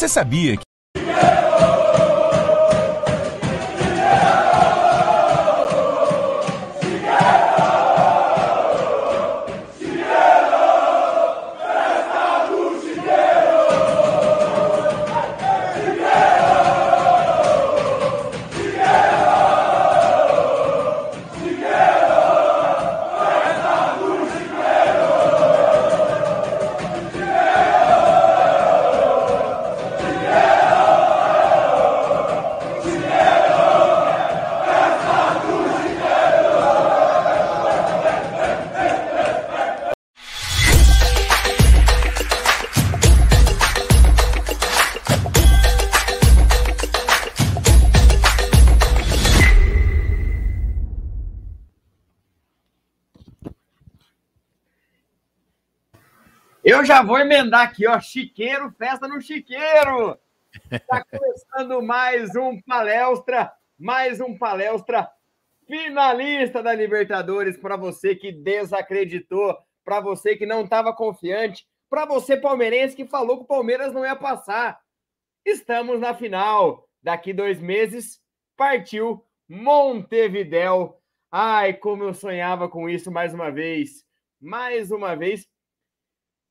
Você 0.00 0.08
sabia 0.08 0.56
que 0.56 0.62
Eu 56.80 56.84
já 56.86 57.02
vou 57.02 57.18
emendar 57.18 57.60
aqui, 57.60 57.86
ó. 57.86 58.00
Chiqueiro, 58.00 58.72
festa 58.72 59.06
no 59.06 59.20
Chiqueiro. 59.20 60.18
Está 60.72 61.04
começando 61.12 61.82
mais 61.82 62.34
um 62.34 62.58
palestra, 62.62 63.52
mais 63.78 64.18
um 64.18 64.38
palestra 64.38 65.06
finalista 65.66 66.62
da 66.62 66.72
Libertadores 66.72 67.58
para 67.58 67.76
você 67.76 68.16
que 68.16 68.32
desacreditou, 68.32 69.58
para 69.84 70.00
você 70.00 70.34
que 70.34 70.46
não 70.46 70.62
estava 70.62 70.90
confiante, 70.90 71.66
para 71.90 72.06
você 72.06 72.34
palmeirense 72.34 72.96
que 72.96 73.04
falou 73.04 73.36
que 73.36 73.44
o 73.44 73.48
Palmeiras 73.48 73.92
não 73.92 74.02
ia 74.02 74.16
passar. 74.16 74.80
Estamos 75.44 76.00
na 76.00 76.14
final. 76.14 76.88
Daqui 77.02 77.34
dois 77.34 77.60
meses 77.60 78.22
partiu 78.56 79.22
Montevidéu. 79.46 80.98
Ai, 81.30 81.74
como 81.74 82.04
eu 82.04 82.14
sonhava 82.14 82.70
com 82.70 82.88
isso 82.88 83.10
mais 83.10 83.34
uma 83.34 83.50
vez. 83.50 84.02
Mais 84.40 84.90
uma 84.90 85.14
vez 85.14 85.46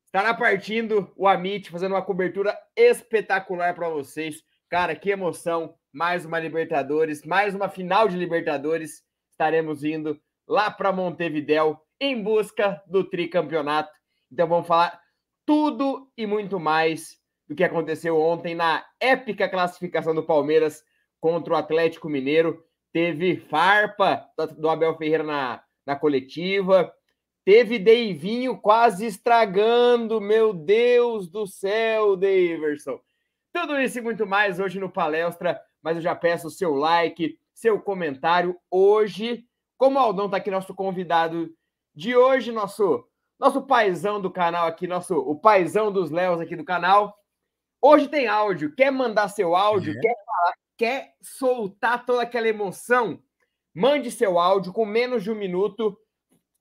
Estará 0.09 0.34
partindo 0.34 1.08
o 1.16 1.28
Amit, 1.28 1.70
fazendo 1.70 1.92
uma 1.92 2.02
cobertura 2.02 2.58
espetacular 2.75 3.75
para 3.75 3.90
vocês. 3.90 4.42
Cara, 4.68 4.96
que 4.96 5.12
emoção! 5.12 5.75
Mais 5.94 6.25
uma 6.25 6.40
Libertadores, 6.40 7.24
mais 7.24 7.53
uma 7.53 7.70
final 7.70 8.08
de 8.08 8.18
Libertadores. 8.18 9.03
Estaremos 9.30 9.84
indo 9.84 10.20
lá 10.47 10.72
para 10.72 10.92
Montevidéu 10.92 11.80
em 12.02 12.24
busca 12.24 12.81
do 12.88 13.03
tricampeonato. 13.03 13.92
Então 14.31 14.47
vamos 14.47 14.66
falar 14.66 15.00
tudo 15.46 16.12
e 16.18 16.26
muito 16.26 16.59
mais 16.59 17.20
do 17.47 17.53
que 17.53 17.64
aconteceu 17.64 18.20
ontem 18.20 18.56
na 18.56 18.84
épica 19.00 19.47
classificação 19.47 20.16
do 20.16 20.24
Palmeiras 20.24 20.84
contra 21.20 21.53
o 21.53 21.56
Atlético 21.56 22.09
Mineiro. 22.09 22.66
Teve 22.91 23.38
farpa 23.38 24.26
do 24.58 24.70
Abel 24.70 24.97
Ferreira 24.97 25.24
na, 25.24 25.64
na 25.86 25.96
coletiva, 25.96 26.91
Teve 27.46 27.80
Deivinho 27.80 28.58
quase 28.58 29.06
estragando, 29.06 30.22
meu 30.22 30.54
Deus 30.54 31.28
do 31.30 31.48
céu, 31.48 32.16
Daverson. 32.16 33.00
Tudo 33.52 33.80
isso 33.80 33.98
e 33.98 34.02
muito 34.02 34.28
mais 34.28 34.60
hoje 34.60 34.80
no 34.80 34.92
Palestra, 34.92 35.59
mas 35.82 35.97
eu 35.97 36.02
já 36.02 36.16
peço 36.16 36.47
o 36.47 36.52
seu 36.52 36.76
like, 36.76 37.40
seu 37.53 37.82
comentário 37.82 38.56
hoje. 38.70 39.46
Como 39.78 39.97
o 39.97 40.02
Aldão 40.02 40.26
está 40.26 40.38
aqui, 40.38 40.52
nosso 40.52 40.76
convidado 40.76 41.50
de 41.96 42.16
hoje, 42.16 42.52
nosso 42.52 43.06
nosso 43.40 43.62
paizão 43.62 44.20
do 44.20 44.30
canal 44.30 44.68
aqui, 44.68 44.85
nosso 44.85 45.16
o 45.16 45.34
paizão 45.40 45.92
dos 45.92 46.12
Léos 46.12 46.42
aqui 46.42 46.56
do 46.56 46.66
canal. 46.66 47.18
Hoje 47.82 48.09
tem 48.09 48.28
áudio. 48.28 48.76
Quer 48.76 48.92
mandar 48.92 49.30
seu 49.30 49.56
áudio? 49.56 49.97
É. 49.97 50.00
Quer 50.00 50.16
falar? 50.26 50.53
Quer 50.78 51.14
soltar 51.22 52.06
toda 52.06 52.22
aquela 52.22 52.50
emoção? 52.50 53.22
Mande 53.74 54.12
seu 54.12 54.38
áudio 54.38 54.74
com 54.74 54.85
menos 54.85 55.24
de 55.24 55.32
um 55.32 55.35
minuto 55.35 55.97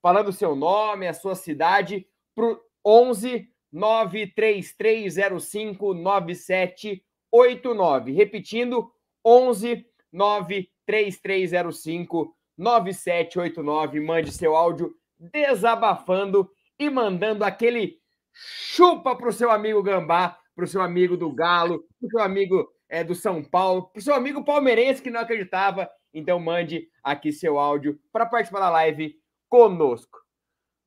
falando 0.03 0.29
o 0.29 0.33
seu 0.33 0.57
nome, 0.57 1.07
a 1.07 1.13
sua 1.13 1.35
cidade, 1.35 2.07
para 2.35 2.47
o 2.47 2.59
11 2.85 3.49
93305 3.73 5.95
9789. 5.95 8.13
Repetindo, 8.13 8.93
11 9.25 9.87
93305 10.13 12.37
9789. 12.57 14.01
Mande 14.01 14.31
seu 14.33 14.57
áudio 14.57 14.95
desabafando 15.19 16.51
e 16.79 16.89
mandando 16.89 17.45
aquele 17.45 17.99
chupa 18.33 19.17
para 19.17 19.29
o 19.29 19.33
seu 19.33 19.51
amigo 19.51 19.83
Gambá, 19.83 20.39
para 20.55 20.65
o 20.65 20.69
seu 20.69 20.81
amigo 20.81 21.17
do 21.17 21.33
Galo, 21.33 21.85
para 22.01 22.07
o 22.07 22.11
seu 22.11 22.21
amigo 22.21 22.73
é, 22.89 23.03
do 23.05 23.15
São 23.15 23.43
Paulo, 23.43 23.89
para 23.89 24.01
o 24.01 24.03
seu 24.03 24.15
amigo 24.15 24.43
palmeirense 24.45 25.03
que 25.03 25.11
não 25.11 25.21
acreditava. 25.21 25.91
Então 26.15 26.41
mande 26.41 26.89
aqui 27.03 27.31
seu 27.33 27.59
áudio 27.59 28.01
para 28.13 28.25
participar 28.25 28.61
da 28.61 28.71
live 28.71 29.15
conosco. 29.49 30.19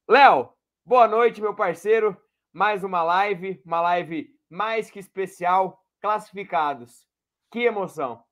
Léo, 0.07 0.49
boa 0.85 1.07
noite, 1.07 1.41
meu 1.41 1.55
parceiro. 1.55 2.15
Mais 2.53 2.83
uma 2.83 3.01
live, 3.01 3.61
uma 3.65 3.81
live 3.81 4.29
mais 4.49 4.89
que 4.91 4.99
especial. 4.99 5.79
Classificados. 6.01 7.05
Que 7.51 7.59
emoção. 7.59 8.23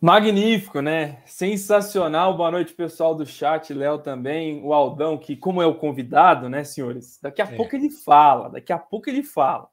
Magnífico, 0.00 0.80
né? 0.80 1.22
Sensacional. 1.26 2.36
Boa 2.36 2.50
noite, 2.50 2.74
pessoal 2.74 3.14
do 3.14 3.24
chat, 3.24 3.72
Léo 3.72 3.98
também, 3.98 4.62
o 4.62 4.72
Aldão, 4.72 5.16
que, 5.16 5.36
como 5.36 5.62
é 5.62 5.66
o 5.66 5.74
convidado, 5.74 6.48
né, 6.48 6.64
senhores? 6.64 7.18
Daqui 7.22 7.40
a 7.40 7.46
é. 7.46 7.56
pouco 7.56 7.74
ele 7.74 7.90
fala, 7.90 8.50
daqui 8.50 8.72
a 8.72 8.78
pouco 8.78 9.08
ele 9.08 9.22
fala. 9.22 9.68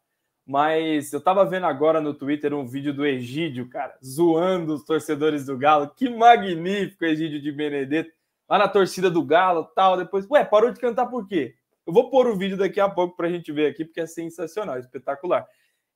Mas 0.45 1.13
eu 1.13 1.21
tava 1.21 1.45
vendo 1.45 1.65
agora 1.65 2.01
no 2.01 2.13
Twitter 2.13 2.53
um 2.53 2.65
vídeo 2.65 2.93
do 2.93 3.05
Egídio, 3.05 3.69
cara, 3.69 3.97
zoando 4.03 4.73
os 4.73 4.83
torcedores 4.83 5.45
do 5.45 5.57
Galo. 5.57 5.89
Que 5.95 6.09
magnífico, 6.09 7.05
Egídio 7.05 7.41
de 7.41 7.51
Benedetto 7.51 8.11
lá 8.51 8.57
na 8.57 8.67
torcida 8.67 9.09
do 9.09 9.23
Galo 9.23 9.63
tal. 9.73 9.95
Depois, 9.95 10.29
ué, 10.29 10.43
parou 10.43 10.73
de 10.73 10.79
cantar 10.79 11.05
por 11.05 11.25
quê? 11.25 11.55
Eu 11.87 11.93
vou 11.93 12.09
pôr 12.09 12.27
o 12.27 12.35
vídeo 12.35 12.57
daqui 12.57 12.81
a 12.81 12.89
pouco 12.89 13.15
para 13.15 13.27
a 13.27 13.31
gente 13.31 13.49
ver 13.49 13.67
aqui, 13.67 13.85
porque 13.85 14.01
é 14.01 14.05
sensacional, 14.05 14.77
espetacular. 14.77 15.47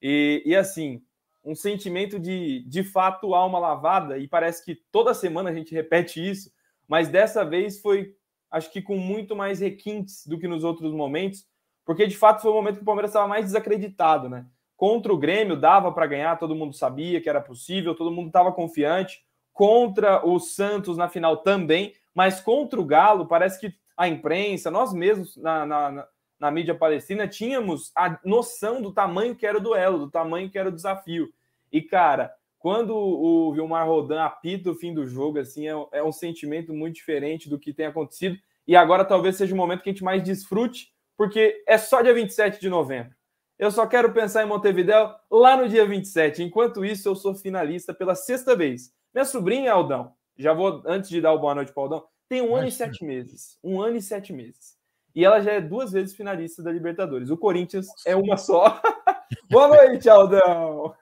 E, 0.01 0.41
e 0.45 0.55
assim, 0.55 1.03
um 1.43 1.53
sentimento 1.53 2.17
de, 2.17 2.63
de 2.65 2.81
fato, 2.81 3.35
alma 3.35 3.59
lavada, 3.59 4.17
e 4.17 4.25
parece 4.25 4.63
que 4.63 4.73
toda 4.89 5.13
semana 5.13 5.49
a 5.49 5.53
gente 5.53 5.75
repete 5.75 6.25
isso, 6.25 6.49
mas 6.87 7.09
dessa 7.09 7.43
vez 7.43 7.81
foi, 7.81 8.15
acho 8.49 8.71
que 8.71 8.81
com 8.81 8.95
muito 8.95 9.35
mais 9.35 9.59
requintes 9.59 10.25
do 10.25 10.39
que 10.39 10.47
nos 10.47 10.63
outros 10.63 10.93
momentos, 10.93 11.45
porque 11.83 12.07
de 12.07 12.15
fato 12.15 12.41
foi 12.41 12.51
o 12.51 12.55
momento 12.55 12.77
que 12.77 12.83
o 12.83 12.85
Palmeiras 12.85 13.11
estava 13.11 13.27
mais 13.27 13.45
desacreditado, 13.45 14.29
né? 14.29 14.45
Contra 14.77 15.13
o 15.13 15.17
Grêmio 15.17 15.57
dava 15.57 15.91
para 15.91 16.07
ganhar, 16.07 16.39
todo 16.39 16.55
mundo 16.55 16.73
sabia 16.73 17.19
que 17.19 17.29
era 17.29 17.41
possível, 17.41 17.95
todo 17.95 18.11
mundo 18.11 18.27
estava 18.27 18.51
confiante. 18.53 19.25
Contra 19.53 20.25
o 20.25 20.39
Santos 20.39 20.97
na 20.97 21.07
final 21.07 21.37
também, 21.37 21.93
mas 22.15 22.39
contra 22.39 22.79
o 22.79 22.85
Galo 22.85 23.27
parece 23.27 23.59
que 23.59 23.75
a 23.97 24.07
imprensa, 24.07 24.71
nós 24.71 24.93
mesmos 24.93 25.35
na, 25.35 25.65
na, 25.65 26.07
na 26.39 26.49
mídia 26.49 26.73
palestina, 26.73 27.27
tínhamos 27.27 27.91
a 27.95 28.17
noção 28.23 28.81
do 28.81 28.93
tamanho 28.93 29.35
que 29.35 29.45
era 29.45 29.57
o 29.57 29.61
duelo, 29.61 29.99
do 29.99 30.09
tamanho 30.09 30.49
que 30.49 30.57
era 30.57 30.69
o 30.69 30.71
desafio. 30.71 31.29
E, 31.71 31.81
cara, 31.81 32.33
quando 32.57 32.95
o 32.95 33.53
Vilmar 33.53 33.85
Rodan 33.85 34.23
apita 34.23 34.71
o 34.71 34.75
fim 34.75 34.93
do 34.93 35.05
jogo, 35.05 35.39
assim, 35.39 35.67
é, 35.67 35.73
é 35.91 36.03
um 36.03 36.11
sentimento 36.11 36.73
muito 36.73 36.95
diferente 36.95 37.49
do 37.49 37.59
que 37.59 37.73
tem 37.73 37.85
acontecido. 37.85 38.37
E 38.67 38.75
agora 38.75 39.05
talvez 39.05 39.35
seja 39.35 39.53
o 39.53 39.57
momento 39.57 39.83
que 39.83 39.89
a 39.89 39.93
gente 39.93 40.03
mais 40.03 40.23
desfrute, 40.23 40.91
porque 41.15 41.63
é 41.67 41.77
só 41.77 42.01
dia 42.01 42.13
27 42.13 42.59
de 42.59 42.69
novembro. 42.69 43.13
Eu 43.59 43.71
só 43.71 43.85
quero 43.85 44.11
pensar 44.11 44.43
em 44.43 44.47
Montevideo 44.47 45.13
lá 45.29 45.55
no 45.55 45.69
dia 45.69 45.85
27. 45.85 46.43
Enquanto 46.43 46.83
isso, 46.83 47.07
eu 47.07 47.15
sou 47.15 47.35
finalista 47.35 47.93
pela 47.93 48.15
sexta 48.15 48.55
vez. 48.55 48.93
Minha 49.13 49.25
sobrinha, 49.25 49.71
Aldão, 49.71 50.13
já 50.37 50.53
vou, 50.53 50.83
antes 50.85 51.09
de 51.09 51.21
dar 51.21 51.33
o 51.33 51.39
boa 51.39 51.55
noite 51.55 51.73
para 51.73 51.83
Aldão, 51.83 52.05
tem 52.27 52.41
um 52.41 52.55
ano 52.55 52.67
e 52.67 52.71
sete 52.71 53.03
meses. 53.03 53.57
Um 53.63 53.81
ano 53.81 53.97
e 53.97 54.01
sete 54.01 54.33
meses. 54.33 54.75
E 55.13 55.23
ela 55.23 55.39
já 55.41 55.53
é 55.53 55.61
duas 55.61 55.91
vezes 55.91 56.15
finalista 56.15 56.61
da 56.61 56.71
Libertadores. 56.71 57.29
O 57.29 57.37
Corinthians 57.37 57.87
é 58.05 58.15
uma 58.15 58.35
só. 58.35 58.81
boa 59.49 59.67
noite, 59.69 60.09
Aldão. 60.09 60.93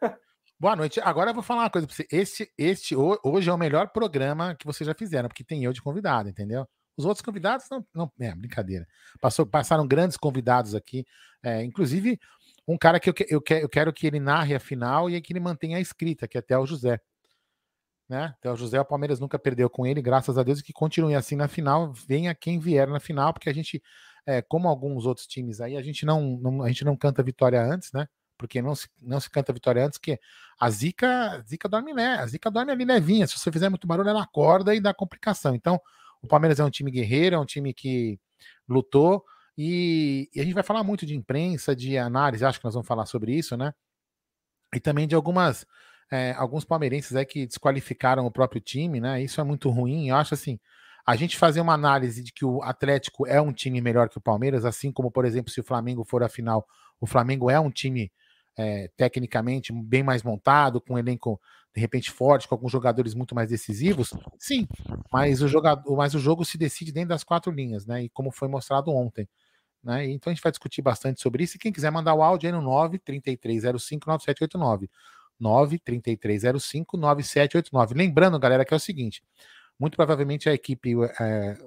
Boa 0.60 0.76
noite. 0.76 1.00
Agora 1.02 1.32
eu 1.32 1.34
vou 1.34 1.42
falar 1.42 1.64
uma 1.64 1.70
coisa 1.70 1.88
para 1.88 1.96
você. 1.96 2.08
Este, 2.12 2.52
este 2.58 2.96
hoje 2.96 3.50
é 3.50 3.54
o 3.54 3.58
melhor 3.58 3.90
programa 3.90 4.56
que 4.56 4.66
vocês 4.66 4.88
já 4.88 4.94
fizeram, 4.94 5.28
porque 5.28 5.44
tem 5.44 5.64
eu 5.64 5.74
de 5.74 5.82
convidado, 5.82 6.30
entendeu? 6.30 6.68
Os 6.96 7.06
outros 7.06 7.26
convidados 7.26 7.66
não, 7.72 7.84
não 7.94 8.12
é 8.20 8.36
brincadeira. 8.36 8.88
Passou, 9.20 9.46
passaram 9.46 9.88
grandes 9.88 10.16
convidados 10.16 10.76
aqui, 10.76 11.06
é, 11.44 11.64
inclusive 11.64 12.20
um 12.68 12.78
cara 12.78 13.00
que 13.00 13.10
eu, 13.10 13.14
eu, 13.28 13.42
eu 13.62 13.70
quero 13.70 13.92
que 13.92 14.08
ele 14.08 14.20
narre 14.20 14.56
a 14.56 14.60
final 14.60 15.10
e 15.10 15.20
que 15.22 15.34
ele 15.34 15.40
mantenha 15.40 15.78
a 15.78 15.82
escrita, 15.82 16.28
que 16.28 16.38
é 16.38 16.40
até 16.40 16.58
o 16.58 16.66
José. 16.66 17.00
Né? 18.14 18.26
Até 18.26 18.52
o 18.52 18.56
José, 18.56 18.80
o 18.80 18.86
Palmeiras 18.86 19.20
nunca 19.20 19.40
perdeu 19.40 19.68
com 19.68 19.88
ele, 19.88 20.00
graças 20.00 20.38
a 20.38 20.44
Deus, 20.44 20.60
e 20.60 20.64
que 20.64 20.72
continue 20.72 21.16
assim 21.16 21.36
na 21.36 21.48
final, 21.48 21.92
venha 21.92 22.36
quem 22.36 22.60
vier 22.60 22.88
na 22.88 23.00
final, 23.00 23.34
porque 23.34 23.50
a 23.50 23.54
gente, 23.54 23.82
é, 24.24 24.40
como 24.40 24.68
alguns 24.68 25.08
outros 25.08 25.26
times 25.26 25.60
aí, 25.60 25.76
a 25.76 25.82
gente 25.82 26.06
não, 26.06 26.38
não, 26.38 26.62
a 26.62 26.68
gente 26.68 26.86
não 26.86 26.96
canta 26.96 27.24
vitória 27.24 27.60
antes, 27.60 27.92
né? 27.92 28.08
Porque 28.38 28.62
não 28.62 28.76
se, 28.76 28.88
não 29.02 29.20
se 29.20 29.32
canta 29.32 29.52
vitória 29.52 29.84
antes, 29.84 29.98
que 29.98 30.20
a 30.60 30.70
zica, 30.70 31.44
zica 31.48 31.68
dorme, 31.68 31.92
né? 31.92 32.18
A 32.20 32.28
zica 32.28 32.52
dorme 32.52 32.72
ali 32.72 32.86
levinha. 32.86 33.26
Se 33.26 33.40
você 33.40 33.52
fizer 33.52 33.68
muito 33.68 33.88
barulho, 33.88 34.10
ela 34.10 34.22
acorda 34.22 34.76
e 34.76 34.80
dá 34.80 34.94
complicação. 34.94 35.56
Então, 35.56 35.82
o 36.22 36.28
Palmeiras 36.28 36.60
é 36.60 36.64
um 36.64 36.70
time 36.70 36.92
guerreiro, 36.92 37.36
é 37.36 37.40
um 37.40 37.46
time 37.46 37.74
que 37.74 38.20
lutou, 38.70 39.26
e, 39.58 40.30
e, 40.36 40.40
a 40.40 40.44
gente 40.44 40.54
vai 40.54 40.64
falar 40.64 40.84
muito 40.84 41.04
de 41.04 41.16
imprensa, 41.16 41.76
de 41.76 41.98
análise, 41.98 42.46
acho 42.46 42.60
que 42.60 42.66
nós 42.66 42.76
vamos 42.76 42.88
falar 42.88 43.08
sobre 43.08 43.34
isso, 43.36 43.58
né? 43.58 43.74
E 44.76 44.80
também 44.80 45.08
de 45.08 45.16
algumas 45.16 45.66
é, 46.14 46.32
alguns 46.34 46.64
palmeirenses 46.64 47.16
é 47.16 47.26
que 47.26 47.48
desqualificaram 47.48 48.24
o 48.28 48.32
próprio 48.32 48.62
time, 48.62 49.00
né? 49.00 49.24
Isso 49.24 49.42
é 49.42 49.44
muito 49.44 49.68
ruim. 49.72 50.10
Eu 50.10 50.16
acho 50.16 50.36
assim, 50.36 50.60
a 51.04 51.16
gente 51.16 51.36
fazer 51.36 51.60
uma 51.60 51.74
análise 51.74 52.22
de 52.22 52.32
que 52.32 52.46
o 52.46 52.62
Atlético 52.62 53.26
é 53.26 53.42
um 53.42 53.52
time 53.52 53.82
melhor 53.82 54.08
que 54.08 54.20
o 54.20 54.22
Palmeiras, 54.22 54.64
assim 54.64 54.92
como, 54.92 55.10
por 55.10 55.26
exemplo, 55.26 55.52
se 55.52 55.60
o 55.60 55.64
Flamengo 55.64 56.04
for 56.04 56.22
a 56.22 56.30
final, 56.30 56.68
o 57.02 57.08
Flamengo 57.08 57.50
é 57.50 57.60
um 57.60 57.72
time 57.72 58.12
é, 58.56 58.92
tecnicamente 58.96 59.74
bem 59.74 60.04
mais 60.04 60.22
montado, 60.22 60.80
com 60.80 60.94
um 60.94 61.00
elenco 61.00 61.42
de 61.74 61.82
repente 61.82 62.12
forte, 62.12 62.48
com 62.48 62.54
alguns 62.54 62.72
jogadores 62.72 63.16
muito 63.16 63.34
mais 63.34 63.50
decisivos, 63.50 64.14
sim, 64.38 64.68
mas 65.12 65.42
o, 65.42 65.48
jogador, 65.48 65.98
mas 65.98 66.14
o 66.14 66.20
jogo 66.20 66.46
se 66.46 66.60
decide 66.60 66.92
dentro 66.92 67.10
das 67.10 67.24
quatro 67.24 67.52
linhas, 67.52 67.88
né? 67.88 68.04
E 68.04 68.10
como 68.10 68.30
foi 68.30 68.48
mostrado 68.48 68.92
ontem. 68.92 69.28
Né? 69.84 70.12
Então 70.12 70.30
a 70.30 70.34
gente 70.36 70.44
vai 70.44 70.52
discutir 70.52 70.84
bastante 70.84 71.20
sobre 71.20 71.44
isso. 71.44 71.58
E 71.58 71.60
quem 71.60 71.74
quiser 71.74 71.92
mandar 71.92 72.14
o 72.14 72.22
áudio 72.22 72.48
aí 72.48 72.54
no 72.54 72.62
933059789. 72.62 74.88
933059789. 75.44 77.96
Lembrando, 77.96 78.40
galera, 78.40 78.64
que 78.64 78.74
é 78.74 78.78
o 78.78 78.80
seguinte: 78.80 79.22
muito 79.80 79.96
provavelmente 79.96 80.50
a 80.50 80.54
equipe 80.54 80.94
é, 81.20 81.58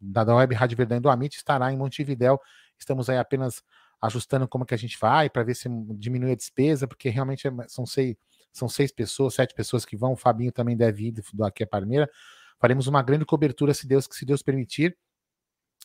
da 0.00 0.34
Web 0.34 0.54
Rádio 0.54 0.76
Verdão 0.76 1.00
do 1.00 1.10
Amit 1.10 1.36
estará 1.36 1.72
em 1.72 1.76
Montevidéu. 1.76 2.40
Estamos 2.78 3.10
aí 3.10 3.18
apenas 3.18 3.62
ajustando 4.00 4.48
como 4.48 4.66
que 4.66 4.74
a 4.74 4.78
gente 4.78 4.98
vai 4.98 5.30
para 5.30 5.44
ver 5.44 5.54
se 5.54 5.68
diminui 5.96 6.32
a 6.32 6.36
despesa, 6.36 6.88
porque 6.88 7.08
realmente 7.08 7.46
é, 7.46 7.52
são 7.68 7.86
seis, 7.86 8.16
são 8.52 8.68
seis 8.68 8.90
pessoas, 8.90 9.34
sete 9.34 9.54
pessoas 9.54 9.84
que 9.84 9.96
vão. 9.96 10.12
O 10.12 10.16
Fabinho 10.16 10.50
também 10.50 10.76
deve 10.76 11.08
ir 11.08 11.14
do 11.32 11.44
Aqui 11.44 11.62
a 11.62 11.66
Parmeira. 11.66 12.10
Faremos 12.58 12.86
uma 12.86 13.02
grande 13.02 13.24
cobertura, 13.24 13.74
se 13.74 13.86
Deus, 13.86 14.08
se 14.10 14.24
Deus 14.24 14.42
permitir. 14.42 14.96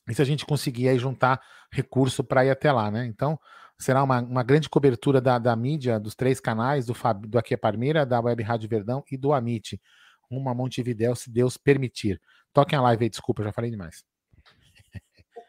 E 0.07 0.13
se 0.13 0.21
a 0.21 0.25
gente 0.25 0.45
conseguir 0.45 0.88
aí 0.88 0.97
juntar 0.97 1.41
recurso 1.71 2.24
para 2.24 2.45
ir 2.45 2.50
até 2.50 2.71
lá, 2.71 2.89
né? 2.89 3.06
Então, 3.06 3.38
será 3.79 4.03
uma, 4.03 4.19
uma 4.21 4.44
grande 4.44 4.69
cobertura 4.69 5.21
da, 5.21 5.38
da 5.38 5.56
mídia, 5.56 6.00
dos 6.00 6.15
três 6.15 6.39
canais, 6.39 6.85
do, 6.85 6.94
Fab, 6.94 7.27
do 7.27 7.38
Aqui 7.38 7.53
é 7.53 7.57
Parmeira, 7.57 8.06
da 8.06 8.19
Web 8.19 8.41
Rádio 8.44 8.69
Verdão 8.69 9.03
e 9.12 9.18
do 9.18 9.33
Amit. 9.33 9.79
Uma 10.29 10.53
Montevidéu, 10.53 11.15
se 11.15 11.31
Deus 11.31 11.57
permitir. 11.57 12.22
Toquem 12.51 12.77
a 12.77 12.81
live 12.81 13.03
aí, 13.03 13.10
desculpa, 13.10 13.43
já 13.43 13.51
falei 13.51 13.69
demais. 13.69 14.03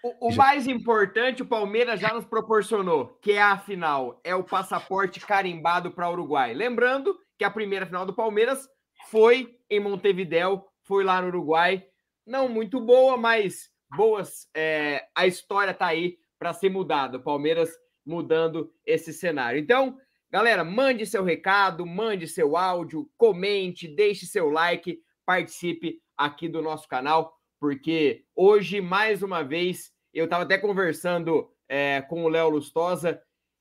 O, 0.04 0.28
o 0.28 0.30
já... 0.32 0.36
mais 0.36 0.66
importante, 0.66 1.42
o 1.42 1.46
Palmeiras 1.46 2.00
já 2.00 2.12
nos 2.12 2.24
proporcionou, 2.24 3.18
que 3.22 3.32
é 3.32 3.42
a 3.42 3.58
final, 3.58 4.20
é 4.22 4.34
o 4.34 4.44
passaporte 4.44 5.18
carimbado 5.20 5.90
para 5.90 6.10
Uruguai. 6.10 6.54
Lembrando 6.54 7.18
que 7.38 7.44
a 7.44 7.50
primeira 7.50 7.86
final 7.86 8.04
do 8.04 8.14
Palmeiras 8.14 8.68
foi 9.10 9.58
em 9.70 9.80
Montevidéu, 9.80 10.66
foi 10.84 11.02
lá 11.02 11.20
no 11.20 11.28
Uruguai. 11.28 11.84
Não 12.26 12.48
muito 12.48 12.80
boa, 12.80 13.16
mas 13.16 13.70
boas. 13.96 14.48
É, 14.54 15.06
a 15.14 15.26
história 15.26 15.72
tá 15.72 15.86
aí 15.86 16.18
para 16.38 16.52
ser 16.52 16.70
mudada. 16.70 17.16
O 17.18 17.22
Palmeiras 17.22 17.70
mudando 18.08 18.72
esse 18.86 19.12
cenário. 19.12 19.60
Então, 19.60 19.98
galera, 20.30 20.64
mande 20.64 21.06
seu 21.06 21.22
recado, 21.22 21.84
mande 21.86 22.26
seu 22.26 22.56
áudio, 22.56 23.08
comente, 23.16 23.86
deixe 23.86 24.26
seu 24.26 24.48
like, 24.48 24.98
participe 25.26 26.00
aqui 26.16 26.48
do 26.48 26.62
nosso 26.62 26.88
canal, 26.88 27.32
porque 27.60 28.24
hoje, 28.34 28.80
mais 28.80 29.22
uma 29.22 29.42
vez, 29.42 29.92
eu 30.12 30.24
estava 30.24 30.44
até 30.44 30.56
conversando 30.56 31.48
é, 31.68 32.00
com 32.02 32.24
o 32.24 32.28
Léo 32.28 32.48
Lustosa. 32.48 33.20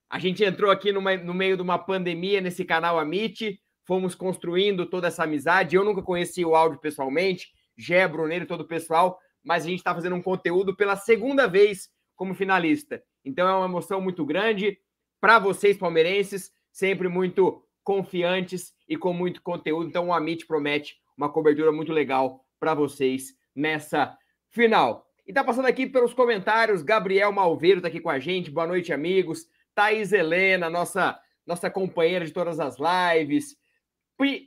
A 0.10 0.18
gente 0.18 0.44
entrou 0.44 0.72
aqui 0.72 0.92
numa, 0.92 1.18
no 1.18 1.34
meio 1.34 1.58
de 1.58 1.62
uma 1.62 1.77
pandemia 1.77 2.39
nesse 2.39 2.63
canal 2.63 2.98
Amit, 2.98 3.60
fomos 3.86 4.16
construindo 4.16 4.86
toda 4.86 5.08
essa 5.08 5.24
amizade. 5.24 5.75
Eu 5.75 5.84
nunca 5.84 6.01
conheci 6.01 6.46
o 6.46 6.56
áudio 6.56 6.80
pessoalmente, 6.80 7.50
Gé, 7.77 8.08
Bruneiro, 8.08 8.46
todo 8.46 8.62
o 8.62 8.68
pessoal, 8.68 9.20
mas 9.44 9.66
a 9.66 9.68
gente 9.68 9.80
está 9.80 9.94
fazendo 9.94 10.16
um 10.16 10.22
conteúdo 10.22 10.75
pela 10.75 10.96
segunda 10.96 11.48
vez 11.48 11.89
como 12.16 12.34
finalista. 12.34 13.04
Então 13.27 13.48
é 13.48 13.53
uma 13.53 13.65
emoção 13.65 14.00
muito 14.00 14.25
grande 14.25 14.79
para 15.19 15.39
vocês, 15.39 15.77
palmeirenses, 15.77 16.51
sempre 16.72 17.07
muito 17.07 17.62
confiantes 17.84 18.74
e 18.88 18.96
com 18.96 19.13
muito 19.13 19.41
conteúdo. 19.41 19.89
Então 19.89 20.07
o 20.07 20.13
Amit 20.13 20.46
promete 20.46 20.98
uma 21.17 21.29
cobertura 21.29 21.72
muito 21.72 21.91
legal 21.91 22.46
para 22.60 22.74
vocês 22.74 23.36
nessa 23.55 24.17
final. 24.50 25.05
E 25.25 25.34
tá 25.34 25.43
passando 25.43 25.65
aqui 25.65 25.86
pelos 25.86 26.13
comentários, 26.13 26.81
Gabriel 26.81 27.31
Malveiro 27.31 27.81
tá 27.81 27.89
aqui 27.89 28.00
com 28.00 28.10
a 28.10 28.19
gente. 28.19 28.50
Boa 28.50 28.67
noite, 28.67 28.93
amigos. 28.93 29.46
Thaís 29.75 30.13
Helena, 30.13 30.69
nossa 30.69 31.19
nossa 31.46 31.69
companheira 31.69 32.25
de 32.25 32.31
todas 32.31 32.60
as 32.60 32.75
lives. 32.77 33.55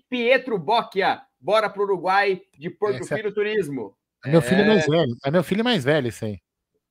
Pietro 0.09 0.59
Bocchia, 0.59 1.23
bora 1.41 1.71
pro 1.71 1.83
Uruguai 1.83 2.43
de 2.59 2.69
Porto 2.69 3.01
Essa... 3.01 3.17
Filho 3.17 3.33
Turismo. 3.33 3.97
É 4.25 4.31
meu 4.31 4.43
filho 4.43 4.63
é... 4.63 4.67
mais 4.67 4.87
velho. 4.87 5.17
É 5.25 5.31
meu 5.31 5.43
filho 5.43 5.65
mais 5.65 5.85
velho, 5.85 6.09
isso 6.09 6.25
aí. 6.25 6.39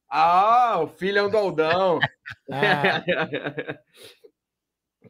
Ah, 0.10 0.80
o 0.82 0.88
filhão 0.88 1.30
do 1.30 1.38
Aldão. 1.38 2.00
ah. 2.52 3.04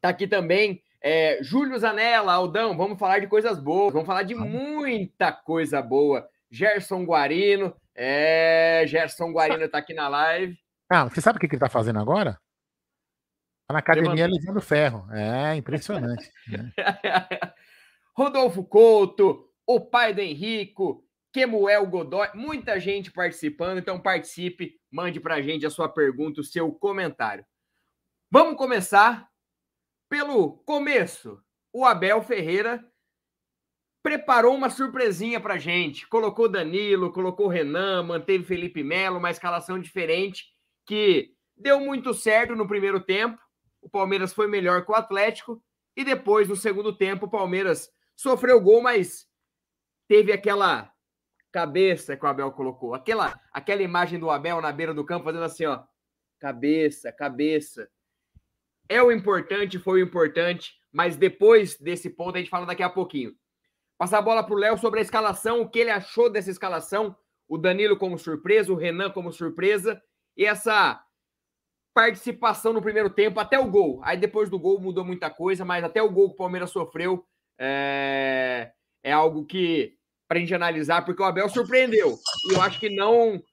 tá 0.02 0.10
aqui 0.10 0.28
também 0.28 0.82
é, 1.02 1.42
Júlio 1.42 1.78
Zanella, 1.80 2.34
Aldão. 2.34 2.76
Vamos 2.76 3.00
falar 3.00 3.20
de 3.20 3.28
coisas 3.28 3.60
boas. 3.60 3.94
Vamos 3.94 4.08
falar 4.08 4.24
de 4.24 4.36
muita 4.36 5.32
coisa 5.32 5.82
boa. 5.82 6.28
Gerson 6.52 7.06
Guarino. 7.06 7.76
É, 7.96 8.84
Gerson 8.88 9.32
Guarino 9.32 9.68
tá 9.70 9.78
aqui 9.78 9.94
na 9.94 10.08
live. 10.08 10.58
Ah, 10.90 11.06
você 11.06 11.22
sabe 11.22 11.38
o 11.38 11.40
que, 11.40 11.46
ele 11.46 11.60
tá 11.60 11.70
fazendo 11.70 12.00
agora? 12.00 12.34
Tá 13.68 13.74
na 13.74 13.80
academia 13.80 14.28
levando 14.28 14.62
ferro. 14.62 15.08
É 15.14 15.56
impressionante. 15.56 16.30
né? 16.48 16.72
Rodolfo 18.16 18.64
Couto, 18.66 19.50
o 19.66 19.80
pai 19.80 20.14
do 20.14 20.20
Henrico, 20.20 21.06
Kemuel 21.32 21.86
Godoy, 21.88 22.28
muita 22.34 22.80
gente 22.80 23.12
participando, 23.12 23.78
então 23.78 24.00
participe, 24.00 24.80
mande 24.92 25.20
para 25.20 25.36
a 25.36 25.42
gente 25.42 25.66
a 25.66 25.70
sua 25.70 25.88
pergunta, 25.88 26.42
o 26.42 26.44
seu 26.44 26.72
comentário. 26.72 27.46
Vamos 28.32 28.56
começar 28.56 29.30
pelo 30.10 30.58
começo. 30.60 31.42
O 31.72 31.86
Abel 31.86 32.22
Ferreira 32.24 32.84
preparou 34.02 34.56
uma 34.56 34.70
surpresinha 34.70 35.40
para 35.40 35.58
gente. 35.58 36.08
Colocou 36.08 36.50
Danilo, 36.50 37.12
colocou 37.12 37.48
Renan, 37.48 38.04
manteve 38.04 38.44
Felipe 38.44 38.84
Melo, 38.84 39.20
uma 39.20 39.30
escalação 39.30 39.80
diferente 39.80 40.46
que 40.86 41.36
deu 41.56 41.80
muito 41.80 42.14
certo 42.14 42.56
no 42.56 42.68
primeiro 42.68 43.00
tempo. 43.00 43.40
O 43.82 43.90
Palmeiras 43.90 44.34
foi 44.34 44.48
melhor 44.48 44.84
que 44.84 44.92
o 44.92 44.96
Atlético 44.96 45.64
e 45.96 46.04
depois 46.04 46.48
no 46.48 46.56
segundo 46.56 46.96
tempo 46.96 47.28
o 47.28 47.30
Palmeiras 47.30 47.90
sofreu 48.16 48.60
gol, 48.60 48.82
mas 48.82 49.28
teve 50.08 50.32
aquela 50.32 50.92
cabeça 51.52 52.16
que 52.16 52.26
o 52.26 52.28
Abel 52.28 52.52
colocou. 52.52 52.94
Aquela, 52.94 53.40
aquela 53.52 53.82
imagem 53.82 54.20
do 54.20 54.30
Abel 54.30 54.62
na 54.62 54.72
beira 54.72 54.94
do 54.94 55.06
campo 55.06 55.26
fazendo 55.26 55.44
assim, 55.44 55.66
ó. 55.66 55.84
Cabeça, 56.40 57.12
cabeça. 57.12 57.90
é 58.88 59.04
o 59.04 59.12
importante, 59.12 59.78
foi 59.78 60.02
o 60.02 60.06
importante, 60.06 60.74
mas 60.92 61.18
depois 61.18 61.78
desse 61.78 62.10
ponto 62.10 62.36
a 62.36 62.40
gente 62.40 62.50
fala 62.50 62.66
daqui 62.66 62.82
a 62.82 62.90
pouquinho. 62.90 63.36
Passar 63.98 64.20
a 64.20 64.22
bola 64.22 64.44
para 64.44 64.56
o 64.56 64.58
Léo 64.58 64.78
sobre 64.78 65.00
a 65.00 65.04
escalação, 65.04 65.62
o 65.62 65.70
que 65.70 65.80
ele 65.80 65.92
achou 65.92 66.30
dessa 66.30 66.50
escalação, 66.50 67.16
o 67.48 67.58
Danilo 67.58 67.98
como 67.98 68.18
surpresa, 68.18 68.72
o 68.72 68.76
Renan 68.76 69.12
como 69.12 69.34
surpresa, 69.34 70.02
e 70.38 70.46
essa 70.46 71.04
participação 71.94 72.72
no 72.72 72.82
primeiro 72.82 73.10
tempo 73.10 73.40
até 73.42 73.60
o 73.60 73.70
gol. 73.70 74.00
Aí 74.04 74.16
depois 74.16 74.50
do 74.50 74.58
gol 74.58 74.80
mudou 74.80 75.04
muita 75.04 75.30
coisa, 75.30 75.66
mas 75.66 75.84
até 75.84 76.02
o 76.02 76.10
gol 76.10 76.30
que 76.30 76.36
o 76.36 76.38
Palmeiras 76.38 76.72
sofreu 76.72 77.26
é, 77.60 78.72
é 79.04 79.12
algo 79.12 79.46
que 79.46 79.99
para 80.30 80.38
a 80.38 80.42
gente 80.42 80.54
analisar, 80.54 81.04
porque 81.04 81.24
o 81.24 81.26
Abel 81.26 81.50
surpreendeu. 81.50 82.16
E 82.48 82.54
eu 82.54 82.62
acho 82.62 82.80
que 82.80 82.88
não 82.88 83.44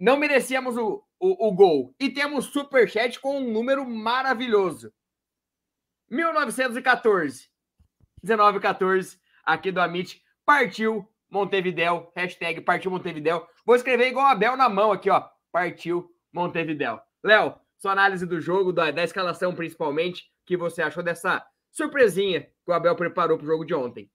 não 0.00 0.16
merecíamos 0.16 0.76
o, 0.76 1.04
o, 1.20 1.48
o 1.48 1.52
gol. 1.52 1.94
E 2.00 2.08
temos 2.08 2.46
superchat 2.46 3.20
com 3.20 3.38
um 3.38 3.52
número 3.52 3.86
maravilhoso. 3.86 4.90
1914. 6.10 7.50
1914, 8.22 9.18
aqui 9.44 9.70
do 9.70 9.80
Amit. 9.80 10.22
Partiu 10.46 11.06
Montevidéu. 11.30 12.10
Hashtag 12.16 12.62
partiu 12.62 12.90
Montevidéu. 12.90 13.46
Vou 13.64 13.76
escrever 13.76 14.08
igual 14.08 14.26
a 14.26 14.32
Abel 14.32 14.56
na 14.56 14.68
mão 14.68 14.92
aqui, 14.92 15.10
ó. 15.10 15.28
Partiu 15.52 16.10
Montevidéu. 16.32 17.00
Léo, 17.22 17.54
sua 17.76 17.92
análise 17.92 18.26
do 18.26 18.40
jogo, 18.40 18.72
da, 18.72 18.90
da 18.90 19.04
escalação 19.04 19.54
principalmente, 19.54 20.24
que 20.46 20.56
você 20.56 20.80
achou 20.80 21.02
dessa 21.02 21.46
surpresinha 21.70 22.42
que 22.42 22.70
o 22.70 22.72
Abel 22.72 22.96
preparou 22.96 23.36
para 23.36 23.44
o 23.44 23.46
jogo 23.46 23.64
de 23.64 23.74
ontem? 23.74 24.10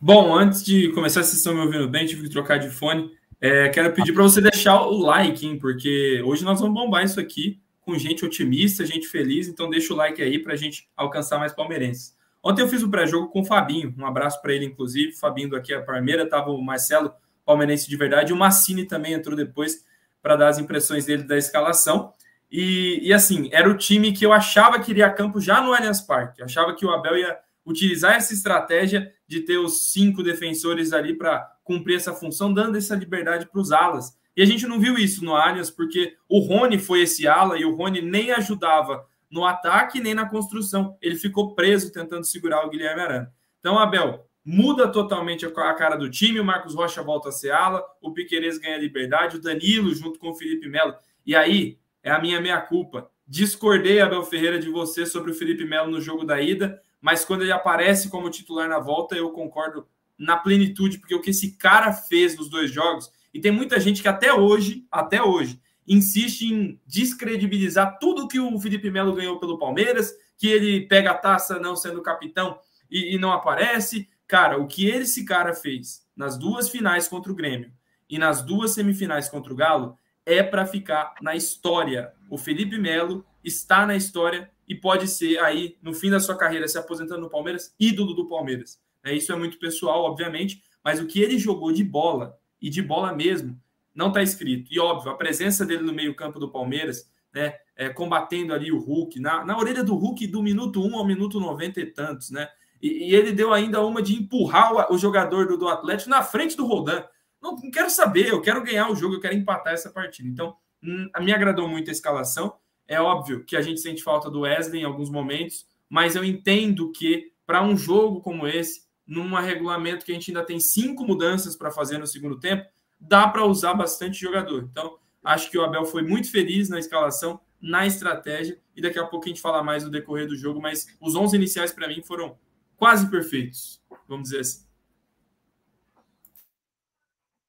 Bom, 0.00 0.32
antes 0.32 0.64
de 0.64 0.92
começar, 0.92 1.24
vocês 1.24 1.38
estão 1.38 1.52
me 1.52 1.60
ouvindo 1.60 1.88
bem, 1.88 2.06
tive 2.06 2.22
que 2.22 2.28
trocar 2.28 2.56
de 2.58 2.70
fone. 2.70 3.10
É, 3.40 3.68
quero 3.68 3.92
pedir 3.92 4.12
para 4.12 4.22
você 4.22 4.40
deixar 4.40 4.80
o 4.82 4.96
like, 4.96 5.44
hein, 5.44 5.58
porque 5.58 6.22
hoje 6.24 6.44
nós 6.44 6.60
vamos 6.60 6.80
bombar 6.80 7.04
isso 7.04 7.18
aqui 7.18 7.60
com 7.80 7.98
gente 7.98 8.24
otimista, 8.24 8.86
gente 8.86 9.08
feliz, 9.08 9.48
então 9.48 9.68
deixa 9.68 9.92
o 9.92 9.96
like 9.96 10.22
aí 10.22 10.38
para 10.38 10.52
a 10.52 10.56
gente 10.56 10.88
alcançar 10.96 11.40
mais 11.40 11.52
palmeirenses. 11.52 12.14
Ontem 12.44 12.62
eu 12.62 12.68
fiz 12.68 12.80
o 12.84 12.88
pré-jogo 12.88 13.26
com 13.26 13.40
o 13.40 13.44
Fabinho, 13.44 13.92
um 13.98 14.06
abraço 14.06 14.40
para 14.40 14.54
ele, 14.54 14.66
inclusive. 14.66 15.16
Fabinho 15.16 15.52
aqui 15.56 15.74
a 15.74 15.82
Parmeira, 15.82 16.22
estava 16.22 16.50
o 16.50 16.62
Marcelo, 16.62 17.12
palmeirense 17.44 17.88
de 17.88 17.96
verdade, 17.96 18.30
e 18.30 18.32
o 18.32 18.36
Massini 18.36 18.84
também 18.84 19.14
entrou 19.14 19.34
depois 19.34 19.84
para 20.22 20.36
dar 20.36 20.46
as 20.46 20.60
impressões 20.60 21.06
dele 21.06 21.24
da 21.24 21.36
escalação. 21.36 22.12
E, 22.48 23.00
e, 23.02 23.12
assim, 23.12 23.48
era 23.50 23.68
o 23.68 23.76
time 23.76 24.12
que 24.12 24.24
eu 24.24 24.32
achava 24.32 24.78
que 24.78 24.92
iria 24.92 25.06
a 25.06 25.12
campo 25.12 25.40
já 25.40 25.60
no 25.60 25.74
Allianz 25.74 26.00
Parque. 26.00 26.40
Eu 26.40 26.44
achava 26.44 26.72
que 26.76 26.86
o 26.86 26.90
Abel 26.90 27.18
ia 27.18 27.36
utilizar 27.66 28.14
essa 28.14 28.32
estratégia 28.32 29.12
de 29.28 29.40
ter 29.40 29.58
os 29.58 29.92
cinco 29.92 30.22
defensores 30.22 30.92
ali 30.92 31.14
para 31.14 31.46
cumprir 31.62 31.96
essa 31.96 32.14
função, 32.14 32.52
dando 32.52 32.78
essa 32.78 32.96
liberdade 32.96 33.46
para 33.46 33.60
os 33.60 33.70
alas. 33.70 34.16
E 34.34 34.42
a 34.42 34.46
gente 34.46 34.66
não 34.66 34.80
viu 34.80 34.96
isso 34.96 35.24
no 35.24 35.36
Allianz, 35.36 35.70
porque 35.70 36.16
o 36.28 36.38
Rony 36.40 36.78
foi 36.78 37.02
esse 37.02 37.28
ala 37.28 37.58
e 37.58 37.64
o 37.64 37.74
Rony 37.74 38.00
nem 38.00 38.30
ajudava 38.30 39.06
no 39.30 39.44
ataque 39.44 40.00
nem 40.00 40.14
na 40.14 40.28
construção. 40.28 40.96
Ele 41.02 41.16
ficou 41.16 41.54
preso 41.54 41.92
tentando 41.92 42.24
segurar 42.24 42.64
o 42.64 42.70
Guilherme 42.70 43.02
Arana. 43.02 43.34
Então, 43.58 43.78
Abel, 43.78 44.26
muda 44.44 44.88
totalmente 44.88 45.44
a 45.44 45.74
cara 45.74 45.96
do 45.96 46.08
time. 46.08 46.40
O 46.40 46.44
Marcos 46.44 46.74
Rocha 46.74 47.02
volta 47.02 47.28
a 47.28 47.32
ser 47.32 47.50
ala, 47.50 47.84
o 48.00 48.12
Piqueires 48.12 48.58
ganha 48.58 48.78
liberdade, 48.78 49.36
o 49.36 49.40
Danilo 49.40 49.94
junto 49.94 50.18
com 50.18 50.30
o 50.30 50.34
Felipe 50.34 50.68
Melo. 50.68 50.94
E 51.26 51.36
aí, 51.36 51.78
é 52.02 52.10
a 52.10 52.18
minha 52.18 52.40
meia-culpa. 52.40 53.10
Discordei, 53.26 54.00
Abel 54.00 54.22
Ferreira, 54.22 54.58
de 54.58 54.70
você 54.70 55.04
sobre 55.04 55.32
o 55.32 55.34
Felipe 55.34 55.64
Melo 55.64 55.90
no 55.90 56.00
jogo 56.00 56.24
da 56.24 56.40
ida, 56.40 56.80
mas 57.00 57.24
quando 57.24 57.42
ele 57.42 57.52
aparece 57.52 58.08
como 58.08 58.30
titular 58.30 58.68
na 58.68 58.78
volta, 58.78 59.14
eu 59.14 59.30
concordo 59.30 59.86
na 60.18 60.36
plenitude, 60.36 60.98
porque 60.98 61.14
o 61.14 61.20
que 61.20 61.30
esse 61.30 61.52
cara 61.52 61.92
fez 61.92 62.36
nos 62.36 62.50
dois 62.50 62.70
jogos, 62.70 63.10
e 63.32 63.40
tem 63.40 63.52
muita 63.52 63.78
gente 63.78 64.02
que 64.02 64.08
até 64.08 64.32
hoje, 64.32 64.86
até 64.90 65.22
hoje, 65.22 65.60
insiste 65.86 66.42
em 66.42 66.80
descredibilizar 66.86 67.98
tudo 67.98 68.28
que 68.28 68.40
o 68.40 68.58
Felipe 68.58 68.90
Melo 68.90 69.14
ganhou 69.14 69.38
pelo 69.38 69.58
Palmeiras, 69.58 70.12
que 70.36 70.46
ele 70.46 70.86
pega 70.86 71.12
a 71.12 71.16
taça 71.16 71.58
não 71.58 71.74
sendo 71.74 72.02
capitão 72.02 72.58
e, 72.90 73.14
e 73.14 73.18
não 73.18 73.32
aparece. 73.32 74.08
Cara, 74.26 74.58
o 74.58 74.66
que 74.66 74.86
esse 74.86 75.24
cara 75.24 75.54
fez 75.54 76.06
nas 76.14 76.36
duas 76.36 76.68
finais 76.68 77.08
contra 77.08 77.32
o 77.32 77.34
Grêmio 77.34 77.72
e 78.08 78.18
nas 78.18 78.42
duas 78.42 78.72
semifinais 78.72 79.28
contra 79.28 79.52
o 79.52 79.56
Galo 79.56 79.96
é 80.26 80.42
para 80.42 80.66
ficar 80.66 81.14
na 81.22 81.34
história. 81.34 82.12
O 82.28 82.36
Felipe 82.36 82.78
Melo 82.78 83.24
está 83.42 83.86
na 83.86 83.96
história 83.96 84.50
e 84.68 84.74
pode 84.74 85.08
ser 85.08 85.38
aí, 85.38 85.76
no 85.82 85.94
fim 85.94 86.10
da 86.10 86.20
sua 86.20 86.36
carreira, 86.36 86.68
se 86.68 86.78
aposentando 86.78 87.22
no 87.22 87.30
Palmeiras, 87.30 87.74
ídolo 87.80 88.12
do 88.12 88.28
Palmeiras. 88.28 88.78
É, 89.02 89.14
isso 89.14 89.32
é 89.32 89.36
muito 89.36 89.58
pessoal, 89.58 90.04
obviamente, 90.04 90.62
mas 90.84 91.00
o 91.00 91.06
que 91.06 91.20
ele 91.20 91.38
jogou 91.38 91.72
de 91.72 91.82
bola, 91.82 92.38
e 92.60 92.68
de 92.68 92.82
bola 92.82 93.12
mesmo, 93.12 93.58
não 93.94 94.08
está 94.08 94.22
escrito. 94.22 94.72
E 94.72 94.78
óbvio, 94.78 95.10
a 95.10 95.16
presença 95.16 95.64
dele 95.64 95.82
no 95.82 95.92
meio-campo 95.92 96.38
do 96.38 96.50
Palmeiras, 96.50 97.10
né, 97.32 97.54
é, 97.76 97.88
combatendo 97.88 98.52
ali 98.52 98.70
o 98.72 98.78
Hulk, 98.78 99.20
na, 99.20 99.44
na 99.44 99.56
orelha 99.56 99.82
do 99.82 99.94
Hulk 99.94 100.26
do 100.26 100.42
minuto 100.42 100.82
1 100.84 100.96
ao 100.96 101.06
minuto 101.06 101.40
90 101.40 101.80
e 101.80 101.86
tantos, 101.86 102.30
né? 102.30 102.48
E, 102.80 103.10
e 103.10 103.14
ele 103.14 103.32
deu 103.32 103.52
ainda 103.52 103.84
uma 103.84 104.02
de 104.02 104.14
empurrar 104.14 104.72
o, 104.72 104.94
o 104.94 104.98
jogador 104.98 105.46
do, 105.46 105.56
do 105.56 105.68
Atlético 105.68 106.10
na 106.10 106.22
frente 106.22 106.56
do 106.56 106.66
Rodan. 106.66 107.04
Não, 107.40 107.56
não 107.56 107.70
quero 107.70 107.90
saber, 107.90 108.28
eu 108.28 108.40
quero 108.40 108.62
ganhar 108.62 108.90
o 108.90 108.96
jogo, 108.96 109.14
eu 109.14 109.20
quero 109.20 109.34
empatar 109.34 109.72
essa 109.72 109.90
partida. 109.90 110.28
Então, 110.28 110.56
hum, 110.82 111.08
me 111.20 111.32
agradou 111.32 111.68
muito 111.68 111.88
a 111.88 111.92
escalação. 111.92 112.54
É 112.88 112.98
óbvio 113.00 113.44
que 113.44 113.54
a 113.54 113.60
gente 113.60 113.80
sente 113.80 114.02
falta 114.02 114.30
do 114.30 114.40
Wesley 114.40 114.80
em 114.80 114.84
alguns 114.84 115.10
momentos, 115.10 115.66
mas 115.90 116.16
eu 116.16 116.24
entendo 116.24 116.90
que 116.90 117.32
para 117.46 117.62
um 117.62 117.76
jogo 117.76 118.22
como 118.22 118.48
esse, 118.48 118.88
num 119.06 119.34
regulamento 119.34 120.04
que 120.04 120.10
a 120.10 120.14
gente 120.14 120.30
ainda 120.30 120.44
tem 120.44 120.58
cinco 120.58 121.04
mudanças 121.04 121.54
para 121.54 121.70
fazer 121.70 121.98
no 121.98 122.06
segundo 122.06 122.40
tempo, 122.40 122.66
dá 122.98 123.28
para 123.28 123.44
usar 123.44 123.74
bastante 123.74 124.18
jogador. 124.18 124.66
Então, 124.70 124.98
acho 125.22 125.50
que 125.50 125.58
o 125.58 125.62
Abel 125.62 125.84
foi 125.84 126.02
muito 126.02 126.30
feliz 126.30 126.70
na 126.70 126.78
escalação, 126.78 127.38
na 127.60 127.86
estratégia, 127.86 128.58
e 128.74 128.80
daqui 128.80 128.98
a 128.98 129.06
pouco 129.06 129.26
a 129.26 129.28
gente 129.28 129.40
fala 129.40 129.62
mais 129.62 129.84
no 129.84 129.90
decorrer 129.90 130.26
do 130.26 130.36
jogo, 130.36 130.60
mas 130.60 130.86
os 131.00 131.14
11 131.14 131.36
iniciais 131.36 131.72
para 131.72 131.88
mim 131.88 132.02
foram 132.02 132.38
quase 132.76 133.10
perfeitos, 133.10 133.82
vamos 134.08 134.30
dizer 134.30 134.40
assim. 134.40 134.66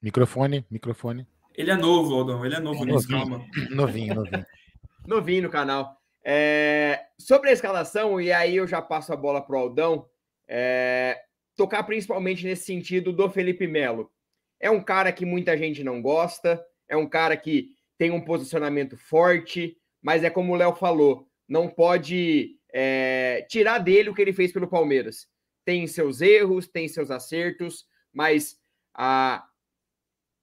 Microfone, 0.01 0.65
microfone. 0.69 1.27
Ele 1.55 1.71
é 1.71 1.75
novo, 1.75 2.13
Aldão, 2.13 2.45
ele 2.45 2.55
é 2.55 2.59
novo 2.59 2.83
nisso, 2.85 3.07
calma. 3.07 3.45
Novinho, 3.69 4.15
novinho. 4.15 4.45
Novinho 5.09 5.43
no 5.43 5.49
canal. 5.49 5.97
É, 6.23 7.07
sobre 7.17 7.49
a 7.49 7.53
escalação, 7.53 8.21
e 8.21 8.31
aí 8.31 8.55
eu 8.55 8.67
já 8.67 8.81
passo 8.81 9.11
a 9.11 9.17
bola 9.17 9.41
para 9.41 9.55
o 9.55 9.59
Aldão, 9.59 10.05
é, 10.47 11.19
tocar 11.55 11.83
principalmente 11.83 12.45
nesse 12.45 12.65
sentido 12.65 13.11
do 13.11 13.29
Felipe 13.29 13.67
Melo. 13.67 14.11
É 14.59 14.69
um 14.69 14.81
cara 14.81 15.11
que 15.11 15.25
muita 15.25 15.57
gente 15.57 15.83
não 15.83 16.01
gosta, 16.01 16.63
é 16.87 16.95
um 16.95 17.07
cara 17.07 17.35
que 17.35 17.69
tem 17.97 18.11
um 18.11 18.21
posicionamento 18.21 18.97
forte, 18.97 19.75
mas 20.01 20.23
é 20.23 20.29
como 20.29 20.53
o 20.53 20.55
Léo 20.55 20.75
falou, 20.75 21.27
não 21.47 21.67
pode 21.67 22.57
é, 22.71 23.45
tirar 23.49 23.79
dele 23.79 24.09
o 24.09 24.13
que 24.13 24.21
ele 24.21 24.33
fez 24.33 24.51
pelo 24.51 24.67
Palmeiras. 24.67 25.27
Tem 25.65 25.85
seus 25.87 26.21
erros, 26.21 26.67
tem 26.67 26.87
seus 26.87 27.09
acertos, 27.11 27.85
mas 28.13 28.57
a, 28.93 29.45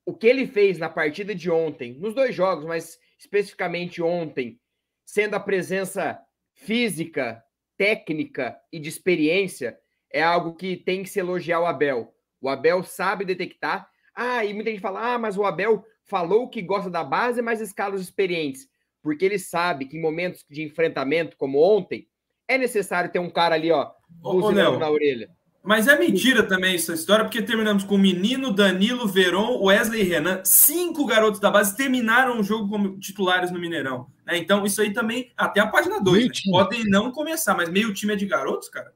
o 0.05 0.15
que 0.15 0.27
ele 0.27 0.47
fez 0.47 0.79
na 0.79 0.89
partida 0.89 1.35
de 1.35 1.51
ontem, 1.51 1.95
nos 1.95 2.15
dois 2.15 2.35
jogos, 2.35 2.65
mas 2.65 2.99
especificamente 3.19 4.03
ontem, 4.03 4.61
sendo 5.05 5.35
a 5.35 5.41
presença 5.41 6.21
física, 6.55 7.43
técnica 7.77 8.57
e 8.73 8.79
de 8.79 8.89
experiência, 8.89 9.79
é 10.13 10.23
algo 10.23 10.55
que 10.55 10.77
tem 10.77 11.03
que 11.03 11.09
se 11.09 11.21
elogiar 11.21 11.61
o 11.61 11.67
Abel. 11.67 12.15
O 12.41 12.49
Abel 12.49 12.83
sabe 12.83 13.25
detectar. 13.25 13.89
Ah, 14.15 14.45
e 14.45 14.55
muita 14.55 14.71
gente 14.71 14.81
fala: 14.81 15.15
ah, 15.15 15.19
mas 15.19 15.37
o 15.37 15.45
Abel 15.45 15.85
falou 16.05 16.49
que 16.49 16.63
gosta 16.63 16.89
da 16.89 17.05
base, 17.05 17.43
mas 17.43 17.61
escala 17.61 17.95
os 17.95 18.01
experientes. 18.01 18.69
Porque 19.03 19.25
ele 19.25 19.39
sabe 19.39 19.87
que 19.87 19.97
em 19.97 20.01
momentos 20.01 20.45
de 20.49 20.63
enfrentamento, 20.63 21.37
como 21.37 21.61
ontem, 21.61 22.09
é 22.49 22.57
necessário 22.57 23.11
ter 23.11 23.19
um 23.19 23.31
cara 23.31 23.55
ali, 23.55 23.71
ó, 23.71 23.91
buzinando 24.09 24.79
na 24.79 24.91
orelha. 24.91 25.31
Mas 25.67 25.89
é 25.89 25.99
mentira 25.99 26.45
também 26.45 26.77
essa 26.77 26.95
história, 26.95 27.25
porque 27.25 27.43
terminamos 27.43 27.83
com 27.83 27.99
Menino, 27.99 28.53
Danilo, 28.53 29.09
Veron, 29.09 29.61
Wesley 29.65 30.03
e 30.03 30.05
Renan. 30.05 30.41
Cinco 30.45 31.05
garotos 31.05 31.41
da 31.41 31.51
base 31.51 31.77
terminaram 31.77 32.39
o 32.39 32.43
jogo 32.45 32.69
como 32.69 32.97
titulares 33.01 33.51
no 33.51 33.59
Mineirão. 33.59 34.07
Né? 34.25 34.39
Então, 34.39 34.65
isso 34.65 34.81
aí 34.81 34.93
também, 34.93 35.33
até 35.37 35.59
a 35.59 35.67
página 35.67 36.01
2, 36.01 36.25
né? 36.25 36.33
podem 36.53 36.85
não 36.85 37.11
começar, 37.11 37.57
mas 37.57 37.69
meio 37.69 37.93
time 37.93 38.13
é 38.13 38.17
de 38.17 38.27
garotos, 38.27 38.69
cara. 38.69 38.95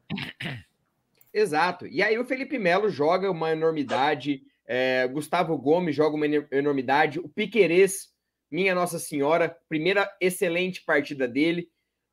Exato. 1.33 1.85
E 1.87 2.01
aí 2.01 2.17
o 2.17 2.23
Felipe 2.23 2.57
Melo 2.57 2.89
joga 2.89 3.29
uma 3.29 3.51
enormidade, 3.51 4.41
é, 4.65 5.05
Gustavo 5.09 5.57
Gomes 5.57 5.93
joga 5.93 6.15
uma 6.15 6.25
enormidade, 6.25 7.19
o 7.19 7.27
Piquerez, 7.27 8.13
minha 8.49 8.73
Nossa 8.73 8.97
Senhora, 8.97 9.57
primeira 9.67 10.09
excelente 10.21 10.81
partida 10.85 11.27
dele. 11.27 11.67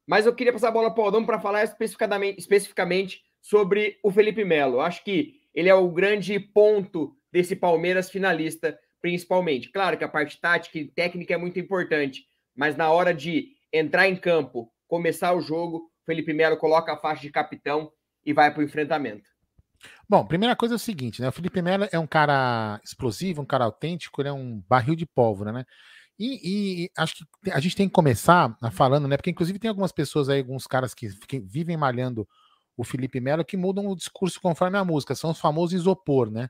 Mas 0.05 0.27
eu 0.27 0.35
queria 0.35 0.53
passar 0.53 0.71
a 0.71 0.73
bola 0.73 0.93
para 0.93 1.03
o 1.03 1.05
Aldão 1.05 1.25
para 1.25 1.39
falar 1.39 1.63
especificamente, 1.63 2.41
especificamente 2.41 3.28
sobre 3.49 3.99
o 4.03 4.11
Felipe 4.11 4.45
Melo. 4.45 4.81
Acho 4.81 5.03
que 5.03 5.41
ele 5.55 5.71
é 5.71 5.75
o 5.75 5.91
grande 5.91 6.39
ponto 6.39 7.17
desse 7.33 7.57
Palmeiras 7.57 8.11
finalista, 8.11 8.79
principalmente. 9.01 9.71
Claro 9.73 9.97
que 9.97 10.05
a 10.05 10.09
parte 10.09 10.39
tática 10.39 10.79
e 10.79 10.87
técnica 10.87 11.33
é 11.33 11.39
muito 11.39 11.59
importante, 11.59 12.27
mas 12.55 12.77
na 12.77 12.91
hora 12.91 13.15
de 13.15 13.49
entrar 13.73 14.07
em 14.07 14.17
campo, 14.17 14.71
começar 14.87 15.33
o 15.33 15.41
jogo, 15.41 15.91
Felipe 16.05 16.35
Melo 16.35 16.59
coloca 16.59 16.93
a 16.93 16.99
faixa 16.99 17.23
de 17.23 17.31
capitão 17.31 17.91
e 18.25 18.35
vai 18.35 18.53
para 18.53 18.61
o 18.61 18.65
enfrentamento. 18.65 19.31
Bom, 20.07 20.27
primeira 20.27 20.55
coisa 20.55 20.75
é 20.75 20.77
o 20.77 20.79
seguinte, 20.79 21.23
né? 21.23 21.29
O 21.29 21.33
Felipe 21.33 21.63
Melo 21.63 21.89
é 21.91 21.99
um 21.99 22.07
cara 22.07 22.79
explosivo, 22.85 23.41
um 23.41 23.47
cara 23.47 23.65
autêntico, 23.65 24.21
ele 24.21 24.29
é 24.29 24.33
um 24.33 24.63
barril 24.69 24.95
de 24.95 25.07
pólvora, 25.07 25.53
né? 25.53 25.65
E, 26.19 26.85
e, 26.85 26.91
acho 26.99 27.15
que 27.15 27.51
a 27.51 27.61
gente 27.61 27.77
tem 27.77 27.89
que 27.89 27.95
começar 27.95 28.59
falando, 28.73 29.09
né? 29.09 29.17
Porque 29.17 29.31
inclusive 29.31 29.59
tem 29.59 29.71
algumas 29.71 29.93
pessoas 29.93 30.29
aí, 30.29 30.41
alguns 30.41 30.67
caras 30.67 30.93
que, 30.93 31.09
que 31.27 31.39
vivem 31.41 31.77
malhando 31.77 32.29
o 32.79 32.85
Felipe 32.85 33.21
Melo 33.21 33.45
que 33.45 33.57
mudam 33.57 33.89
o 33.89 33.97
discurso 33.97 34.41
conforme 34.41 34.79
a 34.79 34.85
música, 34.85 35.15
são 35.15 35.33
os 35.33 35.41
famosos 35.41 35.73
isopor, 35.73 36.31
né? 36.31 36.49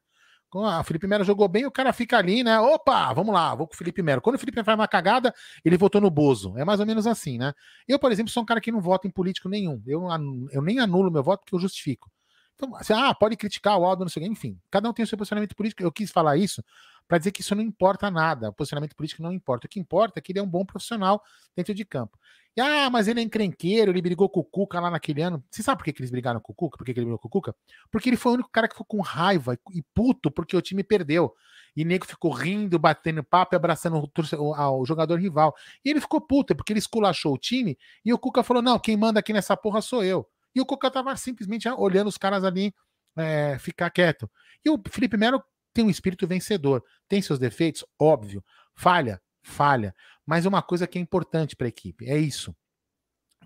O 0.55 0.85
Felipe 0.85 1.07
Melo 1.07 1.25
jogou 1.25 1.47
bem, 1.47 1.67
o 1.67 1.71
cara 1.71 1.93
fica 1.93 2.17
ali, 2.17 2.43
né? 2.43 2.59
Opa, 2.59 3.13
vamos 3.13 3.35
lá, 3.35 3.55
vou 3.55 3.67
com 3.67 3.75
o 3.75 3.77
Felipe 3.77 4.03
Melo. 4.03 4.23
Quando 4.23 4.37
o 4.37 4.39
Felipe 4.39 4.57
Melo 4.57 4.65
faz 4.65 4.79
uma 4.79 4.89
cagada, 4.89 5.35
ele 5.63 5.77
votou 5.77 6.01
no 6.01 6.11
Bozo. 6.11 6.57
É 6.57 6.65
mais 6.65 6.81
ou 6.81 6.87
menos 6.87 7.07
assim, 7.07 7.37
né? 7.37 7.53
Eu, 7.87 7.99
por 7.99 8.13
exemplo, 8.13 8.31
sou 8.31 8.43
um 8.43 8.47
cara 8.47 8.61
que 8.61 8.73
não 8.73 8.81
vota 8.81 9.07
em 9.07 9.11
político 9.11 9.49
nenhum. 9.49 9.83
Eu, 9.87 10.07
eu 10.51 10.63
nem 10.63 10.79
anulo 10.79 11.11
meu 11.11 11.23
voto 11.23 11.41
porque 11.41 11.55
eu 11.55 11.61
justifico. 11.61 12.11
Então, 12.59 12.75
assim, 12.75 12.93
ah, 12.93 13.15
pode 13.15 13.37
criticar 13.37 13.79
o 13.79 13.85
Aldo, 13.85 14.05
não 14.05 14.09
sei 14.09 14.21
o 14.21 14.27
quê. 14.27 14.33
Enfim, 14.33 14.59
cada 14.69 14.91
um 14.91 14.93
tem 14.93 15.05
o 15.05 15.07
seu 15.07 15.17
posicionamento 15.17 15.55
político. 15.55 15.81
Eu 15.81 15.93
quis 15.93 16.11
falar 16.11 16.37
isso 16.37 16.63
para 17.07 17.17
dizer 17.17 17.31
que 17.31 17.41
isso 17.41 17.55
não 17.55 17.63
importa 17.63 18.11
nada. 18.11 18.49
O 18.49 18.53
posicionamento 18.53 18.97
político 18.97 19.23
não 19.23 19.33
importa. 19.33 19.67
O 19.67 19.71
que 19.71 19.79
importa 19.79 20.19
é 20.19 20.21
que 20.21 20.33
ele 20.33 20.41
é 20.41 20.43
um 20.43 20.49
bom 20.49 20.65
profissional 20.65 21.23
dentro 21.57 21.73
de 21.73 21.85
campo. 21.85 22.19
E, 22.57 22.61
ah, 22.61 22.91
mas 22.91 23.07
ele 23.07 23.21
é 23.21 23.23
encrenqueiro, 23.23 23.93
ele 23.93 24.03
brigou 24.03 24.29
com 24.29 24.41
o 24.41 24.45
Cuca 24.45 24.81
lá 24.81 24.91
naquele 24.91 25.23
ano. 25.23 25.43
Você 25.49 25.63
sabe 25.63 25.79
por 25.79 25.85
que, 25.85 25.93
que 25.93 26.01
eles 26.01 26.11
brigaram 26.11 26.41
com 26.41 26.53
o 26.53 26.55
Cuca? 26.55 26.77
Por 26.77 26.85
que, 26.85 26.93
que 26.93 26.99
ele 26.99 27.07
brigou 27.07 27.21
com 27.21 27.29
o 27.29 27.31
Cuca? 27.31 27.55
Porque 27.93 28.09
ele 28.09 28.17
foi 28.17 28.33
o 28.33 28.35
único 28.35 28.51
cara 28.51 28.67
que 28.67 28.75
ficou 28.75 28.87
com 28.87 29.01
raiva 29.01 29.57
e 29.73 29.83
puto 29.95 30.29
porque 30.29 30.57
o 30.57 30.61
time 30.61 30.83
perdeu. 30.83 31.33
E 31.77 31.85
nego 31.85 32.05
ficou 32.05 32.33
rindo, 32.33 32.77
batendo 32.77 33.23
papo 33.23 33.55
e 33.55 33.57
abraçando 33.57 33.99
o, 33.99 34.81
o, 34.81 34.85
jogador 34.85 35.21
rival. 35.21 35.55
E 35.85 35.91
ele 35.91 36.01
ficou 36.01 36.21
puto, 36.21 36.57
porque 36.57 36.73
ele 36.73 36.81
esculachou 36.81 37.35
o 37.35 37.39
time 37.39 37.79
e 38.05 38.13
o 38.13 38.19
Cuca 38.19 38.43
falou: 38.43 38.61
não, 38.61 38.81
quem 38.81 38.97
manda 38.97 39.21
aqui 39.21 39.33
nessa 39.33 39.57
porra 39.57 39.81
sou 39.81 40.03
eu. 40.03 40.29
E 40.59 40.61
o 40.61 40.67
Cuca 40.67 40.91
tava 40.91 41.17
simplesmente 41.17 41.69
olhando 41.69 42.09
os 42.09 42.19
caras 42.19 42.43
ali 42.43 42.75
é, 43.17 43.57
ficar 43.61 43.91
quieto. 43.91 44.29
E 44.65 44.69
o 44.69 44.83
Felipe 44.91 45.17
Melo 45.17 45.41
tem 45.73 45.85
um 45.85 45.91
espírito 45.91 46.27
vencedor. 46.27 46.83
Tem 47.09 47.23
seus 47.23 47.39
defeitos? 47.39 47.85
Óbvio. 47.97 48.45
Falha? 48.75 49.23
Falha. 49.41 49.95
Mas 50.27 50.47
uma 50.47 50.61
coisa 50.61 50.85
que 50.89 50.99
é 50.99 51.01
importante 51.01 51.55
para 51.55 51.69
a 51.69 51.69
equipe 51.69 52.11
é 52.11 52.19
isso. 52.19 52.53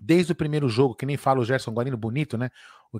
Desde 0.01 0.31
o 0.31 0.35
primeiro 0.35 0.67
jogo, 0.67 0.95
que 0.95 1.05
nem 1.05 1.15
fala 1.15 1.39
o 1.39 1.45
Gerson 1.45 1.71
Guarino 1.71 1.95
bonito, 1.95 2.35
né? 2.35 2.49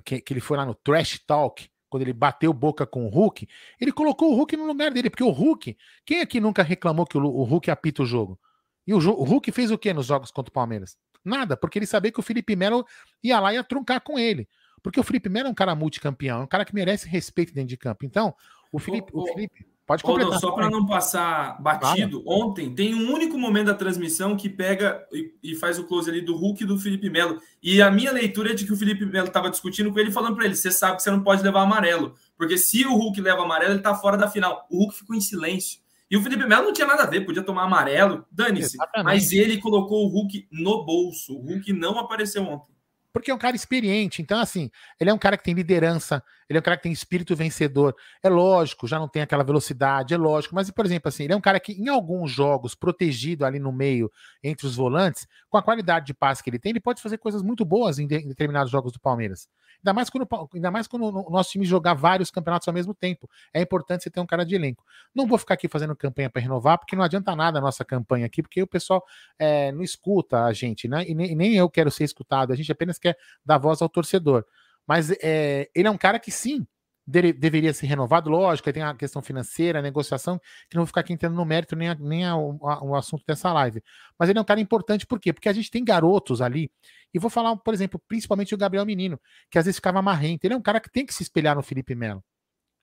Que, 0.04 0.20
que 0.20 0.32
ele 0.32 0.40
foi 0.40 0.56
lá 0.56 0.64
no 0.64 0.76
Trash 0.76 1.18
Talk, 1.26 1.68
quando 1.88 2.02
ele 2.02 2.12
bateu 2.12 2.52
boca 2.52 2.86
com 2.86 3.06
o 3.06 3.08
Hulk, 3.08 3.48
ele 3.80 3.90
colocou 3.90 4.30
o 4.30 4.36
Hulk 4.36 4.56
no 4.56 4.64
lugar 4.64 4.92
dele, 4.92 5.10
porque 5.10 5.24
o 5.24 5.30
Hulk, 5.30 5.76
quem 6.06 6.20
aqui 6.20 6.38
nunca 6.38 6.62
reclamou 6.62 7.04
que 7.04 7.18
o, 7.18 7.24
o 7.24 7.42
Hulk 7.42 7.68
apita 7.68 8.04
o 8.04 8.06
jogo? 8.06 8.38
E 8.86 8.94
o, 8.94 8.98
o, 8.98 9.24
Hulk 9.24 9.50
fez 9.50 9.72
o 9.72 9.78
que 9.78 9.92
nos 9.92 10.06
jogos 10.06 10.30
contra 10.30 10.50
o 10.50 10.52
Palmeiras? 10.52 10.96
Nada, 11.24 11.56
porque 11.56 11.78
ele 11.78 11.86
sabia 11.86 12.12
que 12.12 12.20
o 12.20 12.22
Felipe 12.22 12.54
Melo 12.54 12.86
ia 13.22 13.40
lá 13.40 13.52
e 13.52 13.56
ia 13.56 13.64
truncar 13.64 14.00
com 14.00 14.18
ele. 14.18 14.48
Porque 14.82 15.00
o 15.00 15.02
Felipe 15.02 15.28
Melo 15.28 15.48
é 15.48 15.50
um 15.50 15.54
cara 15.54 15.74
multicampeão, 15.74 16.40
é 16.40 16.44
um 16.44 16.48
cara 16.48 16.64
que 16.64 16.74
merece 16.74 17.08
respeito 17.08 17.54
dentro 17.54 17.68
de 17.68 17.76
campo. 17.76 18.04
Então, 18.04 18.34
o 18.70 18.78
Felipe, 18.78 19.10
o, 19.14 19.22
o 19.22 19.26
Felipe 19.26 19.66
Pode 19.86 20.02
completar. 20.02 20.40
só 20.40 20.50
para 20.52 20.70
não 20.70 20.86
passar 20.86 21.60
batido, 21.60 22.22
ontem 22.26 22.74
tem 22.74 22.94
um 22.94 23.12
único 23.12 23.36
momento 23.36 23.66
da 23.66 23.74
transmissão 23.74 24.34
que 24.34 24.48
pega 24.48 25.06
e, 25.12 25.34
e, 25.42 25.54
faz 25.54 25.78
o 25.78 25.84
close 25.84 26.08
ali 26.08 26.22
do 26.22 26.34
Hulk 26.34 26.62
e 26.62 26.66
do 26.66 26.78
Felipe 26.78 27.10
Melo. 27.10 27.38
E 27.62 27.82
a 27.82 27.90
minha 27.90 28.10
leitura 28.10 28.52
é 28.52 28.54
de 28.54 28.64
que 28.64 28.72
o 28.72 28.76
Felipe 28.78 29.04
Melo 29.04 29.26
estava 29.26 29.50
discutindo 29.50 29.92
com 29.92 29.98
ele, 29.98 30.10
falando 30.10 30.36
para 30.36 30.46
ele: 30.46 30.56
você 30.56 30.72
sabe 30.72 30.96
que 30.96 31.02
você 31.02 31.10
não 31.10 31.22
pode 31.22 31.42
levar 31.42 31.60
amarelo, 31.60 32.14
porque 32.34 32.56
se 32.56 32.86
o 32.86 32.94
Hulk 32.94 33.20
leva 33.20 33.42
amarelo, 33.42 33.72
ele 33.72 33.80
está 33.80 33.94
fora 33.94 34.16
da 34.16 34.26
final. 34.26 34.66
O 34.70 34.78
Hulk 34.78 34.96
ficou 34.96 35.14
em 35.14 35.20
silêncio. 35.20 35.83
E 36.14 36.16
o 36.16 36.22
Felipe 36.22 36.46
Melo 36.46 36.66
não 36.66 36.72
tinha 36.72 36.86
nada 36.86 37.02
a 37.02 37.06
ver, 37.06 37.22
podia 37.22 37.42
tomar 37.42 37.64
amarelo, 37.64 38.24
dane-se. 38.30 38.76
Mas 39.02 39.32
ele 39.32 39.58
colocou 39.58 40.06
o 40.06 40.08
Hulk 40.08 40.46
no 40.52 40.84
bolso. 40.84 41.36
O 41.36 41.42
Hulk 41.42 41.72
não 41.72 41.98
apareceu 41.98 42.44
ontem 42.44 42.72
porque 43.14 43.30
é 43.30 43.34
um 43.34 43.38
cara 43.38 43.54
experiente. 43.54 44.20
Então, 44.20 44.40
assim, 44.40 44.68
ele 44.98 45.08
é 45.08 45.14
um 45.14 45.18
cara 45.18 45.38
que 45.38 45.44
tem 45.44 45.54
liderança, 45.54 46.20
ele 46.48 46.58
é 46.58 46.60
um 46.60 46.62
cara 46.62 46.76
que 46.76 46.82
tem 46.82 46.90
espírito 46.90 47.36
vencedor. 47.36 47.94
É 48.20 48.28
lógico, 48.28 48.88
já 48.88 48.98
não 48.98 49.08
tem 49.08 49.22
aquela 49.22 49.44
velocidade, 49.44 50.12
é 50.12 50.16
lógico. 50.16 50.52
Mas, 50.52 50.68
por 50.68 50.84
exemplo, 50.84 51.08
assim, 51.08 51.22
ele 51.22 51.32
é 51.32 51.36
um 51.36 51.40
cara 51.40 51.60
que, 51.60 51.72
em 51.74 51.88
alguns 51.88 52.32
jogos, 52.32 52.74
protegido 52.74 53.46
ali 53.46 53.60
no 53.60 53.70
meio, 53.70 54.10
entre 54.42 54.66
os 54.66 54.74
volantes, 54.74 55.28
com 55.48 55.56
a 55.56 55.62
qualidade 55.62 56.06
de 56.06 56.12
passe 56.12 56.42
que 56.42 56.50
ele 56.50 56.58
tem, 56.58 56.70
ele 56.70 56.80
pode 56.80 57.00
fazer 57.00 57.16
coisas 57.18 57.40
muito 57.40 57.64
boas 57.64 58.00
em, 58.00 58.06
de, 58.08 58.16
em 58.16 58.26
determinados 58.26 58.72
jogos 58.72 58.92
do 58.92 58.98
Palmeiras. 58.98 59.48
Ainda 59.84 59.92
mais, 59.92 60.08
quando, 60.08 60.26
ainda 60.54 60.70
mais 60.70 60.88
quando 60.88 61.04
o 61.04 61.30
nosso 61.30 61.50
time 61.50 61.66
jogar 61.66 61.92
vários 61.92 62.30
campeonatos 62.30 62.66
ao 62.66 62.72
mesmo 62.72 62.94
tempo. 62.94 63.28
É 63.52 63.60
importante 63.60 64.02
você 64.02 64.10
ter 64.10 64.18
um 64.18 64.26
cara 64.26 64.42
de 64.44 64.54
elenco. 64.54 64.82
Não 65.14 65.26
vou 65.26 65.36
ficar 65.36 65.54
aqui 65.54 65.68
fazendo 65.68 65.94
campanha 65.94 66.30
para 66.30 66.40
renovar, 66.40 66.78
porque 66.78 66.96
não 66.96 67.04
adianta 67.04 67.36
nada 67.36 67.58
a 67.58 67.62
nossa 67.62 67.84
campanha 67.84 68.24
aqui, 68.24 68.42
porque 68.42 68.62
o 68.62 68.66
pessoal 68.66 69.04
é, 69.38 69.70
não 69.72 69.82
escuta 69.82 70.44
a 70.44 70.52
gente, 70.54 70.88
né? 70.88 71.04
E 71.06 71.14
nem, 71.14 71.36
nem, 71.36 71.54
eu 71.54 71.68
quero 71.68 71.90
ser 71.90 72.04
escutado, 72.04 72.50
a 72.50 72.56
gente 72.56 72.72
apenas 72.72 72.98
quer 73.04 73.18
dar 73.44 73.58
voz 73.58 73.80
ao 73.82 73.88
torcedor. 73.88 74.44
Mas 74.86 75.10
é, 75.22 75.68
ele 75.74 75.88
é 75.88 75.90
um 75.90 75.98
cara 75.98 76.18
que 76.18 76.30
sim, 76.30 76.66
deveria 77.06 77.72
ser 77.74 77.86
renovado, 77.86 78.30
lógico, 78.30 78.72
tem 78.72 78.82
a 78.82 78.94
questão 78.94 79.20
financeira, 79.20 79.78
a 79.78 79.82
negociação, 79.82 80.38
que 80.68 80.76
não 80.76 80.82
vou 80.82 80.86
ficar 80.86 81.02
aqui 81.02 81.12
entrando 81.12 81.34
no 81.34 81.44
mérito 81.44 81.76
nem, 81.76 81.90
a, 81.90 81.94
nem 81.94 82.24
a, 82.24 82.32
a, 82.32 82.84
o 82.84 82.94
assunto 82.94 83.24
dessa 83.26 83.52
live. 83.52 83.82
Mas 84.18 84.30
ele 84.30 84.38
é 84.38 84.42
um 84.42 84.44
cara 84.44 84.60
importante, 84.60 85.06
por 85.06 85.20
quê? 85.20 85.32
Porque 85.32 85.48
a 85.48 85.52
gente 85.52 85.70
tem 85.70 85.84
garotos 85.84 86.40
ali, 86.40 86.70
e 87.12 87.18
vou 87.18 87.30
falar, 87.30 87.54
por 87.56 87.74
exemplo, 87.74 88.00
principalmente 88.08 88.54
o 88.54 88.58
Gabriel 88.58 88.86
Menino, 88.86 89.20
que 89.50 89.58
às 89.58 89.66
vezes 89.66 89.76
ficava 89.76 90.02
marrento. 90.02 90.44
Ele 90.44 90.54
é 90.54 90.56
um 90.56 90.62
cara 90.62 90.80
que 90.80 90.90
tem 90.90 91.06
que 91.06 91.14
se 91.14 91.22
espelhar 91.22 91.54
no 91.54 91.62
Felipe 91.62 91.94
Melo. 91.94 92.24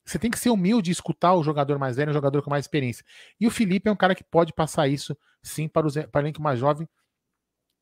Você 0.05 0.17
tem 0.17 0.31
que 0.31 0.39
ser 0.39 0.49
humilde 0.49 0.89
e 0.89 0.93
escutar 0.93 1.33
o 1.35 1.43
jogador 1.43 1.77
mais 1.77 1.97
velho, 1.97 2.11
o 2.11 2.13
jogador 2.13 2.41
com 2.41 2.49
mais 2.49 2.65
experiência. 2.65 3.05
E 3.39 3.45
o 3.45 3.51
Felipe 3.51 3.89
é 3.89 3.91
um 3.91 3.95
cara 3.95 4.15
que 4.15 4.23
pode 4.23 4.53
passar 4.53 4.87
isso, 4.87 5.15
sim, 5.43 5.67
para, 5.67 5.85
os, 5.85 5.95
para 5.95 6.19
o 6.19 6.23
elenco 6.23 6.41
mais 6.41 6.59
jovem. 6.59 6.87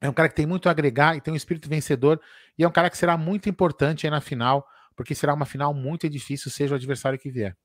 É 0.01 0.09
um 0.09 0.13
cara 0.13 0.29
que 0.29 0.35
tem 0.35 0.45
muito 0.45 0.67
a 0.69 0.71
agregar 0.71 1.15
e 1.15 1.21
tem 1.21 1.33
um 1.33 1.37
espírito 1.37 1.69
vencedor. 1.69 2.21
E 2.57 2.63
é 2.63 2.67
um 2.67 2.71
cara 2.71 2.89
que 2.89 2.97
será 2.97 3.17
muito 3.17 3.49
importante 3.49 4.07
aí 4.07 4.11
na 4.11 4.21
final 4.21 4.67
porque 4.99 5.15
será 5.15 5.33
uma 5.33 5.45
final 5.45 5.73
muito 5.73 6.09
difícil, 6.09 6.51
seja 6.51 6.73
o 6.73 6.75
adversário 6.75 7.17
que 7.17 7.31
vier. 7.31 7.55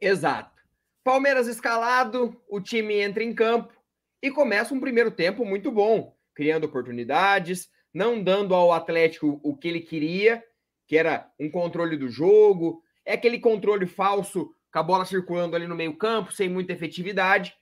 Exato. 0.00 0.60
Palmeiras 1.04 1.46
escalado, 1.46 2.42
o 2.48 2.60
time 2.60 3.00
entra 3.00 3.22
em 3.22 3.32
campo 3.32 3.72
e 4.20 4.28
começa 4.28 4.74
um 4.74 4.80
primeiro 4.80 5.12
tempo 5.12 5.44
muito 5.44 5.70
bom, 5.70 6.12
criando 6.34 6.64
oportunidades, 6.64 7.70
não 7.94 8.20
dando 8.20 8.52
ao 8.52 8.72
Atlético 8.72 9.40
o 9.44 9.56
que 9.56 9.68
ele 9.68 9.78
queria, 9.78 10.42
que 10.88 10.96
era 10.96 11.30
um 11.38 11.48
controle 11.48 11.96
do 11.96 12.08
jogo, 12.08 12.82
é 13.06 13.12
aquele 13.12 13.38
controle 13.38 13.86
falso 13.86 14.52
com 14.72 14.78
a 14.80 14.82
bola 14.82 15.04
circulando 15.04 15.54
ali 15.54 15.68
no 15.68 15.76
meio-campo, 15.76 16.32
sem 16.32 16.48
muita 16.48 16.72
efetividade. 16.72 17.54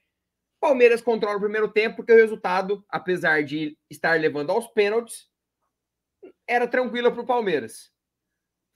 Palmeiras 0.61 1.01
controla 1.01 1.37
o 1.37 1.41
primeiro 1.41 1.67
tempo, 1.67 1.97
porque 1.97 2.13
o 2.13 2.15
resultado, 2.15 2.85
apesar 2.87 3.43
de 3.43 3.75
estar 3.89 4.19
levando 4.19 4.51
aos 4.51 4.67
pênaltis, 4.67 5.27
era 6.47 6.67
tranquilo 6.67 7.11
para 7.11 7.21
o 7.21 7.25
Palmeiras. 7.25 7.91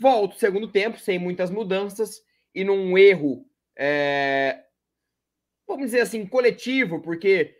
Volta 0.02 0.36
o 0.36 0.39
segundo 0.39 0.67
tempo, 0.67 0.98
sem 0.98 1.19
muitas 1.19 1.52
mudanças, 1.52 2.24
e 2.56 2.63
num 2.63 2.98
erro, 2.98 3.45
é, 3.78 4.63
vamos 5.67 5.86
dizer 5.86 6.02
assim, 6.02 6.26
coletivo, 6.26 7.02
porque 7.02 7.56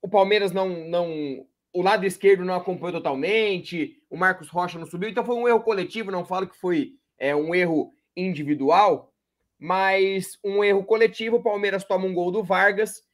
o 0.00 0.08
Palmeiras 0.08 0.52
não, 0.52 0.88
não. 0.88 1.46
O 1.70 1.82
lado 1.82 2.06
esquerdo 2.06 2.46
não 2.46 2.54
acompanhou 2.54 2.94
totalmente, 2.94 4.02
o 4.08 4.16
Marcos 4.16 4.48
Rocha 4.48 4.78
não 4.78 4.86
subiu, 4.86 5.10
então 5.10 5.24
foi 5.24 5.36
um 5.36 5.46
erro 5.46 5.60
coletivo, 5.60 6.10
não 6.10 6.24
falo 6.24 6.48
que 6.48 6.56
foi 6.56 6.94
é, 7.18 7.36
um 7.36 7.54
erro 7.54 7.92
individual, 8.16 9.12
mas 9.58 10.38
um 10.42 10.64
erro 10.64 10.82
coletivo. 10.82 11.36
O 11.36 11.42
Palmeiras 11.42 11.84
toma 11.84 12.06
um 12.06 12.14
gol 12.14 12.30
do 12.30 12.42
Vargas, 12.42 13.05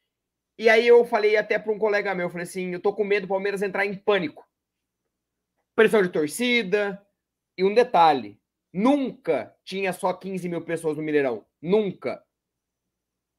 e 0.63 0.69
aí 0.69 0.87
eu 0.87 1.05
falei 1.05 1.37
até 1.37 1.59
para 1.59 1.73
um 1.73 1.79
colega 1.79 2.15
meu, 2.15 2.31
falei 2.31 2.45
assim, 2.45 2.73
eu 2.73 2.81
tô 2.81 2.93
com 2.93 3.05
medo 3.05 3.27
do 3.27 3.31
Palmeiras 3.31 3.63
entrar 3.63 3.87
em 3.87 3.95
pânico. 3.95 4.47
Pressão 5.75 6.03
de 6.03 6.09
torcida, 6.11 7.05
e 7.57 7.65
um 7.65 7.75
detalhe, 7.75 8.41
Nunca 8.73 9.55
tinha 9.65 9.93
só 9.93 10.15
15 10.15 10.49
mil 10.49 10.63
pessoas 10.63 10.97
no 10.97 11.03
Mineirão. 11.03 11.45
Nunca. 11.61 12.25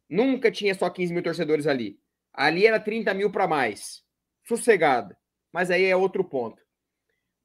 Nunca 0.08 0.52
tinha 0.52 0.76
só 0.76 0.90
15 0.90 1.12
mil 1.12 1.24
torcedores 1.24 1.66
ali. 1.66 2.00
Ali 2.32 2.68
era 2.68 2.80
30 2.80 3.14
mil 3.16 3.32
para 3.32 3.48
mais. 3.48 4.04
Sossegada. 4.48 5.18
Mas 5.52 5.72
aí 5.72 5.86
é 5.86 5.96
outro 5.96 6.24
ponto. 6.24 6.62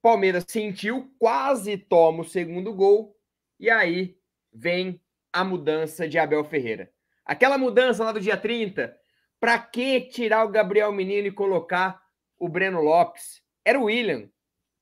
Palmeiras 0.02 0.44
sentiu, 0.46 1.14
quase 1.18 1.78
toma 1.78 2.20
o 2.20 2.28
segundo 2.28 2.74
gol. 2.74 3.16
E 3.58 3.70
aí 3.70 4.18
vem 4.52 5.00
a 5.32 5.42
mudança 5.42 6.06
de 6.06 6.18
Abel 6.18 6.44
Ferreira. 6.44 6.92
Aquela 7.24 7.56
mudança 7.56 8.04
lá 8.04 8.12
do 8.12 8.20
dia 8.20 8.36
30. 8.36 8.94
Para 9.40 9.58
que 9.58 10.00
tirar 10.00 10.44
o 10.44 10.50
Gabriel 10.50 10.90
Menino 10.92 11.28
e 11.28 11.32
colocar 11.32 12.02
o 12.38 12.48
Breno 12.48 12.80
Lopes? 12.82 13.42
Era 13.64 13.78
o 13.78 13.84
William. 13.84 14.28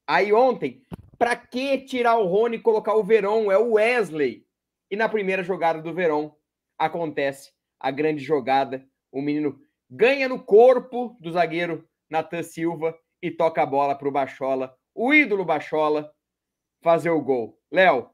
Aí 0.06 0.32
ontem, 0.32 0.82
para 1.18 1.36
que 1.36 1.78
tirar 1.78 2.16
o 2.16 2.26
Rony 2.26 2.56
e 2.56 2.62
colocar 2.62 2.94
o 2.94 3.04
Verón? 3.04 3.50
É 3.50 3.58
o 3.58 3.72
Wesley. 3.72 4.46
E 4.90 4.96
na 4.96 5.08
primeira 5.08 5.42
jogada 5.42 5.82
do 5.82 5.92
Verón 5.92 6.32
acontece 6.78 7.52
a 7.78 7.90
grande 7.90 8.22
jogada. 8.22 8.86
O 9.10 9.20
menino 9.20 9.58
ganha 9.90 10.28
no 10.28 10.42
corpo 10.42 11.16
do 11.20 11.30
zagueiro 11.32 11.86
Natan 12.08 12.42
Silva 12.42 12.96
e 13.20 13.30
toca 13.30 13.62
a 13.62 13.66
bola 13.66 13.94
para 13.94 14.08
o 14.08 14.12
Bachola, 14.12 14.76
o 14.94 15.12
ídolo 15.12 15.44
Bachola, 15.44 16.12
fazer 16.82 17.10
o 17.10 17.20
gol. 17.20 17.58
Léo, 17.70 18.10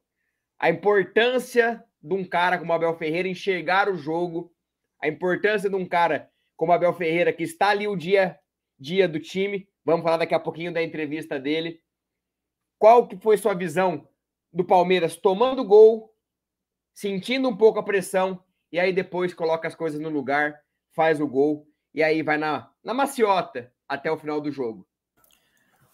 a 0.59 0.70
importância 0.70 1.85
de 2.00 2.14
um 2.14 2.24
cara 2.24 2.59
como 2.59 2.72
Abel 2.72 2.96
Ferreira 2.96 3.28
enxergar 3.28 3.88
o 3.88 3.96
jogo, 3.96 4.52
a 5.00 5.09
importância 5.09 5.68
de 5.68 5.76
um 5.76 5.87
cara 5.87 6.32
como 6.62 6.72
Abel 6.72 6.92
Ferreira 6.92 7.33
que 7.33 7.42
está 7.42 7.70
ali 7.70 7.88
o 7.88 7.96
dia 7.96 8.38
dia 8.79 9.09
do 9.09 9.18
time. 9.18 9.68
Vamos 9.85 10.05
falar 10.05 10.18
daqui 10.18 10.33
a 10.33 10.38
pouquinho 10.38 10.72
da 10.72 10.81
entrevista 10.81 11.37
dele. 11.37 11.81
Qual 12.79 13.09
que 13.09 13.16
foi 13.16 13.37
sua 13.37 13.53
visão 13.53 14.09
do 14.53 14.64
Palmeiras 14.64 15.16
tomando 15.16 15.64
gol, 15.64 16.14
sentindo 16.94 17.48
um 17.48 17.57
pouco 17.57 17.81
a 17.81 17.83
pressão 17.83 18.44
e 18.70 18.79
aí 18.79 18.92
depois 18.92 19.35
coloca 19.35 19.66
as 19.66 19.75
coisas 19.75 19.98
no 19.98 20.09
lugar, 20.09 20.57
faz 20.92 21.20
o 21.20 21.27
gol 21.27 21.66
e 21.92 22.01
aí 22.01 22.22
vai 22.22 22.38
na, 22.38 22.72
na 22.85 22.94
maciota 22.94 23.75
até 23.88 24.09
o 24.12 24.16
final 24.16 24.40
do 24.40 24.53
jogo. 24.53 24.87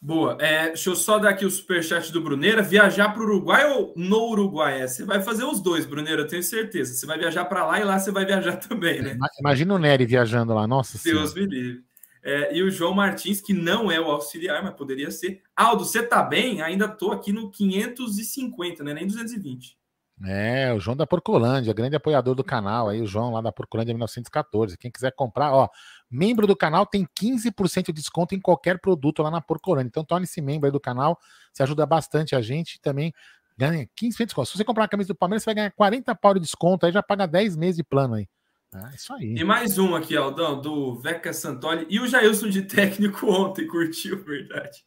Boa. 0.01 0.39
É, 0.41 0.69
deixa 0.69 0.91
eu 0.91 0.97
só 0.97 1.19
dar 1.19 1.31
aqui 1.31 1.45
o 1.45 1.51
superchat 1.51 2.13
do 2.13 2.21
Bruneira. 2.21 2.63
Viajar 2.63 3.13
para 3.13 3.21
o 3.21 3.25
Uruguai 3.27 3.65
ou 3.73 3.93
no 3.97 4.29
Uruguai? 4.31 4.83
É, 4.83 4.87
você 4.87 5.05
vai 5.05 5.21
fazer 5.21 5.45
os 5.45 5.61
dois, 5.61 5.87
Bruneira, 5.87 6.23
eu 6.23 6.27
tenho 6.27 6.43
certeza. 6.43 6.95
Você 6.95 7.05
vai 7.05 7.19
viajar 7.19 7.45
para 7.47 7.67
lá 7.67 7.81
e 7.81 7.85
lá 7.85 7.99
você 7.99 8.13
vai 8.13 8.25
viajar 8.25 8.57
também, 8.59 9.03
né? 9.03 9.19
Imagina 9.41 9.75
o 9.75 9.79
Nery 9.79 10.07
viajando 10.07 10.55
lá, 10.55 10.67
nossa 10.67 10.99
Deus 11.03 11.31
senhora. 11.31 11.51
me 11.51 11.57
livre. 11.57 11.89
É, 12.23 12.55
e 12.55 12.63
o 12.63 12.71
João 12.71 12.95
Martins, 12.95 13.41
que 13.41 13.53
não 13.53 13.91
é 13.91 14.01
o 14.01 14.11
auxiliar, 14.11 14.63
mas 14.63 14.75
poderia 14.75 15.11
ser. 15.11 15.43
Aldo, 15.57 15.85
você 15.85 16.03
tá 16.03 16.23
bem? 16.23 16.63
Ainda 16.63 16.89
tô 16.89 17.11
aqui 17.11 17.33
no 17.33 17.51
550, 17.51 18.85
né? 18.85 18.95
Nem 18.95 19.07
220. 19.07 19.79
É, 20.25 20.73
o 20.75 20.81
João 20.81 20.97
da 20.97 21.07
Porcolândia, 21.07 21.73
grande 21.73 21.95
apoiador 21.95 22.35
do 22.35 22.43
canal, 22.43 22.89
aí 22.89 23.01
o 23.01 23.07
João 23.07 23.33
lá 23.33 23.41
da 23.41 23.53
Porcolândia 23.53 23.95
1914. 23.95 24.77
Quem 24.77 24.91
quiser 24.91 25.13
comprar, 25.13 25.53
ó, 25.53 25.69
membro 26.11 26.47
do 26.47 26.57
canal 26.57 26.87
tem 26.87 27.07
15% 27.21 27.87
de 27.87 27.93
desconto 27.93 28.35
em 28.35 28.41
qualquer 28.41 28.81
produto 28.81 29.23
lá 29.23 29.31
na 29.31 29.41
Porcolândia. 29.41 29.89
Então 29.89 30.05
torne-se 30.05 30.41
membro 30.41 30.67
aí 30.67 30.73
do 30.73 30.81
canal, 30.81 31.19
você 31.53 31.63
ajuda 31.63 31.85
bastante 31.87 32.35
a 32.35 32.41
gente 32.41 32.81
também 32.81 33.13
ganha 33.57 33.87
15% 34.01 34.17
de 34.17 34.25
desconto. 34.27 34.49
Se 34.49 34.57
você 34.57 34.65
comprar 34.65 34.85
a 34.85 34.89
camisa 34.89 35.09
do 35.09 35.17
Palmeiras, 35.17 35.43
você 35.43 35.49
vai 35.49 35.55
ganhar 35.57 35.71
40 35.73 36.15
pau 36.15 36.35
de 36.35 36.41
desconto, 36.41 36.87
aí 36.87 36.93
já 36.93 37.03
paga 37.03 37.27
10 37.27 37.57
meses 37.57 37.77
de 37.77 37.85
plano 37.85 38.15
aí. 38.15 38.29
É 38.75 38.95
isso 38.95 39.13
aí. 39.15 39.35
E 39.37 39.45
mais 39.45 39.79
um 39.79 39.95
aqui, 39.97 40.17
Aldão, 40.17 40.61
do 40.61 40.95
Veca 40.97 41.33
Santoli. 41.33 41.87
E 41.89 41.99
o 41.99 42.07
Jailson 42.07 42.49
de 42.49 42.63
técnico 42.63 43.27
ontem 43.33 43.67
curtiu, 43.67 44.23
verdade. 44.23 44.85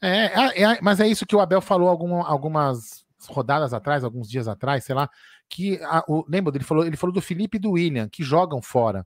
É, 0.00 0.26
é, 0.26 0.62
é, 0.62 0.78
mas 0.80 1.00
é 1.00 1.08
isso 1.08 1.26
que 1.26 1.34
o 1.34 1.40
Abel 1.40 1.60
falou 1.60 1.88
algum, 1.88 2.22
algumas 2.22 3.04
rodadas 3.28 3.72
atrás, 3.72 4.04
alguns 4.04 4.28
dias 4.28 4.46
atrás, 4.46 4.84
sei 4.84 4.94
lá, 4.94 5.08
que 5.48 5.80
a, 5.82 6.04
o, 6.06 6.24
lembra, 6.28 6.54
ele 6.56 6.64
falou, 6.64 6.86
ele 6.86 6.96
falou 6.96 7.12
do 7.12 7.22
Felipe 7.22 7.56
e 7.56 7.60
do 7.60 7.72
William, 7.72 8.08
que 8.08 8.22
jogam 8.22 8.62
fora. 8.62 9.04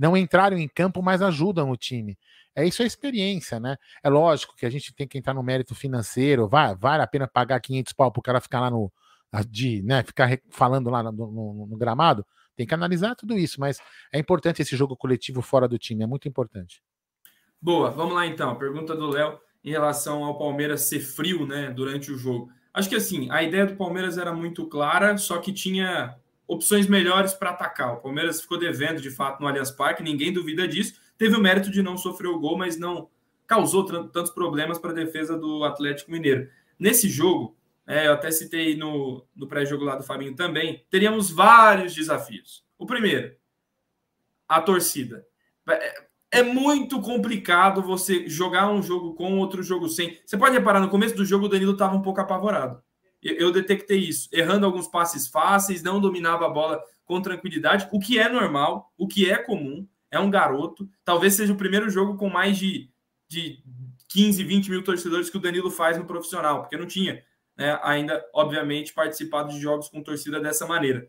Não 0.00 0.16
entraram 0.16 0.56
em 0.56 0.66
campo, 0.66 1.02
mas 1.02 1.20
ajudam 1.20 1.70
o 1.70 1.76
time. 1.76 2.18
É 2.56 2.66
isso 2.66 2.82
a 2.82 2.86
experiência, 2.86 3.60
né? 3.60 3.76
É 4.02 4.08
lógico 4.08 4.56
que 4.56 4.64
a 4.64 4.70
gente 4.70 4.94
tem 4.94 5.06
que 5.06 5.18
entrar 5.18 5.34
no 5.34 5.42
mérito 5.42 5.74
financeiro, 5.74 6.48
vai, 6.48 6.74
vale 6.74 7.02
a 7.02 7.06
pena 7.06 7.28
pagar 7.28 7.60
500 7.60 7.92
pau 7.92 8.10
pro 8.10 8.22
cara 8.22 8.40
ficar 8.40 8.60
lá 8.60 8.70
no 8.70 8.90
de, 9.48 9.82
né, 9.82 10.02
ficar 10.02 10.40
falando 10.50 10.90
lá 10.90 11.04
no, 11.04 11.12
no, 11.12 11.66
no 11.70 11.76
gramado, 11.76 12.26
tem 12.56 12.66
que 12.66 12.74
analisar 12.74 13.14
tudo 13.14 13.38
isso, 13.38 13.60
mas 13.60 13.80
é 14.12 14.18
importante 14.18 14.60
esse 14.60 14.74
jogo 14.74 14.96
coletivo 14.96 15.40
fora 15.40 15.68
do 15.68 15.78
time, 15.78 16.02
é 16.02 16.06
muito 16.06 16.26
importante. 16.26 16.82
Boa, 17.62 17.90
vamos 17.90 18.14
lá 18.14 18.26
então. 18.26 18.56
Pergunta 18.56 18.96
do 18.96 19.08
Léo 19.08 19.38
em 19.62 19.70
relação 19.70 20.24
ao 20.24 20.36
Palmeiras 20.36 20.82
ser 20.82 21.00
frio, 21.00 21.46
né, 21.46 21.70
durante 21.70 22.10
o 22.10 22.18
jogo. 22.18 22.50
Acho 22.72 22.88
que 22.88 22.96
assim, 22.96 23.30
a 23.30 23.42
ideia 23.42 23.66
do 23.66 23.76
Palmeiras 23.76 24.18
era 24.18 24.32
muito 24.32 24.66
clara, 24.66 25.16
só 25.16 25.38
que 25.38 25.52
tinha 25.52 26.16
opções 26.50 26.88
melhores 26.88 27.32
para 27.32 27.50
atacar. 27.50 27.94
O 27.94 28.00
Palmeiras 28.00 28.40
ficou 28.40 28.58
devendo, 28.58 29.00
de 29.00 29.10
fato, 29.10 29.40
no 29.40 29.46
Allianz 29.46 29.70
Parque, 29.70 30.02
ninguém 30.02 30.32
duvida 30.32 30.66
disso. 30.66 31.00
Teve 31.16 31.36
o 31.36 31.40
mérito 31.40 31.70
de 31.70 31.80
não 31.80 31.96
sofrer 31.96 32.26
o 32.26 32.40
gol, 32.40 32.58
mas 32.58 32.76
não 32.76 33.08
causou 33.46 33.84
tantos 33.84 34.32
problemas 34.32 34.76
para 34.76 34.90
a 34.90 34.94
defesa 34.94 35.38
do 35.38 35.62
Atlético 35.62 36.10
Mineiro. 36.10 36.48
Nesse 36.76 37.08
jogo, 37.08 37.56
é, 37.86 38.08
eu 38.08 38.14
até 38.14 38.32
citei 38.32 38.76
no, 38.76 39.24
no 39.34 39.46
pré-jogo 39.46 39.84
lá 39.84 39.94
do 39.94 40.02
Fabinho 40.02 40.34
também, 40.34 40.84
teríamos 40.90 41.30
vários 41.30 41.94
desafios. 41.94 42.64
O 42.76 42.84
primeiro, 42.84 43.34
a 44.48 44.60
torcida. 44.60 45.24
É, 45.68 46.04
é 46.32 46.42
muito 46.42 47.00
complicado 47.00 47.80
você 47.80 48.28
jogar 48.28 48.70
um 48.70 48.82
jogo 48.82 49.14
com 49.14 49.38
outro 49.38 49.62
jogo 49.62 49.88
sem. 49.88 50.18
Você 50.26 50.36
pode 50.36 50.56
reparar, 50.56 50.80
no 50.80 50.88
começo 50.88 51.14
do 51.14 51.24
jogo 51.24 51.46
o 51.46 51.48
Danilo 51.48 51.72
estava 51.72 51.94
um 51.94 52.02
pouco 52.02 52.20
apavorado. 52.20 52.82
Eu 53.22 53.52
detectei 53.52 53.98
isso, 53.98 54.28
errando 54.32 54.64
alguns 54.64 54.88
passes 54.88 55.28
fáceis, 55.28 55.82
não 55.82 56.00
dominava 56.00 56.46
a 56.46 56.50
bola 56.50 56.82
com 57.04 57.20
tranquilidade, 57.20 57.88
o 57.92 57.98
que 57.98 58.18
é 58.18 58.28
normal, 58.28 58.92
o 58.96 59.06
que 59.06 59.30
é 59.30 59.36
comum. 59.36 59.86
É 60.10 60.18
um 60.18 60.30
garoto. 60.30 60.88
Talvez 61.04 61.34
seja 61.34 61.52
o 61.52 61.56
primeiro 61.56 61.88
jogo 61.88 62.16
com 62.16 62.28
mais 62.28 62.58
de, 62.58 62.90
de 63.28 63.62
15, 64.08 64.42
20 64.42 64.70
mil 64.70 64.82
torcedores 64.82 65.30
que 65.30 65.36
o 65.36 65.40
Danilo 65.40 65.70
faz 65.70 65.96
no 65.96 66.04
profissional, 66.04 66.62
porque 66.62 66.76
não 66.76 66.86
tinha 66.86 67.22
né, 67.56 67.78
ainda, 67.82 68.24
obviamente, 68.34 68.92
participado 68.92 69.50
de 69.50 69.60
jogos 69.60 69.88
com 69.88 70.02
torcida 70.02 70.40
dessa 70.40 70.66
maneira. 70.66 71.06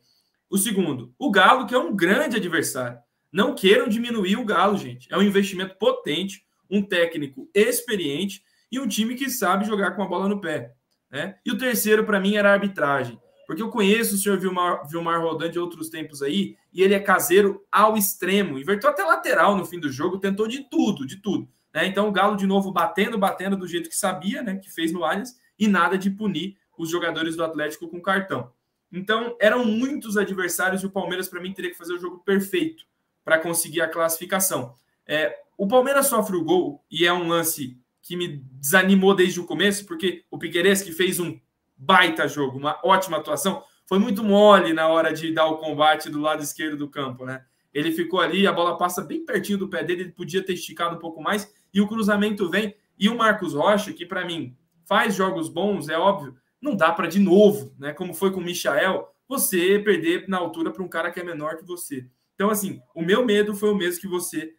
O 0.50 0.58
segundo, 0.58 1.14
o 1.18 1.32
Galo, 1.32 1.66
que 1.66 1.74
é 1.74 1.78
um 1.78 1.96
grande 1.96 2.36
adversário. 2.36 3.00
Não 3.32 3.56
queiram 3.56 3.88
diminuir 3.88 4.36
o 4.36 4.44
Galo, 4.44 4.78
gente. 4.78 5.08
É 5.12 5.18
um 5.18 5.22
investimento 5.22 5.78
potente, 5.78 6.46
um 6.70 6.82
técnico 6.82 7.50
experiente 7.56 8.44
e 8.72 8.80
um 8.80 8.88
time 8.88 9.16
que 9.16 9.30
sabe 9.30 9.66
jogar 9.66 9.92
com 9.92 10.04
a 10.04 10.08
bola 10.08 10.28
no 10.28 10.42
pé. 10.42 10.74
Né? 11.12 11.36
E 11.46 11.52
o 11.52 11.58
terceiro, 11.58 12.06
para 12.06 12.20
mim, 12.20 12.36
era 12.36 12.50
a 12.50 12.54
arbitragem. 12.54 13.20
Porque 13.46 13.62
eu 13.62 13.70
conheço 13.70 14.16
o 14.16 14.18
senhor 14.18 14.40
Vilmar, 14.40 14.88
Vilmar 14.88 15.22
Rodan 15.22 15.52
de 15.52 15.60
outros 15.60 15.90
tempos 15.90 16.22
aí, 16.22 16.56
e 16.74 16.82
ele 16.82 16.94
é 16.94 17.00
caseiro 17.00 17.66
ao 17.70 17.98
extremo. 17.98 18.58
Invertou 18.58 18.90
até 18.90 19.04
lateral 19.04 19.58
no 19.58 19.66
fim 19.66 19.80
do 19.80 19.92
jogo, 19.92 20.20
tentou 20.20 20.48
de 20.48 20.70
tudo, 20.70 21.06
de 21.06 21.18
tudo. 21.18 21.50
Né? 21.74 21.86
Então 21.86 22.08
o 22.08 22.12
Galo 22.12 22.38
de 22.38 22.48
novo 22.48 22.72
batendo, 22.72 23.18
batendo 23.18 23.58
do 23.58 23.68
jeito 23.68 23.90
que 23.90 23.96
sabia, 23.96 24.42
né? 24.42 24.56
Que 24.56 24.72
fez 24.72 24.94
no 24.94 25.04
Allianz, 25.04 25.38
e 25.60 25.68
nada 25.68 25.98
de 25.98 26.10
punir 26.10 26.58
os 26.78 26.90
jogadores 26.90 27.36
do 27.36 27.44
Atlético 27.44 27.90
com 27.90 28.02
cartão. 28.02 28.52
Então 28.92 29.36
eram 29.40 29.66
muitos 29.66 30.18
adversários 30.18 30.82
e 30.82 30.86
o 30.86 30.90
Palmeiras, 30.92 31.28
para 31.28 31.42
mim, 31.42 31.54
teria 31.54 31.72
que 31.72 31.78
fazer 31.78 31.94
o 31.94 32.00
jogo 32.00 32.20
perfeito 32.20 32.86
para 33.24 33.38
conseguir 33.38 33.82
a 33.82 33.88
classificação. 33.88 34.76
É, 35.06 35.38
o 35.58 35.68
Palmeiras 35.68 36.08
sofre 36.08 36.36
o 36.36 36.44
gol 36.44 36.84
e 36.90 37.06
é 37.06 37.14
um 37.14 37.28
lance 37.28 37.78
que 38.12 38.18
me 38.18 38.44
desanimou 38.60 39.16
desde 39.16 39.40
o 39.40 39.46
começo, 39.46 39.86
porque 39.86 40.26
o 40.30 40.38
Piqueires 40.38 40.82
que 40.82 40.92
fez 40.92 41.18
um 41.18 41.40
baita 41.78 42.28
jogo, 42.28 42.58
uma 42.58 42.78
ótima 42.84 43.16
atuação, 43.16 43.64
foi 43.86 44.00
muito 44.00 44.22
mole 44.22 44.74
na 44.74 44.90
hora 44.90 45.14
de 45.14 45.32
dar 45.32 45.46
o 45.46 45.56
combate 45.56 46.10
do 46.10 46.20
lado 46.20 46.44
esquerdo 46.44 46.76
do 46.76 46.90
campo, 46.90 47.26
né? 47.26 47.46
Ele 47.74 47.90
ficou 47.90 48.20
ali, 48.20 48.46
a 48.46 48.52
bola 48.52 48.78
passa 48.78 49.02
bem 49.02 49.24
pertinho 49.24 49.58
do 49.58 49.70
pé 49.70 49.82
dele, 49.82 50.02
ele 50.02 50.12
podia 50.12 50.44
ter 50.44 50.56
esticado 50.56 50.98
um 50.98 51.00
pouco 51.00 51.22
mais, 51.24 51.54
e 51.74 51.80
o 51.80 51.88
cruzamento 51.88 52.50
vem. 52.50 52.76
E 53.00 53.08
o 53.08 53.18
Marcos 53.18 53.54
Rocha, 53.54 53.94
que 53.94 54.06
para 54.06 54.26
mim 54.26 54.58
faz 54.86 55.16
jogos 55.16 55.48
bons, 55.48 55.88
é 55.88 55.98
óbvio, 55.98 56.36
não 56.62 56.76
dá 56.76 56.92
para 56.92 57.08
de 57.08 57.18
novo, 57.18 57.74
né? 57.80 57.94
Como 57.94 58.14
foi 58.14 58.32
com 58.32 58.42
o 58.42 58.44
Michael, 58.44 59.08
você 59.26 59.80
perder 59.80 60.28
na 60.28 60.38
altura 60.38 60.70
para 60.70 60.84
um 60.84 60.90
cara 60.90 61.12
que 61.12 61.22
é 61.22 61.24
menor 61.24 61.56
que 61.56 61.66
você. 61.66 62.06
Então, 62.36 62.50
assim, 62.50 62.82
o 62.94 63.02
meu 63.02 63.26
medo 63.26 63.56
foi 63.56 63.70
o 63.72 63.76
mesmo 63.76 64.02
que 64.02 64.08
você 64.08 64.54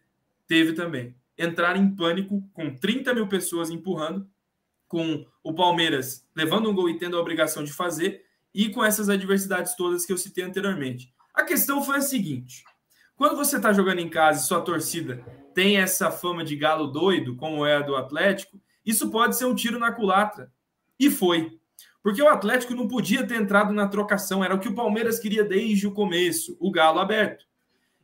teve 0.47 0.73
também. 0.73 1.15
Entrar 1.37 1.75
em 1.75 1.95
pânico 1.95 2.41
com 2.53 2.75
30 2.75 3.13
mil 3.13 3.27
pessoas 3.27 3.69
empurrando, 3.69 4.27
com 4.87 5.25
o 5.43 5.53
Palmeiras 5.53 6.27
levando 6.35 6.69
um 6.69 6.73
gol 6.75 6.89
e 6.89 6.97
tendo 6.97 7.17
a 7.17 7.19
obrigação 7.19 7.63
de 7.63 7.73
fazer, 7.73 8.23
e 8.53 8.69
com 8.69 8.85
essas 8.85 9.09
adversidades 9.09 9.75
todas 9.75 10.05
que 10.05 10.13
eu 10.13 10.17
citei 10.17 10.43
anteriormente. 10.43 11.11
A 11.33 11.43
questão 11.43 11.83
foi 11.83 11.97
a 11.97 12.01
seguinte: 12.01 12.63
quando 13.15 13.35
você 13.35 13.57
está 13.57 13.73
jogando 13.73 13.99
em 13.99 14.09
casa 14.09 14.41
e 14.41 14.47
sua 14.47 14.61
torcida 14.61 15.23
tem 15.53 15.77
essa 15.77 16.11
fama 16.11 16.43
de 16.43 16.55
galo 16.55 16.87
doido, 16.87 17.35
como 17.35 17.65
é 17.65 17.77
a 17.77 17.81
do 17.81 17.95
Atlético, 17.95 18.59
isso 18.85 19.09
pode 19.09 19.35
ser 19.37 19.45
um 19.45 19.55
tiro 19.55 19.79
na 19.79 19.91
culatra. 19.91 20.51
E 20.99 21.09
foi. 21.09 21.59
Porque 22.01 22.21
o 22.21 22.27
Atlético 22.27 22.75
não 22.75 22.87
podia 22.87 23.25
ter 23.25 23.35
entrado 23.35 23.73
na 23.73 23.87
trocação, 23.87 24.43
era 24.43 24.53
o 24.53 24.59
que 24.59 24.67
o 24.67 24.75
Palmeiras 24.75 25.19
queria 25.19 25.43
desde 25.43 25.87
o 25.87 25.91
começo, 25.91 26.57
o 26.59 26.69
galo 26.69 26.99
aberto. 26.99 27.45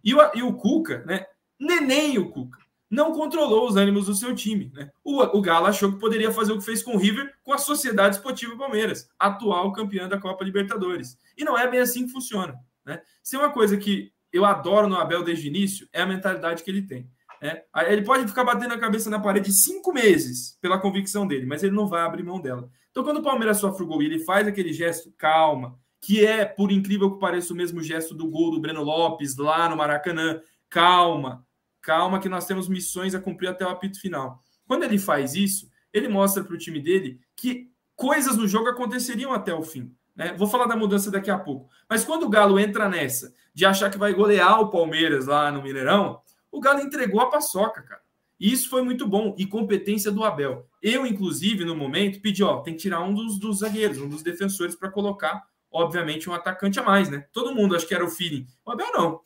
E 0.03 0.15
o, 0.15 0.19
e 0.33 0.41
o 0.41 0.53
Cuca, 0.53 1.03
né? 1.05 1.25
Neném 1.59 2.17
o 2.17 2.29
Cuca. 2.29 2.57
Não 2.89 3.13
controlou 3.13 3.67
os 3.67 3.75
ânimos 3.75 4.07
do 4.07 4.15
seu 4.15 4.33
time. 4.33 4.71
Né? 4.73 4.89
O, 5.03 5.21
o 5.37 5.41
Galo 5.41 5.67
achou 5.67 5.91
que 5.91 5.99
poderia 5.99 6.31
fazer 6.31 6.53
o 6.53 6.57
que 6.57 6.65
fez 6.65 6.81
com 6.81 6.95
o 6.95 6.97
River 6.97 7.31
com 7.43 7.53
a 7.53 7.57
Sociedade 7.57 8.15
Esportiva 8.15 8.57
Palmeiras, 8.57 9.07
atual 9.19 9.71
campeã 9.71 10.07
da 10.07 10.19
Copa 10.19 10.43
Libertadores. 10.43 11.17
E 11.37 11.43
não 11.43 11.57
é 11.57 11.69
bem 11.69 11.79
assim 11.79 12.05
que 12.05 12.11
funciona. 12.11 12.55
Né? 12.85 13.01
Se 13.21 13.35
é 13.35 13.39
uma 13.39 13.51
coisa 13.51 13.77
que 13.77 14.11
eu 14.33 14.45
adoro 14.45 14.87
no 14.87 14.95
Abel 14.95 15.23
desde 15.23 15.47
o 15.47 15.49
início, 15.49 15.87
é 15.93 16.01
a 16.01 16.05
mentalidade 16.05 16.63
que 16.63 16.71
ele 16.71 16.81
tem. 16.81 17.07
Né? 17.41 17.61
Ele 17.87 18.01
pode 18.01 18.27
ficar 18.27 18.43
batendo 18.43 18.73
a 18.73 18.79
cabeça 18.79 19.09
na 19.09 19.19
parede 19.19 19.51
cinco 19.51 19.93
meses 19.93 20.57
pela 20.61 20.79
convicção 20.79 21.27
dele, 21.27 21.45
mas 21.45 21.63
ele 21.63 21.75
não 21.75 21.87
vai 21.87 22.01
abrir 22.01 22.23
mão 22.23 22.41
dela. 22.41 22.69
Então, 22.91 23.03
quando 23.03 23.17
o 23.17 23.23
Palmeiras 23.23 23.57
sofre 23.57 23.83
o 23.83 23.87
gol 23.87 24.01
e 24.01 24.07
ele 24.07 24.19
faz 24.19 24.47
aquele 24.47 24.73
gesto, 24.73 25.13
calma, 25.17 25.79
que 26.01 26.25
é, 26.25 26.45
por 26.45 26.71
incrível 26.71 27.11
que 27.11 27.19
pareça, 27.19 27.53
o 27.53 27.55
mesmo 27.55 27.81
gesto 27.81 28.13
do 28.13 28.29
gol 28.29 28.51
do 28.51 28.59
Breno 28.59 28.83
Lopes 28.83 29.37
lá 29.37 29.69
no 29.69 29.77
Maracanã. 29.77 30.41
Calma, 30.69 31.45
calma, 31.81 32.19
que 32.19 32.29
nós 32.29 32.45
temos 32.45 32.67
missões 32.67 33.15
a 33.15 33.19
cumprir 33.19 33.47
até 33.47 33.65
o 33.65 33.69
apito 33.69 33.99
final. 33.99 34.43
Quando 34.67 34.83
ele 34.83 34.97
faz 34.97 35.35
isso, 35.35 35.69
ele 35.93 36.07
mostra 36.07 36.43
para 36.43 36.53
o 36.53 36.57
time 36.57 36.79
dele 36.79 37.19
que 37.35 37.69
coisas 37.95 38.37
no 38.37 38.47
jogo 38.47 38.69
aconteceriam 38.69 39.33
até 39.33 39.53
o 39.53 39.63
fim. 39.63 39.93
Né? 40.15 40.33
Vou 40.33 40.47
falar 40.47 40.67
da 40.67 40.75
mudança 40.75 41.09
daqui 41.09 41.31
a 41.31 41.39
pouco. 41.39 41.69
Mas 41.89 42.03
quando 42.03 42.23
o 42.23 42.29
Galo 42.29 42.59
entra 42.59 42.87
nessa 42.87 43.33
de 43.53 43.65
achar 43.65 43.89
que 43.89 43.97
vai 43.97 44.13
golear 44.13 44.59
o 44.59 44.69
Palmeiras 44.69 45.27
lá 45.27 45.51
no 45.51 45.61
Mineirão, 45.61 46.21
o 46.51 46.59
Galo 46.59 46.81
entregou 46.81 47.21
a 47.21 47.29
paçoca, 47.29 47.81
cara. 47.81 48.01
E 48.39 48.51
isso 48.51 48.69
foi 48.69 48.81
muito 48.81 49.07
bom. 49.07 49.35
E 49.37 49.45
competência 49.45 50.11
do 50.11 50.23
Abel. 50.23 50.65
Eu, 50.81 51.05
inclusive, 51.05 51.65
no 51.65 51.75
momento, 51.75 52.21
pedi, 52.21 52.43
ó, 52.43 52.61
tem 52.61 52.73
que 52.73 52.81
tirar 52.81 53.01
um 53.01 53.13
dos, 53.13 53.37
dos 53.37 53.59
zagueiros, 53.59 53.97
um 53.97 54.07
dos 54.07 54.23
defensores 54.23 54.75
para 54.75 54.89
colocar 54.89 55.43
obviamente, 55.71 56.29
um 56.29 56.33
atacante 56.33 56.79
a 56.79 56.83
mais, 56.83 57.09
né? 57.09 57.25
Todo 57.31 57.53
mundo 57.53 57.75
acho 57.75 57.87
que 57.87 57.93
era 57.93 58.05
o 58.05 58.09
feeling. 58.09 58.47
O 58.65 58.71
Abel 58.71 58.91
não. 58.91 59.21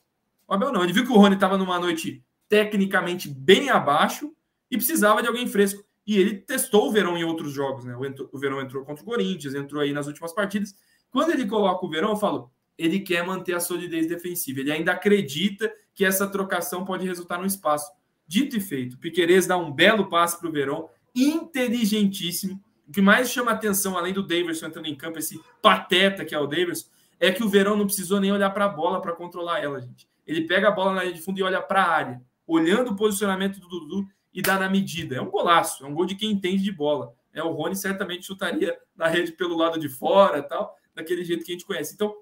O 0.48 0.54
Abel 0.54 0.72
não. 0.72 0.84
Ele 0.84 0.94
viu 0.94 1.06
que 1.06 1.12
o 1.12 1.16
Rony 1.16 1.36
estava 1.36 1.58
numa 1.58 1.80
noite 1.80 2.24
tecnicamente 2.54 3.28
bem 3.28 3.72
abaixo 3.72 4.32
e 4.70 4.78
precisava 4.78 5.24
de 5.24 5.28
alguém 5.28 5.48
fresco. 5.48 5.84
E 6.06 6.20
ele 6.20 6.36
testou 6.36 6.88
o 6.88 6.92
Verão 6.92 7.18
em 7.18 7.24
outros 7.24 7.52
jogos, 7.52 7.84
né? 7.84 7.96
O, 8.32 8.38
Verão 8.38 8.62
entrou 8.62 8.86
contra 8.86 9.02
o 9.02 9.06
Corinthians, 9.08 9.56
entrou 9.56 9.82
aí 9.82 9.92
nas 9.92 10.06
últimas 10.06 10.32
partidas. 10.32 10.76
Quando 11.10 11.32
ele 11.32 11.48
coloca 11.48 11.84
o 11.84 11.90
Verão, 11.90 12.12
eu 12.12 12.16
falo: 12.16 12.52
ele 12.78 13.00
quer 13.00 13.26
manter 13.26 13.56
a 13.56 13.60
solidez 13.60 14.06
defensiva. 14.06 14.60
Ele 14.60 14.72
ainda 14.72 14.92
acredita 14.92 15.74
que 15.96 16.06
essa 16.06 16.28
trocação 16.28 16.86
pode 16.86 17.08
resultar 17.08 17.40
no 17.40 17.46
espaço. 17.48 17.92
Dito 18.28 18.56
e 18.56 18.62
feito, 18.62 19.00
Piquerez 19.00 19.48
dá 19.48 19.58
um 19.58 19.72
belo 19.72 20.08
passe 20.08 20.40
para 20.40 20.48
o 20.48 20.52
Verón, 20.52 20.88
inteligentíssimo. 21.16 22.64
O 22.88 22.92
que 22.92 23.02
mais 23.02 23.32
chama 23.32 23.50
atenção, 23.50 23.98
além 23.98 24.14
do 24.14 24.22
Davidson 24.22 24.68
entrando 24.68 24.86
em 24.86 24.96
campo, 24.96 25.18
esse 25.18 25.42
pateta 25.60 26.24
que 26.24 26.36
é 26.36 26.40
o 26.40 26.46
Davidson, 26.46 26.88
é 27.20 27.32
que 27.32 27.44
o 27.44 27.50
Verão 27.50 27.76
não 27.76 27.86
precisou 27.86 28.20
nem 28.20 28.32
olhar 28.32 28.52
para 28.52 28.66
a 28.66 28.70
bola 28.70 29.02
para 29.02 29.14
controlar 29.14 29.60
ela, 29.60 29.82
gente. 29.82 30.08
Ele 30.28 30.42
pega 30.42 30.68
a 30.68 30.72
bola 30.72 30.94
na 30.94 31.04
linha 31.04 31.16
de 31.16 31.22
fundo 31.22 31.40
e 31.40 31.44
olha 31.44 31.62
para 31.62 31.84
a 31.84 31.92
área, 31.92 32.22
olhando 32.54 32.92
o 32.92 32.96
posicionamento 32.96 33.60
do 33.60 33.68
Dudu 33.68 34.08
e 34.34 34.42
dá 34.42 34.60
na 34.60 34.70
medida. 34.70 35.16
É 35.16 35.22
um 35.22 35.30
golaço, 35.30 35.84
é 35.86 35.88
um 35.88 35.94
gol 35.94 36.06
de 36.06 36.16
quem 36.16 36.32
entende 36.32 36.64
de 36.64 36.72
bola. 36.72 37.14
É, 37.34 37.42
o 37.44 37.52
Rony 37.52 37.76
certamente 37.76 38.26
chutaria 38.26 38.78
na 38.96 39.08
rede 39.08 39.32
pelo 39.32 39.58
lado 39.58 39.80
de 39.80 39.90
fora, 39.90 40.42
tal, 40.42 40.76
daquele 40.94 41.24
jeito 41.24 41.44
que 41.44 41.52
a 41.52 41.56
gente 41.56 41.66
conhece. 41.66 41.94
Então, 41.94 42.16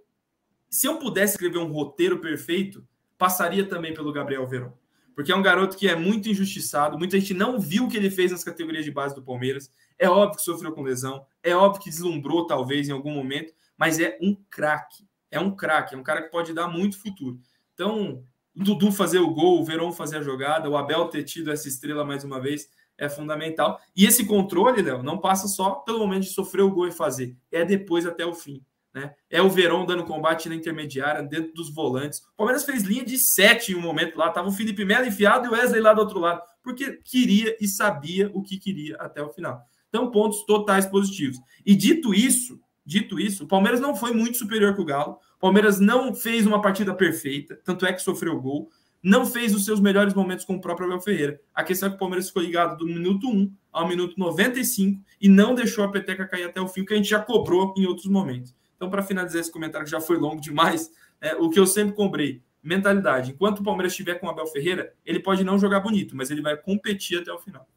se 0.69 0.87
eu 0.87 0.97
pudesse 0.97 1.33
escrever 1.33 1.57
um 1.57 1.71
roteiro 1.71 2.19
perfeito, 2.19 2.87
passaria 3.17 3.65
também 3.65 3.93
pelo 3.93 4.13
Gabriel 4.13 4.47
Verón. 4.47 4.71
Porque 5.13 5.31
é 5.31 5.35
um 5.35 5.41
garoto 5.41 5.75
que 5.75 5.89
é 5.89 5.95
muito 5.95 6.29
injustiçado, 6.29 6.97
muita 6.97 7.19
gente 7.19 7.33
não 7.33 7.59
viu 7.59 7.85
o 7.85 7.89
que 7.89 7.97
ele 7.97 8.09
fez 8.09 8.31
nas 8.31 8.43
categorias 8.43 8.85
de 8.85 8.91
base 8.91 9.13
do 9.13 9.21
Palmeiras. 9.21 9.69
É 9.99 10.09
óbvio 10.09 10.37
que 10.37 10.43
sofreu 10.43 10.71
com 10.71 10.81
lesão, 10.81 11.25
é 11.43 11.53
óbvio 11.53 11.83
que 11.83 11.89
deslumbrou 11.89 12.47
talvez 12.47 12.87
em 12.87 12.93
algum 12.93 13.11
momento, 13.11 13.53
mas 13.77 13.99
é 13.99 14.17
um 14.21 14.33
craque. 14.49 15.05
É 15.29 15.39
um 15.39 15.53
craque, 15.55 15.93
é 15.93 15.97
um 15.97 16.03
cara 16.03 16.21
que 16.21 16.31
pode 16.31 16.53
dar 16.53 16.67
muito 16.67 16.97
futuro. 16.97 17.39
Então, 17.73 18.23
Dudu 18.55 18.91
fazer 18.91 19.19
o 19.19 19.31
gol, 19.31 19.61
o 19.61 19.65
Verón 19.65 19.91
fazer 19.91 20.17
a 20.17 20.21
jogada, 20.21 20.69
o 20.69 20.75
Abel 20.75 21.07
ter 21.07 21.23
tido 21.23 21.51
essa 21.51 21.67
estrela 21.67 22.03
mais 22.03 22.23
uma 22.23 22.39
vez 22.39 22.69
é 22.97 23.09
fundamental. 23.09 23.79
E 23.95 24.05
esse 24.05 24.25
controle, 24.25 24.81
Léo, 24.81 25.01
não 25.01 25.17
passa 25.17 25.47
só 25.47 25.75
pelo 25.75 25.99
momento 25.99 26.23
de 26.23 26.29
sofrer 26.29 26.61
o 26.61 26.71
gol 26.71 26.87
e 26.87 26.91
fazer, 26.91 27.35
é 27.51 27.65
depois 27.65 28.05
até 28.05 28.25
o 28.25 28.33
fim. 28.33 28.63
Né? 28.93 29.13
É 29.29 29.41
o 29.41 29.49
Verón 29.49 29.85
dando 29.85 30.03
combate 30.03 30.49
na 30.49 30.55
intermediária, 30.55 31.23
dentro 31.23 31.53
dos 31.53 31.73
volantes. 31.73 32.19
O 32.19 32.37
Palmeiras 32.37 32.65
fez 32.65 32.83
linha 32.83 33.05
de 33.05 33.17
sete 33.17 33.71
em 33.71 33.75
um 33.75 33.81
momento 33.81 34.17
lá, 34.17 34.29
tava 34.29 34.49
o 34.49 34.51
Felipe 34.51 34.83
Melo 34.83 35.05
enfiado 35.05 35.45
e 35.45 35.49
o 35.49 35.53
Wesley 35.53 35.81
lá 35.81 35.93
do 35.93 36.01
outro 36.01 36.19
lado, 36.19 36.41
porque 36.61 36.99
queria 37.03 37.55
e 37.59 37.67
sabia 37.67 38.29
o 38.33 38.41
que 38.41 38.59
queria 38.59 38.97
até 38.97 39.21
o 39.21 39.29
final. 39.29 39.61
Então, 39.87 40.11
pontos 40.11 40.45
totais 40.45 40.85
positivos. 40.85 41.37
E 41.65 41.73
dito 41.73 42.13
isso, 42.13 42.59
dito 42.85 43.19
isso, 43.19 43.45
o 43.45 43.47
Palmeiras 43.47 43.79
não 43.79 43.95
foi 43.95 44.13
muito 44.13 44.37
superior 44.37 44.75
que 44.75 44.81
o 44.81 44.85
Galo. 44.85 45.17
Palmeiras 45.41 45.79
não 45.79 46.13
fez 46.13 46.45
uma 46.45 46.61
partida 46.61 46.93
perfeita, 46.93 47.59
tanto 47.65 47.83
é 47.85 47.91
que 47.91 48.01
sofreu 48.01 48.39
gol. 48.39 48.69
Não 49.01 49.25
fez 49.25 49.55
os 49.55 49.65
seus 49.65 49.79
melhores 49.79 50.13
momentos 50.13 50.45
com 50.45 50.53
o 50.53 50.61
próprio 50.61 50.85
Abel 50.85 51.01
Ferreira. 51.01 51.41
A 51.51 51.63
questão 51.63 51.87
é 51.87 51.89
que 51.89 51.95
o 51.95 51.99
Palmeiras 51.99 52.27
ficou 52.27 52.43
ligado 52.43 52.77
do 52.77 52.85
minuto 52.85 53.27
1 53.27 53.51
ao 53.71 53.87
minuto 53.87 54.13
95 54.19 55.03
e 55.19 55.27
não 55.27 55.55
deixou 55.55 55.83
a 55.83 55.91
peteca 55.91 56.27
cair 56.27 56.43
até 56.43 56.61
o 56.61 56.67
fim, 56.67 56.85
que 56.85 56.93
a 56.93 56.97
gente 56.97 57.09
já 57.09 57.19
cobrou 57.19 57.73
em 57.75 57.87
outros 57.87 58.05
momentos. 58.05 58.55
Então, 58.75 58.91
para 58.91 59.01
finalizar 59.01 59.41
esse 59.41 59.51
comentário 59.51 59.85
que 59.85 59.91
já 59.91 59.99
foi 59.99 60.17
longo 60.17 60.39
demais, 60.39 60.91
é, 61.19 61.35
o 61.35 61.49
que 61.49 61.59
eu 61.59 61.65
sempre 61.65 61.95
cobrei, 61.95 62.43
mentalidade. 62.61 63.31
Enquanto 63.31 63.61
o 63.61 63.63
Palmeiras 63.63 63.93
estiver 63.93 64.19
com 64.19 64.27
o 64.27 64.29
Abel 64.29 64.45
Ferreira, 64.45 64.93
ele 65.03 65.19
pode 65.19 65.43
não 65.43 65.57
jogar 65.57 65.79
bonito, 65.79 66.15
mas 66.15 66.29
ele 66.29 66.41
vai 66.43 66.55
competir 66.55 67.19
até 67.19 67.33
o 67.33 67.39
final. 67.39 67.67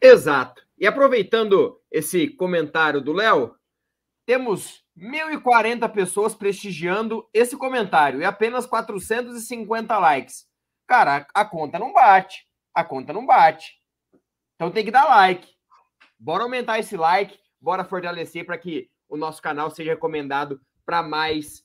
Exato. 0.00 0.62
E 0.78 0.86
aproveitando 0.86 1.78
esse 1.90 2.28
comentário 2.28 3.02
do 3.02 3.12
Léo, 3.12 3.54
temos 4.24 4.81
1.040 4.98 5.90
pessoas 5.90 6.34
prestigiando 6.34 7.28
esse 7.32 7.56
comentário 7.56 8.20
e 8.20 8.24
apenas 8.24 8.66
450 8.66 9.98
likes. 9.98 10.46
Cara, 10.86 11.26
a 11.32 11.44
conta 11.44 11.78
não 11.78 11.92
bate. 11.92 12.46
A 12.74 12.84
conta 12.84 13.12
não 13.12 13.24
bate. 13.24 13.74
Então 14.54 14.70
tem 14.70 14.84
que 14.84 14.90
dar 14.90 15.04
like. 15.04 15.48
Bora 16.18 16.44
aumentar 16.44 16.78
esse 16.78 16.96
like, 16.96 17.38
bora 17.60 17.84
fortalecer 17.84 18.46
para 18.46 18.56
que 18.56 18.88
o 19.08 19.16
nosso 19.16 19.42
canal 19.42 19.70
seja 19.70 19.90
recomendado 19.92 20.60
para 20.86 21.02
mais 21.02 21.64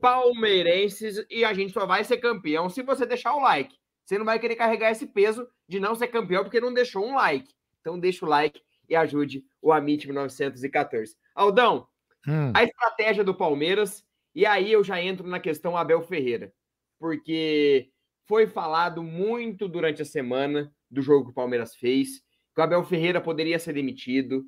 palmeirenses 0.00 1.24
e 1.28 1.44
a 1.44 1.52
gente 1.52 1.72
só 1.72 1.84
vai 1.84 2.04
ser 2.04 2.18
campeão 2.18 2.68
se 2.68 2.82
você 2.82 3.04
deixar 3.04 3.34
o 3.34 3.40
like. 3.42 3.76
Você 4.04 4.16
não 4.16 4.24
vai 4.24 4.38
querer 4.38 4.56
carregar 4.56 4.90
esse 4.90 5.06
peso 5.06 5.46
de 5.68 5.78
não 5.78 5.94
ser 5.94 6.08
campeão 6.08 6.42
porque 6.42 6.60
não 6.60 6.72
deixou 6.72 7.04
um 7.04 7.14
like. 7.14 7.52
Então 7.80 7.98
deixa 7.98 8.24
o 8.24 8.28
like 8.28 8.62
e 8.88 8.96
ajude 8.96 9.44
o 9.60 9.72
Amit 9.72 10.06
1914. 10.06 11.14
Aldão, 11.34 11.86
hum. 12.28 12.52
a 12.54 12.62
estratégia 12.62 13.24
do 13.24 13.34
Palmeiras 13.34 14.06
e 14.34 14.46
aí 14.46 14.70
eu 14.70 14.84
já 14.84 15.02
entro 15.02 15.26
na 15.26 15.40
questão 15.40 15.76
Abel 15.76 16.00
Ferreira, 16.02 16.52
porque 16.98 17.90
foi 18.24 18.46
falado 18.46 19.02
muito 19.02 19.66
durante 19.66 20.02
a 20.02 20.04
semana 20.04 20.72
do 20.88 21.02
jogo 21.02 21.24
que 21.24 21.30
o 21.32 21.34
Palmeiras 21.34 21.74
fez, 21.74 22.20
que 22.54 22.60
o 22.60 22.62
Abel 22.62 22.84
Ferreira 22.84 23.20
poderia 23.20 23.58
ser 23.58 23.72
demitido, 23.72 24.44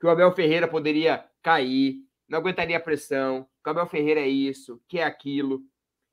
que 0.00 0.06
o 0.06 0.08
Abel 0.10 0.32
Ferreira 0.32 0.66
poderia 0.66 1.28
cair, 1.42 1.98
não 2.26 2.38
aguentaria 2.38 2.76
a 2.76 2.80
pressão, 2.80 3.46
que 3.62 3.68
o 3.68 3.72
Abel 3.72 3.86
Ferreira 3.86 4.20
é 4.20 4.28
isso, 4.28 4.80
que 4.88 4.98
é 4.98 5.04
aquilo. 5.04 5.60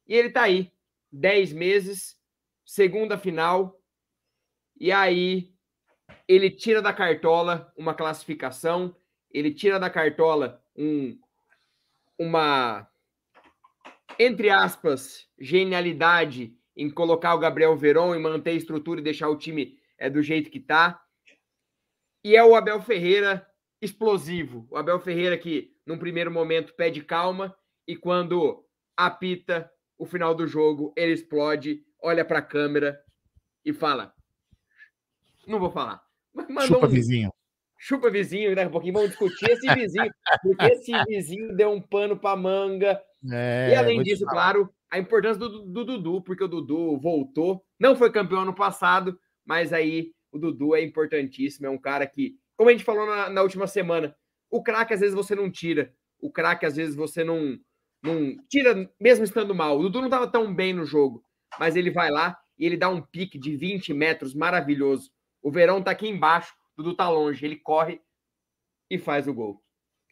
E 0.08 0.14
ele 0.14 0.30
tá 0.30 0.44
aí, 0.44 0.72
10 1.12 1.54
meses, 1.54 2.18
segunda 2.66 3.18
final, 3.18 3.80
e 4.78 4.92
aí 4.92 5.54
ele 6.28 6.50
tira 6.50 6.82
da 6.82 6.92
cartola 6.92 7.72
uma 7.78 7.94
classificação, 7.94 8.94
ele 9.30 9.54
tira 9.54 9.80
da 9.80 9.90
cartola 9.90 10.62
um, 10.82 11.20
uma, 12.18 12.88
entre 14.18 14.50
aspas, 14.50 15.28
genialidade 15.40 16.56
em 16.76 16.90
colocar 16.90 17.36
o 17.36 17.40
Gabriel 17.40 17.78
Veron 17.78 18.16
e 18.16 18.20
manter 18.20 18.52
a 18.52 18.56
estrutura 18.56 19.00
e 19.00 19.04
deixar 19.04 19.30
o 19.30 19.38
time 19.38 19.78
é, 19.98 20.10
do 20.10 20.22
jeito 20.24 20.50
que 20.50 20.60
tá. 20.60 21.00
E 22.24 22.36
é 22.36 22.44
o 22.44 22.56
Abel 22.56 22.82
Ferreira 22.82 23.48
explosivo. 23.82 24.68
O 24.72 24.78
Abel 24.78 25.00
Ferreira 25.00 25.38
que, 25.38 25.76
num 25.86 26.00
primeiro 26.00 26.32
momento, 26.32 26.74
pede 26.74 27.04
calma 27.04 27.56
e 27.88 27.96
quando 27.96 28.66
apita 28.98 29.72
o 29.98 30.06
final 30.06 30.34
do 30.34 30.48
jogo, 30.48 30.94
ele 30.96 31.14
explode, 31.14 31.84
olha 32.02 32.26
para 32.26 32.40
a 32.40 32.44
câmera 32.44 33.00
e 33.64 33.74
fala: 33.74 34.14
Não 35.48 35.60
vou 35.60 35.70
falar. 35.70 36.04
Chupa 36.66 36.88
um... 36.88 36.90
vizinho. 36.90 37.32
Chupa 37.84 38.12
vizinho, 38.12 38.56
daqui 38.56 38.68
a 38.68 38.72
pouquinho 38.72 38.94
vamos 38.94 39.10
discutir 39.10 39.50
esse 39.50 39.74
vizinho, 39.74 40.12
porque 40.44 40.66
esse 40.66 40.92
vizinho 41.06 41.56
deu 41.56 41.72
um 41.72 41.82
pano 41.82 42.16
para 42.16 42.36
manga. 42.36 43.02
É, 43.32 43.72
e 43.72 43.76
além 43.76 44.04
disso, 44.04 44.26
claro, 44.26 44.70
a 44.92 45.00
importância 45.00 45.40
do, 45.40 45.64
do 45.64 45.84
Dudu, 45.84 46.22
porque 46.22 46.44
o 46.44 46.48
Dudu 46.48 47.00
voltou, 47.00 47.64
não 47.80 47.96
foi 47.96 48.12
campeão 48.12 48.42
ano 48.42 48.54
passado, 48.54 49.18
mas 49.44 49.74
aí 49.74 50.12
o 50.32 50.38
Dudu 50.38 50.76
é 50.76 50.84
importantíssimo, 50.84 51.66
é 51.66 51.70
um 51.70 51.78
cara 51.78 52.06
que 52.06 52.36
como 52.62 52.70
a 52.70 52.74
gente 52.74 52.84
falou 52.84 53.08
na, 53.08 53.28
na 53.28 53.42
última 53.42 53.66
semana, 53.66 54.16
o 54.48 54.62
craque 54.62 54.94
às 54.94 55.00
vezes 55.00 55.16
você 55.16 55.34
não 55.34 55.50
tira. 55.50 55.92
O 56.20 56.32
craque 56.32 56.64
às 56.64 56.76
vezes 56.76 56.94
você 56.94 57.24
não, 57.24 57.58
não 58.04 58.38
tira, 58.48 58.88
mesmo 59.00 59.24
estando 59.24 59.56
mal. 59.56 59.80
O 59.80 59.82
Dudu 59.82 59.98
não 59.98 60.06
estava 60.06 60.28
tão 60.28 60.54
bem 60.54 60.72
no 60.72 60.86
jogo, 60.86 61.24
mas 61.60 61.76
ele 61.76 61.90
vai 61.90 62.12
lá 62.12 62.38
e 62.60 62.68
ele 62.68 62.78
dá 62.78 62.88
um 62.88 63.02
pique 63.02 63.40
de 63.40 63.58
20 63.58 63.96
metros 63.96 64.36
maravilhoso. 64.36 65.10
O 65.42 65.50
Verão 65.50 65.82
tá 65.82 65.90
aqui 65.90 66.08
embaixo, 66.08 66.54
Dudu 66.82 66.96
tá 66.96 67.10
longe, 67.10 67.46
ele 67.46 67.56
corre 67.56 68.02
e 68.90 68.98
faz 68.98 69.28
o 69.28 69.34
gol. 69.34 69.64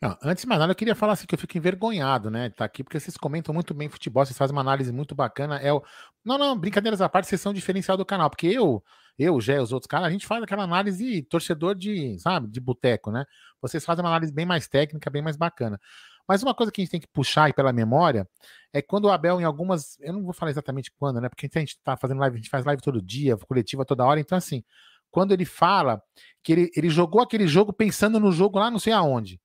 Não, 0.02 0.18
antes 0.24 0.44
de 0.44 0.48
mais 0.48 0.60
nada, 0.60 0.72
eu 0.72 0.76
queria 0.76 0.96
falar 0.96 1.12
assim 1.14 1.28
que 1.28 1.36
eu 1.36 1.40
fico 1.40 1.58
envergonhado, 1.58 2.32
né? 2.32 2.50
Tá 2.50 2.64
aqui, 2.64 2.84
porque 2.86 2.98
vocês 2.98 3.18
comentam 3.18 3.54
muito 3.54 3.74
bem 3.74 3.90
futebol, 3.90 4.26
vocês 4.26 4.38
fazem 4.38 4.56
uma 4.56 4.62
análise 4.62 4.94
muito 4.94 5.14
bacana. 5.14 5.58
É 5.58 5.74
o... 5.74 5.84
Não, 6.24 6.38
não, 6.38 6.58
brincadeiras 6.58 7.02
à 7.02 7.10
parte, 7.10 7.28
vocês 7.28 7.42
são 7.42 7.54
diferencial 7.54 7.98
do 7.98 8.06
canal, 8.06 8.30
porque 8.30 8.48
eu, 8.48 8.82
eu, 9.18 9.42
já 9.42 9.62
os 9.62 9.74
outros 9.74 9.88
caras, 9.88 10.08
a 10.08 10.12
gente 10.12 10.26
faz 10.26 10.42
aquela 10.42 10.64
análise 10.64 11.22
torcedor 11.24 11.76
de, 11.76 12.18
sabe, 12.18 12.48
de 12.48 12.62
boteco, 12.62 13.12
né? 13.12 13.26
Vocês 13.62 13.84
fazem 13.84 14.02
uma 14.02 14.10
análise 14.10 14.32
bem 14.32 14.46
mais 14.46 14.70
técnica, 14.70 15.10
bem 15.10 15.22
mais 15.22 15.36
bacana. 15.36 15.78
Mas 16.26 16.44
uma 16.44 16.56
coisa 16.56 16.72
que 16.72 16.80
a 16.80 16.84
gente 16.84 16.92
tem 16.92 17.00
que 17.02 17.08
puxar 17.08 17.46
aí 17.46 17.54
pela 17.54 17.74
memória 17.74 18.26
é 18.72 18.82
quando 18.82 19.06
o 19.06 19.12
Abel, 19.12 19.42
em 19.42 19.44
algumas. 19.44 20.00
Eu 20.00 20.14
não 20.14 20.24
vou 20.24 20.32
falar 20.32 20.52
exatamente 20.52 20.92
quando, 20.98 21.20
né? 21.20 21.28
Porque 21.28 21.50
a 21.54 21.60
gente 21.60 21.78
tá 21.84 21.98
fazendo 21.98 22.20
live, 22.20 22.36
a 22.36 22.38
gente 22.38 22.50
faz 22.50 22.64
live 22.64 22.82
todo 22.82 23.02
dia, 23.02 23.36
coletiva 23.36 23.84
toda 23.84 24.06
hora, 24.06 24.20
então 24.20 24.38
assim, 24.38 24.64
quando 25.12 25.32
ele 25.32 25.46
fala 25.46 26.02
que 26.44 26.52
ele, 26.52 26.72
ele 26.76 26.90
jogou 26.90 27.22
aquele 27.22 27.48
jogo 27.48 27.74
pensando 27.74 28.20
no 28.20 28.32
jogo 28.32 28.60
lá 28.60 28.72
não 28.72 28.80
sei 28.80 28.94
aonde. 28.94 29.40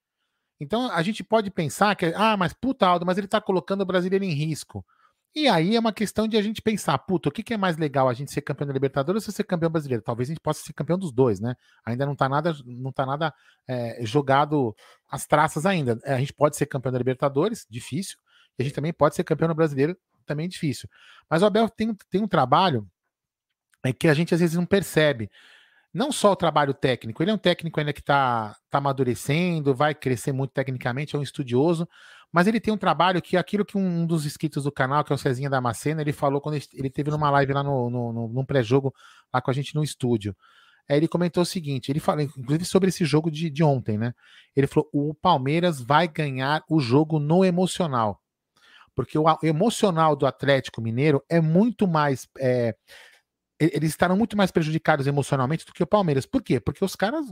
Então 0.60 0.90
a 0.90 1.02
gente 1.02 1.24
pode 1.24 1.50
pensar 1.50 1.94
que, 1.96 2.06
ah, 2.14 2.36
mas 2.36 2.52
puta, 2.52 2.86
Aldo, 2.86 3.04
mas 3.04 3.18
ele 3.18 3.26
tá 3.26 3.40
colocando 3.40 3.82
o 3.82 3.86
brasileiro 3.86 4.24
em 4.24 4.32
risco. 4.32 4.84
E 5.36 5.48
aí 5.48 5.74
é 5.74 5.80
uma 5.80 5.92
questão 5.92 6.28
de 6.28 6.36
a 6.36 6.42
gente 6.42 6.62
pensar, 6.62 6.96
puta, 6.96 7.28
o 7.28 7.32
que, 7.32 7.42
que 7.42 7.52
é 7.52 7.56
mais 7.56 7.76
legal, 7.76 8.08
a 8.08 8.14
gente 8.14 8.30
ser 8.30 8.40
campeão 8.40 8.68
da 8.68 8.72
Libertadores 8.72 9.26
ou 9.26 9.34
ser 9.34 9.42
campeão 9.42 9.68
brasileiro? 9.68 10.00
Talvez 10.00 10.28
a 10.28 10.32
gente 10.32 10.40
possa 10.40 10.62
ser 10.62 10.72
campeão 10.72 10.96
dos 10.96 11.10
dois, 11.10 11.40
né? 11.40 11.56
Ainda 11.84 12.06
não 12.06 12.14
tá 12.14 12.28
nada, 12.28 12.54
não 12.64 12.92
tá 12.92 13.04
nada 13.04 13.34
é, 13.66 13.98
jogado 14.06 14.76
as 15.10 15.26
traças 15.26 15.66
ainda. 15.66 15.98
É, 16.04 16.14
a 16.14 16.20
gente 16.20 16.32
pode 16.32 16.56
ser 16.56 16.66
campeão 16.66 16.92
da 16.92 16.98
Libertadores, 16.98 17.66
difícil, 17.68 18.16
e 18.56 18.62
a 18.62 18.64
gente 18.64 18.74
também 18.76 18.92
pode 18.92 19.16
ser 19.16 19.24
campeão 19.24 19.52
brasileiro, 19.52 19.96
também 20.24 20.48
difícil. 20.48 20.88
Mas 21.28 21.42
o 21.42 21.46
Abel 21.46 21.68
tem, 21.68 21.92
tem 22.08 22.22
um 22.22 22.28
trabalho 22.28 22.88
é, 23.84 23.92
que 23.92 24.08
a 24.08 24.14
gente 24.14 24.34
às 24.34 24.40
vezes 24.40 24.56
não 24.56 24.66
percebe 24.66 25.30
não 25.92 26.10
só 26.10 26.32
o 26.32 26.36
trabalho 26.36 26.74
técnico, 26.74 27.22
ele 27.22 27.30
é 27.30 27.34
um 27.34 27.38
técnico 27.38 27.78
ainda 27.78 27.92
que 27.92 28.00
está 28.00 28.56
tá 28.68 28.78
amadurecendo, 28.78 29.72
vai 29.72 29.94
crescer 29.94 30.32
muito 30.32 30.50
tecnicamente, 30.50 31.14
é 31.14 31.18
um 31.18 31.22
estudioso, 31.22 31.88
mas 32.32 32.48
ele 32.48 32.58
tem 32.58 32.74
um 32.74 32.76
trabalho 32.76 33.22
que 33.22 33.36
aquilo 33.36 33.64
que 33.64 33.78
um 33.78 34.04
dos 34.04 34.26
inscritos 34.26 34.64
do 34.64 34.72
canal, 34.72 35.04
que 35.04 35.12
é 35.12 35.14
o 35.14 35.18
Cezinha 35.18 35.48
Damasceno, 35.48 36.00
ele 36.00 36.12
falou 36.12 36.40
quando 36.40 36.60
ele 36.72 36.90
teve 36.90 37.12
numa 37.12 37.30
live 37.30 37.52
lá 37.52 37.62
no, 37.62 37.88
no, 37.88 38.12
no, 38.12 38.28
num 38.28 38.44
pré-jogo 38.44 38.92
lá 39.32 39.40
com 39.40 39.52
a 39.52 39.54
gente 39.54 39.72
no 39.72 39.84
estúdio. 39.84 40.36
Ele 40.88 41.06
comentou 41.06 41.44
o 41.44 41.46
seguinte: 41.46 41.92
ele 41.92 42.00
falou, 42.00 42.22
inclusive, 42.22 42.64
sobre 42.64 42.88
esse 42.88 43.04
jogo 43.04 43.30
de, 43.30 43.48
de 43.48 43.62
ontem, 43.62 43.96
né? 43.96 44.12
Ele 44.54 44.66
falou: 44.66 44.88
o 44.92 45.14
Palmeiras 45.14 45.80
vai 45.80 46.08
ganhar 46.08 46.64
o 46.68 46.80
jogo 46.80 47.20
no 47.20 47.44
emocional. 47.44 48.20
Porque 48.94 49.18
o 49.18 49.24
emocional 49.42 50.14
do 50.14 50.26
Atlético 50.26 50.80
Mineiro 50.80 51.22
é 51.28 51.40
muito 51.40 51.86
mais. 51.86 52.28
É, 52.38 52.74
eles 53.72 53.90
estarão 53.90 54.16
muito 54.16 54.36
mais 54.36 54.50
prejudicados 54.50 55.06
emocionalmente 55.06 55.64
do 55.64 55.72
que 55.72 55.82
o 55.82 55.86
Palmeiras. 55.86 56.26
Por 56.26 56.42
quê? 56.42 56.60
Porque 56.60 56.84
os 56.84 56.96
caras. 56.96 57.26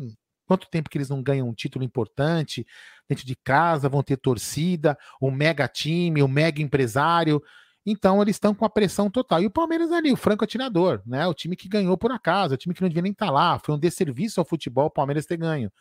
Quanto 0.45 0.69
tempo 0.69 0.91
que 0.91 0.99
eles 0.99 1.09
não 1.09 1.23
ganham 1.23 1.49
um 1.49 1.55
título 1.55 1.85
importante 1.85 2.67
dentro 3.09 3.25
de 3.25 3.37
casa, 3.37 3.89
vão 3.89 4.03
ter 4.03 4.17
torcida, 4.17 4.99
o 5.21 5.29
um 5.29 5.31
mega 5.31 5.69
time, 5.69 6.21
o 6.21 6.27
um 6.27 6.29
mega 6.29 6.61
empresário. 6.61 7.41
Então 7.87 8.21
eles 8.21 8.37
estão 8.37 8.55
com 8.55 8.65
a 8.65 8.71
pressão 8.71 9.11
total. 9.11 9.43
E 9.43 9.47
o 9.47 9.51
Palmeiras 9.51 9.93
ali, 9.93 10.13
o 10.13 10.17
franco 10.17 10.45
atirador, 10.45 11.01
né? 11.07 11.27
O 11.27 11.35
time 11.35 11.57
que 11.57 11.69
ganhou 11.69 11.97
por 11.97 12.13
acaso, 12.13 12.55
o 12.55 12.57
time 12.57 12.75
que 12.75 12.83
não 12.83 12.89
devia 12.89 13.03
nem 13.03 13.13
estar 13.13 13.27
tá 13.27 13.33
lá. 13.33 13.59
Foi 13.59 13.75
um 13.75 13.79
desserviço 13.79 14.41
ao 14.41 14.47
futebol 14.47 14.87
o 14.87 14.91
Palmeiras 14.91 15.27
ter 15.27 15.37
ganho. 15.37 15.73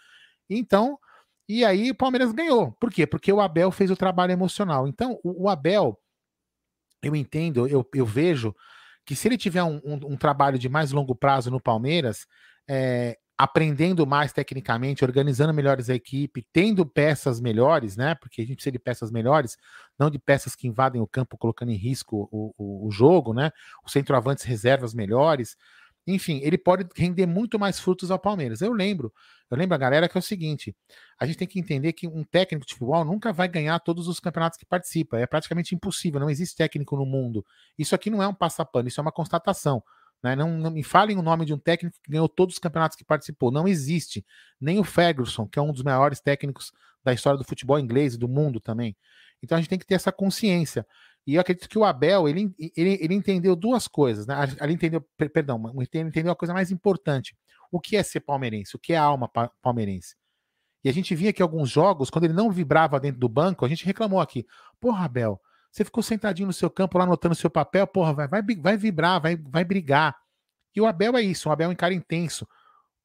Então, 0.50 0.98
e 1.48 1.66
aí 1.66 1.92
o 1.92 1.96
Palmeiras 1.96 2.32
ganhou. 2.32 2.72
Por 2.74 2.92
quê? 2.92 3.06
Porque 3.06 3.32
o 3.32 3.42
Abel 3.42 3.72
fez 3.72 3.92
o 3.92 3.96
trabalho 3.96 4.32
emocional. 4.32 4.88
Então, 4.88 5.20
o, 5.24 5.46
o 5.46 5.50
Abel, 5.50 6.00
eu 7.04 7.16
entendo, 7.16 7.68
eu, 7.68 7.88
eu 7.94 8.06
vejo 8.06 8.56
que 9.06 9.16
se 9.16 9.28
ele 9.28 9.38
tiver 9.38 9.64
um, 9.64 9.82
um, 9.84 10.14
um 10.14 10.18
trabalho 10.18 10.60
de 10.60 10.70
mais 10.70 10.92
longo 10.92 11.16
prazo 11.16 11.50
no 11.50 11.60
Palmeiras, 11.60 12.28
é, 12.68 13.18
aprendendo 13.38 14.06
mais 14.06 14.32
tecnicamente, 14.32 15.04
organizando 15.04 15.52
melhores 15.52 15.90
a 15.90 15.96
equipe, 15.96 16.46
tendo 16.54 16.86
peças 16.86 17.42
melhores, 17.42 17.98
né? 17.98 18.14
Porque 18.14 18.42
a 18.42 18.46
gente 18.46 18.58
precisa 18.58 18.72
de 18.72 18.78
peças 18.78 19.12
melhores, 19.12 19.58
não 19.98 20.12
de 20.12 20.20
peças 20.20 20.56
que 20.56 20.68
invadem 20.68 21.02
o 21.02 21.08
campo 21.08 21.38
colocando 21.40 21.72
em 21.72 21.76
risco 21.76 22.30
o, 22.32 22.54
o, 22.56 22.88
o 22.88 22.92
jogo, 22.92 23.34
né? 23.34 23.52
Os 23.84 23.92
centroavantes 23.92 24.44
reservas 24.44 24.94
melhores. 24.94 25.58
Enfim, 26.08 26.40
ele 26.44 26.58
pode 26.58 26.88
render 26.96 27.26
muito 27.26 27.60
mais 27.60 27.80
frutos 27.80 28.10
ao 28.10 28.18
Palmeiras. 28.18 28.62
Eu 28.62 28.74
lembro, 28.74 29.14
eu 29.50 29.58
lembro 29.58 29.76
a 29.76 29.78
galera 29.78 30.10
que 30.10 30.18
é 30.18 30.20
o 30.20 30.22
seguinte: 30.22 30.76
a 31.20 31.26
gente 31.26 31.38
tem 31.38 31.48
que 31.48 31.60
entender 31.60 31.94
que 31.94 32.08
um 32.08 32.24
técnico 32.24 32.66
de 32.66 32.74
futebol 32.74 33.06
nunca 33.06 33.32
vai 33.32 33.48
ganhar 33.48 33.80
todos 33.80 34.08
os 34.08 34.20
campeonatos 34.20 34.58
que 34.58 34.66
participa. 34.66 35.20
É 35.20 35.28
praticamente 35.28 35.76
impossível, 35.76 36.20
não 36.20 36.30
existe 36.30 36.56
técnico 36.56 36.96
no 36.96 37.06
mundo. 37.06 37.46
Isso 37.78 37.94
aqui 37.94 38.10
não 38.10 38.22
é 38.22 38.28
um 38.28 38.34
passapano, 38.34 38.88
isso 38.88 39.00
é 39.00 39.04
uma 39.04 39.12
constatação. 39.12 39.84
Né? 40.24 40.36
Não, 40.36 40.50
não, 40.58 40.72
me 40.72 40.84
falem 40.84 41.18
o 41.18 41.22
nome 41.22 41.46
de 41.46 41.54
um 41.54 41.58
técnico 41.58 41.98
que 42.04 42.12
ganhou 42.12 42.30
todos 42.30 42.56
os 42.56 42.60
campeonatos 42.60 42.98
que 42.98 43.04
participou. 43.04 43.52
Não 43.52 43.68
existe. 43.68 44.26
Nem 44.60 44.80
o 44.80 44.84
Ferguson, 44.84 45.48
que 45.48 45.58
é 45.58 45.62
um 45.62 45.72
dos 45.72 45.84
maiores 45.84 46.20
técnicos 46.20 46.72
da 47.04 47.14
história 47.14 47.38
do 47.38 47.44
futebol 47.44 47.80
inglês 47.80 48.14
e 48.14 48.18
do 48.18 48.28
mundo 48.28 48.60
também. 48.60 48.96
Então 49.44 49.58
a 49.58 49.62
gente 49.62 49.70
tem 49.70 49.80
que 49.80 49.86
ter 49.86 49.96
essa 49.96 50.12
consciência. 50.12 50.86
E 51.26 51.36
eu 51.36 51.42
acredito 51.42 51.70
que 51.70 51.78
o 51.78 51.86
Abel, 51.86 52.28
ele, 52.28 52.54
ele, 52.76 52.98
ele 53.00 53.14
entendeu 53.14 53.56
duas 53.56 53.88
coisas, 53.88 54.26
né? 54.26 54.36
Ele 54.60 54.74
entendeu, 54.74 55.06
perdão, 55.18 55.62
ele 55.76 56.08
entendeu 56.08 56.32
a 56.32 56.36
coisa 56.36 56.54
mais 56.54 56.72
importante. 56.72 57.38
O 57.72 57.80
que 57.80 57.96
é 57.96 58.04
ser 58.04 58.22
palmeirense? 58.22 58.76
O 58.76 58.80
que 58.80 58.94
é 58.94 58.98
a 58.98 59.04
alma 59.04 59.30
palmeirense? 59.62 60.16
E 60.84 60.90
a 60.90 60.94
gente 60.94 61.14
via 61.14 61.32
que 61.32 61.42
alguns 61.42 61.70
jogos, 61.70 62.10
quando 62.10 62.26
ele 62.26 62.34
não 62.34 62.50
vibrava 62.50 63.00
dentro 63.00 63.20
do 63.20 63.30
banco, 63.30 63.64
a 63.64 63.70
gente 63.70 63.86
reclamou 63.86 64.20
aqui. 64.20 64.46
Porra, 64.80 65.06
Abel, 65.06 65.40
você 65.72 65.86
ficou 65.86 66.02
sentadinho 66.02 66.48
no 66.48 66.54
seu 66.54 66.70
campo 66.70 66.98
lá 66.98 67.04
anotando 67.04 67.36
seu 67.36 67.50
papel, 67.50 67.86
porra, 67.86 68.14
vai, 68.14 68.28
vai, 68.28 68.42
vai 68.58 68.78
vibrar, 68.78 69.22
vai, 69.22 69.38
vai 69.38 69.64
brigar. 69.64 70.16
E 70.76 70.82
o 70.82 70.88
Abel 70.88 71.16
é 71.18 71.22
isso, 71.22 71.50
o 71.50 71.52
Abel 71.52 71.70
é 71.70 71.74
um 71.74 71.76
cara 71.76 71.94
intenso. 71.94 72.48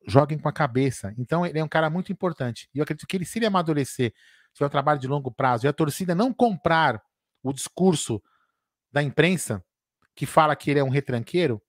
Joguem 0.08 0.38
com 0.38 0.48
a 0.48 0.52
cabeça. 0.52 1.12
Então 1.18 1.44
ele 1.44 1.58
é 1.58 1.64
um 1.64 1.68
cara 1.68 1.90
muito 1.90 2.10
importante. 2.12 2.68
E 2.74 2.78
eu 2.78 2.82
acredito 2.82 3.06
que 3.06 3.16
ele, 3.16 3.24
se 3.24 3.38
ele 3.38 3.46
amadurecer, 3.46 4.12
tiver 4.54 4.66
um 4.66 4.70
trabalho 4.70 4.98
de 4.98 5.06
longo 5.06 5.30
prazo 5.30 5.66
e 5.66 5.68
a 5.68 5.72
torcida 5.72 6.14
não 6.14 6.32
comprar 6.32 7.02
o 7.48 7.52
discurso 7.52 8.22
da 8.92 9.02
imprensa 9.02 9.64
que 10.14 10.26
fala 10.26 10.56
que 10.56 10.70
ele 10.70 10.80
é 10.80 10.84
um 10.84 10.88
retranqueiro. 10.88 11.60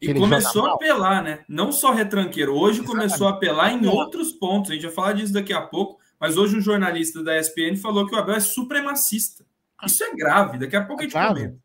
E 0.00 0.12
começou 0.14 0.66
a 0.66 0.74
apelar, 0.74 1.22
né? 1.22 1.44
Não 1.48 1.72
só 1.72 1.92
retranqueiro. 1.92 2.54
Hoje 2.54 2.80
Exatamente. 2.80 3.08
começou 3.08 3.28
a 3.28 3.30
apelar 3.30 3.72
em 3.72 3.86
outros 3.86 4.32
pontos. 4.32 4.70
A 4.70 4.74
gente 4.74 4.84
vai 4.84 4.92
falar 4.92 5.12
disso 5.14 5.32
daqui 5.32 5.52
a 5.52 5.62
pouco. 5.62 5.98
Mas 6.20 6.36
hoje 6.36 6.56
um 6.56 6.60
jornalista 6.60 7.22
da 7.22 7.38
ESPN 7.38 7.76
falou 7.76 8.06
que 8.06 8.14
o 8.14 8.18
Abel 8.18 8.36
é 8.36 8.40
supremacista. 8.40 9.44
Isso 9.84 10.02
é 10.04 10.14
grave. 10.14 10.58
Daqui 10.58 10.76
a 10.76 10.84
pouco 10.84 11.02
a 11.02 11.04
gente 11.04 11.16
é 11.16 11.26
comenta. 11.26 11.58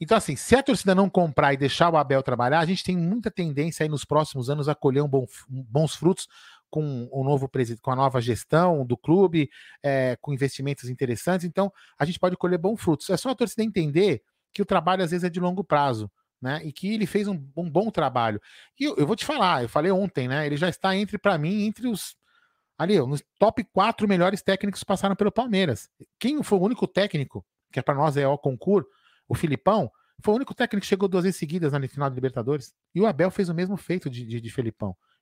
Então, 0.00 0.18
assim, 0.18 0.34
se 0.34 0.56
a 0.56 0.62
torcida 0.62 0.94
não 0.94 1.08
comprar 1.08 1.54
e 1.54 1.56
deixar 1.56 1.88
o 1.90 1.96
Abel 1.96 2.22
trabalhar, 2.22 2.60
a 2.60 2.66
gente 2.66 2.82
tem 2.82 2.96
muita 2.96 3.30
tendência 3.30 3.84
aí 3.84 3.88
nos 3.88 4.04
próximos 4.04 4.50
anos 4.50 4.68
a 4.68 4.74
colher 4.74 5.02
um 5.02 5.08
bom, 5.08 5.24
bons 5.48 5.94
frutos 5.94 6.26
com 6.74 7.08
o 7.12 7.22
novo 7.22 7.48
presidente, 7.48 7.80
com 7.80 7.92
a 7.92 7.94
nova 7.94 8.20
gestão 8.20 8.84
do 8.84 8.96
clube, 8.96 9.48
é, 9.80 10.16
com 10.20 10.32
investimentos 10.32 10.90
interessantes. 10.90 11.46
Então, 11.46 11.72
a 11.96 12.04
gente 12.04 12.18
pode 12.18 12.36
colher 12.36 12.58
bons 12.58 12.80
frutos. 12.80 13.08
É 13.10 13.16
só 13.16 13.30
a 13.30 13.34
torcida 13.36 13.62
entender 13.62 14.24
que 14.52 14.60
o 14.60 14.64
trabalho 14.64 15.04
às 15.04 15.12
vezes 15.12 15.22
é 15.22 15.30
de 15.30 15.38
longo 15.38 15.62
prazo. 15.62 16.10
Né, 16.42 16.60
e 16.62 16.72
que 16.72 16.92
ele 16.92 17.06
fez 17.06 17.26
um, 17.26 17.42
um 17.56 17.70
bom 17.70 17.90
trabalho. 17.90 18.38
E 18.78 18.84
eu, 18.84 18.94
eu, 18.96 19.06
vou 19.06 19.16
te 19.16 19.24
falar, 19.24 19.62
eu 19.62 19.68
falei 19.68 19.90
ontem, 19.90 20.28
né? 20.28 20.44
Ele 20.44 20.58
já 20.58 20.68
está 20.68 20.94
entre, 20.94 21.16
para 21.16 21.38
mim, 21.38 21.64
entre 21.64 21.88
os 21.88 22.14
ali, 22.76 22.98
nos 22.98 23.22
top 23.38 23.64
quatro 23.72 24.06
melhores 24.06 24.42
técnicos 24.42 24.80
que 24.80 24.86
passaram 24.86 25.16
pelo 25.16 25.32
Palmeiras. 25.32 25.88
Quem 26.18 26.42
foi 26.42 26.58
o 26.58 26.62
único 26.62 26.86
técnico, 26.86 27.46
que 27.72 27.78
é 27.78 27.82
para 27.82 27.94
nós 27.94 28.18
é 28.18 28.28
o 28.28 28.36
concurso, 28.36 28.86
o 29.26 29.34
Filipão, 29.34 29.90
foi 30.22 30.34
o 30.34 30.36
único 30.36 30.54
técnico 30.54 30.82
que 30.82 30.88
chegou 30.88 31.08
duas 31.08 31.24
vezes 31.24 31.38
seguidas 31.38 31.72
na 31.72 31.88
final 31.88 32.10
da 32.10 32.14
Libertadores. 32.14 32.74
E 32.94 33.00
o 33.00 33.06
Abel 33.06 33.30
fez 33.30 33.48
o 33.48 33.54
mesmo 33.54 33.78
feito 33.78 34.10
de, 34.10 34.26
de, 34.26 34.38
de. 34.38 34.54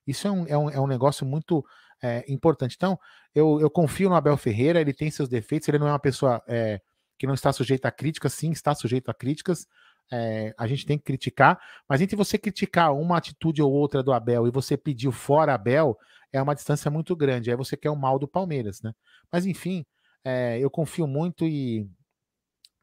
Isso 0.05 0.27
é 0.27 0.31
um, 0.31 0.47
é 0.47 0.57
um, 0.57 0.69
é 0.69 0.79
um 0.79 0.87
negócio 0.87 1.25
muito 1.25 1.63
é, 2.01 2.23
importante. 2.27 2.75
Então, 2.75 2.99
eu, 3.33 3.59
eu 3.61 3.69
confio 3.69 4.09
no 4.09 4.15
Abel 4.15 4.37
Ferreira, 4.37 4.81
ele 4.81 4.93
tem 4.93 5.09
seus 5.09 5.29
defeitos, 5.29 5.67
ele 5.67 5.79
não 5.79 5.87
é 5.87 5.91
uma 5.91 5.99
pessoa 5.99 6.41
é, 6.47 6.81
que 7.17 7.25
não 7.25 7.33
está 7.33 7.51
sujeita 7.53 7.87
a 7.87 7.91
críticas, 7.91 8.33
sim, 8.33 8.51
está 8.51 8.75
sujeito 8.75 9.09
a 9.09 9.13
críticas. 9.13 9.65
É, 10.11 10.53
a 10.57 10.67
gente 10.67 10.85
tem 10.85 10.97
que 10.97 11.05
criticar, 11.05 11.57
mas 11.87 12.01
entre 12.01 12.15
você 12.15 12.37
criticar 12.37 12.93
uma 12.93 13.17
atitude 13.17 13.61
ou 13.61 13.71
outra 13.71 14.03
do 14.03 14.11
Abel 14.11 14.45
e 14.45 14.51
você 14.51 14.75
pedir 14.77 15.11
fora 15.11 15.53
Abel, 15.53 15.97
é 16.31 16.41
uma 16.41 16.53
distância 16.53 16.91
muito 16.91 17.15
grande. 17.15 17.49
Aí 17.49 17.55
você 17.55 17.77
quer 17.77 17.89
o 17.89 17.95
mal 17.95 18.19
do 18.19 18.27
Palmeiras, 18.27 18.81
né? 18.81 18.91
Mas 19.31 19.45
enfim, 19.45 19.85
é, 20.23 20.59
eu 20.59 20.69
confio 20.69 21.07
muito 21.07 21.45
e 21.45 21.87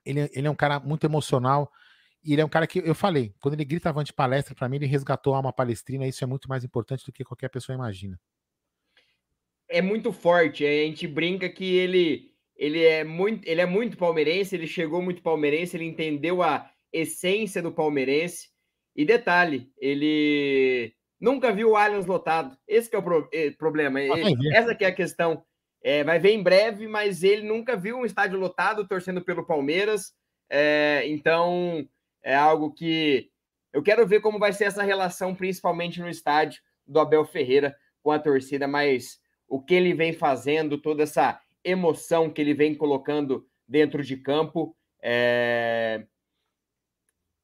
ele, 0.05 0.31
ele 0.33 0.47
é 0.47 0.51
um 0.51 0.57
cara 0.57 0.81
muito 0.81 1.05
emocional. 1.05 1.71
E 2.23 2.33
ele 2.33 2.43
é 2.43 2.45
um 2.45 2.49
cara 2.49 2.67
que 2.67 2.79
eu 2.79 2.95
falei, 2.95 3.33
quando 3.41 3.55
ele 3.55 3.65
grita 3.65 3.89
avante 3.89 4.13
palestra, 4.13 4.55
para 4.55 4.69
mim, 4.69 4.77
ele 4.77 4.87
resgatou 4.87 5.33
a 5.33 5.39
alma 5.39 5.53
palestrina, 5.53 6.07
isso 6.07 6.23
é 6.23 6.27
muito 6.27 6.49
mais 6.49 6.65
importante 6.65 7.05
do 7.05 7.13
que 7.13 7.25
qualquer 7.25 7.49
pessoa 7.49 7.75
imagina. 7.75 8.21
É 9.69 9.81
muito 9.81 10.13
forte, 10.13 10.67
a 10.67 10.85
gente 10.85 11.07
brinca 11.07 11.49
que 11.49 11.65
ele 11.65 12.31
ele 12.61 12.85
é 12.85 13.03
muito, 13.03 13.49
ele 13.49 13.63
é 13.63 13.65
muito 13.65 13.97
palmeirense, 13.97 14.55
ele 14.55 14.67
chegou 14.67 15.01
muito 15.01 15.23
palmeirense, 15.23 15.79
ele 15.79 15.87
entendeu 15.87 16.43
a 16.43 16.71
essência 16.93 17.63
do 17.63 17.73
palmeirense. 17.73 18.51
E 18.95 19.03
detalhe, 19.03 19.73
ele 19.79 20.93
nunca 21.19 21.55
viu 21.55 21.71
o 21.71 21.77
Allianz 21.77 22.05
lotado. 22.05 22.55
Esse 22.69 22.95
é 22.95 22.99
o 22.99 23.03
pro, 23.03 23.27
é, 23.33 23.51
problema. 23.53 23.99
Ah, 23.99 24.55
essa 24.55 24.77
é 24.79 24.85
a 24.85 24.93
questão. 24.93 25.43
É, 25.83 26.05
vai 26.05 26.19
ver 26.19 26.33
em 26.33 26.43
breve, 26.43 26.87
mas 26.87 27.23
ele 27.23 27.49
nunca 27.49 27.79
viu 27.79 27.97
um 27.97 28.05
estádio 28.05 28.39
lotado 28.39 28.87
torcendo 28.87 29.25
pelo 29.25 29.47
Palmeiras. 29.47 30.13
É, 30.51 31.05
então, 31.07 31.89
é 32.23 32.35
algo 32.35 32.73
que 32.73 33.31
eu 33.73 33.83
quero 33.83 34.07
ver 34.07 34.21
como 34.21 34.39
vai 34.39 34.53
ser 34.53 34.65
essa 34.65 34.83
relação, 34.83 35.35
principalmente 35.35 36.01
no 36.01 36.09
estádio 36.09 36.61
do 36.87 36.99
Abel 36.99 37.25
Ferreira 37.25 37.77
com 38.03 38.11
a 38.11 38.19
torcida, 38.19 38.67
mas 38.67 39.21
o 39.47 39.61
que 39.61 39.75
ele 39.75 39.95
vem 39.95 40.13
fazendo, 40.13 40.79
toda 40.79 41.03
essa 41.03 41.41
emoção 41.63 42.31
que 42.31 42.41
ele 42.41 42.55
vem 42.55 42.75
colocando 42.75 43.47
dentro 43.67 44.03
de 44.03 44.17
campo 44.17 44.77
é, 45.03 46.07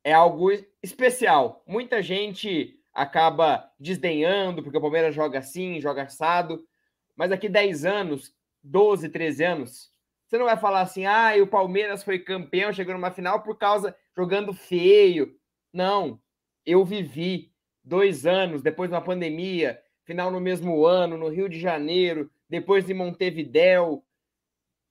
é 0.02 0.12
algo 0.12 0.50
especial. 0.82 1.62
Muita 1.66 2.02
gente 2.02 2.80
acaba 2.92 3.70
desdenhando 3.78 4.62
porque 4.62 4.78
o 4.78 4.80
Palmeiras 4.80 5.14
joga 5.14 5.38
assim, 5.38 5.80
joga 5.80 6.04
assado, 6.04 6.66
mas 7.14 7.30
daqui 7.30 7.48
10 7.48 7.84
anos, 7.84 8.34
12, 8.62 9.08
13 9.08 9.44
anos, 9.44 9.92
você 10.26 10.38
não 10.38 10.46
vai 10.46 10.56
falar 10.56 10.80
assim, 10.80 11.06
ah, 11.06 11.32
o 11.40 11.46
Palmeiras 11.46 12.02
foi 12.02 12.18
campeão, 12.18 12.72
chegou 12.72 12.94
numa 12.94 13.12
final 13.12 13.42
por 13.42 13.56
causa 13.56 13.96
jogando 14.16 14.52
feio. 14.52 15.38
Não, 15.72 16.20
eu 16.64 16.84
vivi 16.84 17.52
dois 17.84 18.26
anos 18.26 18.62
depois 18.62 18.90
de 18.90 18.94
uma 18.96 19.02
pandemia, 19.02 19.80
final 20.04 20.30
no 20.30 20.40
mesmo 20.40 20.84
ano, 20.84 21.16
no 21.16 21.28
Rio 21.28 21.48
de 21.48 21.60
Janeiro, 21.60 22.30
depois 22.48 22.86
de 22.86 22.94
Montevidéu. 22.94 24.04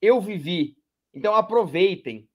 Eu 0.02 0.22
vivi. 0.22 0.78
Então 1.14 1.36
aproveitem. 1.36 2.30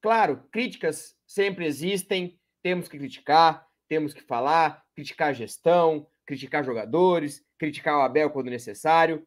Claro, 0.00 0.42
críticas 0.50 1.16
sempre 1.24 1.64
existem, 1.64 2.36
temos 2.60 2.88
que 2.88 2.98
criticar, 2.98 3.66
temos 3.88 4.12
que 4.12 4.22
falar, 4.22 4.84
criticar 4.94 5.28
a 5.28 5.32
gestão, 5.32 6.08
criticar 6.26 6.64
jogadores, 6.64 7.44
criticar 7.56 7.98
o 7.98 8.02
Abel 8.02 8.30
quando 8.30 8.50
necessário, 8.50 9.24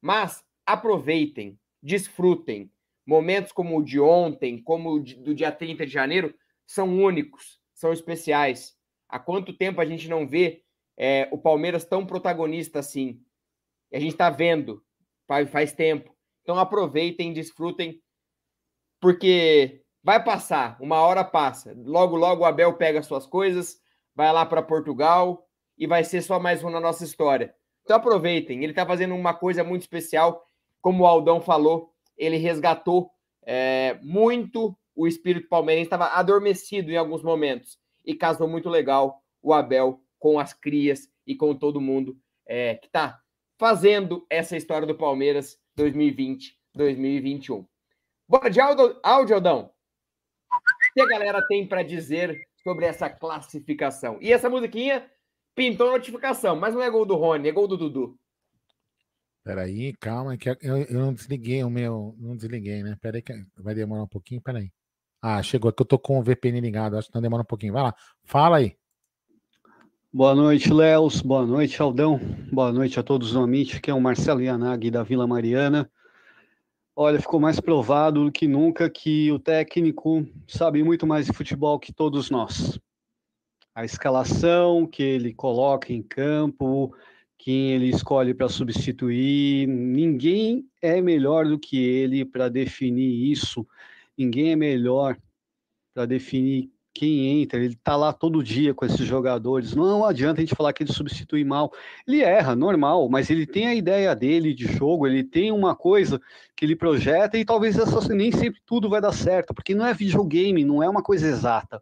mas 0.00 0.44
aproveitem, 0.66 1.58
desfrutem, 1.82 2.70
Momentos 3.08 3.52
como 3.52 3.78
o 3.78 3.82
de 3.82 3.98
ontem, 3.98 4.62
como 4.62 4.96
o 4.96 5.00
do 5.00 5.34
dia 5.34 5.50
30 5.50 5.86
de 5.86 5.90
janeiro, 5.90 6.34
são 6.66 6.94
únicos, 6.94 7.58
são 7.72 7.90
especiais. 7.90 8.76
Há 9.08 9.18
quanto 9.18 9.56
tempo 9.56 9.80
a 9.80 9.86
gente 9.86 10.10
não 10.10 10.28
vê 10.28 10.62
é, 10.94 11.26
o 11.32 11.38
Palmeiras 11.38 11.86
tão 11.86 12.04
protagonista 12.04 12.80
assim? 12.80 13.18
E 13.90 13.96
a 13.96 13.98
gente 13.98 14.12
está 14.12 14.28
vendo, 14.28 14.84
faz 15.50 15.72
tempo. 15.72 16.14
Então 16.42 16.58
aproveitem, 16.58 17.32
desfrutem, 17.32 17.98
porque 19.00 19.82
vai 20.04 20.22
passar, 20.22 20.76
uma 20.78 21.00
hora 21.00 21.24
passa. 21.24 21.74
Logo, 21.78 22.14
logo 22.14 22.42
o 22.42 22.44
Abel 22.44 22.74
pega 22.74 23.02
suas 23.02 23.26
coisas, 23.26 23.80
vai 24.14 24.30
lá 24.30 24.44
para 24.44 24.60
Portugal 24.60 25.48
e 25.78 25.86
vai 25.86 26.04
ser 26.04 26.20
só 26.20 26.38
mais 26.38 26.62
um 26.62 26.68
na 26.68 26.78
nossa 26.78 27.04
história. 27.04 27.54
Então 27.84 27.96
aproveitem, 27.96 28.62
ele 28.62 28.72
está 28.72 28.84
fazendo 28.84 29.14
uma 29.14 29.32
coisa 29.32 29.64
muito 29.64 29.80
especial, 29.80 30.46
como 30.80 31.04
o 31.04 31.06
Aldão 31.06 31.40
falou, 31.40 31.92
ele 32.16 32.36
resgatou 32.36 33.10
é, 33.44 33.98
muito 34.02 34.76
o 34.98 35.06
espírito 35.06 35.48
palmeirense 35.48 35.86
estava 35.86 36.08
adormecido 36.08 36.90
em 36.90 36.96
alguns 36.96 37.22
momentos. 37.22 37.78
E 38.04 38.14
casou 38.14 38.48
muito 38.48 38.68
legal 38.68 39.22
o 39.40 39.54
Abel 39.54 40.02
com 40.18 40.40
as 40.40 40.52
crias 40.52 41.08
e 41.24 41.36
com 41.36 41.54
todo 41.54 41.80
mundo 41.80 42.18
é, 42.44 42.74
que 42.74 42.86
está 42.86 43.20
fazendo 43.56 44.26
essa 44.28 44.56
história 44.56 44.86
do 44.86 44.96
Palmeiras 44.96 45.56
2020-2021. 45.78 47.64
Bora 48.28 48.50
de 48.50 48.60
áudio, 48.60 48.98
áudio 49.02 49.36
Aldão? 49.36 49.70
O 50.50 50.94
que 50.94 51.00
a 51.00 51.06
galera 51.06 51.46
tem 51.46 51.64
para 51.64 51.84
dizer 51.84 52.36
sobre 52.64 52.84
essa 52.84 53.08
classificação? 53.08 54.18
E 54.20 54.32
essa 54.32 54.50
musiquinha 54.50 55.08
pintou 55.54 55.92
notificação, 55.92 56.56
mas 56.56 56.74
não 56.74 56.82
é 56.82 56.90
gol 56.90 57.06
do 57.06 57.14
Rony, 57.14 57.48
é 57.48 57.52
gol 57.52 57.68
do 57.68 57.76
Dudu. 57.76 58.18
Peraí, 59.48 59.94
calma, 59.94 60.36
que 60.36 60.50
eu, 60.50 60.56
eu 60.60 61.00
não 61.00 61.14
desliguei 61.14 61.64
o 61.64 61.70
meu. 61.70 62.14
Não 62.18 62.36
desliguei, 62.36 62.82
né? 62.82 62.98
Peraí, 63.00 63.22
que 63.22 63.32
vai 63.56 63.74
demorar 63.74 64.02
um 64.02 64.06
pouquinho, 64.06 64.42
peraí. 64.42 64.70
Ah, 65.22 65.42
chegou 65.42 65.70
aqui, 65.70 65.80
eu 65.80 65.86
tô 65.86 65.98
com 65.98 66.18
o 66.18 66.22
VPN 66.22 66.60
ligado, 66.60 66.98
acho 66.98 67.08
que 67.08 67.14
não 67.14 67.22
demora 67.22 67.40
um 67.40 67.46
pouquinho. 67.46 67.72
Vai 67.72 67.84
lá, 67.84 67.94
fala 68.24 68.58
aí. 68.58 68.76
Boa 70.12 70.34
noite, 70.34 70.70
Léo. 70.70 71.08
Boa 71.24 71.46
noite, 71.46 71.80
Aldão. 71.80 72.20
Boa 72.52 72.70
noite 72.70 73.00
a 73.00 73.02
todos 73.02 73.32
no 73.32 73.42
Amit, 73.42 73.80
que 73.80 73.90
é 73.90 73.94
o 73.94 74.00
Marcelo 74.02 74.42
Yanagi 74.42 74.90
da 74.90 75.02
Vila 75.02 75.26
Mariana. 75.26 75.90
Olha, 76.94 77.18
ficou 77.18 77.40
mais 77.40 77.58
provado 77.58 78.24
do 78.24 78.30
que 78.30 78.46
nunca 78.46 78.90
que 78.90 79.32
o 79.32 79.38
técnico 79.38 80.28
sabe 80.46 80.84
muito 80.84 81.06
mais 81.06 81.24
de 81.24 81.32
futebol 81.32 81.78
que 81.78 81.90
todos 81.90 82.28
nós. 82.28 82.78
A 83.74 83.82
escalação 83.82 84.86
que 84.86 85.02
ele 85.02 85.32
coloca 85.32 85.90
em 85.90 86.02
campo, 86.02 86.92
quem 87.38 87.70
ele 87.70 87.88
escolhe 87.88 88.34
para 88.34 88.48
substituir. 88.48 89.66
Ninguém 89.68 90.66
é 90.82 91.00
melhor 91.00 91.46
do 91.46 91.58
que 91.58 91.78
ele 91.78 92.24
para 92.24 92.48
definir 92.48 93.30
isso. 93.30 93.66
Ninguém 94.16 94.50
é 94.52 94.56
melhor 94.56 95.16
para 95.94 96.04
definir 96.04 96.68
quem 96.92 97.40
entra. 97.40 97.60
Ele 97.60 97.74
está 97.74 97.94
lá 97.94 98.12
todo 98.12 98.42
dia 98.42 98.74
com 98.74 98.84
esses 98.84 99.06
jogadores. 99.06 99.72
Não 99.72 100.04
adianta 100.04 100.40
a 100.40 100.44
gente 100.44 100.56
falar 100.56 100.72
que 100.72 100.82
ele 100.82 100.92
substitui 100.92 101.44
mal. 101.44 101.72
Ele 102.06 102.22
erra, 102.22 102.56
normal, 102.56 103.08
mas 103.08 103.30
ele 103.30 103.46
tem 103.46 103.68
a 103.68 103.74
ideia 103.74 104.14
dele 104.16 104.52
de 104.52 104.66
jogo, 104.66 105.06
ele 105.06 105.22
tem 105.22 105.52
uma 105.52 105.76
coisa 105.76 106.20
que 106.56 106.64
ele 106.64 106.74
projeta 106.74 107.38
e 107.38 107.44
talvez 107.44 107.78
essa, 107.78 108.12
nem 108.12 108.32
sempre 108.32 108.60
tudo 108.66 108.88
vai 108.88 109.00
dar 109.00 109.12
certo, 109.12 109.54
porque 109.54 109.76
não 109.76 109.86
é 109.86 109.94
videogame, 109.94 110.64
não 110.64 110.82
é 110.82 110.88
uma 110.88 111.02
coisa 111.02 111.28
exata. 111.28 111.80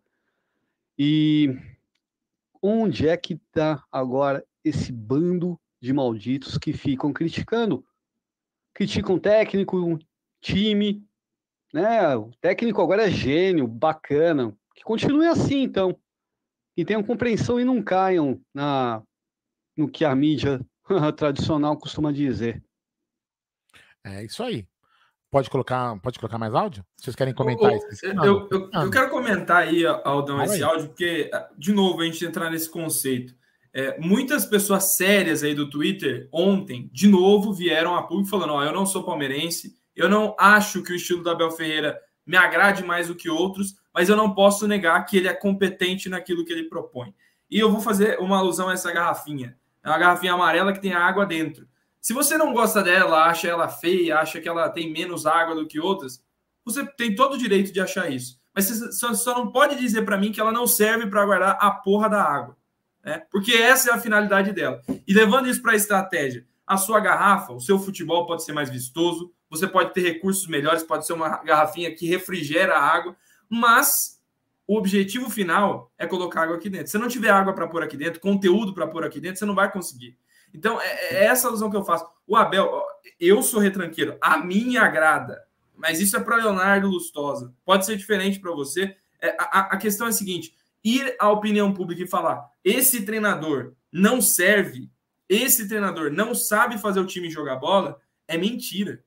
E 0.98 1.56
onde 2.60 3.08
é 3.08 3.16
que 3.16 3.34
está 3.34 3.82
agora 3.90 4.44
esse 4.68 4.90
bando 4.90 5.58
de 5.80 5.92
malditos 5.92 6.58
que 6.58 6.72
ficam 6.72 7.12
criticando. 7.12 7.84
Criticam 8.74 9.18
técnico, 9.18 9.98
time, 10.40 11.06
né? 11.72 12.16
O 12.16 12.30
técnico 12.40 12.82
agora 12.82 13.06
é 13.06 13.10
gênio, 13.10 13.66
bacana. 13.68 14.56
Que 14.74 14.82
continue 14.82 15.26
assim, 15.26 15.62
então. 15.62 15.96
E 16.76 16.84
tenham 16.84 17.02
compreensão 17.02 17.58
e 17.60 17.64
não 17.64 17.82
caiam 17.82 18.40
na 18.52 19.02
no 19.76 19.88
que 19.88 20.04
a 20.04 20.14
mídia 20.14 20.60
tradicional 21.16 21.76
costuma 21.76 22.10
dizer. 22.10 22.62
É 24.02 24.24
isso 24.24 24.42
aí. 24.42 24.66
Pode 25.30 25.50
colocar, 25.50 25.98
pode 26.00 26.18
colocar 26.18 26.38
mais 26.38 26.54
áudio? 26.54 26.84
Vocês 26.96 27.14
querem 27.14 27.34
comentar 27.34 27.74
isso? 27.76 28.06
Eu, 28.06 28.24
eu, 28.24 28.48
eu, 28.50 28.70
eu, 28.72 28.90
quero 28.90 29.10
comentar 29.10 29.64
aí, 29.64 29.84
Aldão, 29.84 30.42
esse 30.42 30.62
áudio, 30.62 30.88
porque, 30.88 31.30
de 31.58 31.72
novo, 31.72 32.00
a 32.00 32.04
gente 32.04 32.24
entrar 32.24 32.48
nesse 32.48 32.70
conceito. 32.70 33.34
É, 33.78 34.00
muitas 34.00 34.46
pessoas 34.46 34.96
sérias 34.96 35.42
aí 35.42 35.54
do 35.54 35.68
Twitter 35.68 36.30
ontem, 36.32 36.88
de 36.94 37.06
novo, 37.06 37.52
vieram 37.52 37.94
a 37.94 38.02
público 38.04 38.30
falando: 38.30 38.54
Ó, 38.54 38.64
eu 38.64 38.72
não 38.72 38.86
sou 38.86 39.04
palmeirense, 39.04 39.76
eu 39.94 40.08
não 40.08 40.34
acho 40.38 40.82
que 40.82 40.92
o 40.92 40.96
estilo 40.96 41.22
do 41.22 41.28
Abel 41.28 41.50
Ferreira 41.50 42.00
me 42.24 42.38
agrade 42.38 42.82
mais 42.82 43.08
do 43.08 43.14
que 43.14 43.28
outros, 43.28 43.74
mas 43.92 44.08
eu 44.08 44.16
não 44.16 44.34
posso 44.34 44.66
negar 44.66 45.04
que 45.04 45.18
ele 45.18 45.28
é 45.28 45.34
competente 45.34 46.08
naquilo 46.08 46.42
que 46.42 46.54
ele 46.54 46.70
propõe. 46.70 47.14
E 47.50 47.58
eu 47.58 47.70
vou 47.70 47.82
fazer 47.82 48.18
uma 48.18 48.38
alusão 48.38 48.70
a 48.70 48.72
essa 48.72 48.90
garrafinha. 48.90 49.58
É 49.84 49.90
uma 49.90 49.98
garrafinha 49.98 50.32
amarela 50.32 50.72
que 50.72 50.80
tem 50.80 50.94
água 50.94 51.26
dentro. 51.26 51.68
Se 52.00 52.14
você 52.14 52.38
não 52.38 52.54
gosta 52.54 52.82
dela, 52.82 53.26
acha 53.26 53.46
ela 53.46 53.68
feia, 53.68 54.20
acha 54.20 54.40
que 54.40 54.48
ela 54.48 54.70
tem 54.70 54.90
menos 54.90 55.26
água 55.26 55.54
do 55.54 55.66
que 55.66 55.78
outras, 55.78 56.24
você 56.64 56.82
tem 56.82 57.14
todo 57.14 57.34
o 57.34 57.38
direito 57.38 57.70
de 57.74 57.80
achar 57.82 58.10
isso. 58.10 58.40
Mas 58.54 58.70
você 58.70 59.14
só 59.14 59.34
não 59.34 59.52
pode 59.52 59.76
dizer 59.76 60.00
para 60.06 60.16
mim 60.16 60.32
que 60.32 60.40
ela 60.40 60.50
não 60.50 60.66
serve 60.66 61.08
para 61.08 61.26
guardar 61.26 61.58
a 61.60 61.70
porra 61.70 62.08
da 62.08 62.22
água 62.22 62.56
né? 63.06 63.22
porque 63.30 63.52
essa 63.52 63.90
é 63.90 63.94
a 63.94 63.98
finalidade 63.98 64.52
dela. 64.52 64.82
E 65.06 65.14
levando 65.14 65.48
isso 65.48 65.62
para 65.62 65.72
a 65.72 65.76
estratégia, 65.76 66.44
a 66.66 66.76
sua 66.76 66.98
garrafa, 66.98 67.52
o 67.52 67.60
seu 67.60 67.78
futebol 67.78 68.26
pode 68.26 68.44
ser 68.44 68.52
mais 68.52 68.68
vistoso, 68.68 69.32
você 69.48 69.68
pode 69.68 69.94
ter 69.94 70.00
recursos 70.00 70.48
melhores, 70.48 70.82
pode 70.82 71.06
ser 71.06 71.12
uma 71.12 71.28
garrafinha 71.44 71.94
que 71.94 72.08
refrigera 72.08 72.76
a 72.76 72.82
água, 72.82 73.16
mas 73.48 74.20
o 74.66 74.76
objetivo 74.76 75.30
final 75.30 75.92
é 75.96 76.04
colocar 76.04 76.42
água 76.42 76.56
aqui 76.56 76.68
dentro. 76.68 76.88
Se 76.88 76.98
não 76.98 77.06
tiver 77.06 77.30
água 77.30 77.54
para 77.54 77.68
pôr 77.68 77.84
aqui 77.84 77.96
dentro, 77.96 78.20
conteúdo 78.20 78.74
para 78.74 78.88
pôr 78.88 79.04
aqui 79.04 79.20
dentro, 79.20 79.38
você 79.38 79.44
não 79.44 79.54
vai 79.54 79.70
conseguir. 79.70 80.18
Então, 80.52 80.80
é, 80.80 81.14
é 81.14 81.24
essa 81.26 81.46
alusão 81.46 81.70
que 81.70 81.76
eu 81.76 81.84
faço. 81.84 82.04
O 82.26 82.34
Abel, 82.34 82.82
eu 83.20 83.40
sou 83.40 83.60
retranqueiro, 83.60 84.18
a 84.20 84.38
mim 84.38 84.76
agrada, 84.76 85.40
mas 85.76 86.00
isso 86.00 86.16
é 86.16 86.20
para 86.20 86.36
Leonardo 86.36 86.88
Lustosa. 86.88 87.54
Pode 87.64 87.86
ser 87.86 87.96
diferente 87.96 88.40
para 88.40 88.50
você. 88.50 88.96
É, 89.20 89.36
a, 89.38 89.60
a 89.74 89.76
questão 89.76 90.08
é 90.08 90.10
a 90.10 90.12
seguinte: 90.12 90.56
ir 90.86 91.16
à 91.18 91.28
opinião 91.30 91.74
pública 91.74 92.04
e 92.04 92.08
falar: 92.08 92.48
esse 92.64 93.04
treinador 93.04 93.74
não 93.92 94.20
serve, 94.20 94.88
esse 95.28 95.66
treinador 95.66 96.12
não 96.12 96.34
sabe 96.34 96.78
fazer 96.78 97.00
o 97.00 97.06
time 97.06 97.28
jogar 97.28 97.56
bola, 97.56 98.00
é 98.28 98.38
mentira. 98.38 99.04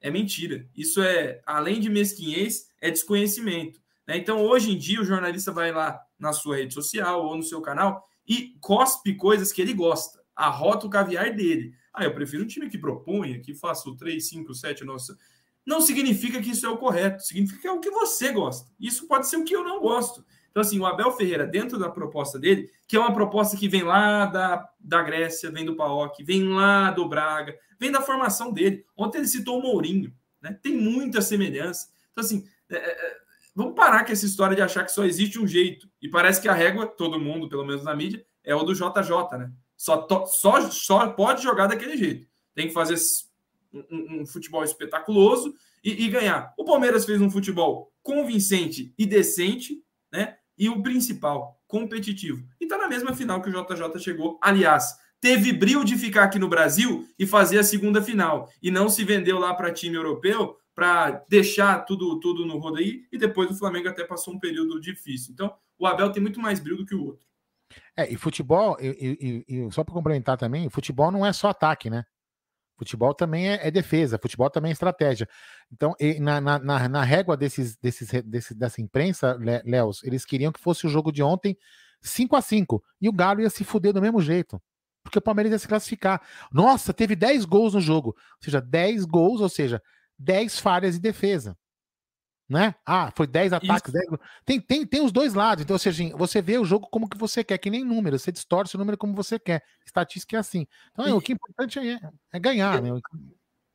É 0.00 0.10
mentira. 0.10 0.68
Isso 0.76 1.00
é, 1.00 1.40
além 1.46 1.80
de 1.80 1.88
mesquinhez, 1.88 2.68
é 2.80 2.90
desconhecimento. 2.90 3.80
Né? 4.06 4.16
Então, 4.18 4.42
hoje 4.42 4.70
em 4.70 4.78
dia, 4.78 5.00
o 5.00 5.04
jornalista 5.04 5.52
vai 5.52 5.72
lá 5.72 6.00
na 6.18 6.32
sua 6.32 6.56
rede 6.56 6.74
social 6.74 7.24
ou 7.24 7.36
no 7.36 7.42
seu 7.42 7.60
canal 7.60 8.06
e 8.26 8.56
cospe 8.60 9.14
coisas 9.14 9.52
que 9.52 9.62
ele 9.62 9.72
gosta, 9.72 10.20
arrota 10.34 10.86
o 10.86 10.90
caviar 10.90 11.34
dele. 11.34 11.72
Ah, 11.94 12.04
eu 12.04 12.12
prefiro 12.14 12.44
um 12.44 12.46
time 12.46 12.68
que 12.68 12.76
propunha, 12.76 13.40
que 13.40 13.54
faça 13.54 13.88
o 13.88 13.96
3, 13.96 14.28
5, 14.28 14.54
7, 14.54 14.84
nossa. 14.84 15.16
Não 15.64 15.80
significa 15.80 16.40
que 16.42 16.50
isso 16.50 16.66
é 16.66 16.68
o 16.68 16.76
correto, 16.76 17.22
significa 17.22 17.60
que 17.60 17.66
é 17.66 17.72
o 17.72 17.80
que 17.80 17.90
você 17.90 18.32
gosta. 18.32 18.70
Isso 18.78 19.06
pode 19.06 19.28
ser 19.28 19.36
o 19.36 19.44
que 19.44 19.56
eu 19.56 19.64
não 19.64 19.80
gosto. 19.80 20.24
Então, 20.56 20.62
assim, 20.62 20.80
o 20.80 20.86
Abel 20.86 21.12
Ferreira, 21.12 21.46
dentro 21.46 21.78
da 21.78 21.90
proposta 21.90 22.38
dele, 22.38 22.70
que 22.88 22.96
é 22.96 22.98
uma 22.98 23.12
proposta 23.12 23.58
que 23.58 23.68
vem 23.68 23.82
lá 23.82 24.24
da, 24.24 24.66
da 24.80 25.02
Grécia, 25.02 25.50
vem 25.50 25.66
do 25.66 25.76
PAOK, 25.76 26.24
vem 26.24 26.48
lá 26.48 26.90
do 26.90 27.06
Braga, 27.06 27.54
vem 27.78 27.92
da 27.92 28.00
formação 28.00 28.50
dele. 28.50 28.82
Ontem 28.96 29.18
ele 29.18 29.26
citou 29.26 29.58
o 29.58 29.62
Mourinho, 29.62 30.14
né? 30.40 30.58
Tem 30.62 30.74
muita 30.74 31.20
semelhança. 31.20 31.88
Então, 32.10 32.24
assim, 32.24 32.48
é, 32.70 32.76
é, 32.76 32.90
é 32.90 33.16
vamos 33.54 33.74
parar 33.74 34.06
com 34.06 34.12
essa 34.12 34.24
história 34.24 34.56
de 34.56 34.62
achar 34.62 34.82
que 34.82 34.92
só 34.92 35.04
existe 35.04 35.38
um 35.38 35.46
jeito. 35.46 35.90
E 36.00 36.08
parece 36.08 36.40
que 36.40 36.48
a 36.48 36.54
régua, 36.54 36.86
todo 36.86 37.20
mundo, 37.20 37.50
pelo 37.50 37.66
menos 37.66 37.84
na 37.84 37.94
mídia, 37.94 38.24
é 38.42 38.54
o 38.54 38.62
do 38.62 38.72
JJ, 38.72 39.36
né? 39.38 39.52
Só, 39.76 39.98
to, 39.98 40.24
só, 40.26 40.70
só 40.70 41.06
pode 41.10 41.42
jogar 41.42 41.66
daquele 41.66 41.98
jeito. 41.98 42.26
Tem 42.54 42.68
que 42.68 42.72
fazer 42.72 42.96
um, 43.74 44.22
um 44.22 44.26
futebol 44.26 44.64
espetaculoso 44.64 45.54
e, 45.84 46.06
e 46.06 46.08
ganhar. 46.08 46.54
O 46.56 46.64
Palmeiras 46.64 47.04
fez 47.04 47.20
um 47.20 47.30
futebol 47.30 47.92
convincente 48.02 48.94
e 48.96 49.04
decente, 49.04 49.84
né? 50.10 50.38
E 50.58 50.68
o 50.68 50.82
principal, 50.82 51.60
competitivo. 51.66 52.46
E 52.60 52.64
está 52.64 52.78
na 52.78 52.88
mesma 52.88 53.14
final 53.14 53.42
que 53.42 53.50
o 53.50 53.52
JJ 53.52 54.00
chegou. 54.00 54.38
Aliás, 54.42 54.94
teve 55.20 55.52
brilho 55.52 55.84
de 55.84 55.96
ficar 55.96 56.24
aqui 56.24 56.38
no 56.38 56.48
Brasil 56.48 57.06
e 57.18 57.26
fazer 57.26 57.58
a 57.58 57.64
segunda 57.64 58.02
final. 58.02 58.48
E 58.62 58.70
não 58.70 58.88
se 58.88 59.04
vendeu 59.04 59.38
lá 59.38 59.54
para 59.54 59.72
time 59.72 59.96
europeu 59.96 60.56
para 60.74 61.24
deixar 61.28 61.84
tudo, 61.84 62.20
tudo 62.20 62.44
no 62.44 62.58
rodaí. 62.58 63.04
E 63.10 63.18
depois 63.18 63.50
o 63.50 63.58
Flamengo 63.58 63.88
até 63.88 64.04
passou 64.04 64.34
um 64.34 64.38
período 64.38 64.80
difícil. 64.80 65.32
Então, 65.32 65.54
o 65.78 65.86
Abel 65.86 66.12
tem 66.12 66.22
muito 66.22 66.40
mais 66.40 66.60
brilho 66.60 66.78
do 66.78 66.86
que 66.86 66.94
o 66.94 67.04
outro. 67.04 67.26
É, 67.96 68.10
e 68.10 68.16
futebol, 68.16 68.76
e, 68.80 69.44
e, 69.48 69.66
e 69.66 69.72
só 69.72 69.82
para 69.82 69.94
complementar 69.94 70.36
também, 70.36 70.70
futebol 70.70 71.10
não 71.10 71.26
é 71.26 71.32
só 71.32 71.48
ataque, 71.48 71.90
né? 71.90 72.04
Futebol 72.76 73.14
também 73.14 73.48
é, 73.48 73.66
é, 73.66 73.70
defesa, 73.70 74.18
futebol 74.18 74.50
também 74.50 74.70
é 74.70 74.72
estratégia. 74.72 75.28
Então, 75.72 75.94
na, 76.20 76.40
na, 76.40 76.88
na, 76.88 77.02
régua 77.02 77.36
desses, 77.36 77.76
desses, 77.76 78.08
desse, 78.22 78.54
dessa 78.54 78.80
imprensa, 78.80 79.38
Léo, 79.64 79.90
eles 80.04 80.24
queriam 80.24 80.52
que 80.52 80.60
fosse 80.60 80.86
o 80.86 80.90
jogo 80.90 81.10
de 81.10 81.22
ontem 81.22 81.56
5 82.02 82.36
a 82.36 82.42
5 82.42 82.84
E 83.00 83.08
o 83.08 83.12
Galo 83.12 83.40
ia 83.40 83.50
se 83.50 83.64
fuder 83.64 83.92
do 83.92 84.02
mesmo 84.02 84.20
jeito. 84.20 84.60
Porque 85.02 85.18
o 85.18 85.22
Palmeiras 85.22 85.52
ia 85.52 85.58
se 85.58 85.68
classificar. 85.68 86.20
Nossa, 86.52 86.92
teve 86.92 87.16
10 87.16 87.44
gols 87.44 87.74
no 87.74 87.80
jogo. 87.80 88.08
Ou 88.10 88.44
seja, 88.44 88.60
10 88.60 89.04
gols, 89.04 89.40
ou 89.40 89.48
seja, 89.48 89.82
10 90.18 90.58
falhas 90.58 90.94
de 90.94 91.00
defesa 91.00 91.56
né? 92.48 92.74
Ah, 92.84 93.12
foi 93.16 93.26
10 93.26 93.54
ataques, 93.54 93.92
10... 93.92 94.06
Tem, 94.44 94.60
tem, 94.60 94.86
tem 94.86 95.04
os 95.04 95.12
dois 95.12 95.34
lados. 95.34 95.62
Então, 95.62 95.74
ou 95.74 95.78
seja, 95.78 96.04
assim, 96.04 96.16
você 96.16 96.40
vê 96.40 96.58
o 96.58 96.64
jogo 96.64 96.88
como 96.90 97.08
que 97.08 97.18
você 97.18 97.42
quer, 97.42 97.58
que 97.58 97.70
nem 97.70 97.84
número, 97.84 98.18
você 98.18 98.30
distorce 98.30 98.76
o 98.76 98.78
número 98.78 98.96
como 98.96 99.14
você 99.14 99.38
quer. 99.38 99.62
Estatística 99.84 100.36
é 100.36 100.38
assim. 100.38 100.66
Então, 100.92 101.06
é, 101.06 101.10
e... 101.10 101.12
o 101.12 101.20
que 101.20 101.32
é 101.32 101.34
importante 101.34 101.78
é, 101.78 101.98
é 102.32 102.38
ganhar, 102.38 102.80
né? 102.80 102.90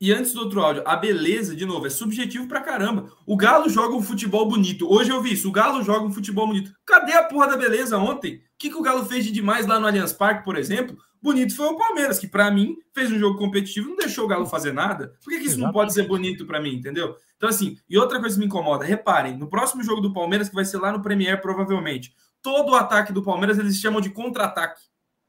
E 0.02 0.12
antes 0.12 0.32
do 0.32 0.40
outro 0.40 0.60
áudio, 0.60 0.82
a 0.84 0.96
beleza, 0.96 1.54
de 1.54 1.64
novo, 1.64 1.86
é 1.86 1.88
subjetivo 1.88 2.48
pra 2.48 2.60
caramba. 2.60 3.12
O 3.24 3.36
Galo 3.36 3.68
joga 3.68 3.94
um 3.94 4.02
futebol 4.02 4.48
bonito. 4.48 4.92
Hoje 4.92 5.10
eu 5.10 5.22
vi 5.22 5.34
isso. 5.34 5.48
O 5.48 5.52
Galo 5.52 5.80
joga 5.84 6.04
um 6.04 6.12
futebol 6.12 6.44
bonito. 6.44 6.72
Cadê 6.84 7.12
a 7.12 7.22
porra 7.22 7.46
da 7.46 7.56
beleza 7.56 7.96
ontem? 7.96 8.34
O 8.34 8.40
que, 8.58 8.68
que 8.68 8.76
o 8.76 8.82
Galo 8.82 9.04
fez 9.04 9.24
de 9.24 9.30
demais 9.30 9.64
lá 9.64 9.78
no 9.78 9.86
Allianz 9.86 10.12
Parque, 10.12 10.44
por 10.44 10.56
exemplo? 10.56 10.98
Bonito 11.22 11.54
foi 11.54 11.66
o 11.66 11.76
Palmeiras, 11.76 12.18
que 12.18 12.26
para 12.26 12.50
mim 12.50 12.74
fez 12.92 13.12
um 13.12 13.18
jogo 13.20 13.38
competitivo, 13.38 13.90
não 13.90 13.96
deixou 13.96 14.24
o 14.24 14.26
Galo 14.26 14.44
fazer 14.44 14.72
nada. 14.72 15.14
Por 15.22 15.30
que, 15.30 15.38
que 15.38 15.44
isso 15.44 15.50
Exatamente. 15.50 15.66
não 15.66 15.72
pode 15.72 15.94
ser 15.94 16.08
bonito 16.08 16.44
para 16.46 16.60
mim, 16.60 16.74
entendeu? 16.74 17.14
Então, 17.36 17.48
assim, 17.48 17.78
e 17.88 17.96
outra 17.96 18.18
coisa 18.18 18.34
que 18.34 18.40
me 18.40 18.46
incomoda, 18.46 18.84
reparem, 18.84 19.38
no 19.38 19.48
próximo 19.48 19.84
jogo 19.84 20.00
do 20.00 20.12
Palmeiras, 20.12 20.48
que 20.48 20.54
vai 20.56 20.64
ser 20.64 20.78
lá 20.78 20.90
no 20.90 21.00
Premier, 21.00 21.40
provavelmente, 21.40 22.12
todo 22.42 22.72
o 22.72 22.74
ataque 22.74 23.12
do 23.12 23.22
Palmeiras 23.22 23.56
eles 23.56 23.76
chamam 23.76 24.00
de 24.00 24.10
contra-ataque 24.10 24.80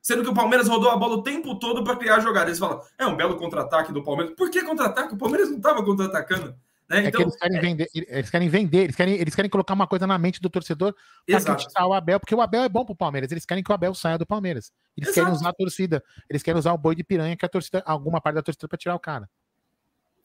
sendo 0.03 0.21
que 0.21 0.29
o 0.29 0.33
Palmeiras 0.33 0.67
rodou 0.67 0.91
a 0.91 0.97
bola 0.97 1.15
o 1.15 1.23
tempo 1.23 1.55
todo 1.55 1.81
para 1.81 1.95
criar 1.95 2.19
jogada. 2.19 2.49
Eles 2.49 2.59
falam, 2.59 2.81
é 2.99 3.07
um 3.07 3.15
belo 3.15 3.37
contra-ataque 3.37 3.93
do 3.93 4.03
Palmeiras. 4.03 4.35
Por 4.35 4.51
que 4.51 4.61
contra-ataque? 4.61 5.13
O 5.13 5.17
Palmeiras 5.17 5.49
não 5.49 5.57
estava 5.57 5.83
contra-atacando. 5.83 6.53
Né? 6.89 7.05
É 7.05 7.07
então, 7.07 7.21
que 7.21 7.23
eles 7.23 7.35
querem 7.37 7.57
é... 7.57 7.61
vender, 7.61 7.89
eles 7.93 8.29
querem 8.29 8.49
vender, 8.49 8.83
eles 8.83 8.95
querem, 8.97 9.15
eles 9.15 9.33
querem 9.33 9.49
colocar 9.49 9.73
uma 9.73 9.87
coisa 9.87 10.05
na 10.05 10.17
mente 10.17 10.41
do 10.41 10.49
torcedor 10.49 10.93
para 11.25 11.41
criticar 11.41 11.87
o 11.87 11.93
Abel, 11.93 12.19
porque 12.19 12.35
o 12.35 12.41
Abel 12.41 12.63
é 12.63 12.69
bom 12.69 12.83
pro 12.83 12.93
Palmeiras, 12.93 13.31
eles 13.31 13.45
querem 13.45 13.63
que 13.63 13.71
o 13.71 13.73
Abel 13.73 13.95
saia 13.95 14.17
do 14.17 14.25
Palmeiras. 14.25 14.73
Eles 14.97 15.09
Exato. 15.09 15.25
querem 15.25 15.39
usar 15.39 15.49
a 15.49 15.53
torcida, 15.53 16.03
eles 16.29 16.43
querem 16.43 16.59
usar 16.59 16.73
o 16.73 16.77
boi 16.77 16.93
de 16.93 17.03
piranha 17.03 17.37
que 17.37 17.45
a 17.45 17.49
torcida, 17.49 17.81
alguma 17.85 18.19
parte 18.19 18.35
da 18.35 18.43
torcida 18.43 18.67
para 18.67 18.77
tirar 18.77 18.95
o 18.95 18.99
cara. 18.99 19.29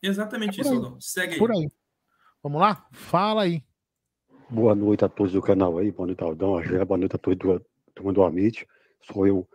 Exatamente 0.02 0.58
é 0.58 0.62
isso, 0.62 0.74
Aldão. 0.74 1.00
Segue 1.00 1.34
aí. 1.34 1.38
Por 1.38 1.52
aí. 1.52 1.70
Vamos 2.42 2.60
lá? 2.60 2.84
Fala 2.90 3.42
aí. 3.42 3.62
Boa 4.50 4.74
noite 4.74 5.04
a 5.04 5.08
todos 5.08 5.32
do 5.32 5.42
canal 5.42 5.78
aí, 5.78 5.92
boa 5.92 6.08
noite, 6.08 6.24
Aldão, 6.24 6.60
boa 6.84 6.98
noite 6.98 7.14
a 7.14 7.18
todos 7.18 7.38
do, 7.38 7.64
do, 7.94 8.12
do 8.12 8.22
Amit. 8.24 8.66
Sou 9.02 9.26
eu, 9.26 9.48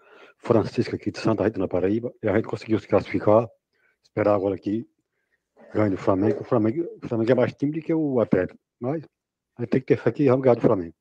Francisco 0.44 0.96
aqui 0.96 1.10
de 1.10 1.20
Santa 1.20 1.46
Rita, 1.46 1.58
na 1.58 1.70
Paraíba, 1.70 2.14
e 2.22 2.28
a 2.28 2.36
gente 2.36 2.48
conseguiu 2.48 2.78
se 2.78 2.88
classificar, 2.88 3.50
esperar 4.04 4.36
agora 4.36 4.56
aqui, 4.56 4.86
ganho 5.74 5.92
do 5.92 5.98
Flamengo. 5.98 6.42
O 6.42 6.44
Flamengo, 6.44 6.86
o 7.02 7.08
Flamengo 7.08 7.32
é 7.32 7.36
mais 7.36 7.54
time 7.54 7.72
do 7.72 7.82
que 7.82 7.94
o 7.94 8.20
Atlético, 8.20 8.60
mas 8.78 9.04
a 9.58 9.62
gente 9.62 9.70
tem 9.72 9.80
que 9.80 9.88
ter 9.88 9.98
fé 9.98 10.12
que 10.12 10.28
vamos 10.28 10.44
ganhar 10.44 10.56
do 10.56 10.62
Flamengo. 10.62 10.94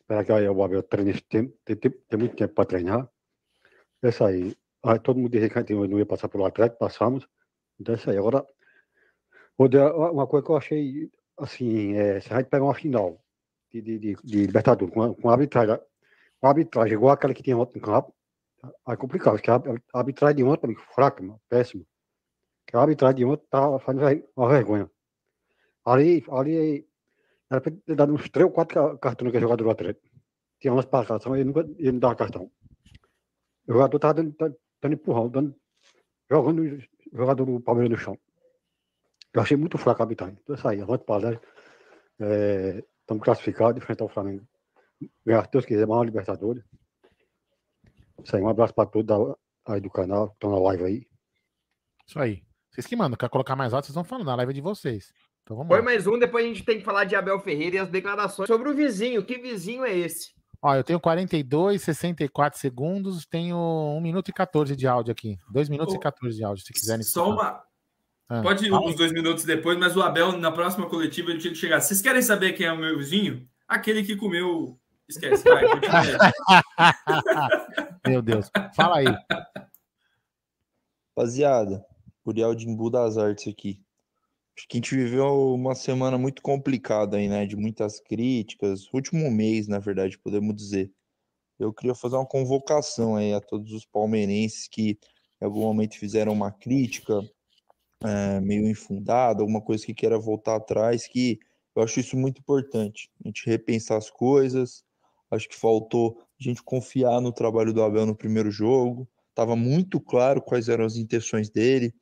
Esperar 0.00 0.24
que 0.24 0.32
aí 0.32 0.48
o 0.48 0.62
Abel 0.62 0.82
treine 0.82 1.10
esse 1.10 1.22
tempo, 1.22 1.54
tem, 1.62 1.76
tem, 1.76 1.90
tem 1.90 2.18
muito 2.18 2.36
tempo 2.36 2.54
para 2.54 2.64
treinar. 2.64 3.08
É 4.02 4.08
isso 4.08 4.24
aí. 4.24 4.56
Aí, 4.82 4.98
todo 4.98 5.18
mundo 5.18 5.30
dizia 5.30 5.50
que 5.50 5.58
a 5.58 5.60
gente 5.60 5.74
não 5.74 5.98
ia 5.98 6.06
passar 6.06 6.28
pelo 6.28 6.46
Atlético, 6.46 6.78
passamos. 6.78 7.28
Então 7.78 7.94
é 7.94 7.98
isso 7.98 8.10
aí. 8.10 8.16
Agora, 8.16 8.46
uma 9.58 10.26
coisa 10.26 10.44
que 10.44 10.52
eu 10.52 10.56
achei, 10.56 11.10
assim, 11.38 11.94
é, 11.96 12.18
se 12.20 12.32
a 12.32 12.38
gente 12.38 12.48
pegar 12.48 12.64
uma 12.64 12.74
final 12.74 13.22
de, 13.70 13.82
de, 13.82 13.98
de, 13.98 14.16
de 14.24 14.46
Libertadores 14.46 14.92
com, 14.92 15.14
com 15.14 15.28
arbitragem, 15.28 15.78
com 16.40 16.46
arbitragem 16.46 16.94
igual 16.94 17.12
aquela 17.12 17.34
que 17.34 17.42
tinha 17.42 17.56
ontem 17.56 17.78
no 17.78 17.84
campo, 17.84 18.14
é 18.88 18.96
complicado, 18.96 19.34
porque 19.34 19.50
a 19.50 19.98
arbitragem 19.98 20.36
de 20.36 20.44
ontem, 20.44 20.74
fraca, 20.94 21.22
péssima. 21.48 21.84
A 22.72 22.80
arbitragem 22.80 23.16
de 23.16 23.24
ontem 23.24 23.46
tá 23.48 23.78
fazendo 23.78 24.24
uma 24.36 24.48
vergonha. 24.48 24.90
Ali, 25.84 26.24
ali 26.30 26.86
era 27.50 27.60
para 27.60 27.72
ter 27.72 27.94
dado 27.94 28.12
uns 28.12 28.28
três 28.30 28.46
ou 28.46 28.52
quatro 28.52 28.98
cartões 28.98 29.30
que 29.30 29.36
é 29.36 29.40
jogador 29.40 29.64
do 29.64 29.70
Atlético. 29.70 30.08
Tinha 30.60 30.72
umas 30.72 30.86
passagens, 30.86 31.26
ele 31.26 31.44
nunca 31.44 31.60
ele 31.60 31.92
não 31.92 31.98
dava 31.98 32.16
cartão. 32.16 32.50
O 33.68 33.72
jogador 33.72 33.96
estava 33.96 34.14
dando, 34.14 34.34
dando 34.80 34.94
empurrão, 34.94 35.28
dando, 35.28 35.56
jogando 36.30 36.62
o 36.62 37.16
jogador 37.16 37.44
do 37.44 37.60
Palmeiras 37.60 37.90
no 37.90 37.98
chão. 37.98 38.18
Eu 39.32 39.42
achei 39.42 39.56
muito 39.56 39.78
fraco 39.78 40.02
a 40.02 40.04
arbitragem. 40.04 40.38
Então, 40.42 40.54
isso 40.54 40.66
aí, 40.66 40.80
avante 40.80 41.04
para 41.04 41.40
é, 42.20 42.84
Estamos 43.04 43.22
classificados, 43.22 43.74
de 43.74 43.84
frente 43.84 44.02
ao 44.02 44.08
Flamengo. 44.08 44.48
Ganhar, 45.26 45.44
se 45.44 45.50
Deus 45.50 45.66
quiser, 45.66 45.84
uma 45.84 46.02
Libertadores. 46.02 46.64
Isso 48.22 48.36
aí, 48.36 48.42
um 48.42 48.48
abraço 48.48 48.74
para 48.74 48.86
todos 48.86 49.34
aí 49.66 49.80
do 49.80 49.90
canal, 49.90 50.28
que 50.28 50.34
estão 50.34 50.50
na 50.50 50.58
live 50.58 50.84
aí. 50.84 51.06
Isso 52.06 52.18
aí. 52.18 52.42
Vocês 52.70 52.86
que 52.86 52.96
mandam, 52.96 53.16
quer 53.16 53.28
colocar 53.28 53.54
mais 53.56 53.72
alto, 53.72 53.86
vocês 53.86 53.94
vão 53.94 54.04
falando, 54.04 54.26
na 54.26 54.34
live 54.34 54.50
é 54.50 54.54
de 54.54 54.60
vocês. 54.60 55.12
Então 55.42 55.56
vamos 55.56 55.68
Foi 55.68 55.78
lá. 55.78 55.84
mais 55.84 56.06
um, 56.06 56.18
depois 56.18 56.44
a 56.44 56.48
gente 56.48 56.64
tem 56.64 56.78
que 56.78 56.84
falar 56.84 57.04
de 57.04 57.14
Abel 57.14 57.38
Ferreira 57.40 57.76
e 57.76 57.78
as 57.78 57.88
declarações 57.88 58.48
sobre 58.48 58.68
o 58.68 58.74
vizinho. 58.74 59.24
Que 59.24 59.38
vizinho 59.38 59.84
é 59.84 59.96
esse? 59.96 60.32
Ó, 60.60 60.74
eu 60.74 60.82
tenho 60.82 60.98
42, 60.98 61.82
64 61.82 62.58
segundos, 62.58 63.26
tenho 63.26 63.56
1 63.56 64.00
minuto 64.00 64.30
e 64.30 64.32
14 64.32 64.74
de 64.74 64.86
áudio 64.86 65.12
aqui. 65.12 65.38
2 65.52 65.68
minutos 65.68 65.94
oh, 65.94 65.98
e 65.98 66.00
14 66.00 66.36
de 66.36 66.44
áudio, 66.44 66.64
se 66.64 66.72
quiserem. 66.72 67.02
Só 67.02 67.30
uma. 67.30 67.62
Ah, 68.28 68.40
Pode 68.40 68.64
ir 68.64 68.72
uns 68.72 68.96
dois 68.96 69.12
minutos 69.12 69.44
depois, 69.44 69.78
mas 69.78 69.94
o 69.94 70.02
Abel, 70.02 70.32
na 70.38 70.50
próxima 70.50 70.88
coletiva, 70.88 71.30
ele 71.30 71.38
tinha 71.38 71.52
que 71.52 71.58
chegar. 71.58 71.80
Vocês 71.80 72.00
querem 72.00 72.22
saber 72.22 72.54
quem 72.54 72.66
é 72.66 72.72
o 72.72 72.78
meu 72.78 72.96
vizinho? 72.96 73.46
Aquele 73.68 74.02
que 74.02 74.16
comeu 74.16 74.80
Esquece, 75.08 75.44
vai, 75.44 75.64
Meu 78.06 78.22
Deus. 78.22 78.50
Fala 78.74 78.98
aí. 78.98 79.06
Rapaziada, 81.16 81.84
Uriel 82.24 82.54
de 82.54 82.68
Imbu 82.68 82.90
das 82.90 83.18
Artes 83.18 83.52
aqui. 83.52 83.80
Acho 84.56 84.68
que 84.68 84.76
a 84.76 84.78
gente 84.78 84.94
viveu 84.94 85.54
uma 85.54 85.74
semana 85.74 86.16
muito 86.16 86.40
complicada 86.40 87.16
aí, 87.16 87.28
né? 87.28 87.44
De 87.44 87.56
muitas 87.56 88.00
críticas. 88.00 88.92
Último 88.92 89.30
mês, 89.30 89.68
na 89.68 89.78
verdade, 89.78 90.18
podemos 90.18 90.54
dizer. 90.54 90.92
Eu 91.58 91.72
queria 91.72 91.94
fazer 91.94 92.16
uma 92.16 92.26
convocação 92.26 93.16
aí 93.16 93.32
a 93.32 93.40
todos 93.40 93.72
os 93.72 93.84
palmeirenses 93.84 94.68
que 94.68 94.98
em 95.40 95.44
algum 95.44 95.60
momento 95.60 95.98
fizeram 95.98 96.32
uma 96.32 96.50
crítica 96.50 97.20
é, 98.02 98.40
meio 98.40 98.68
infundada, 98.68 99.42
alguma 99.42 99.60
coisa 99.60 99.84
que 99.84 99.94
queira 99.94 100.18
voltar 100.18 100.56
atrás, 100.56 101.06
que 101.06 101.38
eu 101.74 101.82
acho 101.82 102.00
isso 102.00 102.16
muito 102.16 102.40
importante. 102.40 103.10
A 103.24 103.28
gente 103.28 103.46
repensar 103.46 103.98
as 103.98 104.10
coisas, 104.10 104.84
Acho 105.30 105.48
que 105.48 105.56
faltou 105.56 106.18
a 106.40 106.42
gente 106.42 106.62
confiar 106.62 107.20
no 107.20 107.32
trabalho 107.32 107.72
do 107.72 107.82
Abel 107.82 108.06
no 108.06 108.14
primeiro 108.14 108.50
jogo. 108.50 109.08
Tava 109.34 109.56
muito 109.56 110.00
claro 110.00 110.40
quais 110.40 110.68
eram 110.68 110.84
as 110.84 110.96
intenções 110.96 111.50
dele. 111.50 111.94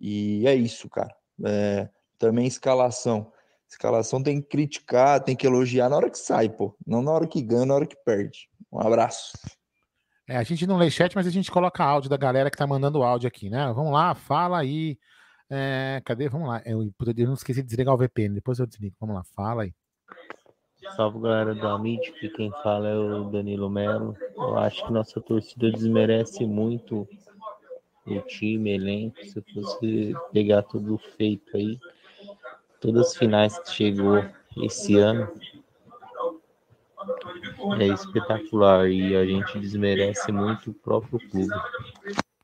E 0.00 0.46
é 0.46 0.54
isso, 0.54 0.88
cara. 0.88 1.14
É, 1.44 1.88
também 2.18 2.46
escalação. 2.46 3.32
Escalação 3.68 4.22
tem 4.22 4.40
que 4.40 4.48
criticar, 4.48 5.22
tem 5.22 5.34
que 5.34 5.46
elogiar 5.46 5.88
na 5.88 5.96
hora 5.96 6.10
que 6.10 6.18
sai, 6.18 6.48
pô. 6.48 6.76
Não 6.86 7.02
na 7.02 7.10
hora 7.10 7.26
que 7.26 7.42
ganha, 7.42 7.66
na 7.66 7.74
hora 7.74 7.86
que 7.86 7.96
perde. 8.04 8.48
Um 8.72 8.80
abraço. 8.80 9.32
É, 10.26 10.36
a 10.36 10.42
gente 10.42 10.66
não 10.66 10.76
lê 10.76 10.90
chat, 10.90 11.14
mas 11.14 11.26
a 11.26 11.30
gente 11.30 11.50
coloca 11.50 11.84
áudio 11.84 12.08
da 12.08 12.16
galera 12.16 12.50
que 12.50 12.56
tá 12.56 12.66
mandando 12.66 13.02
áudio 13.02 13.28
aqui, 13.28 13.50
né? 13.50 13.72
Vamos 13.74 13.92
lá, 13.92 14.14
fala 14.14 14.58
aí. 14.58 14.98
É, 15.50 16.00
cadê? 16.04 16.28
Vamos 16.28 16.48
lá. 16.48 16.62
Eu, 16.64 16.82
eu 16.82 17.26
não 17.26 17.34
esqueci 17.34 17.62
de 17.62 17.68
desligar 17.68 17.94
o 17.94 17.98
VPN, 17.98 18.34
depois 18.34 18.58
eu 18.58 18.66
desligo. 18.66 18.96
Vamos 18.98 19.16
lá, 19.16 19.24
fala 19.24 19.64
aí. 19.64 19.74
Salve 20.96 21.20
galera 21.20 21.54
do 21.54 21.66
Amit, 21.66 22.12
que 22.12 22.28
quem 22.28 22.50
fala 22.62 22.88
é 22.88 22.96
o 22.96 23.24
Danilo 23.24 23.68
Melo. 23.68 24.16
Eu 24.36 24.56
acho 24.58 24.84
que 24.86 24.92
nossa 24.92 25.20
torcida 25.20 25.70
desmerece 25.70 26.44
muito 26.46 27.08
o 28.06 28.20
time, 28.20 28.74
elenco. 28.74 29.16
Se 29.24 29.40
fosse 29.52 30.14
pegar 30.32 30.62
tudo 30.62 30.98
feito 31.16 31.56
aí, 31.56 31.78
todas 32.80 33.08
as 33.08 33.16
finais 33.16 33.58
que 33.58 33.70
chegou 33.70 34.24
esse 34.62 34.96
ano, 34.96 35.28
é 37.80 37.86
espetacular 37.86 38.88
e 38.88 39.16
a 39.16 39.24
gente 39.26 39.58
desmerece 39.58 40.30
muito 40.30 40.70
o 40.70 40.74
próprio 40.74 41.18
clube. 41.30 41.54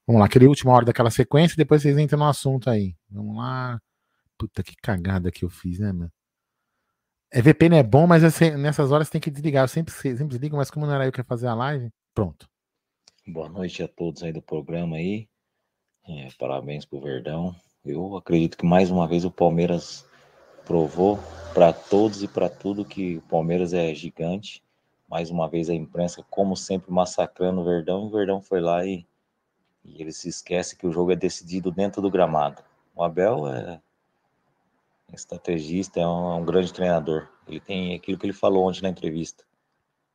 Vamos 0.07 0.20
lá, 0.20 0.26
aquele 0.26 0.49
última 0.49 0.72
hora 0.72 0.86
daquela 0.86 1.11
sequência, 1.11 1.57
depois 1.57 1.82
vocês 1.82 1.97
entram 1.97 2.18
no 2.18 2.26
assunto 2.26 2.68
aí. 2.68 2.97
Vamos 3.09 3.36
lá. 3.36 3.80
Puta 4.36 4.62
que 4.62 4.74
cagada 4.74 5.30
que 5.30 5.45
eu 5.45 5.51
fiz, 5.51 5.78
né, 5.78 5.93
mano? 5.93 6.11
É, 7.33 7.41
VPN 7.41 7.76
é 7.76 7.83
bom, 7.85 8.09
mas 8.09 8.24
assim, 8.24 8.51
nessas 8.57 8.91
horas 8.91 9.09
tem 9.09 9.20
que 9.20 9.31
desligar. 9.31 9.62
Eu 9.62 9.68
sempre, 9.68 9.95
sempre 9.95 10.26
desligo, 10.26 10.57
mas 10.57 10.68
como 10.68 10.85
não 10.85 10.95
era 10.95 11.07
eu 11.07 11.12
que 11.12 11.20
ia 11.20 11.24
fazer 11.24 11.47
a 11.47 11.55
live, 11.55 11.89
pronto. 12.12 12.49
Boa 13.24 13.49
noite 13.49 13.85
a 13.85 13.89
todos 13.89 14.24
aí 14.24 14.33
do 14.33 14.43
programa 14.43 14.97
aí. 14.97 15.28
É, 16.09 16.28
parabéns 16.37 16.85
pro 16.85 17.01
Verdão. 17.01 17.55
Eu 17.85 18.16
acredito 18.16 18.59
que 18.59 18.66
mais 18.66 18.91
uma 18.91 19.07
vez 19.07 19.24
o 19.24 19.31
Palmeiras 19.31 20.05
provou 20.66 21.20
para 21.55 21.72
todos 21.72 22.20
e 22.20 22.26
para 22.26 22.49
tudo 22.49 22.85
que 22.85 23.18
o 23.18 23.22
Palmeiras 23.22 23.72
é 23.72 23.95
gigante. 23.95 24.61
Mais 25.09 25.31
uma 25.31 25.49
vez 25.49 25.70
a 25.70 25.74
imprensa, 25.74 26.24
como 26.28 26.57
sempre, 26.57 26.91
massacrando 26.91 27.61
o 27.61 27.64
Verdão. 27.64 28.03
E 28.03 28.07
o 28.07 28.11
Verdão 28.11 28.41
foi 28.41 28.61
lá 28.61 28.85
e, 28.85 29.07
e 29.85 30.03
ele 30.03 30.12
se 30.12 30.28
esquece 30.28 30.74
que 30.74 30.87
o 30.87 30.93
jogo 30.93 31.12
é 31.12 31.16
decidido 31.16 31.70
dentro 31.70 32.03
do 32.03 32.11
gramado. 32.11 32.61
O 32.93 33.05
Abel 33.05 33.47
é 33.47 33.81
estrategista, 35.15 36.01
é 36.01 36.07
um, 36.07 36.33
é 36.33 36.35
um, 36.37 36.45
grande 36.45 36.73
treinador. 36.73 37.29
Ele 37.47 37.61
tem 37.61 37.95
aquilo 37.95 38.19
que 38.19 38.27
ele 38.27 38.33
falou 38.33 38.69
ontem 38.69 38.83
na 38.83 38.89
entrevista, 38.89 39.45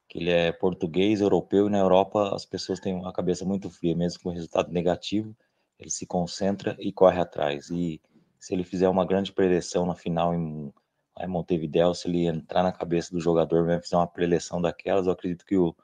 que 0.08 0.20
ele 0.20 0.30
é 0.30 0.52
português, 0.52 1.22
europeu, 1.22 1.68
e 1.68 1.70
na 1.70 1.80
Europa 1.80 2.34
as 2.34 2.46
pessoas 2.46 2.80
têm 2.80 2.94
uma 2.94 3.14
cabeça 3.14 3.46
muito 3.46 3.70
fria, 3.70 3.96
mesmo 3.96 4.22
com 4.22 4.30
resultado 4.30 4.72
negativo, 4.72 5.36
ele 5.80 5.90
se 5.90 6.06
concentra 6.06 6.76
e 6.80 6.92
corre 6.92 7.20
atrás. 7.20 7.70
E 7.70 8.02
se 8.40 8.54
ele 8.54 8.64
fizer 8.64 8.88
uma 8.90 9.06
grande 9.06 9.34
preleção 9.34 9.86
na 9.86 9.96
final 9.96 10.34
em, 10.34 10.74
em 11.20 11.28
Montevideo, 11.28 11.94
se 11.94 12.08
ele 12.08 12.26
entrar 12.26 12.64
na 12.64 12.72
cabeça 12.72 13.12
do 13.12 13.20
jogador, 13.20 13.66
vai 13.66 13.82
fazer 13.82 13.96
uma 13.96 14.08
preleção 14.08 14.62
daquelas, 14.62 15.08
eu 15.08 15.14
acredito 15.14 15.46
que 15.46 15.58
o, 15.58 15.76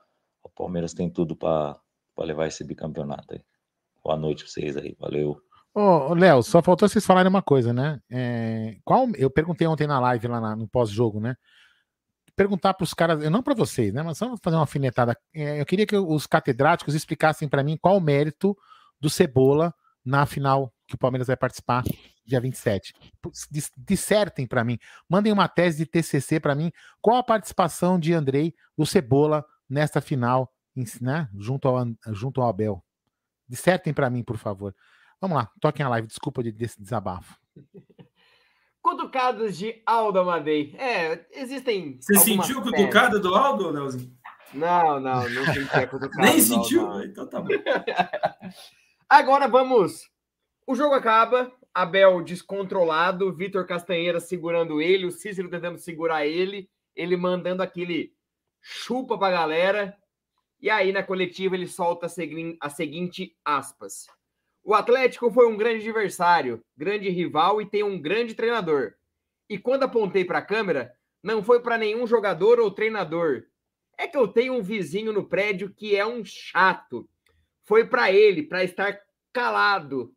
o 0.44 0.50
Palmeiras 0.50 0.94
tem 0.94 1.10
tudo 1.10 1.36
para 1.36 1.80
levar 2.20 2.48
esse 2.48 2.64
bicampeonato 2.64 3.34
aí. 3.34 3.42
Boa 4.04 4.18
noite 4.18 4.44
para 4.44 4.52
vocês 4.52 4.78
aí, 4.78 4.96
valeu. 5.00 5.42
Ô, 5.74 6.14
Léo, 6.14 6.44
só 6.44 6.62
faltou 6.62 6.88
vocês 6.90 7.06
falarem 7.06 7.30
uma 7.30 7.42
coisa, 7.42 7.72
né? 7.72 8.02
É, 8.10 8.78
qual, 8.84 9.08
eu 9.16 9.30
perguntei 9.30 9.66
ontem 9.66 9.88
na 9.88 10.00
live, 10.00 10.28
lá 10.28 10.42
na, 10.42 10.56
no 10.56 10.68
pós-jogo, 10.68 11.20
né? 11.22 11.36
Perguntar 12.36 12.74
para 12.74 12.84
os 12.84 12.94
caras, 12.94 13.30
não 13.30 13.42
para 13.42 13.54
vocês, 13.54 13.94
né? 13.94 14.04
Mas 14.04 14.18
só 14.18 14.36
fazer 14.44 14.58
uma 14.58 14.64
alfinetada. 14.64 15.16
É, 15.34 15.62
eu 15.62 15.66
queria 15.66 15.86
que 15.86 15.96
os 15.96 16.28
catedráticos 16.28 16.94
explicassem 16.94 17.48
para 17.48 17.64
mim 17.64 17.78
qual 17.82 17.98
o 17.98 18.02
mérito 18.02 18.56
do 19.00 19.10
Cebola 19.10 19.74
na 20.04 20.26
final 20.26 20.74
que 20.88 20.96
o 20.96 20.98
Palmeiras 20.98 21.28
vai 21.28 21.38
participar 21.38 21.84
dia 22.26 22.40
27. 22.40 22.94
Dissertem 23.78 24.46
para 24.46 24.64
mim, 24.64 24.78
mandem 25.10 25.32
uma 25.32 25.48
tese 25.48 25.80
de 25.80 25.86
TCC 25.86 26.40
para 26.40 26.56
mim, 26.56 26.72
qual 27.02 27.18
a 27.18 27.24
participação 27.24 28.00
de 28.00 28.14
Andrei, 28.14 28.54
o 28.76 28.86
Cebola, 28.86 29.46
nesta 29.70 30.02
final, 30.02 30.52
né, 31.00 31.30
junto, 31.38 31.68
ao, 31.68 31.86
junto 32.12 32.42
ao 32.42 32.50
Abel. 32.50 32.84
Dissertem 33.48 33.94
para 33.94 34.10
mim, 34.10 34.24
por 34.24 34.38
favor. 34.38 34.76
Vamos 35.22 35.38
lá, 35.38 35.52
toquem 35.62 35.86
a 35.86 35.90
live, 35.90 36.08
desculpa 36.08 36.42
de, 36.42 36.52
desse 36.52 36.82
desabafo. 36.82 37.38
Cutucados 38.82 39.56
de 39.56 39.80
Aldo 39.86 40.20
Amadei. 40.20 40.76
É, 40.76 41.28
existem. 41.34 42.00
Você 42.02 42.18
sentiu 42.18 42.60
a 42.60 42.64
cutucada 42.64 43.20
do 43.20 43.36
Aldo, 43.36 43.70
Leozinho? 43.70 44.12
Não, 44.52 45.00
não, 45.00 45.30
não 45.30 45.46
senti 45.46 45.76
a 45.76 45.86
cutucada. 45.86 46.26
Nem 46.26 46.42
sentiu? 46.42 46.88
Aldo, 46.88 47.06
então 47.06 47.30
tá 47.30 47.40
bom. 47.40 47.50
Agora 49.08 49.48
vamos. 49.48 50.10
O 50.66 50.74
jogo 50.74 50.96
acaba, 50.96 51.52
Abel 51.72 52.24
descontrolado, 52.24 53.32
Vitor 53.32 53.68
Castanheira 53.68 54.20
segurando 54.20 54.82
ele, 54.82 55.06
o 55.06 55.12
Cícero 55.12 55.50
tentando 55.50 55.78
segurar 55.78 56.26
ele, 56.26 56.68
ele 56.96 57.16
mandando 57.16 57.62
aquele 57.62 58.16
chupa 58.60 59.20
pra 59.20 59.30
galera. 59.30 59.96
E 60.60 60.70
aí, 60.72 60.92
na 60.92 61.04
coletiva, 61.04 61.56
ele 61.56 61.68
solta 61.68 62.08
a 62.08 62.70
seguinte 62.70 63.36
aspas. 63.46 64.08
O 64.64 64.74
Atlético 64.74 65.32
foi 65.32 65.48
um 65.48 65.58
grande 65.58 65.88
adversário, 65.88 66.64
grande 66.78 67.10
rival 67.10 67.62
e 67.62 67.66
tem 67.66 67.84
um 67.84 68.00
grande 68.00 68.36
treinador. 68.36 68.94
E 69.50 69.58
quando 69.58 69.84
apontei 69.84 70.24
para 70.24 70.40
a 70.40 70.46
câmera, 70.46 70.96
não 71.24 71.44
foi 71.44 71.62
para 71.62 71.78
nenhum 71.78 72.06
jogador 72.06 72.60
ou 72.60 72.72
treinador. 72.72 73.44
É 73.98 74.08
que 74.08 74.18
eu 74.18 74.28
tenho 74.28 74.54
um 74.54 74.62
vizinho 74.62 75.12
no 75.12 75.28
prédio 75.28 75.74
que 75.74 75.96
é 75.96 76.06
um 76.06 76.24
chato. 76.24 77.10
Foi 77.64 77.86
para 77.86 78.12
ele, 78.12 78.44
para 78.44 78.64
estar 78.64 79.00
calado. 79.34 80.14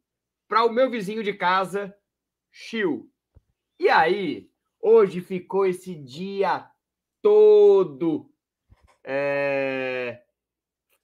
Para 0.46 0.64
o 0.64 0.72
meu 0.72 0.90
vizinho 0.90 1.22
de 1.22 1.32
casa, 1.32 1.94
Chiu. 2.56 3.10
E 3.80 3.88
aí, 3.88 4.48
hoje 4.80 5.20
ficou 5.20 5.66
esse 5.66 5.92
dia 5.92 6.64
todo 7.20 8.30
é, 9.02 10.22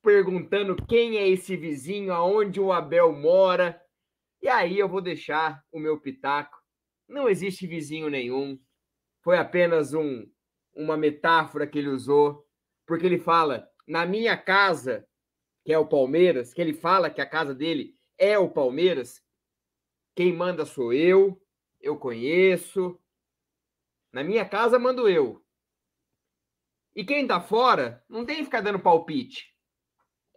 perguntando 0.03 0.77
quem 0.87 1.19
é 1.19 1.29
esse 1.29 1.57
vizinho, 1.57 2.13
aonde 2.13 2.61
o 2.61 2.73
Abel 2.73 3.13
mora. 3.13 3.81
E 4.43 4.49
aí 4.49 4.79
eu 4.79 4.89
vou 4.89 5.01
deixar 5.01 5.63
o 5.71 5.79
meu 5.79 6.01
pitaco. 6.01 6.57
Não 7.09 7.29
existe 7.29 7.67
vizinho 7.67 8.09
nenhum. 8.09 8.59
Foi 9.23 9.37
apenas 9.39 9.93
um 9.95 10.27
uma 10.73 10.97
metáfora 10.97 11.67
que 11.67 11.79
ele 11.79 11.89
usou, 11.89 12.47
porque 12.87 13.05
ele 13.05 13.19
fala: 13.19 13.69
"Na 13.87 14.07
minha 14.07 14.37
casa, 14.37 15.07
que 15.65 15.73
é 15.73 15.79
o 15.79 15.87
Palmeiras, 15.87 16.55
que 16.55 16.61
ele 16.61 16.73
fala 16.73 17.11
que 17.11 17.21
a 17.21 17.27
casa 17.27 17.55
dele 17.55 17.95
é 18.17 18.39
o 18.39 18.49
Palmeiras, 18.49 19.23
quem 20.15 20.33
manda 20.33 20.65
sou 20.65 20.93
eu, 20.93 21.41
eu 21.81 21.99
conheço. 21.99 22.99
Na 24.13 24.23
minha 24.23 24.49
casa 24.49 24.79
mando 24.79 25.09
eu. 25.09 25.45
E 26.95 27.05
quem 27.05 27.27
tá 27.27 27.41
fora 27.41 28.05
não 28.09 28.27
tem 28.27 28.37
que 28.39 28.45
ficar 28.45 28.61
dando 28.61 28.81
palpite. 28.81 29.55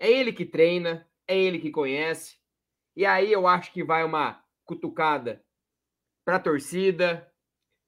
É 0.04 0.12
ele 0.12 0.34
que 0.34 0.46
treina, 0.46 1.10
é 1.26 1.40
ele 1.40 1.58
que 1.58 1.72
conhece. 1.72 2.38
E 2.94 3.06
aí 3.06 3.32
eu 3.32 3.48
acho 3.48 3.72
que 3.72 3.86
vai 3.86 4.04
uma 4.04 4.44
cutucada 4.66 5.42
para 6.26 6.36
a 6.36 6.40
torcida, 6.42 7.26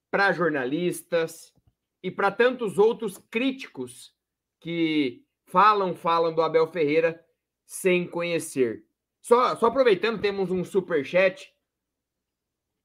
para 0.10 0.32
jornalistas 0.32 1.54
e 2.02 2.10
para 2.10 2.32
tantos 2.32 2.78
outros 2.78 3.18
críticos 3.18 4.16
que 4.62 5.26
falam, 5.48 5.94
falam 5.94 6.34
do 6.34 6.42
Abel 6.42 6.72
Ferreira 6.72 7.22
sem 7.66 8.08
conhecer. 8.08 8.86
Só, 9.22 9.54
só 9.58 9.66
aproveitando, 9.66 10.22
temos 10.22 10.52
um 10.52 10.64
super 10.64 11.04
chat. 11.04 11.54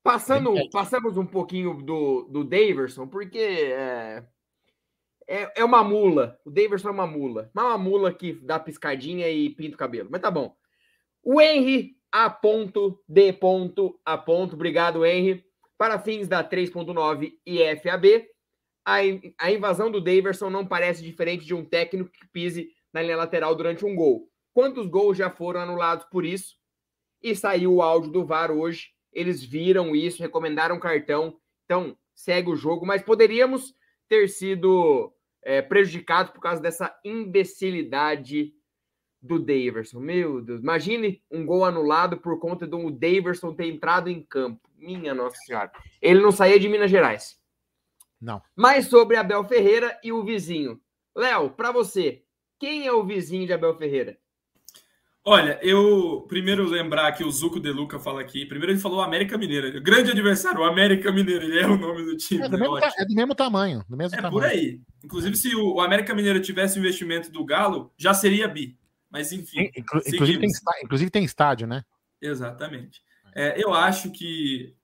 Passando, 0.02 0.54
passamos 0.72 1.16
um 1.16 1.26
pouquinho 1.26 1.80
do, 1.84 2.24
do 2.24 2.42
Daverson, 2.42 3.06
porque 3.06 3.38
é, 3.38 4.26
é, 5.30 5.60
é 5.60 5.64
uma 5.64 5.84
mula. 5.84 6.36
O 6.44 6.50
Davidson 6.50 6.88
é 6.88 6.90
uma 6.90 7.06
mula. 7.06 7.48
Mas 7.54 7.64
é 7.64 7.68
uma 7.68 7.78
mula 7.78 8.12
que 8.12 8.32
dá 8.32 8.58
piscadinha 8.58 9.30
e 9.30 9.48
pinta 9.48 9.76
o 9.76 9.78
cabelo. 9.78 10.08
Mas 10.10 10.20
tá 10.20 10.28
bom. 10.28 10.56
O 11.22 11.40
Henry 11.40 11.96
A. 12.10 12.28
D. 13.08 13.38
A. 14.04 14.24
Obrigado, 14.52 15.06
Henry. 15.06 15.44
Para 15.78 16.00
fins 16.00 16.26
da 16.26 16.42
3.9 16.42 17.34
e 17.46 17.76
FAB, 17.76 18.26
a, 18.84 18.96
a 19.38 19.52
invasão 19.52 19.88
do 19.88 20.00
Daverson 20.00 20.50
não 20.50 20.66
parece 20.66 21.00
diferente 21.02 21.46
de 21.46 21.54
um 21.54 21.64
técnico 21.64 22.10
que 22.10 22.26
pise 22.26 22.68
na 22.92 23.00
linha 23.00 23.16
lateral 23.16 23.54
durante 23.54 23.86
um 23.86 23.94
gol. 23.94 24.28
Quantos 24.52 24.88
gols 24.88 25.16
já 25.16 25.30
foram 25.30 25.60
anulados 25.60 26.04
por 26.06 26.24
isso? 26.24 26.56
E 27.22 27.36
saiu 27.36 27.74
o 27.74 27.82
áudio 27.82 28.10
do 28.10 28.26
VAR 28.26 28.50
hoje. 28.50 28.88
Eles 29.12 29.44
viram 29.44 29.94
isso, 29.94 30.22
recomendaram 30.22 30.80
cartão. 30.80 31.38
Então, 31.64 31.96
segue 32.16 32.50
o 32.50 32.56
jogo. 32.56 32.84
Mas 32.84 33.00
poderíamos 33.00 33.72
ter 34.08 34.28
sido 34.28 35.14
é, 35.42 35.62
prejudicados 35.62 36.32
por 36.32 36.40
causa 36.40 36.60
dessa 36.60 36.94
imbecilidade 37.04 38.54
do 39.22 39.38
Daverson. 39.38 40.00
Meu 40.00 40.40
Deus, 40.40 40.60
imagine 40.60 41.22
um 41.30 41.44
gol 41.44 41.64
anulado 41.64 42.16
por 42.18 42.38
conta 42.38 42.66
do 42.66 42.90
Daverson 42.90 43.54
ter 43.54 43.66
entrado 43.66 44.08
em 44.08 44.22
campo. 44.22 44.68
Minha 44.76 45.14
Nossa 45.14 45.36
Senhora. 45.44 45.70
Ele 46.00 46.20
não 46.20 46.32
saía 46.32 46.58
de 46.58 46.68
Minas 46.68 46.90
Gerais. 46.90 47.38
Não. 48.20 48.40
Mais 48.56 48.86
sobre 48.86 49.16
Abel 49.16 49.44
Ferreira 49.44 49.98
e 50.02 50.12
o 50.12 50.24
vizinho. 50.24 50.80
Léo, 51.14 51.50
para 51.50 51.70
você, 51.70 52.22
quem 52.58 52.86
é 52.86 52.92
o 52.92 53.04
vizinho 53.04 53.46
de 53.46 53.52
Abel 53.52 53.76
Ferreira? 53.76 54.18
Olha, 55.22 55.58
eu 55.62 56.24
primeiro 56.28 56.64
lembrar 56.64 57.12
que 57.12 57.22
o 57.22 57.30
Zuco 57.30 57.60
De 57.60 57.70
Luca 57.70 57.98
fala 57.98 58.22
aqui. 58.22 58.46
Primeiro 58.46 58.72
ele 58.72 58.80
falou 58.80 59.02
América 59.02 59.36
Mineira. 59.36 59.78
Grande 59.78 60.10
adversário, 60.10 60.60
o 60.60 60.64
América 60.64 61.12
Mineira. 61.12 61.44
Ele 61.44 61.58
é 61.58 61.66
o 61.66 61.76
nome 61.76 62.04
do 62.04 62.16
time. 62.16 62.42
É 62.42 62.48
do, 62.48 62.56
né? 62.56 62.66
mesmo, 62.66 62.78
é 62.78 63.04
do 63.04 63.14
mesmo, 63.14 63.34
tamanho. 63.34 63.84
Do 63.86 63.96
mesmo 63.98 64.18
é 64.18 64.22
tamanho. 64.22 64.32
por 64.32 64.44
aí. 64.44 64.80
Inclusive, 65.04 65.36
se 65.36 65.54
o 65.56 65.80
América 65.80 66.14
Mineira 66.14 66.40
tivesse 66.40 66.78
o 66.78 66.80
investimento 66.80 67.30
do 67.30 67.44
Galo, 67.44 67.92
já 67.96 68.12
seria 68.12 68.48
bi. 68.48 68.78
Mas 69.10 69.32
enfim. 69.32 69.70
Inclu 69.76 70.00
inclusive, 70.06 70.38
tem, 70.38 70.50
inclusive 70.84 71.10
tem 71.10 71.24
estádio, 71.24 71.66
né? 71.66 71.84
Exatamente. 72.20 73.02
É, 73.34 73.62
eu 73.62 73.72
acho 73.72 74.10
que 74.10 74.74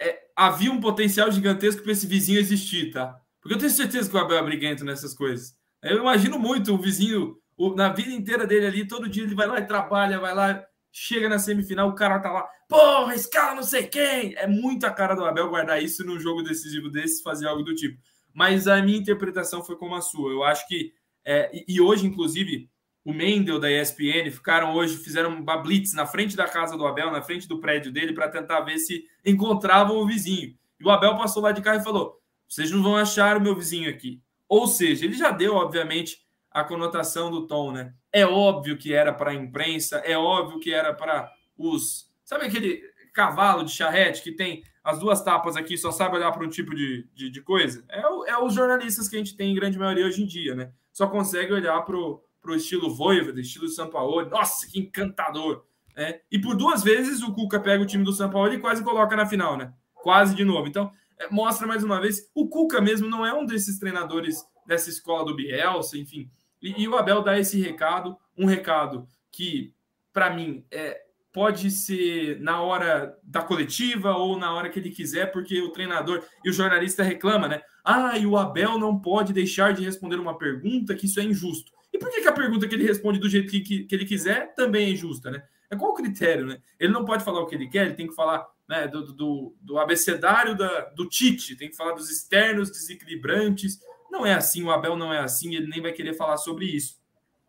é, 0.00 0.28
havia 0.34 0.72
um 0.72 0.80
potencial 0.80 1.30
gigantesco 1.30 1.82
para 1.82 1.92
esse 1.92 2.06
vizinho 2.06 2.40
existir, 2.40 2.90
tá? 2.90 3.20
Porque 3.40 3.54
eu 3.54 3.58
tenho 3.58 3.70
certeza 3.70 4.08
que 4.08 4.16
o 4.16 4.18
Abel 4.18 4.38
é 4.38 4.42
briguento 4.42 4.84
nessas 4.84 5.14
coisas. 5.14 5.56
Eu 5.82 5.98
imagino 5.98 6.38
muito 6.38 6.74
o 6.74 6.78
vizinho 6.78 7.36
o, 7.56 7.74
na 7.74 7.90
vida 7.90 8.10
inteira 8.10 8.46
dele 8.46 8.66
ali, 8.66 8.88
todo 8.88 9.08
dia 9.08 9.22
ele 9.22 9.34
vai 9.34 9.46
lá 9.46 9.60
e 9.60 9.66
trabalha, 9.66 10.18
vai 10.18 10.34
lá, 10.34 10.64
chega 10.90 11.28
na 11.28 11.38
semifinal, 11.38 11.88
o 11.88 11.94
cara 11.94 12.18
tá 12.18 12.32
lá, 12.32 12.48
porra, 12.68 13.14
escala 13.14 13.54
não 13.54 13.62
sei 13.62 13.86
quem. 13.86 14.34
É 14.36 14.46
muito 14.46 14.86
a 14.86 14.90
cara 14.90 15.14
do 15.14 15.24
Abel 15.24 15.50
guardar 15.50 15.82
isso 15.82 16.04
num 16.04 16.18
jogo 16.18 16.42
decisivo 16.42 16.90
desse, 16.90 17.22
fazer 17.22 17.46
algo 17.46 17.62
do 17.62 17.74
tipo. 17.74 18.00
Mas 18.34 18.66
a 18.66 18.82
minha 18.82 18.98
interpretação 18.98 19.64
foi 19.64 19.76
como 19.76 19.94
a 19.94 20.02
sua. 20.02 20.32
Eu 20.32 20.42
acho 20.42 20.66
que. 20.66 20.92
É, 21.24 21.50
e, 21.66 21.80
hoje, 21.80 22.04
inclusive, 22.04 22.68
o 23.04 23.12
Mendel 23.12 23.60
da 23.60 23.70
ESPN 23.70 24.30
ficaram 24.30 24.74
hoje, 24.74 24.96
fizeram 24.96 25.30
uma 25.30 25.56
blitz 25.56 25.94
na 25.94 26.04
frente 26.04 26.36
da 26.36 26.46
casa 26.46 26.76
do 26.76 26.86
Abel, 26.86 27.10
na 27.12 27.22
frente 27.22 27.46
do 27.46 27.60
prédio 27.60 27.92
dele, 27.92 28.12
para 28.12 28.28
tentar 28.28 28.60
ver 28.62 28.78
se 28.78 29.04
encontravam 29.24 29.96
o 29.96 30.06
vizinho. 30.06 30.54
E 30.80 30.84
o 30.84 30.90
Abel 30.90 31.16
passou 31.16 31.42
lá 31.42 31.52
de 31.52 31.62
carro 31.62 31.80
e 31.80 31.84
falou: 31.84 32.20
vocês 32.48 32.70
não 32.70 32.82
vão 32.82 32.96
achar 32.96 33.36
o 33.36 33.40
meu 33.40 33.54
vizinho 33.54 33.88
aqui. 33.88 34.20
Ou 34.48 34.66
seja, 34.66 35.04
ele 35.04 35.14
já 35.14 35.30
deu, 35.30 35.54
obviamente, 35.54 36.18
a 36.50 36.64
conotação 36.64 37.30
do 37.30 37.46
tom, 37.46 37.72
né? 37.72 37.94
É 38.12 38.26
óbvio 38.26 38.76
que 38.76 38.92
era 38.92 39.12
para 39.12 39.30
a 39.30 39.34
imprensa, 39.34 39.98
é 39.98 40.16
óbvio 40.16 40.60
que 40.60 40.72
era 40.72 40.92
para 40.92 41.32
os. 41.56 42.10
Sabe 42.24 42.46
aquele 42.46 42.82
cavalo 43.12 43.64
de 43.64 43.72
charrete 43.72 44.22
que 44.22 44.32
tem 44.32 44.62
as 44.84 44.98
duas 44.98 45.22
tapas 45.22 45.56
aqui, 45.56 45.78
só 45.78 45.90
sabe 45.90 46.16
olhar 46.16 46.30
para 46.30 46.44
um 46.44 46.48
tipo 46.48 46.74
de, 46.74 47.08
de, 47.14 47.30
de 47.30 47.40
coisa? 47.40 47.82
É, 47.88 48.00
é, 48.30 48.38
os 48.38 48.52
jornalistas 48.52 49.08
que 49.08 49.16
a 49.16 49.18
gente 49.18 49.34
tem 49.34 49.50
em 49.50 49.54
grande 49.54 49.78
maioria 49.78 50.04
hoje 50.04 50.22
em 50.22 50.26
dia, 50.26 50.54
né? 50.54 50.72
Só 50.92 51.06
consegue 51.06 51.54
olhar 51.54 51.80
para 51.80 51.96
o 51.96 52.54
estilo 52.54 52.94
Voivoda, 52.94 53.40
estilo 53.40 53.66
São 53.66 53.88
Paulo. 53.88 54.28
Nossa, 54.28 54.66
que 54.70 54.78
encantador! 54.78 55.64
É, 55.96 56.20
e 56.30 56.38
por 56.38 56.54
duas 56.54 56.82
vezes 56.82 57.22
o 57.22 57.32
Cuca 57.32 57.58
pega 57.58 57.82
o 57.82 57.86
time 57.86 58.04
do 58.04 58.12
São 58.12 58.28
Paulo 58.28 58.52
e 58.52 58.60
quase 58.60 58.84
coloca 58.84 59.16
na 59.16 59.24
final, 59.24 59.56
né? 59.56 59.72
Quase 59.94 60.34
de 60.34 60.44
novo. 60.44 60.68
Então, 60.68 60.92
é, 61.18 61.28
mostra 61.30 61.66
mais 61.66 61.82
uma 61.82 61.98
vez, 61.98 62.30
o 62.34 62.46
Cuca 62.48 62.80
mesmo 62.80 63.08
não 63.08 63.24
é 63.24 63.32
um 63.32 63.46
desses 63.46 63.78
treinadores 63.78 64.44
dessa 64.66 64.90
escola 64.90 65.24
do 65.24 65.34
Bielsa, 65.34 65.96
enfim. 65.96 66.30
E, 66.60 66.82
e 66.82 66.88
o 66.88 66.96
Abel 66.96 67.22
dá 67.22 67.38
esse 67.38 67.58
recado, 67.58 68.18
um 68.36 68.44
recado 68.44 69.08
que, 69.32 69.72
para 70.12 70.28
mim, 70.34 70.66
é, 70.70 71.00
pode 71.34 71.68
ser 71.72 72.40
na 72.40 72.62
hora 72.62 73.18
da 73.24 73.42
coletiva 73.42 74.16
ou 74.16 74.38
na 74.38 74.54
hora 74.54 74.70
que 74.70 74.78
ele 74.78 74.90
quiser, 74.90 75.32
porque 75.32 75.60
o 75.60 75.70
treinador 75.70 76.22
e 76.44 76.48
o 76.48 76.52
jornalista 76.52 77.02
reclama, 77.02 77.48
né? 77.48 77.60
Ah, 77.84 78.16
e 78.16 78.24
o 78.24 78.36
Abel 78.36 78.78
não 78.78 79.00
pode 79.00 79.32
deixar 79.32 79.74
de 79.74 79.84
responder 79.84 80.14
uma 80.14 80.38
pergunta, 80.38 80.94
que 80.94 81.06
isso 81.06 81.18
é 81.18 81.24
injusto. 81.24 81.72
E 81.92 81.98
por 81.98 82.08
que, 82.08 82.20
que 82.20 82.28
a 82.28 82.32
pergunta 82.32 82.68
que 82.68 82.74
ele 82.76 82.86
responde 82.86 83.18
do 83.18 83.28
jeito 83.28 83.50
que, 83.50 83.60
que, 83.60 83.82
que, 83.82 83.94
ele 83.94 84.04
quiser 84.04 84.54
também 84.54 84.86
é 84.86 84.90
injusta, 84.90 85.28
né? 85.28 85.42
É 85.68 85.74
qual 85.74 85.90
o 85.90 85.94
critério, 85.94 86.46
né? 86.46 86.58
Ele 86.78 86.92
não 86.92 87.04
pode 87.04 87.24
falar 87.24 87.40
o 87.40 87.46
que 87.46 87.56
ele 87.56 87.68
quer, 87.68 87.86
ele 87.86 87.96
tem 87.96 88.06
que 88.06 88.14
falar 88.14 88.46
né, 88.68 88.86
do, 88.86 89.12
do, 89.12 89.56
do 89.60 89.78
abecedário 89.78 90.56
da, 90.56 90.82
do 90.90 91.08
Tite, 91.08 91.56
tem 91.56 91.68
que 91.68 91.76
falar 91.76 91.94
dos 91.94 92.10
externos 92.10 92.70
desequilibrantes, 92.70 93.80
não 94.08 94.24
é 94.24 94.34
assim, 94.34 94.62
o 94.62 94.70
Abel 94.70 94.94
não 94.94 95.12
é 95.12 95.18
assim, 95.18 95.56
ele 95.56 95.66
nem 95.66 95.82
vai 95.82 95.90
querer 95.90 96.14
falar 96.14 96.36
sobre 96.36 96.66
isso. 96.66 97.02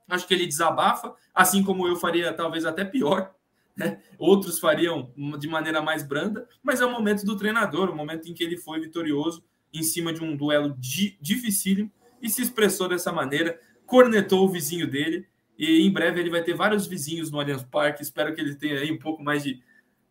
Acho 0.10 0.28
que 0.28 0.34
ele 0.34 0.48
desabafa, 0.48 1.14
assim 1.36 1.64
como 1.64 1.88
eu 1.88 1.96
faria 1.96 2.34
talvez 2.34 2.66
até 2.66 2.84
pior. 2.84 3.35
outros 4.18 4.60
fariam 4.60 5.12
de 5.38 5.48
maneira 5.48 5.82
mais 5.82 6.04
branda, 6.04 6.48
mas 6.64 6.82
é 6.82 6.86
o 6.86 6.92
momento 6.92 7.26
do 7.26 7.38
treinador, 7.38 7.90
o 7.90 7.96
momento 7.96 8.30
em 8.30 8.34
que 8.34 8.44
ele 8.44 8.58
foi 8.58 8.80
vitorioso 8.80 9.44
em 9.74 9.84
cima 9.84 10.14
de 10.14 10.24
um 10.24 10.36
duelo 10.36 10.76
di 10.78 11.18
dificílimo 11.22 11.92
e 12.22 12.30
se 12.30 12.42
expressou 12.42 12.88
dessa 12.88 13.12
maneira, 13.12 13.60
cornetou 13.86 14.46
o 14.46 14.50
vizinho 14.50 14.90
dele 14.90 15.28
e 15.58 15.86
em 15.86 15.92
breve 15.92 16.20
ele 16.20 16.30
vai 16.30 16.44
ter 16.44 16.54
vários 16.54 16.88
vizinhos 16.88 17.32
no 17.32 17.40
Allianz 17.40 17.64
Parque. 17.64 18.02
Espero 18.02 18.34
que 18.34 18.42
ele 18.42 18.56
tenha 18.56 18.80
aí 18.80 18.92
um 18.92 19.00
pouco 19.00 19.24
mais 19.24 19.44
de 19.44 19.62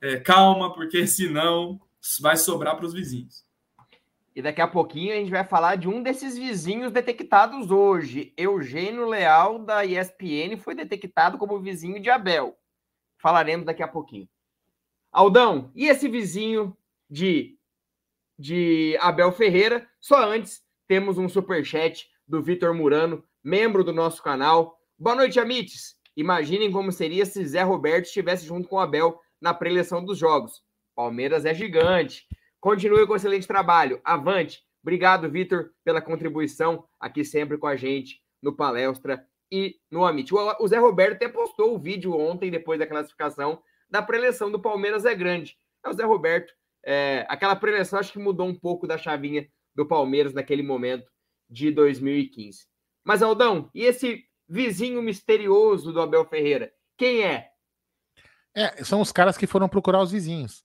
é, 0.00 0.16
calma, 0.16 0.72
porque 0.72 1.06
senão 1.08 1.80
vai 2.20 2.36
sobrar 2.36 2.76
para 2.76 2.86
os 2.86 2.92
vizinhos. 2.92 3.44
E 4.34 4.42
daqui 4.42 4.60
a 4.60 4.66
pouquinho 4.66 5.12
a 5.12 5.16
gente 5.16 5.30
vai 5.30 5.44
falar 5.44 5.76
de 5.76 5.88
um 5.88 6.02
desses 6.02 6.36
vizinhos 6.36 6.90
detectados 6.90 7.70
hoje. 7.70 8.32
Eugênio 8.36 9.06
Leal, 9.06 9.60
da 9.60 9.84
ESPN, 9.84 10.56
foi 10.58 10.74
detectado 10.74 11.38
como 11.38 11.60
vizinho 11.60 12.00
de 12.00 12.10
Abel. 12.10 12.56
Falaremos 13.24 13.64
daqui 13.64 13.82
a 13.82 13.88
pouquinho. 13.88 14.28
Aldão, 15.10 15.72
e 15.74 15.86
esse 15.86 16.06
vizinho 16.08 16.76
de, 17.08 17.56
de 18.38 18.98
Abel 19.00 19.32
Ferreira? 19.32 19.88
Só 19.98 20.22
antes, 20.30 20.62
temos 20.86 21.16
um 21.16 21.26
superchat 21.26 22.06
do 22.28 22.42
Vitor 22.42 22.74
Murano, 22.74 23.24
membro 23.42 23.82
do 23.82 23.94
nosso 23.94 24.22
canal. 24.22 24.78
Boa 24.98 25.16
noite, 25.16 25.40
Amites. 25.40 25.96
Imaginem 26.14 26.70
como 26.70 26.92
seria 26.92 27.24
se 27.24 27.42
Zé 27.46 27.62
Roberto 27.62 28.04
estivesse 28.04 28.44
junto 28.44 28.68
com 28.68 28.78
Abel 28.78 29.18
na 29.40 29.54
preleção 29.54 30.04
dos 30.04 30.18
jogos. 30.18 30.62
Palmeiras 30.94 31.46
é 31.46 31.54
gigante. 31.54 32.26
Continue 32.60 33.06
com 33.06 33.16
excelente 33.16 33.46
trabalho. 33.46 34.02
Avante. 34.04 34.62
Obrigado, 34.82 35.30
Vitor, 35.30 35.70
pela 35.82 36.02
contribuição 36.02 36.84
aqui 37.00 37.24
sempre 37.24 37.56
com 37.56 37.66
a 37.66 37.74
gente 37.74 38.22
no 38.42 38.54
Palestra 38.54 39.26
e 39.54 39.76
no 39.88 40.04
Amit. 40.04 40.34
O 40.34 40.66
Zé 40.66 40.78
Roberto 40.78 41.14
até 41.14 41.28
postou 41.28 41.76
o 41.76 41.78
vídeo 41.78 42.12
ontem, 42.18 42.50
depois 42.50 42.80
da 42.80 42.88
classificação, 42.88 43.62
da 43.88 44.02
preleção 44.02 44.50
do 44.50 44.60
Palmeiras 44.60 45.04
é 45.04 45.14
grande. 45.14 45.56
É 45.84 45.88
o 45.88 45.92
Zé 45.92 46.02
Roberto. 46.02 46.52
É, 46.84 47.24
aquela 47.28 47.54
preleção 47.54 48.00
acho 48.00 48.12
que 48.12 48.18
mudou 48.18 48.48
um 48.48 48.54
pouco 48.54 48.84
da 48.84 48.98
chavinha 48.98 49.48
do 49.72 49.86
Palmeiras 49.86 50.34
naquele 50.34 50.62
momento 50.64 51.08
de 51.48 51.70
2015. 51.70 52.66
Mas, 53.04 53.22
Aldão, 53.22 53.70
e 53.72 53.84
esse 53.84 54.24
vizinho 54.48 55.00
misterioso 55.00 55.92
do 55.92 56.00
Abel 56.00 56.24
Ferreira? 56.24 56.72
Quem 56.96 57.22
é? 57.22 57.48
É, 58.52 58.82
são 58.82 59.00
os 59.00 59.12
caras 59.12 59.38
que 59.38 59.46
foram 59.46 59.68
procurar 59.68 60.02
os 60.02 60.10
vizinhos. 60.10 60.64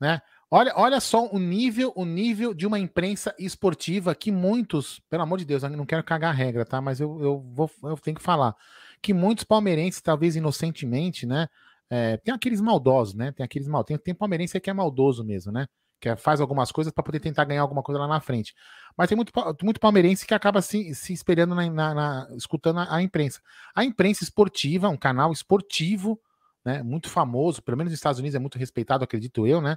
Né? 0.00 0.22
Olha, 0.56 0.72
olha 0.74 1.00
só 1.00 1.26
o 1.26 1.38
nível, 1.38 1.92
o 1.94 2.06
nível 2.06 2.54
de 2.54 2.66
uma 2.66 2.78
imprensa 2.78 3.34
esportiva 3.38 4.14
que 4.14 4.32
muitos, 4.32 5.00
pelo 5.00 5.22
amor 5.22 5.38
de 5.38 5.44
Deus, 5.44 5.62
eu 5.62 5.68
não 5.68 5.84
quero 5.84 6.02
cagar 6.02 6.30
a 6.30 6.34
regra, 6.34 6.64
tá? 6.64 6.80
Mas 6.80 6.98
eu, 6.98 7.22
eu 7.22 7.40
vou, 7.40 7.70
eu 7.82 7.94
tenho 7.98 8.16
que 8.16 8.22
falar 8.22 8.56
que 9.02 9.12
muitos 9.12 9.44
palmeirenses, 9.44 10.00
talvez 10.00 10.34
inocentemente, 10.34 11.26
né? 11.26 11.46
É, 11.90 12.16
tem 12.16 12.32
aqueles 12.32 12.62
maldosos, 12.62 13.14
né? 13.14 13.32
Tem 13.32 13.44
aqueles 13.44 13.68
mal, 13.68 13.84
tem, 13.84 13.98
tem 13.98 14.14
palmeirense 14.14 14.58
que 14.58 14.70
é 14.70 14.72
maldoso 14.72 15.22
mesmo, 15.22 15.52
né? 15.52 15.66
Que 16.00 16.08
é, 16.08 16.16
faz 16.16 16.40
algumas 16.40 16.72
coisas 16.72 16.90
para 16.90 17.04
poder 17.04 17.20
tentar 17.20 17.44
ganhar 17.44 17.60
alguma 17.60 17.82
coisa 17.82 18.00
lá 18.00 18.08
na 18.08 18.20
frente. 18.22 18.54
Mas 18.96 19.10
tem 19.10 19.16
muito, 19.16 19.30
muito 19.62 19.78
palmeirense 19.78 20.26
que 20.26 20.32
acaba 20.32 20.62
se, 20.62 20.94
se 20.94 21.12
espelhando 21.12 21.54
na, 21.54 21.68
na, 21.70 21.94
na 21.94 22.28
escutando 22.34 22.80
a, 22.80 22.96
a 22.96 23.02
imprensa. 23.02 23.42
A 23.74 23.84
imprensa 23.84 24.24
esportiva, 24.24 24.88
um 24.88 24.96
canal 24.96 25.30
esportivo, 25.32 26.18
né? 26.64 26.82
Muito 26.82 27.10
famoso, 27.10 27.62
pelo 27.62 27.76
menos 27.76 27.90
nos 27.90 27.98
Estados 27.98 28.18
Unidos 28.18 28.34
é 28.34 28.38
muito 28.38 28.58
respeitado, 28.58 29.04
acredito 29.04 29.46
eu, 29.46 29.60
né? 29.60 29.76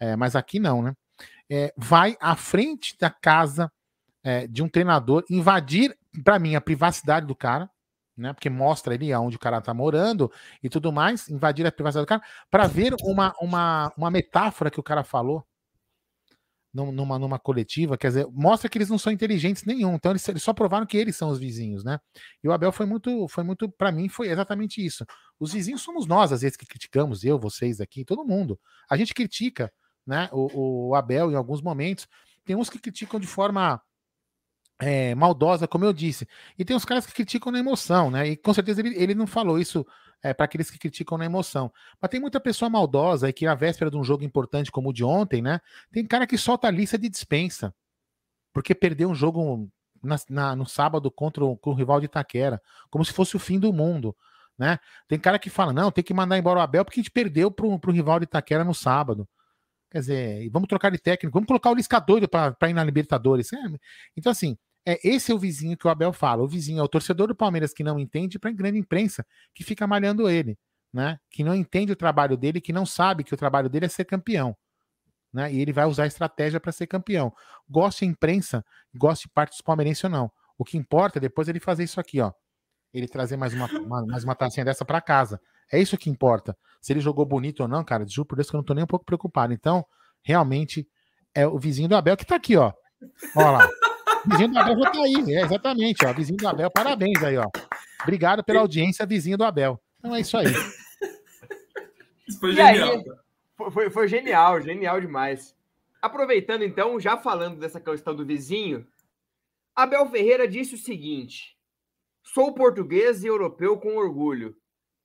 É, 0.00 0.16
mas 0.16 0.34
aqui 0.34 0.58
não, 0.58 0.82
né? 0.82 0.94
É, 1.50 1.72
vai 1.76 2.16
à 2.20 2.34
frente 2.34 2.96
da 2.98 3.10
casa 3.10 3.70
é, 4.24 4.46
de 4.46 4.62
um 4.62 4.68
treinador, 4.68 5.24
invadir, 5.28 5.96
para 6.24 6.38
mim, 6.38 6.54
a 6.54 6.60
privacidade 6.60 7.26
do 7.26 7.34
cara, 7.34 7.70
né? 8.16 8.32
Porque 8.32 8.48
mostra 8.50 8.94
ali 8.94 9.12
aonde 9.12 9.36
o 9.36 9.40
cara 9.40 9.60
tá 9.60 9.74
morando 9.74 10.30
e 10.62 10.68
tudo 10.68 10.92
mais, 10.92 11.28
invadir 11.28 11.66
a 11.66 11.72
privacidade 11.72 12.06
do 12.06 12.08
cara, 12.08 12.22
para 12.50 12.66
ver 12.66 12.94
uma, 13.02 13.34
uma, 13.40 13.92
uma 13.96 14.10
metáfora 14.10 14.70
que 14.70 14.80
o 14.80 14.82
cara 14.82 15.04
falou 15.04 15.44
numa, 16.72 17.18
numa 17.18 17.38
coletiva, 17.38 17.98
quer 17.98 18.08
dizer, 18.08 18.26
mostra 18.30 18.68
que 18.68 18.78
eles 18.78 18.88
não 18.88 18.98
são 18.98 19.12
inteligentes 19.12 19.64
nenhum. 19.64 19.94
Então 19.94 20.12
eles, 20.12 20.26
eles, 20.28 20.42
só 20.42 20.52
provaram 20.52 20.86
que 20.86 20.96
eles 20.96 21.16
são 21.16 21.28
os 21.28 21.38
vizinhos, 21.38 21.82
né? 21.82 21.98
E 22.42 22.48
o 22.48 22.52
Abel 22.52 22.70
foi 22.70 22.86
muito, 22.86 23.26
foi 23.28 23.42
muito, 23.42 23.68
para 23.68 23.90
mim, 23.90 24.08
foi 24.08 24.28
exatamente 24.28 24.84
isso. 24.84 25.04
Os 25.38 25.52
vizinhos 25.52 25.82
somos 25.82 26.06
nós, 26.06 26.32
às 26.32 26.42
vezes, 26.42 26.56
que 26.56 26.66
criticamos, 26.66 27.24
eu, 27.24 27.38
vocês 27.38 27.80
aqui, 27.80 28.04
todo 28.04 28.24
mundo. 28.24 28.58
A 28.88 28.96
gente 28.96 29.12
critica, 29.14 29.72
né? 30.10 30.28
O, 30.32 30.88
o 30.88 30.94
Abel 30.96 31.30
em 31.30 31.36
alguns 31.36 31.62
momentos. 31.62 32.08
Tem 32.44 32.56
uns 32.56 32.68
que 32.68 32.80
criticam 32.80 33.20
de 33.20 33.28
forma 33.28 33.80
é, 34.80 35.14
maldosa, 35.14 35.68
como 35.68 35.84
eu 35.84 35.92
disse, 35.92 36.26
e 36.58 36.64
tem 36.64 36.74
uns 36.74 36.84
caras 36.84 37.06
que 37.06 37.12
criticam 37.12 37.52
na 37.52 37.60
emoção, 37.60 38.10
né? 38.10 38.28
E 38.28 38.36
com 38.36 38.52
certeza 38.52 38.80
ele, 38.80 38.94
ele 38.96 39.14
não 39.14 39.26
falou 39.26 39.58
isso 39.58 39.86
é, 40.22 40.34
para 40.34 40.46
aqueles 40.46 40.68
que 40.68 40.78
criticam 40.78 41.16
na 41.16 41.24
emoção. 41.24 41.72
Mas 42.00 42.10
tem 42.10 42.20
muita 42.20 42.40
pessoa 42.40 42.68
maldosa 42.68 43.28
e 43.28 43.32
que 43.32 43.46
na 43.46 43.54
véspera 43.54 43.90
de 43.90 43.96
um 43.96 44.02
jogo 44.02 44.24
importante 44.24 44.72
como 44.72 44.90
o 44.90 44.92
de 44.92 45.04
ontem, 45.04 45.40
né? 45.40 45.60
Tem 45.92 46.04
cara 46.04 46.26
que 46.26 46.36
solta 46.36 46.66
a 46.66 46.70
lista 46.70 46.98
de 46.98 47.08
dispensa 47.08 47.72
porque 48.52 48.74
perdeu 48.74 49.08
um 49.08 49.14
jogo 49.14 49.70
na, 50.02 50.16
na, 50.28 50.56
no 50.56 50.66
sábado 50.66 51.08
contra 51.08 51.44
o, 51.44 51.56
o 51.62 51.72
rival 51.72 52.00
de 52.00 52.06
Itaquera, 52.06 52.60
como 52.90 53.04
se 53.04 53.12
fosse 53.12 53.36
o 53.36 53.38
fim 53.38 53.60
do 53.60 53.72
mundo. 53.72 54.16
Né? 54.58 54.78
Tem 55.08 55.18
cara 55.18 55.38
que 55.38 55.48
fala, 55.48 55.72
não, 55.72 55.90
tem 55.90 56.04
que 56.04 56.12
mandar 56.12 56.36
embora 56.36 56.58
o 56.58 56.62
Abel 56.62 56.84
porque 56.84 57.00
a 57.00 57.02
gente 57.02 57.10
perdeu 57.10 57.50
para 57.50 57.64
o 57.64 57.90
rival 57.90 58.18
de 58.18 58.24
Itaquera 58.24 58.64
no 58.64 58.74
sábado. 58.74 59.26
Quer 59.90 59.98
dizer, 59.98 60.50
vamos 60.50 60.68
trocar 60.68 60.90
de 60.90 60.98
técnico, 60.98 61.32
vamos 61.34 61.48
colocar 61.48 61.70
o 61.70 61.74
Lisca 61.74 61.98
doido 61.98 62.28
para 62.28 62.70
ir 62.70 62.72
na 62.72 62.84
Libertadores. 62.84 63.52
É, 63.52 63.56
então, 64.16 64.30
assim, 64.30 64.56
é, 64.86 64.98
esse 65.06 65.32
é 65.32 65.34
o 65.34 65.38
vizinho 65.38 65.76
que 65.76 65.86
o 65.86 65.90
Abel 65.90 66.12
fala. 66.12 66.42
O 66.42 66.48
vizinho 66.48 66.80
é 66.80 66.82
o 66.82 66.88
torcedor 66.88 67.28
do 67.28 67.34
Palmeiras 67.34 67.72
que 67.72 67.82
não 67.82 67.98
entende 67.98 68.38
para 68.38 68.50
a 68.50 68.52
grande 68.52 68.78
imprensa 68.78 69.26
que 69.54 69.64
fica 69.64 69.86
malhando 69.86 70.28
ele, 70.28 70.56
né? 70.92 71.18
Que 71.28 71.42
não 71.42 71.54
entende 71.54 71.92
o 71.92 71.96
trabalho 71.96 72.36
dele, 72.36 72.60
que 72.60 72.72
não 72.72 72.86
sabe 72.86 73.24
que 73.24 73.34
o 73.34 73.36
trabalho 73.36 73.68
dele 73.68 73.86
é 73.86 73.88
ser 73.88 74.04
campeão. 74.04 74.56
Né? 75.32 75.52
E 75.52 75.60
ele 75.60 75.72
vai 75.72 75.86
usar 75.86 76.04
a 76.04 76.06
estratégia 76.06 76.58
para 76.60 76.72
ser 76.72 76.86
campeão. 76.86 77.32
Goste 77.68 78.04
de 78.04 78.10
imprensa, 78.10 78.64
goste 78.94 79.28
parte 79.28 79.52
dos 79.52 79.60
palmeirenses 79.60 80.02
ou 80.04 80.10
não. 80.10 80.30
O 80.58 80.64
que 80.64 80.76
importa 80.76 81.18
é 81.18 81.20
depois 81.20 81.48
ele 81.48 81.60
fazer 81.60 81.84
isso 81.84 82.00
aqui, 82.00 82.20
ó. 82.20 82.32
Ele 82.92 83.06
trazer 83.06 83.36
mais 83.36 83.54
uma, 83.54 83.66
uma 83.66 84.06
mais 84.06 84.24
uma 84.24 84.34
tacinha 84.34 84.64
dessa 84.64 84.84
para 84.84 85.00
casa. 85.00 85.40
É 85.72 85.80
isso 85.80 85.96
que 85.96 86.10
importa. 86.10 86.56
Se 86.80 86.92
ele 86.92 87.00
jogou 87.00 87.24
bonito 87.24 87.60
ou 87.60 87.68
não, 87.68 87.84
cara, 87.84 88.06
juro 88.06 88.26
por 88.26 88.36
Deus 88.36 88.50
que 88.50 88.56
eu 88.56 88.58
não 88.58 88.64
tô 88.64 88.74
nem 88.74 88.84
um 88.84 88.86
pouco 88.86 89.04
preocupado. 89.04 89.52
Então, 89.52 89.84
realmente, 90.22 90.88
é 91.34 91.46
o 91.46 91.58
vizinho 91.58 91.88
do 91.88 91.96
Abel 91.96 92.16
que 92.16 92.26
tá 92.26 92.36
aqui, 92.36 92.56
ó. 92.56 92.72
Olha 93.36 93.50
lá. 93.50 93.70
O 94.26 94.30
vizinho 94.30 94.50
do 94.50 94.58
Abel 94.58 94.78
já 94.78 94.90
tá 94.90 95.02
aí. 95.02 95.34
É, 95.34 95.42
exatamente, 95.42 96.04
ó. 96.04 96.12
Vizinho 96.12 96.38
do 96.38 96.48
Abel, 96.48 96.70
parabéns 96.70 97.22
aí, 97.22 97.36
ó. 97.36 97.46
Obrigado 98.02 98.42
pela 98.42 98.60
audiência, 98.60 99.06
vizinho 99.06 99.38
do 99.38 99.44
Abel. 99.44 99.80
Então 99.98 100.14
é 100.14 100.20
isso 100.20 100.36
aí. 100.36 100.46
Isso 102.26 102.40
foi 102.40 102.54
genial. 102.54 102.92
Aí, 102.92 103.04
foi, 103.70 103.90
foi 103.90 104.08
genial, 104.08 104.60
genial 104.60 105.00
demais. 105.00 105.54
Aproveitando 106.00 106.62
então, 106.62 106.98
já 106.98 107.16
falando 107.16 107.58
dessa 107.58 107.80
questão 107.80 108.14
do 108.14 108.24
vizinho, 108.24 108.86
Abel 109.74 110.08
Ferreira 110.08 110.48
disse 110.48 110.74
o 110.74 110.78
seguinte: 110.78 111.56
Sou 112.22 112.54
português 112.54 113.22
e 113.22 113.26
europeu 113.26 113.78
com 113.78 113.96
orgulho 113.96 114.56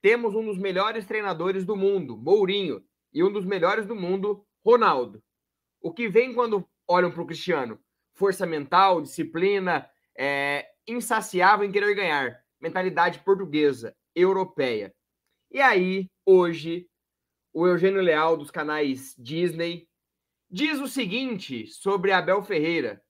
temos 0.06 0.36
um 0.36 0.45
dos 0.45 0.60
melhores 0.60 1.03
treinadores 1.03 1.66
do 1.66 1.76
mundo, 1.76 2.16
Mourinho, 2.16 2.86
e 3.12 3.24
um 3.24 3.34
dos 3.34 3.43
melhores 3.43 3.88
do 3.88 3.95
mundo, 3.95 4.45
Ronaldo. 4.64 5.20
O 5.82 5.91
que 5.91 6.08
vem 6.08 6.32
quando 6.32 6.64
olham 6.88 7.10
para 7.10 7.24
o 7.24 7.26
Cristiano? 7.26 7.80
Força 8.14 8.45
mental, 8.45 9.01
disciplina, 9.01 9.89
é, 10.16 10.70
insaciável 10.88 11.66
em 11.66 11.72
querer 11.72 11.95
ganhar, 11.95 12.39
mentalidade 12.62 13.18
portuguesa, 13.22 13.97
europeia. 14.14 14.93
E 15.49 15.60
aí, 15.60 16.08
hoje, 16.24 16.88
o 17.51 17.66
Eugênio 17.66 17.99
Leal, 17.99 18.38
dos 18.38 18.51
canais 18.51 19.16
Disney, 19.18 19.89
diz 20.47 20.80
o 20.80 20.88
seguinte 20.88 21.66
sobre 21.66 22.12
Abel 22.12 22.43
Ferreira. 22.43 23.01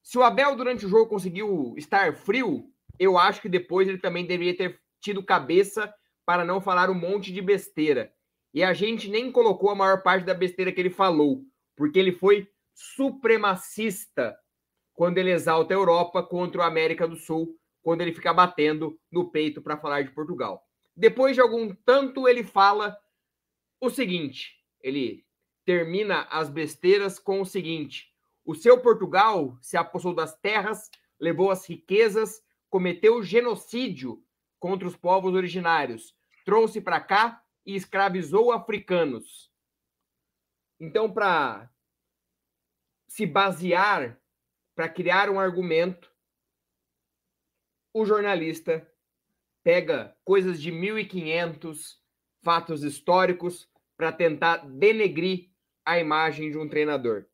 Se 0.00 0.16
o 0.16 0.22
Abel, 0.22 0.54
durante 0.54 0.86
o 0.86 0.88
jogo, 0.88 1.10
conseguiu 1.10 1.74
estar 1.76 2.14
frio, 2.14 2.72
eu 3.00 3.18
acho 3.18 3.42
que 3.42 3.48
depois 3.48 3.88
ele 3.88 3.98
também 3.98 4.24
deveria 4.24 4.56
ter 4.56 4.80
tido 5.00 5.22
cabeça 5.22 5.92
para 6.24 6.44
não 6.44 6.60
falar 6.60 6.90
um 6.90 6.94
monte 6.94 7.32
de 7.32 7.40
besteira. 7.40 8.12
E 8.52 8.62
a 8.62 8.72
gente 8.72 9.08
nem 9.08 9.30
colocou 9.30 9.70
a 9.70 9.74
maior 9.74 10.02
parte 10.02 10.24
da 10.24 10.34
besteira 10.34 10.72
que 10.72 10.80
ele 10.80 10.90
falou, 10.90 11.44
porque 11.76 11.98
ele 11.98 12.12
foi 12.12 12.48
supremacista 12.74 14.36
quando 14.94 15.18
ele 15.18 15.30
exalta 15.30 15.72
a 15.72 15.76
Europa 15.76 16.22
contra 16.22 16.60
o 16.60 16.64
América 16.64 17.06
do 17.06 17.16
Sul, 17.16 17.56
quando 17.82 18.00
ele 18.00 18.12
fica 18.12 18.32
batendo 18.32 18.98
no 19.10 19.30
peito 19.30 19.62
para 19.62 19.76
falar 19.76 20.02
de 20.02 20.10
Portugal. 20.10 20.62
Depois 20.96 21.34
de 21.34 21.40
algum 21.40 21.74
tanto, 21.84 22.26
ele 22.26 22.42
fala 22.42 22.96
o 23.80 23.88
seguinte: 23.88 24.56
ele 24.80 25.24
termina 25.64 26.22
as 26.30 26.48
besteiras 26.48 27.18
com 27.18 27.40
o 27.40 27.46
seguinte: 27.46 28.12
o 28.44 28.54
seu 28.54 28.80
Portugal 28.80 29.56
se 29.60 29.76
apossou 29.76 30.14
das 30.14 30.36
terras, 30.40 30.90
levou 31.20 31.50
as 31.50 31.68
riquezas, 31.68 32.42
cometeu 32.68 33.22
genocídio 33.22 34.22
contra 34.58 34.86
os 34.86 34.96
povos 34.96 35.34
originários, 35.34 36.14
trouxe 36.44 36.80
para 36.80 37.00
cá 37.00 37.42
e 37.64 37.74
escravizou 37.74 38.52
africanos. 38.52 39.52
Então, 40.80 41.12
para 41.12 41.70
se 43.08 43.26
basear, 43.26 44.20
para 44.74 44.88
criar 44.88 45.28
um 45.28 45.40
argumento, 45.40 46.10
o 47.92 48.04
jornalista 48.04 48.88
pega 49.62 50.16
coisas 50.24 50.60
de 50.60 50.70
1500, 50.70 52.00
fatos 52.42 52.82
históricos 52.82 53.68
para 53.96 54.12
tentar 54.12 54.58
denegrir 54.58 55.50
a 55.84 55.98
imagem 55.98 56.50
de 56.50 56.58
um 56.58 56.68
treinador. 56.68 57.26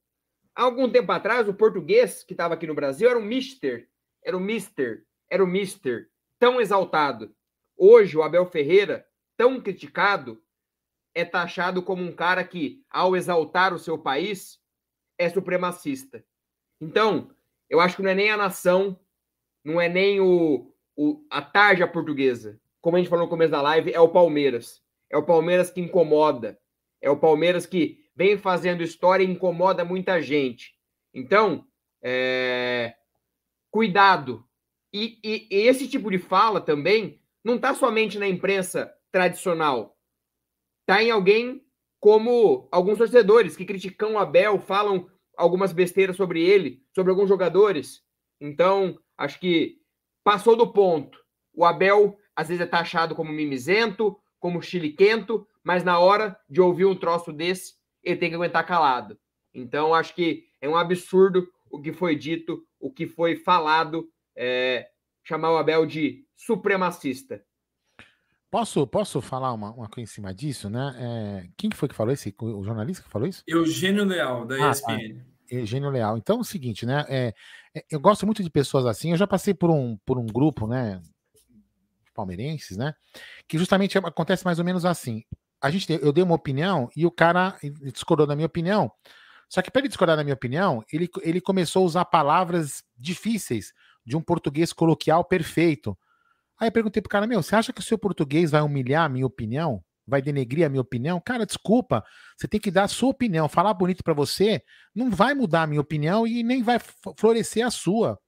Há 0.55 0.63
algum 0.63 0.91
tempo 0.91 1.13
atrás, 1.13 1.49
o 1.49 1.55
português 1.55 2.25
que 2.25 2.33
estava 2.33 2.55
aqui 2.55 2.67
no 2.67 2.75
Brasil 2.75 3.11
era 3.11 3.19
o 3.19 3.23
Mister, 3.23 3.91
era 4.23 4.37
o 4.37 4.41
Mister, 4.41 5.05
era 5.29 5.45
o 5.45 5.47
Mister, 5.47 6.09
tão 6.45 6.61
exaltado. 6.61 7.35
Hoje, 7.75 8.19
o 8.19 8.23
Abel 8.23 8.45
Ferreira, 8.45 9.07
tão 9.35 9.59
criticado, 9.63 10.43
é 11.15 11.25
taxado 11.25 11.83
como 11.83 12.03
um 12.03 12.13
cara 12.13 12.45
que, 12.45 12.85
ao 12.91 13.17
exaltar 13.17 13.73
o 13.73 13.79
seu 13.79 13.97
país, 13.97 14.61
é 15.17 15.27
supremacista. 15.31 16.23
Então, 16.79 17.31
eu 17.67 17.81
acho 17.81 17.97
que 17.97 18.03
não 18.03 18.11
é 18.11 18.15
nem 18.15 18.31
a 18.31 18.37
nação, 18.37 19.01
não 19.65 19.81
é 19.81 19.89
nem 19.89 20.21
o, 20.21 20.71
o, 20.95 21.25
a 21.31 21.41
tarja 21.41 21.89
portuguesa. 21.89 22.61
Como 22.79 22.99
a 22.99 23.01
gente 23.01 23.09
falou 23.09 23.25
no 23.25 23.31
começo 23.31 23.53
da 23.53 23.63
live, 23.63 23.95
é 23.95 24.01
o 24.01 24.11
Palmeiras. 24.11 24.83
É 25.09 25.17
o 25.17 25.25
Palmeiras 25.25 25.71
que 25.71 25.81
incomoda. 25.81 26.61
É 27.01 27.09
o 27.09 27.17
Palmeiras 27.17 27.65
que 27.65 28.05
vem 28.15 28.37
fazendo 28.37 28.83
história 28.83 29.25
e 29.25 29.31
incomoda 29.31 29.83
muita 29.83 30.21
gente. 30.21 30.75
Então, 31.15 31.67
é... 32.03 32.95
cuidado. 33.71 34.47
E, 34.95 35.19
e, 35.25 35.49
e, 35.51 35.67
esse 35.67 35.89
tipo 35.89 36.09
de 36.09 36.19
fala 36.19 36.61
também 36.61 37.21
não 37.43 37.57
está 37.57 37.75
somente 37.75 38.17
na 38.17 38.29
imprensa 38.29 38.95
tradicional. 39.11 39.99
Está 40.83 41.03
em 41.03 41.11
alguém 41.11 41.67
como 41.99 42.69
alguns 42.71 42.99
torcedores 42.99 43.57
que 43.57 43.65
criticam 43.65 44.13
o 44.13 44.19
Abel, 44.19 44.61
falam 44.61 45.11
algumas 45.37 45.73
besteiras 45.73 46.15
sobre 46.15 46.41
ele, 46.45 46.81
sobre 46.95 47.11
alguns 47.11 47.29
jogadores. 47.29 48.05
Então, 48.41 48.97
acho 49.19 49.41
que 49.41 49.81
passou 50.23 50.55
do 50.55 50.73
ponto. 50.73 51.19
O 51.53 51.65
Abel 51.65 52.17
às 52.37 52.49
vezes 52.49 52.63
é 52.63 52.67
taxado 52.67 53.17
como 53.17 53.33
mimizento, 53.33 54.17
como 54.39 54.63
chiliquento, 54.63 55.45
mas 55.65 55.83
na 55.83 55.99
hora 55.99 56.39
de 56.49 56.61
ouvir 56.61 56.85
um 56.85 56.95
troço 56.95 57.33
desse, 57.33 57.75
ele 58.01 58.19
tem 58.21 58.29
que 58.29 58.37
aguentar 58.37 58.65
calado. 58.65 59.19
Então, 59.53 59.93
acho 59.93 60.15
que 60.15 60.45
é 60.61 60.69
um 60.69 60.77
absurdo 60.77 61.49
o 61.69 61.81
que 61.81 61.93
foi 61.93 62.15
dito, 62.15 62.65
o 62.79 62.93
que 62.93 63.09
foi 63.09 63.35
falado, 63.35 64.09
é, 64.37 64.89
chamar 65.23 65.53
o 65.53 65.57
Abel 65.57 65.87
de 65.87 66.27
supremacista. 66.37 67.45
Posso, 68.51 68.87
posso 68.87 69.21
falar 69.21 69.53
uma, 69.53 69.73
uma 69.73 69.89
coisa 69.89 70.11
em 70.11 70.13
cima 70.13 70.33
disso, 70.33 70.71
né? 70.71 70.95
É, 70.99 71.49
quem 71.57 71.71
foi 71.73 71.89
que 71.89 71.95
falou 71.95 72.13
isso? 72.13 72.33
O 72.41 72.63
jornalista 72.63 73.03
que 73.03 73.11
falou 73.11 73.27
isso? 73.27 73.43
Eugênio 73.47 74.05
Leal, 74.05 74.47
da 74.47 74.71
ESPN. 74.71 74.93
Ah, 74.93 74.97
tá. 74.97 75.57
Eugênio 75.57 75.91
Leal. 75.91 76.17
Então 76.17 76.39
é 76.39 76.41
o 76.41 76.45
seguinte, 76.45 76.87
né? 76.87 77.05
É, 77.09 77.35
é, 77.75 77.85
eu 77.91 77.99
gosto 77.99 78.25
muito 78.25 78.43
de 78.43 78.51
pessoas 78.51 78.87
assim. 78.87 79.11
Eu 79.11 79.17
já 79.17 79.27
passei 79.27 79.55
por 79.55 79.71
um, 79.71 79.97
por 80.07 80.19
um 80.19 80.27
grupo, 80.27 80.67
né? 80.69 81.03
Palmeirenses, 82.15 82.77
né? 82.77 82.95
Que 83.49 83.59
justamente 83.59 83.99
acontece 83.99 84.45
mais 84.45 84.61
ou 84.61 84.65
menos 84.65 84.85
assim 84.85 85.25
a 85.65 85.71
gente, 85.71 85.91
eu 85.91 86.13
dei 86.13 86.23
uma 86.23 86.35
opinião 86.35 86.91
e 86.95 87.07
o 87.07 87.11
cara 87.11 87.57
discordou 87.91 88.27
da 88.27 88.37
minha 88.37 88.45
opinião. 88.45 88.93
Só 89.49 89.63
que 89.63 89.71
para 89.71 89.81
ele 89.81 89.89
discordar 89.89 90.15
da 90.15 90.23
minha 90.23 90.35
opinião, 90.35 90.85
ele, 90.93 91.09
ele 91.23 91.41
começou 91.41 91.83
a 91.83 91.87
usar 91.87 92.05
palavras 92.05 92.85
difíceis 92.99 93.73
de 94.05 94.17
um 94.17 94.21
português 94.21 94.73
coloquial 94.73 95.25
perfeito. 95.25 95.97
Aí 96.59 96.69
eu 96.69 96.73
perguntei 96.73 97.03
pro 97.03 97.09
cara, 97.09 97.27
meu, 97.27 97.43
você 97.43 97.57
acha 97.57 97.73
que 97.73 97.81
o 97.81 97.85
seu 97.85 97.99
português 97.99 98.51
vai 98.51 98.61
humilhar 98.63 99.05
a 99.05 99.09
minha 99.09 99.27
opinião? 99.27 99.83
Vai 100.07 100.21
denegrir 100.21 100.67
a 100.67 100.69
minha 100.69 100.83
opinião? 100.83 101.21
Cara, 101.21 101.47
desculpa, 101.47 102.05
você 102.37 102.47
tem 102.47 102.61
que 102.61 102.71
dar 102.71 102.85
a 102.85 102.89
sua 102.89 103.11
opinião. 103.11 103.49
Falar 103.49 103.73
bonito 103.75 104.05
para 104.05 104.13
você 104.13 104.63
não 104.95 105.11
vai 105.11 105.35
mudar 105.35 105.63
a 105.63 105.67
minha 105.67 105.81
opinião 105.81 106.27
e 106.27 106.43
nem 106.43 106.63
vai 106.63 106.79
florescer 107.17 107.67
a 107.67 107.71
sua. 107.71 108.19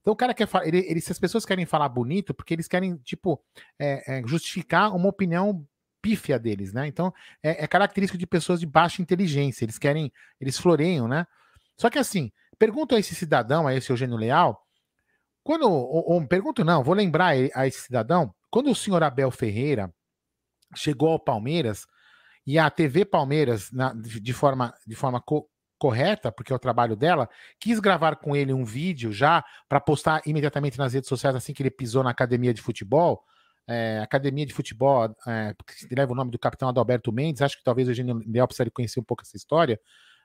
Então 0.00 0.12
o 0.12 0.16
cara 0.16 0.34
quer 0.34 0.46
falar, 0.46 0.66
ele, 0.66 0.78
ele, 0.78 1.00
se 1.00 1.12
as 1.12 1.18
pessoas 1.18 1.44
querem 1.44 1.66
falar 1.66 1.88
bonito, 1.88 2.34
porque 2.34 2.54
eles 2.54 2.66
querem, 2.66 2.96
tipo, 2.98 3.40
é, 3.78 4.18
é, 4.18 4.22
justificar 4.26 4.94
uma 4.94 5.08
opinião 5.08 5.64
pífia 6.00 6.38
deles, 6.38 6.72
né? 6.72 6.86
Então, 6.86 7.12
é, 7.42 7.64
é, 7.64 7.66
característico 7.66 8.18
de 8.18 8.26
pessoas 8.26 8.58
de 8.58 8.66
baixa 8.66 9.02
inteligência. 9.02 9.64
Eles 9.64 9.78
querem, 9.78 10.10
eles 10.40 10.58
floreiam, 10.58 11.06
né? 11.06 11.26
Só 11.76 11.90
que 11.90 11.98
assim, 11.98 12.32
pergunto 12.58 12.94
a 12.94 12.98
esse 12.98 13.14
cidadão, 13.14 13.66
a 13.66 13.74
esse 13.74 13.90
Eugênio 13.90 14.16
Leal, 14.16 14.66
quando, 15.42 16.26
pergunto 16.28 16.64
não, 16.64 16.84
vou 16.84 16.94
lembrar 16.94 17.34
a 17.54 17.66
esse 17.66 17.82
cidadão, 17.82 18.34
quando 18.50 18.70
o 18.70 18.74
senhor 18.74 19.02
Abel 19.02 19.30
Ferreira 19.30 19.92
chegou 20.74 21.10
ao 21.10 21.18
Palmeiras 21.18 21.86
e 22.46 22.58
a 22.58 22.70
TV 22.70 23.04
Palmeiras, 23.04 23.70
na, 23.70 23.92
de 23.94 24.32
forma, 24.32 24.74
de 24.86 24.94
forma 24.94 25.20
co 25.20 25.48
correta, 25.78 26.30
porque 26.30 26.52
é 26.52 26.56
o 26.56 26.58
trabalho 26.58 26.94
dela, 26.94 27.26
quis 27.58 27.80
gravar 27.80 28.16
com 28.16 28.36
ele 28.36 28.52
um 28.52 28.66
vídeo 28.66 29.10
já 29.10 29.42
para 29.66 29.80
postar 29.80 30.20
imediatamente 30.26 30.76
nas 30.76 30.92
redes 30.92 31.08
sociais 31.08 31.34
assim 31.34 31.54
que 31.54 31.62
ele 31.62 31.70
pisou 31.70 32.04
na 32.04 32.10
academia 32.10 32.52
de 32.52 32.60
futebol, 32.60 33.24
é, 33.66 33.98
academia 34.02 34.44
de 34.44 34.52
futebol, 34.52 35.08
é, 35.26 35.54
que 35.88 35.94
leva 35.94 36.12
o 36.12 36.14
nome 36.14 36.30
do 36.30 36.38
capitão 36.38 36.68
Adalberto 36.68 37.10
Mendes, 37.10 37.40
acho 37.40 37.56
que 37.56 37.64
talvez 37.64 37.88
o 37.88 37.92
Eugênio 37.92 38.20
Leal 38.26 38.46
precisaria 38.46 38.70
conhecer 38.70 39.00
um 39.00 39.04
pouco 39.04 39.22
essa 39.22 39.38
história 39.38 39.80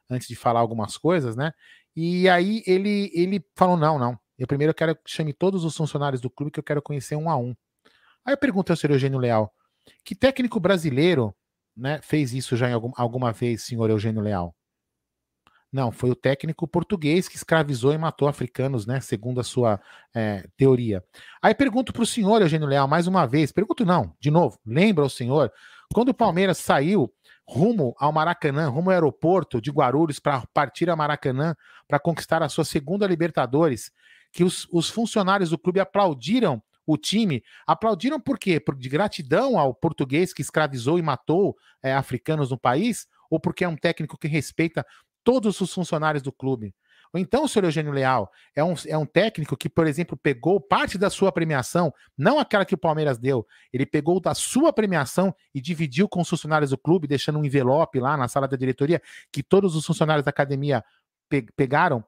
antes 0.09 0.27
de 0.27 0.35
falar 0.35 0.59
algumas 0.59 0.97
coisas, 0.97 1.37
né? 1.37 1.53
E 1.95 2.27
aí 2.27 2.61
ele, 2.67 3.09
ele 3.13 3.43
falou: 3.55 3.77
não, 3.77 3.97
não. 3.97 4.19
Eu 4.37 4.47
primeiro 4.47 4.73
quero 4.73 4.95
que 4.95 5.09
chame 5.09 5.33
todos 5.33 5.63
os 5.63 5.75
funcionários 5.75 6.21
do 6.21 6.29
clube 6.29 6.51
que 6.51 6.59
eu 6.59 6.63
quero 6.63 6.81
conhecer 6.81 7.15
um 7.15 7.29
a 7.29 7.37
um. 7.37 7.55
Aí 8.25 8.33
eu 8.33 8.37
pergunto 8.37 8.71
ao 8.71 8.77
senhor 8.77 8.93
Eugênio 8.93 9.19
Leal: 9.19 9.53
que 10.03 10.15
técnico 10.15 10.59
brasileiro 10.59 11.35
né, 11.75 11.99
fez 12.01 12.33
isso 12.33 12.55
já 12.55 12.69
em 12.69 12.73
algum, 12.73 12.91
alguma 12.95 13.31
vez, 13.31 13.63
senhor 13.63 13.89
Eugênio 13.89 14.21
Leal? 14.21 14.55
Não, 15.71 15.91
foi 15.91 16.09
o 16.09 16.15
técnico 16.15 16.65
português 16.65 17.27
que 17.27 17.35
escravizou 17.35 17.91
e 17.91 17.97
matou 17.97 18.29
africanos, 18.29 18.85
né? 18.85 19.01
Segundo 19.01 19.41
a 19.41 19.43
sua 19.43 19.79
é, 20.13 20.47
teoria. 20.55 21.03
Aí 21.41 21.53
pergunto 21.53 21.91
para 21.91 22.03
o 22.03 22.05
senhor, 22.05 22.41
Eugênio 22.41 22.65
Leal, 22.65 22.87
mais 22.87 23.07
uma 23.07 23.25
vez. 23.25 23.51
Pergunto 23.51 23.85
não, 23.85 24.15
de 24.17 24.31
novo. 24.31 24.57
Lembra 24.65 25.03
o 25.03 25.09
senhor, 25.09 25.51
quando 25.93 26.09
o 26.09 26.13
Palmeiras 26.13 26.59
saiu 26.59 27.13
rumo 27.45 27.93
ao 27.99 28.13
Maracanã, 28.13 28.69
rumo 28.69 28.89
ao 28.89 28.93
aeroporto 28.93 29.59
de 29.59 29.69
Guarulhos 29.69 30.17
para 30.17 30.43
partir 30.53 30.89
a 30.89 30.95
Maracanã 30.95 31.55
para 31.87 31.99
conquistar 31.99 32.41
a 32.41 32.47
sua 32.47 32.63
segunda 32.63 33.05
Libertadores, 33.05 33.91
que 34.35 34.43
os, 34.43 34.67
os 34.69 34.89
funcionários 34.89 35.49
do 35.51 35.57
clube 35.57 35.79
aplaudiram 35.79 36.61
o 36.85 36.97
time. 36.97 37.41
Aplaudiram 37.65 38.19
por 38.19 38.37
quê? 38.37 38.59
Por, 38.59 38.75
de 38.75 38.89
gratidão 38.89 39.57
ao 39.57 39.73
português 39.73 40.33
que 40.33 40.41
escravizou 40.41 40.99
e 40.99 41.01
matou 41.01 41.55
é, 41.81 41.93
africanos 41.93 42.51
no 42.51 42.59
país? 42.59 43.07
Ou 43.29 43.39
porque 43.39 43.63
é 43.63 43.67
um 43.67 43.77
técnico 43.77 44.17
que 44.17 44.27
respeita 44.27 44.85
todos 45.23 45.61
os 45.61 45.73
funcionários 45.73 46.21
do 46.21 46.33
clube. 46.33 46.75
Ou 47.13 47.19
então 47.19 47.45
o 47.45 47.47
senhor 47.47 47.63
Eugênio 47.63 47.93
Leal 47.93 48.29
é 48.53 48.61
um, 48.61 48.73
é 48.87 48.97
um 48.97 49.05
técnico 49.05 49.55
que, 49.55 49.69
por 49.69 49.87
exemplo, 49.87 50.17
pegou 50.17 50.59
parte 50.59 50.97
da 50.97 51.09
sua 51.09 51.31
premiação, 51.31 51.93
não 52.17 52.37
aquela 52.37 52.65
que 52.65 52.75
o 52.75 52.77
Palmeiras 52.77 53.17
deu, 53.17 53.47
ele 53.71 53.85
pegou 53.85 54.19
da 54.19 54.35
sua 54.35 54.73
premiação 54.73 55.33
e 55.53 55.61
dividiu 55.61 56.09
com 56.09 56.19
os 56.19 56.27
funcionários 56.27 56.71
do 56.71 56.77
clube, 56.77 57.07
deixando 57.07 57.39
um 57.39 57.45
envelope 57.45 58.01
lá 58.01 58.17
na 58.17 58.27
sala 58.27 58.49
da 58.49 58.57
diretoria, 58.57 59.01
que 59.31 59.41
todos 59.41 59.77
os 59.77 59.85
funcionários 59.85 60.25
da 60.25 60.29
academia 60.29 60.83
pe 61.29 61.41
pegaram. 61.55 62.03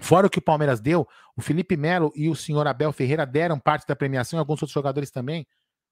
Fora 0.00 0.26
o 0.26 0.30
que 0.30 0.38
o 0.38 0.42
Palmeiras 0.42 0.80
deu, 0.80 1.06
o 1.36 1.42
Felipe 1.42 1.76
Melo 1.76 2.10
e 2.16 2.28
o 2.28 2.34
senhor 2.34 2.66
Abel 2.66 2.92
Ferreira 2.92 3.26
deram 3.26 3.58
parte 3.58 3.86
da 3.86 3.94
premiação 3.94 4.38
e 4.38 4.40
alguns 4.40 4.62
outros 4.62 4.72
jogadores 4.72 5.10
também. 5.10 5.46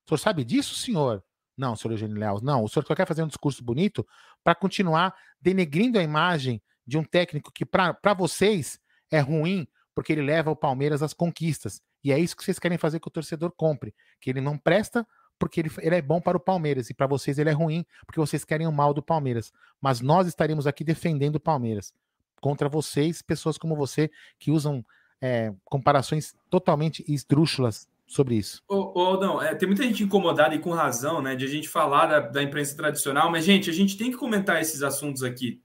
O 0.05 0.09
senhor 0.09 0.19
sabe 0.19 0.45
disso, 0.45 0.75
senhor? 0.75 1.23
Não, 1.57 1.77
senhor 1.77 1.93
Eugênio 1.93 2.17
Leal, 2.17 2.41
não. 2.43 2.65
O 2.65 2.69
senhor 2.69 2.87
só 2.87 2.95
quer 2.95 3.07
fazer 3.07 3.23
um 3.23 3.27
discurso 3.27 3.63
bonito 3.63 4.07
para 4.43 4.55
continuar 4.55 5.15
denegrindo 5.41 5.99
a 5.99 6.03
imagem 6.03 6.63
de 6.87 6.97
um 6.97 7.05
técnico 7.05 7.53
que, 7.53 7.67
para 7.67 8.15
vocês, 8.17 8.81
é 9.11 9.21
ruim 9.21 9.69
porque 9.95 10.13
ele 10.13 10.23
leva 10.23 10.51
o 10.51 10.57
Palmeiras 10.57 11.03
às 11.03 11.13
conquistas. 11.13 11.83
E 12.03 12.13
é 12.13 12.19
isso 12.19 12.37
que 12.37 12.45
vocês 12.45 12.59
querem 12.59 12.79
fazer 12.79 13.01
que 13.01 13.09
o 13.09 13.11
torcedor 13.11 13.51
compre. 13.51 13.95
Que 14.21 14.31
ele 14.31 14.41
não 14.41 14.57
presta 14.57 15.07
porque 15.39 15.61
ele, 15.61 15.71
ele 15.81 15.97
é 15.97 16.01
bom 16.01 16.21
para 16.21 16.37
o 16.37 16.41
Palmeiras. 16.41 16.89
E 16.89 16.95
para 16.95 17.07
vocês 17.07 17.39
ele 17.39 17.51
é 17.51 17.53
ruim 17.53 17.85
porque 18.07 18.21
vocês 18.21 18.45
querem 18.45 18.67
o 18.67 18.73
mal 18.73 18.95
do 18.95 19.03
Palmeiras. 19.03 19.53
Mas 19.81 20.01
nós 20.01 20.27
estaremos 20.27 20.67
aqui 20.67 20.85
defendendo 20.85 21.37
o 21.37 21.41
Palmeiras. 21.41 21.93
Contra 22.41 22.69
vocês, 22.69 23.23
pessoas 23.23 23.59
como 23.59 23.77
você, 23.77 24.11
que 24.39 24.51
usam 24.51 24.85
é, 25.21 25.53
comparações 25.65 26.35
totalmente 26.49 27.05
esdrúxulas 27.09 27.89
sobre 28.07 28.37
isso. 28.37 28.63
Ô, 28.69 28.99
ô 28.99 29.21
não, 29.21 29.43
é, 29.43 29.55
tem 29.55 29.69
muita 29.69 29.83
gente 29.83 30.03
incomodada 30.03 30.55
e 30.55 30.59
com 30.59 30.71
razão, 30.71 31.21
né, 31.21 31.37
de 31.37 31.45
a 31.45 31.49
gente 31.49 31.69
falar 31.69 32.07
da, 32.07 32.21
da 32.21 32.43
imprensa 32.43 32.77
tradicional, 32.77 33.31
mas, 33.31 33.45
gente, 33.45 33.69
a 33.69 33.73
gente 33.73 33.97
tem 33.97 34.11
que 34.11 34.17
comentar 34.17 34.61
esses 34.61 34.83
assuntos 34.83 35.23
aqui. 35.23 35.61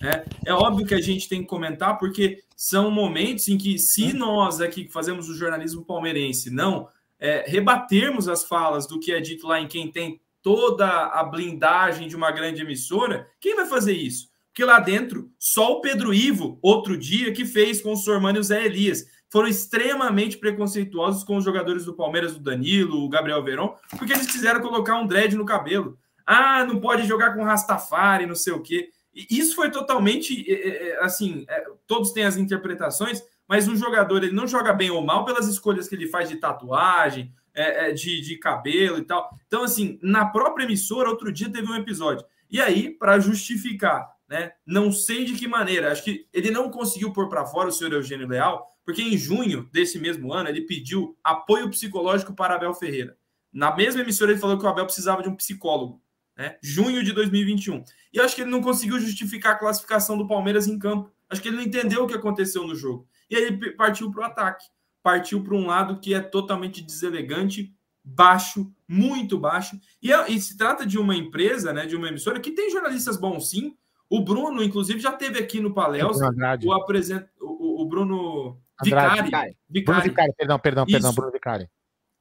Né? 0.00 0.24
É 0.46 0.52
óbvio 0.52 0.86
que 0.86 0.94
a 0.94 1.00
gente 1.00 1.28
tem 1.28 1.42
que 1.42 1.48
comentar, 1.48 1.98
porque 1.98 2.42
são 2.56 2.90
momentos 2.90 3.48
em 3.48 3.58
que, 3.58 3.78
se 3.78 4.12
nós 4.12 4.60
aqui 4.60 4.84
que 4.84 4.92
fazemos 4.92 5.28
o 5.28 5.34
jornalismo 5.34 5.84
palmeirense 5.84 6.50
não 6.50 6.88
é, 7.18 7.44
rebatermos 7.48 8.28
as 8.28 8.44
falas 8.44 8.86
do 8.86 9.00
que 9.00 9.12
é 9.12 9.20
dito 9.20 9.46
lá 9.46 9.60
em 9.60 9.66
quem 9.66 9.90
tem 9.90 10.20
toda 10.40 10.86
a 10.86 11.24
blindagem 11.24 12.06
de 12.06 12.14
uma 12.14 12.30
grande 12.30 12.62
emissora, 12.62 13.28
quem 13.40 13.56
vai 13.56 13.66
fazer 13.66 13.92
isso? 13.92 14.27
Porque 14.58 14.72
lá 14.72 14.80
dentro, 14.80 15.30
só 15.38 15.74
o 15.74 15.80
Pedro 15.80 16.12
Ivo, 16.12 16.58
outro 16.60 16.98
dia, 16.98 17.32
que 17.32 17.44
fez 17.44 17.80
com 17.80 17.92
o 17.92 17.96
Sormani 17.96 18.38
e 18.38 18.40
o 18.40 18.42
Zé 18.42 18.66
Elias 18.66 19.06
foram 19.30 19.46
extremamente 19.46 20.36
preconceituosos 20.36 21.22
com 21.22 21.36
os 21.36 21.44
jogadores 21.44 21.84
do 21.84 21.94
Palmeiras, 21.94 22.34
o 22.34 22.40
Danilo, 22.40 23.04
o 23.04 23.08
Gabriel 23.08 23.44
Verón, 23.44 23.76
porque 23.96 24.12
eles 24.12 24.26
quiseram 24.26 24.60
colocar 24.60 24.98
um 24.98 25.06
dread 25.06 25.36
no 25.36 25.44
cabelo. 25.44 25.96
Ah, 26.26 26.64
não 26.64 26.80
pode 26.80 27.06
jogar 27.06 27.36
com 27.36 27.44
Rastafari, 27.44 28.26
não 28.26 28.34
sei 28.34 28.52
o 28.52 28.60
quê. 28.60 28.88
E 29.14 29.38
isso 29.38 29.54
foi 29.54 29.70
totalmente 29.70 30.44
assim, 31.02 31.44
é, 31.48 31.64
todos 31.86 32.10
têm 32.10 32.24
as 32.24 32.36
interpretações, 32.36 33.22
mas 33.46 33.68
um 33.68 33.76
jogador 33.76 34.24
ele 34.24 34.34
não 34.34 34.48
joga 34.48 34.72
bem 34.72 34.90
ou 34.90 35.06
mal 35.06 35.24
pelas 35.24 35.46
escolhas 35.46 35.86
que 35.86 35.94
ele 35.94 36.08
faz 36.08 36.28
de 36.28 36.34
tatuagem, 36.34 37.32
é, 37.54 37.90
é, 37.90 37.92
de, 37.92 38.20
de 38.22 38.36
cabelo 38.38 38.98
e 38.98 39.04
tal. 39.04 39.30
Então, 39.46 39.62
assim, 39.62 40.00
na 40.02 40.26
própria 40.26 40.64
emissora, 40.64 41.08
outro 41.08 41.30
dia 41.30 41.48
teve 41.48 41.70
um 41.70 41.76
episódio. 41.76 42.26
E 42.50 42.60
aí, 42.60 42.90
para 42.90 43.20
justificar, 43.20 44.17
né? 44.28 44.52
Não 44.66 44.92
sei 44.92 45.24
de 45.24 45.34
que 45.34 45.48
maneira, 45.48 45.90
acho 45.90 46.04
que 46.04 46.26
ele 46.32 46.50
não 46.50 46.70
conseguiu 46.70 47.12
pôr 47.12 47.28
para 47.28 47.46
fora 47.46 47.68
o 47.68 47.72
senhor 47.72 47.92
Eugênio 47.92 48.28
Leal, 48.28 48.66
porque 48.84 49.02
em 49.02 49.16
junho 49.16 49.68
desse 49.72 49.98
mesmo 49.98 50.32
ano 50.32 50.48
ele 50.48 50.62
pediu 50.62 51.16
apoio 51.24 51.70
psicológico 51.70 52.34
para 52.34 52.54
Abel 52.54 52.74
Ferreira. 52.74 53.16
Na 53.52 53.74
mesma 53.74 54.02
emissora 54.02 54.30
ele 54.30 54.40
falou 54.40 54.58
que 54.58 54.64
o 54.64 54.68
Abel 54.68 54.84
precisava 54.84 55.22
de 55.22 55.28
um 55.28 55.36
psicólogo, 55.36 56.02
né? 56.36 56.58
Junho 56.62 57.02
de 57.02 57.12
2021. 57.12 57.82
E 58.12 58.20
acho 58.20 58.34
que 58.34 58.42
ele 58.42 58.50
não 58.50 58.60
conseguiu 58.60 59.00
justificar 59.00 59.54
a 59.54 59.58
classificação 59.58 60.16
do 60.16 60.28
Palmeiras 60.28 60.66
em 60.66 60.78
campo. 60.78 61.10
Acho 61.28 61.42
que 61.42 61.48
ele 61.48 61.56
não 61.56 61.62
entendeu 61.62 62.04
o 62.04 62.06
que 62.06 62.14
aconteceu 62.14 62.66
no 62.66 62.74
jogo. 62.74 63.08
E 63.30 63.36
aí 63.36 63.44
ele 63.44 63.72
partiu 63.72 64.10
para 64.10 64.20
o 64.20 64.24
ataque. 64.24 64.66
Partiu 65.02 65.42
para 65.42 65.54
um 65.54 65.66
lado 65.66 66.00
que 66.00 66.14
é 66.14 66.20
totalmente 66.20 66.82
deselegante, 66.82 67.74
baixo, 68.04 68.72
muito 68.86 69.38
baixo. 69.38 69.78
E, 70.02 70.12
é, 70.12 70.30
e, 70.30 70.40
se 70.40 70.56
trata 70.56 70.86
de 70.86 70.98
uma 70.98 71.14
empresa, 71.14 71.72
né, 71.72 71.86
de 71.86 71.96
uma 71.96 72.08
emissora 72.08 72.40
que 72.40 72.52
tem 72.52 72.70
jornalistas 72.70 73.16
bons 73.16 73.50
sim. 73.50 73.76
O 74.10 74.24
Bruno, 74.24 74.62
inclusive, 74.62 75.00
já 75.00 75.12
teve 75.12 75.38
aqui 75.38 75.60
no 75.60 75.74
Paléu 75.74 76.10
o, 76.64 76.72
apresent... 76.72 77.26
o, 77.40 77.82
o 77.82 77.84
Bruno 77.86 78.58
Vicari. 78.82 79.22
Vicari. 79.22 79.56
Bruno 79.84 80.02
Vicari, 80.02 80.32
perdão, 80.36 80.58
perdão, 80.58 80.84
Isso. 80.84 80.92
perdão, 80.92 81.14
Bruno 81.14 81.32
Vicari. 81.32 81.68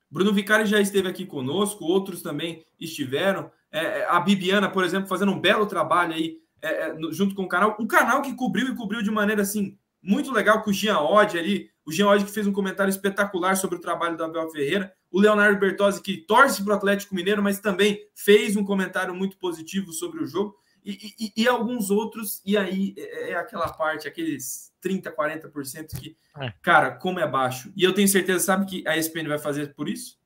Bruno 0.09 0.33
Vicari 0.33 0.65
já 0.65 0.79
esteve 0.79 1.07
aqui 1.07 1.25
conosco, 1.25 1.85
outros 1.85 2.21
também 2.21 2.65
estiveram. 2.79 3.51
É, 3.71 3.99
é, 3.99 4.07
a 4.09 4.19
Bibiana, 4.19 4.69
por 4.69 4.83
exemplo, 4.83 5.07
fazendo 5.07 5.31
um 5.31 5.39
belo 5.39 5.65
trabalho 5.65 6.13
aí 6.13 6.37
é, 6.61 6.89
é 6.89 6.97
junto 7.11 7.35
com 7.35 7.43
o 7.43 7.47
canal. 7.47 7.75
Um 7.79 7.87
canal 7.87 8.21
que 8.21 8.33
cobriu 8.33 8.67
e 8.67 8.75
cobriu 8.75 9.01
de 9.01 9.11
maneira 9.11 9.41
assim 9.41 9.77
muito 10.01 10.31
legal 10.31 10.61
com 10.63 10.69
o 10.69 10.73
Jean 10.73 10.99
Odd 10.99 11.37
ali. 11.37 11.69
O 11.85 11.91
Jean 11.91 12.07
Odd 12.07 12.25
que 12.25 12.31
fez 12.31 12.47
um 12.47 12.53
comentário 12.53 12.89
espetacular 12.89 13.55
sobre 13.55 13.77
o 13.77 13.81
trabalho 13.81 14.17
do 14.17 14.23
Abel 14.23 14.49
Ferreira. 14.49 14.93
O 15.11 15.19
Leonardo 15.19 15.59
Bertozzi 15.59 16.01
que 16.01 16.17
torce 16.17 16.63
para 16.63 16.73
o 16.73 16.77
Atlético 16.77 17.15
Mineiro, 17.15 17.43
mas 17.43 17.59
também 17.59 17.99
fez 18.15 18.55
um 18.55 18.63
comentário 18.63 19.13
muito 19.13 19.37
positivo 19.37 19.91
sobre 19.91 20.23
o 20.23 20.27
jogo. 20.27 20.55
E, 20.89 21.13
e, 21.19 21.43
e 21.43 21.47
alguns 21.49 21.91
outros, 21.91 22.41
e 22.45 22.55
aí 22.55 22.95
é, 22.97 23.31
é 23.31 23.35
aquela 23.35 23.67
parte, 23.67 24.07
aqueles 24.07 24.73
30%, 24.81 25.13
40% 25.13 25.99
que, 25.99 26.17
é. 26.39 26.53
cara, 26.61 26.91
como 26.91 27.19
é 27.19 27.27
baixo. 27.27 27.73
E 27.75 27.83
eu 27.83 27.93
tenho 27.93 28.07
certeza, 28.07 28.39
sabe 28.39 28.65
que 28.65 28.87
a 28.87 28.95
ESPN 28.95 29.27
vai 29.27 29.37
fazer 29.37 29.73
por 29.73 29.89
isso? 29.89 30.17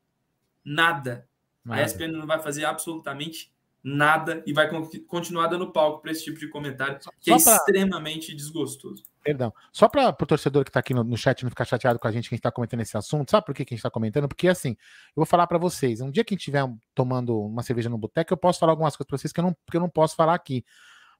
Nada. 0.63 1.27
Nada. 1.65 1.81
A 1.81 1.83
ESPN 1.83 2.11
não 2.11 2.27
vai 2.27 2.39
fazer 2.39 2.65
absolutamente 2.65 3.51
nada 3.83 4.43
e 4.45 4.53
vai 4.53 4.69
continuar 5.07 5.47
dando 5.47 5.71
palco 5.71 6.01
para 6.01 6.11
esse 6.11 6.23
tipo 6.23 6.39
de 6.39 6.47
comentário 6.47 6.99
que 7.19 7.31
é 7.31 7.41
pra... 7.41 7.55
extremamente 7.55 8.35
desgostoso. 8.35 9.03
Perdão. 9.23 9.53
Só 9.71 9.87
para 9.87 10.09
o 10.09 10.25
torcedor 10.25 10.63
que 10.63 10.69
está 10.69 10.79
aqui 10.79 10.93
no, 10.93 11.03
no, 11.03 11.17
chat 11.17 11.43
não 11.43 11.49
ficar 11.49 11.65
chateado 11.65 11.99
com 11.99 12.07
a 12.07 12.11
gente 12.11 12.27
que 12.27 12.33
a 12.33 12.35
gente 12.35 12.39
está 12.39 12.51
comentando 12.51 12.81
esse 12.81 12.97
assunto, 12.97 13.29
sabe 13.29 13.45
por 13.45 13.53
que, 13.53 13.65
que 13.65 13.73
a 13.73 13.75
gente 13.75 13.79
está 13.79 13.89
comentando? 13.89 14.27
Porque 14.27 14.47
assim, 14.47 14.69
eu 14.71 15.15
vou 15.15 15.25
falar 15.25 15.47
para 15.47 15.57
vocês, 15.57 16.01
um 16.01 16.11
dia 16.11 16.23
que 16.23 16.33
a 16.33 16.35
gente 16.35 16.41
estiver 16.41 16.63
tomando 16.93 17.39
uma 17.39 17.63
cerveja 17.63 17.89
no 17.89 17.97
boteco, 17.97 18.33
eu 18.33 18.37
posso 18.37 18.59
falar 18.59 18.71
algumas 18.71 18.95
coisas 18.95 19.07
para 19.07 19.17
vocês 19.17 19.33
que 19.33 19.39
eu, 19.39 19.43
não, 19.43 19.55
que 19.69 19.77
eu 19.77 19.81
não 19.81 19.89
posso 19.89 20.15
falar 20.15 20.33
aqui. 20.35 20.63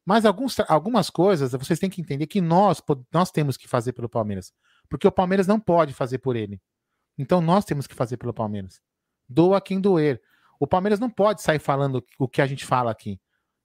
Mas 0.05 0.26
alguns, 0.26 0.59
algumas 0.68 1.09
coisas 1.09 1.51
vocês 1.51 1.80
têm 1.80 1.89
que 1.89 2.01
entender 2.01 2.26
que 2.26 2.41
nós, 2.41 2.82
nós 3.12 3.32
temos 3.32 3.55
que 3.55 3.68
fazer 3.68 3.93
pelo 3.93 4.09
Palmeiras. 4.09 4.51
Porque 4.89 5.07
o 5.07 5.12
Palmeiras 5.12 5.45
não 5.45 5.59
pode 5.59 5.93
fazer 5.93 6.18
por 6.18 6.36
ele. 6.36 6.59
Então 7.18 7.39
nós 7.39 7.66
temos 7.66 7.86
que 7.86 7.93
fazer 7.93 8.18
pelo 8.18 8.34
Palmeiras. 8.34 8.82
Doa 9.30 9.62
quem 9.62 9.80
doer. 9.80 10.22
O 10.62 10.68
Palmeiras 10.68 10.99
não 10.99 11.09
pode 11.09 11.41
sair 11.41 11.57
falando 11.57 12.05
o 12.20 12.28
que 12.28 12.39
a 12.39 12.45
gente 12.45 12.68
fala 12.68 12.91
aqui. 12.91 13.20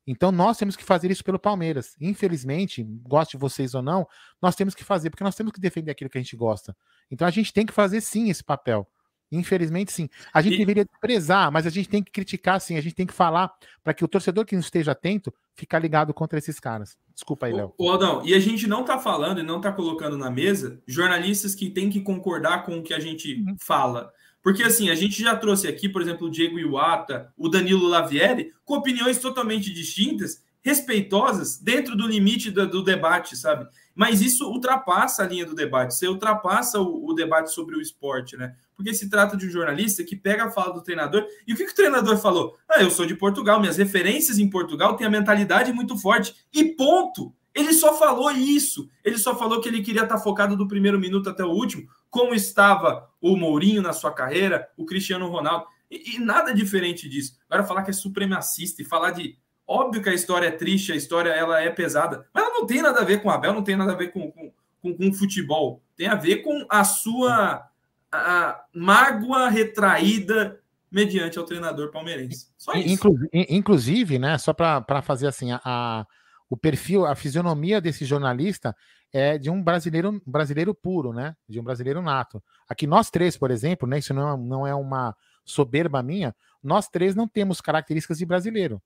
Então 0.07 0.33
nós 0.33 0.57
temos 0.57 0.75
que 0.75 0.83
fazer 0.83 1.11
isso 1.11 1.23
pelo 1.23 1.39
Palmeiras. 1.39 1.95
Infelizmente, 2.01 2.83
goste 3.03 3.37
de 3.37 3.41
vocês 3.41 3.75
ou 3.75 3.83
não, 3.83 4.09
nós 4.41 4.57
temos 4.57 4.75
que 4.75 4.83
fazer, 4.83 5.11
porque 5.11 5.23
nós 5.23 5.35
temos 5.35 5.53
que 5.53 5.61
defender 5.61 5.91
aquilo 5.91 6.09
que 6.09 6.17
a 6.17 6.23
gente 6.23 6.35
gosta. 6.35 6.75
Então 7.11 7.29
a 7.29 7.31
gente 7.31 7.53
tem 7.53 7.67
que 7.67 7.73
fazer 7.75 8.01
sim 8.01 8.31
esse 8.31 8.43
papel. 8.43 8.89
Infelizmente, 9.31 9.93
sim. 9.93 10.09
A 10.33 10.41
gente 10.41 10.55
e... 10.55 10.59
deveria 10.59 10.87
prezar, 10.99 11.53
mas 11.53 11.67
a 11.67 11.71
gente 11.71 11.87
tem 11.87 12.03
que 12.03 12.11
criticar, 12.11 12.59
sim. 12.63 12.79
A 12.79 12.81
gente 12.81 12.95
tem 12.95 13.07
que 13.07 13.13
falar 13.13 13.53
para 13.85 13.93
que 13.93 14.03
o 14.03 14.09
torcedor 14.09 14.47
que 14.47 14.55
não 14.55 14.61
esteja 14.61 14.93
atento 14.93 15.35
ficar 15.55 15.81
ligado 15.81 16.15
contra 16.15 16.39
esses 16.39 16.59
caras. 16.59 16.97
Desculpa 17.13 17.45
aí, 17.45 17.53
Léo. 17.53 17.75
Ô, 17.77 17.91
Aldão, 17.91 18.25
e 18.25 18.33
a 18.33 18.41
gente 18.41 18.67
não 18.67 18.81
está 18.81 18.99
falando 18.99 19.41
e 19.41 19.43
não 19.43 19.59
está 19.59 19.71
colocando 19.71 20.17
na 20.17 20.31
mesa 20.31 20.81
jornalistas 20.87 21.55
que 21.55 21.69
têm 21.69 21.91
que 21.91 22.01
concordar 22.01 22.65
com 22.65 22.79
o 22.79 22.83
que 22.83 22.95
a 22.95 23.01
gente 23.01 23.35
uhum. 23.35 23.57
fala. 23.59 24.11
Porque 24.47 24.63
assim, 24.63 24.91
a 24.91 24.95
gente 24.95 25.21
já 25.21 25.35
trouxe 25.35 25.67
aqui, 25.67 25.89
por 25.89 26.01
exemplo, 26.01 26.29
o 26.29 26.31
Diego 26.31 26.57
Iwata, 26.57 27.33
o 27.37 27.49
Danilo 27.49 27.89
Lavieri, 27.89 28.53
com 28.65 28.77
opiniões 28.77 29.19
totalmente 29.19 29.75
distintas, 29.75 30.41
respeitosas, 30.63 31.59
dentro 31.59 31.97
do 31.97 32.07
limite 32.07 32.53
do, 32.53 32.65
do 32.65 32.81
debate, 32.81 33.37
sabe? 33.37 33.67
Mas 33.93 34.21
isso 34.21 34.49
ultrapassa 34.49 35.25
a 35.25 35.27
linha 35.27 35.45
do 35.45 35.53
debate, 35.53 35.97
você 35.97 36.07
ultrapassa 36.07 36.79
o, 36.81 37.09
o, 37.09 37.13
debate 37.13 37.53
sobre 37.53 37.75
o 37.75 37.81
esporte, 37.81 38.37
né? 38.37 38.55
Porque 38.77 38.95
se 38.95 39.11
trata 39.11 39.37
de 39.37 39.49
um 39.49 39.51
jornalista 39.51 40.05
que 40.05 40.15
pega 40.15 40.45
a 40.45 40.51
fala 40.53 40.73
do 40.73 40.81
treinador. 40.81 41.27
E 41.45 41.53
o 41.53 41.57
que, 41.57 41.65
que 41.65 41.73
o 41.73 41.75
treinador 41.75 42.17
falou? 42.17 42.57
Ah, 42.69 42.81
eu 42.81 42.91
sou 42.93 43.05
de 43.05 43.17
Portugal, 43.17 43.59
minhas 43.59 43.79
referências 43.79 44.39
em 44.39 44.49
Portugal 44.49 44.95
têm 44.95 45.09
a 45.09 45.11
mentalidade 45.11 45.73
muito 45.73 45.99
forte. 45.99 46.33
E 46.55 46.63
ponto! 46.63 47.35
Ele 47.53 47.73
só 47.73 47.99
falou 47.99 48.31
isso. 48.31 48.89
Ele 49.03 49.17
só 49.17 49.35
falou 49.35 49.63
que 49.63 49.69
ele 49.69 49.83
queria 49.83 50.03
estar 50.03 50.19
focado 50.19 50.55
do 50.55 50.69
primeiro 50.69 51.01
minuto 51.01 51.31
até 51.31 51.43
o 51.43 51.49
último, 51.49 51.89
como 52.11 52.35
estava 52.35 53.09
o 53.33 53.37
Mourinho 53.37 53.83
na 53.83 53.93
sua 53.93 54.13
carreira, 54.13 54.69
o 54.77 54.85
Cristiano 54.85 55.29
Ronaldo. 55.29 55.67
E, 55.91 56.17
e, 56.17 56.19
nada 56.19 56.53
diferente 56.53 57.09
disso. 57.09 57.39
Agora 57.49 57.67
falar 57.67 57.83
que 57.83 57.91
é 57.91 57.95
supremacista 57.95 58.83
e 58.83 58.85
falar 58.85 59.13
de. 59.13 59.37
Óbvio 59.67 60.01
que 60.01 60.09
a 60.09 60.15
história 60.15 60.47
é 60.47 60.51
triste, 60.53 60.93
a 60.93 60.97
história 60.97 61.31
ela 61.31 61.61
é 61.61 61.69
pesada, 61.71 62.25
mas 62.33 62.45
ela 62.45 62.55
não 62.55 62.67
tem 62.67 62.81
nada 62.81 63.01
a 63.01 63.05
ver 63.05 63.21
com 63.21 63.31
Abel, 63.31 63.53
não 63.53 63.65
tem 63.65 63.75
nada 63.75 63.93
a 63.93 63.97
ver 63.97 64.13
com, 64.13 64.31
com, 64.31 64.53
com, 64.81 64.95
com 64.95 65.13
futebol. 65.13 65.83
Tem 65.97 66.07
a 66.07 66.15
ver 66.15 66.37
com 66.37 66.65
a 66.71 66.85
sua 66.85 67.69
a 68.13 68.65
mágoa 68.73 69.49
retraída 69.49 70.61
mediante 70.91 71.39
ao 71.39 71.45
treinador 71.45 71.91
palmeirense. 71.91 72.49
Só 72.57 72.73
isso. 72.75 72.89
Inclusive, 72.89 73.29
inclusive 73.51 74.19
né, 74.19 74.39
só 74.39 74.53
para 74.53 75.03
fazer 75.03 75.27
assim, 75.27 75.51
a, 75.53 76.07
o 76.49 76.57
perfil, 76.57 77.05
a 77.05 77.15
fisionomia 77.15 77.81
desse 77.81 78.05
jornalista 78.05 78.75
é 79.13 79.39
de 79.39 79.51
um 79.51 79.63
brasileiro 79.63 80.21
brasileiro 80.27 80.75
puro, 80.75 81.13
né? 81.13 81.37
De 81.49 81.61
um 81.61 81.63
brasileiro 81.63 82.03
nato. 82.03 82.43
Aqui 82.69 82.87
nós 82.87 83.11
três, 83.11 83.37
por 83.37 83.51
exemplo, 83.51 83.89
né? 83.89 83.99
Isso 83.99 84.13
não 84.13 84.29
é, 84.29 84.37
não 84.37 84.67
é 84.67 84.75
uma 84.75 85.17
soberba 85.45 86.03
minha. 86.03 86.35
Nós 86.63 86.89
três 86.89 87.15
não 87.15 87.29
temos 87.29 87.61
características 87.61 88.19
de 88.19 88.27
brasileiro. 88.27 88.83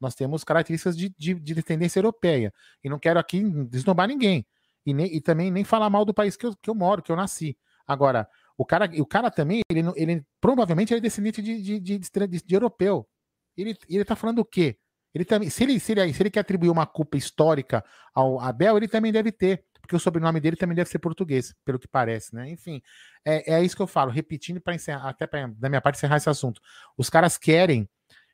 Nós 0.00 0.14
temos 0.14 0.44
características 0.44 0.96
de, 0.96 1.14
de, 1.16 1.34
de 1.34 1.62
tendência 1.62 1.98
europeia. 1.98 2.52
E 2.82 2.88
não 2.88 2.98
quero 2.98 3.18
aqui 3.18 3.42
desnobar 3.66 4.08
ninguém. 4.08 4.46
E, 4.84 4.92
nem, 4.92 5.14
e 5.14 5.20
também 5.20 5.50
nem 5.50 5.64
falar 5.64 5.88
mal 5.88 6.04
do 6.04 6.12
país 6.12 6.36
que 6.36 6.46
eu, 6.46 6.56
que 6.56 6.68
eu 6.68 6.74
moro, 6.74 7.02
que 7.02 7.12
eu 7.12 7.16
nasci. 7.16 7.56
Agora, 7.86 8.28
o 8.56 8.66
cara, 8.66 8.90
o 9.00 9.06
cara 9.06 9.30
também, 9.30 9.62
ele, 9.70 9.82
ele 9.96 10.26
provavelmente 10.40 10.92
é 10.92 11.00
descendente 11.00 11.40
de, 11.40 11.62
de, 11.62 11.80
de, 11.80 11.98
de, 11.98 12.42
de 12.42 12.54
europeu. 12.54 13.08
Ele, 13.56 13.76
ele 13.88 14.04
tá 14.04 14.16
falando 14.16 14.40
o 14.40 14.44
quê? 14.44 14.76
Ele 15.14 15.24
também, 15.24 15.50
se 15.50 15.62
ele, 15.62 15.78
se 15.78 15.92
ele, 15.92 16.12
se 16.12 16.22
ele 16.22 16.30
quer 16.30 16.40
atribuir 16.40 16.70
uma 16.70 16.86
culpa 16.86 17.16
histórica 17.16 17.84
ao 18.14 18.40
Abel, 18.40 18.76
ele 18.76 18.88
também 18.88 19.12
deve 19.12 19.30
ter, 19.30 19.64
porque 19.80 19.94
o 19.94 20.00
sobrenome 20.00 20.40
dele 20.40 20.56
também 20.56 20.74
deve 20.74 20.88
ser 20.88 20.98
português, 20.98 21.54
pelo 21.64 21.78
que 21.78 21.86
parece, 21.86 22.34
né? 22.34 22.50
Enfim, 22.50 22.82
é, 23.24 23.54
é 23.54 23.64
isso 23.64 23.76
que 23.76 23.82
eu 23.82 23.86
falo, 23.86 24.10
repetindo 24.10 24.60
para 24.60 24.74
encerrar, 24.74 25.08
até 25.10 25.26
pra, 25.26 25.46
da 25.48 25.68
minha 25.68 25.80
parte 25.80 25.96
encerrar 25.96 26.16
esse 26.16 26.30
assunto. 26.30 26.60
Os 26.96 27.10
caras 27.10 27.36
querem, 27.36 27.88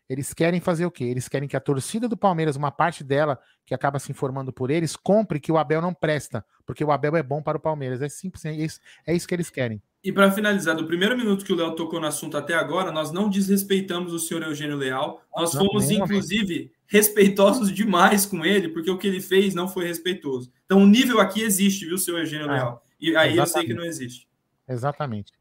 eles 0.09 0.33
querem 0.33 0.61
fazer 0.61 0.87
o 0.87 0.91
quê? 0.91 1.05
Eles 1.05 1.29
querem 1.29 1.49
que 1.49 1.57
a 1.57 1.61
torcida 1.61 2.09
do 2.09 2.17
Palmeiras, 2.17 2.57
uma 2.57 2.71
parte 2.71 3.03
dela 3.03 3.39
que 3.67 3.75
acaba 3.75 3.99
se 3.99 4.11
informando 4.11 4.53
por 4.53 4.71
eles, 4.71 4.97
compre 4.97 5.41
que 5.41 5.53
o 5.53 5.59
Abel 5.59 5.83
não 5.83 5.93
presta, 5.93 6.45
porque 6.65 6.85
o 6.85 6.93
Abel 6.93 7.17
é 7.17 7.23
bom 7.23 7.43
para 7.43 7.59
o 7.59 7.61
Palmeiras. 7.61 8.01
É 8.01 8.09
simples, 8.09 8.45
é 8.45 8.53
isso, 8.53 8.81
é 9.07 9.15
isso 9.15 9.27
que 9.27 9.35
eles 9.35 9.51
querem. 9.51 9.83
E 10.09 10.13
para 10.13 10.31
finalizar, 10.31 10.75
do 10.75 10.87
primeiro 10.87 11.15
minuto 11.15 11.45
que 11.45 11.53
o 11.53 11.55
Léo 11.55 11.75
tocou 11.75 12.01
no 12.01 12.07
assunto 12.07 12.35
até 12.35 12.55
agora, 12.55 12.91
nós 12.91 13.13
não 13.13 13.29
desrespeitamos 13.29 14.15
o 14.15 14.19
senhor 14.19 14.43
Eugênio 14.43 14.75
Leal. 14.75 15.23
Nós 15.37 15.53
não, 15.53 15.67
fomos, 15.67 15.91
inclusive, 15.91 16.73
respeitosos 16.87 17.71
demais 17.71 18.25
com 18.25 18.43
ele, 18.43 18.71
porque 18.71 18.91
o 18.91 18.97
que 18.97 19.07
ele 19.07 19.21
fez 19.21 19.55
não 19.55 19.69
foi 19.69 19.87
respeitoso. 19.87 20.51
Então, 20.65 20.83
o 20.83 20.87
nível 20.87 21.21
aqui 21.21 21.43
existe, 21.43 21.85
viu, 21.85 21.99
senhor 21.99 22.21
Eugênio 22.21 22.47
é, 22.47 22.53
Leal? 22.53 22.87
E 22.99 23.15
aí 23.15 23.33
exatamente. 23.33 23.39
eu 23.39 23.47
sei 23.47 23.67
que 23.67 23.75
não 23.75 23.85
existe. 23.85 24.27
Exatamente. 24.67 25.33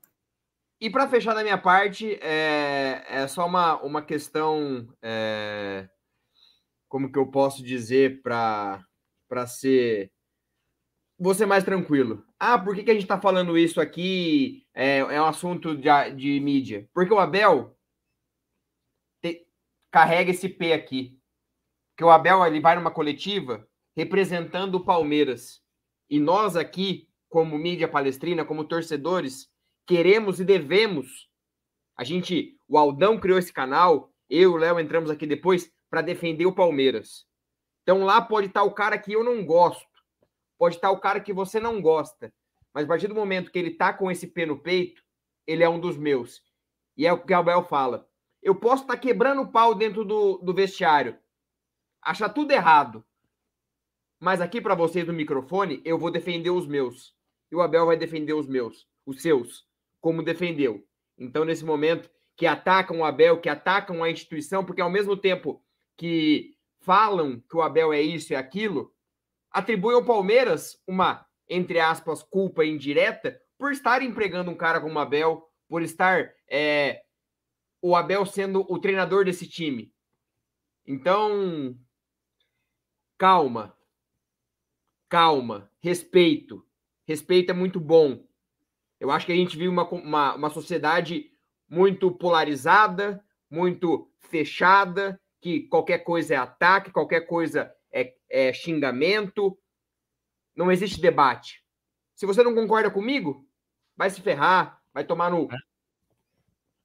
E 0.81 0.89
para 0.89 1.07
fechar 1.07 1.33
da 1.33 1.43
minha 1.43 1.57
parte, 1.57 2.19
é, 2.21 3.05
é 3.07 3.25
só 3.25 3.47
uma, 3.47 3.81
uma 3.81 4.01
questão. 4.01 4.85
É, 5.01 5.87
como 6.89 7.09
que 7.09 7.17
eu 7.17 7.27
posso 7.27 7.63
dizer 7.63 8.21
para 8.21 8.85
ser 9.47 10.11
você 11.17 11.45
mais 11.45 11.63
tranquilo. 11.63 12.26
Ah, 12.39 12.57
por 12.59 12.75
que, 12.75 12.83
que 12.83 12.91
a 12.91 12.93
gente 12.93 13.03
está 13.03 13.19
falando 13.19 13.57
isso 13.57 13.81
aqui? 13.81 14.65
É, 14.73 14.99
é 14.99 15.21
um 15.21 15.25
assunto 15.25 15.75
de, 15.75 15.89
de 16.15 16.39
mídia. 16.39 16.87
Porque 16.93 17.11
o 17.13 17.19
Abel 17.19 17.75
te, 19.21 19.47
carrega 19.91 20.29
esse 20.29 20.47
P 20.47 20.71
aqui. 20.71 21.19
Porque 21.91 22.03
o 22.03 22.11
Abel 22.11 22.45
ele 22.45 22.61
vai 22.61 22.75
numa 22.75 22.91
coletiva 22.91 23.67
representando 23.95 24.75
o 24.75 24.85
Palmeiras. 24.85 25.63
E 26.07 26.19
nós 26.19 26.55
aqui, 26.55 27.09
como 27.27 27.57
mídia 27.57 27.87
palestrina, 27.87 28.45
como 28.45 28.63
torcedores, 28.63 29.49
queremos 29.87 30.39
e 30.39 30.45
devemos. 30.45 31.27
A 31.97 32.03
gente, 32.03 32.59
o 32.67 32.77
Aldão 32.77 33.19
criou 33.19 33.39
esse 33.39 33.51
canal, 33.51 34.13
eu 34.29 34.51
e 34.51 34.53
o 34.53 34.57
Léo 34.57 34.79
entramos 34.79 35.09
aqui 35.09 35.25
depois 35.25 35.71
para 35.89 36.03
defender 36.03 36.45
o 36.45 36.53
Palmeiras. 36.53 37.25
Então 37.81 38.03
lá 38.03 38.21
pode 38.21 38.47
estar 38.47 38.61
o 38.61 38.73
cara 38.73 38.99
que 38.99 39.13
eu 39.13 39.23
não 39.23 39.43
gosto 39.43 39.86
Pode 40.57 40.75
estar 40.75 40.91
o 40.91 40.99
cara 40.99 41.19
que 41.19 41.33
você 41.33 41.59
não 41.59 41.81
gosta, 41.81 42.33
mas 42.73 42.85
a 42.85 42.87
partir 42.87 43.07
do 43.07 43.15
momento 43.15 43.51
que 43.51 43.59
ele 43.59 43.71
tá 43.71 43.93
com 43.93 44.09
esse 44.11 44.27
pé 44.27 44.45
no 44.45 44.57
peito, 44.57 45.03
ele 45.45 45.63
é 45.63 45.69
um 45.69 45.79
dos 45.79 45.97
meus. 45.97 46.41
E 46.95 47.05
é 47.05 47.13
o 47.13 47.23
que 47.23 47.33
o 47.33 47.37
Abel 47.37 47.63
fala. 47.63 48.07
Eu 48.41 48.55
posso 48.55 48.83
estar 48.83 48.95
tá 48.95 48.99
quebrando 48.99 49.41
o 49.41 49.51
pau 49.51 49.75
dentro 49.75 50.03
do, 50.03 50.37
do 50.37 50.53
vestiário, 50.53 51.17
achar 52.01 52.29
tudo 52.29 52.51
errado. 52.51 53.05
Mas 54.19 54.41
aqui 54.41 54.59
para 54.59 54.75
vocês 54.75 55.05
no 55.05 55.13
microfone, 55.13 55.81
eu 55.85 55.97
vou 55.97 56.09
defender 56.09 56.49
os 56.49 56.65
meus. 56.65 57.15
E 57.51 57.55
o 57.55 57.61
Abel 57.61 57.85
vai 57.85 57.97
defender 57.97 58.33
os 58.33 58.47
meus, 58.47 58.87
os 59.05 59.21
seus, 59.21 59.65
como 60.01 60.23
defendeu. 60.23 60.83
Então, 61.17 61.45
nesse 61.45 61.63
momento, 61.63 62.09
que 62.35 62.45
atacam 62.45 62.99
o 62.99 63.05
Abel, 63.05 63.39
que 63.39 63.49
atacam 63.49 64.03
a 64.03 64.09
instituição, 64.09 64.63
porque 64.63 64.81
ao 64.81 64.89
mesmo 64.89 65.15
tempo 65.15 65.63
que 65.97 66.55
falam 66.81 67.41
que 67.49 67.57
o 67.57 67.61
Abel 67.61 67.91
é 67.91 68.01
isso 68.01 68.33
e 68.33 68.35
aquilo, 68.35 68.93
atribuem 69.57 69.95
ao 69.95 70.05
Palmeiras 70.05 70.79
uma, 70.85 71.25
entre 71.49 71.79
aspas, 71.79 72.21
culpa 72.21 72.63
indireta 72.63 73.41
por 73.57 73.71
estar 73.71 74.03
empregando 74.03 74.51
um 74.51 74.55
cara 74.55 74.79
como 74.79 74.93
o 74.93 74.99
Abel, 74.99 75.49
por 75.67 75.81
estar 75.81 76.31
é, 76.47 77.01
o 77.81 77.95
Abel 77.95 78.23
sendo 78.27 78.63
o 78.71 78.77
treinador 78.77 79.25
desse 79.25 79.47
time. 79.49 79.91
Então, 80.85 81.75
calma, 83.17 83.75
calma, 85.09 85.71
respeito. 85.79 86.63
Respeito 87.03 87.49
é 87.49 87.53
muito 87.53 87.79
bom. 87.79 88.23
Eu 88.99 89.09
acho 89.09 89.25
que 89.25 89.31
a 89.31 89.35
gente 89.35 89.57
vive 89.57 89.69
uma, 89.69 89.89
uma, 89.89 90.35
uma 90.35 90.49
sociedade 90.51 91.31
muito 91.67 92.11
polarizada, 92.11 93.25
muito 93.49 94.07
fechada, 94.19 95.19
que 95.41 95.61
qualquer 95.61 95.99
coisa 96.03 96.35
é 96.35 96.37
ataque, 96.37 96.91
qualquer 96.91 97.21
coisa 97.21 97.75
é, 97.91 98.13
é 98.29 98.53
xingamento. 98.53 99.57
Não 100.55 100.71
existe 100.71 100.99
debate. 100.99 101.63
Se 102.15 102.25
você 102.25 102.41
não 102.43 102.55
concorda 102.55 102.89
comigo, 102.89 103.47
vai 103.95 104.09
se 104.09 104.21
ferrar, 104.21 104.81
vai 104.93 105.03
tomar 105.03 105.29
no. 105.29 105.43
É. 105.51 105.57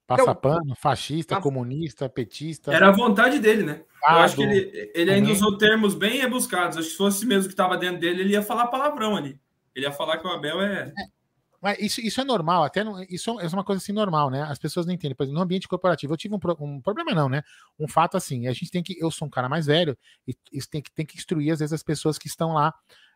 Passa 0.07 0.23
então, 0.23 0.35
pano, 0.35 0.75
fascista, 0.75 1.37
passa... 1.37 1.43
comunista, 1.43 2.09
petista. 2.09 2.73
Era 2.73 2.89
a 2.89 2.93
vontade 2.93 3.39
dele, 3.39 3.63
né? 3.63 3.83
Eu 4.03 4.17
acho 4.17 4.37
que 4.37 4.43
ele, 4.43 4.93
ele 4.95 5.11
ainda 5.11 5.31
usou 5.31 5.57
termos 5.57 5.95
bem 5.95 6.19
rebuscados. 6.19 6.77
Acho 6.77 6.87
que 6.87 6.93
se 6.93 6.99
fosse 6.99 7.25
mesmo 7.25 7.45
que 7.45 7.53
estava 7.53 7.79
dentro 7.79 8.01
dele, 8.01 8.23
ele 8.23 8.33
ia 8.33 8.43
falar 8.43 8.67
palavrão 8.67 9.17
ali. 9.17 9.41
Ele 9.75 9.87
ia 9.87 9.93
falar 9.93 10.19
que 10.19 10.27
o 10.27 10.31
Abel 10.31 10.61
é. 10.61 10.83
é. 10.89 10.93
Isso, 11.79 12.01
isso 12.01 12.21
é 12.21 12.25
normal, 12.25 12.65
até 12.65 12.83
não, 12.83 13.01
isso 13.05 13.39
é 13.39 13.47
uma 13.47 13.63
coisa 13.63 13.81
assim 13.81 13.93
normal, 13.93 14.31
né? 14.31 14.43
As 14.43 14.59
pessoas 14.59 14.85
não 14.85 14.93
entendem. 14.93 15.15
Por 15.15 15.23
exemplo, 15.23 15.39
no 15.39 15.45
ambiente 15.45 15.69
corporativo, 15.69 16.13
eu 16.13 16.17
tive 16.17 16.35
um, 16.35 16.41
um, 16.61 16.81
problema, 16.81 17.15
não, 17.15 17.29
né? 17.29 17.43
Um 17.79 17.87
fato 17.87 18.17
assim, 18.17 18.49
a 18.49 18.53
gente 18.53 18.71
tem 18.71 18.83
que. 18.83 18.97
Eu 18.99 19.13
sou 19.13 19.29
um 19.29 19.31
cara 19.31 19.49
mais 19.49 19.67
velho, 19.67 19.97
e 20.27 20.37
isso 20.53 20.69
tem 20.69 20.83
que, 20.83 20.91
tem 20.91 21.07
que 21.07 21.17
instruir, 21.17 21.53
às 21.53 21.61
vezes, 21.61 21.73
as 21.73 21.83
pessoas 21.83 22.19
que 22.19 22.27
estão 22.27 22.53
lá, 22.53 22.75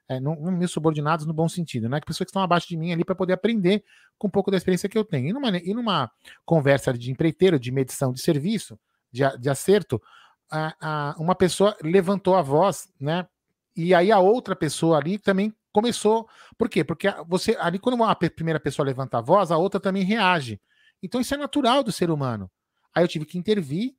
é, 0.08 0.20
não, 0.20 0.36
não 0.36 0.52
meus 0.52 0.70
subordinados 0.70 1.26
no 1.26 1.32
bom 1.32 1.48
sentido, 1.48 1.88
né? 1.88 1.98
Que 1.98 2.06
pessoas 2.06 2.26
que 2.26 2.30
estão 2.30 2.42
abaixo 2.42 2.68
de 2.68 2.76
mim 2.76 2.92
ali 2.92 3.04
para 3.04 3.16
poder 3.16 3.32
aprender 3.32 3.82
com 4.16 4.28
um 4.28 4.30
pouco 4.30 4.50
da 4.50 4.56
experiência 4.56 4.88
que 4.88 4.96
eu 4.96 5.04
tenho. 5.04 5.28
E 5.28 5.32
numa, 5.32 5.48
e 5.58 5.74
numa 5.74 6.08
conversa 6.44 6.92
de 6.92 7.10
empreiteiro, 7.10 7.58
de 7.58 7.72
medição 7.72 8.12
de 8.12 8.20
serviço, 8.20 8.78
de, 9.10 9.22
de 9.38 9.50
acerto, 9.50 10.00
a, 10.48 10.74
a, 10.80 11.16
uma 11.18 11.34
pessoa 11.34 11.76
levantou 11.82 12.36
a 12.36 12.42
voz, 12.42 12.88
né? 13.00 13.26
E 13.74 13.92
aí 13.92 14.12
a 14.12 14.20
outra 14.20 14.54
pessoa 14.54 14.98
ali 14.98 15.18
também 15.18 15.52
começou. 15.76 16.26
Por 16.56 16.70
quê? 16.70 16.82
Porque 16.82 17.06
você 17.28 17.54
ali, 17.60 17.78
quando 17.78 17.96
uma 17.96 18.14
primeira 18.14 18.58
pessoa 18.58 18.86
levanta 18.86 19.18
a 19.18 19.20
voz, 19.20 19.50
a 19.50 19.58
outra 19.58 19.78
também 19.78 20.02
reage. 20.02 20.58
Então 21.02 21.20
isso 21.20 21.34
é 21.34 21.36
natural 21.36 21.84
do 21.84 21.92
ser 21.92 22.10
humano. 22.10 22.50
Aí 22.94 23.04
eu 23.04 23.08
tive 23.08 23.26
que 23.26 23.36
intervir 23.36 23.94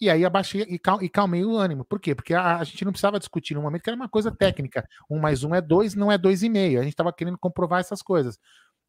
e 0.00 0.10
aí 0.10 0.24
abaixei 0.24 0.62
e, 0.62 0.76
cal, 0.76 1.00
e 1.00 1.08
calmei 1.08 1.44
o 1.44 1.56
ânimo. 1.56 1.84
Por 1.84 2.00
quê? 2.00 2.16
Porque 2.16 2.34
a, 2.34 2.56
a, 2.56 2.64
gente 2.64 2.84
não 2.84 2.90
precisava 2.90 3.20
discutir 3.20 3.54
no 3.54 3.62
momento 3.62 3.82
que 3.82 3.90
era 3.90 3.96
uma 3.96 4.08
coisa 4.08 4.32
técnica. 4.32 4.84
Um 5.08 5.20
mais 5.20 5.44
um 5.44 5.54
é 5.54 5.60
dois, 5.60 5.94
não 5.94 6.10
é 6.10 6.18
dois 6.18 6.42
e 6.42 6.48
meio. 6.48 6.80
A 6.80 6.82
gente 6.82 6.94
estava 6.94 7.12
querendo 7.12 7.38
comprovar 7.38 7.78
essas 7.78 8.02
coisas. 8.02 8.36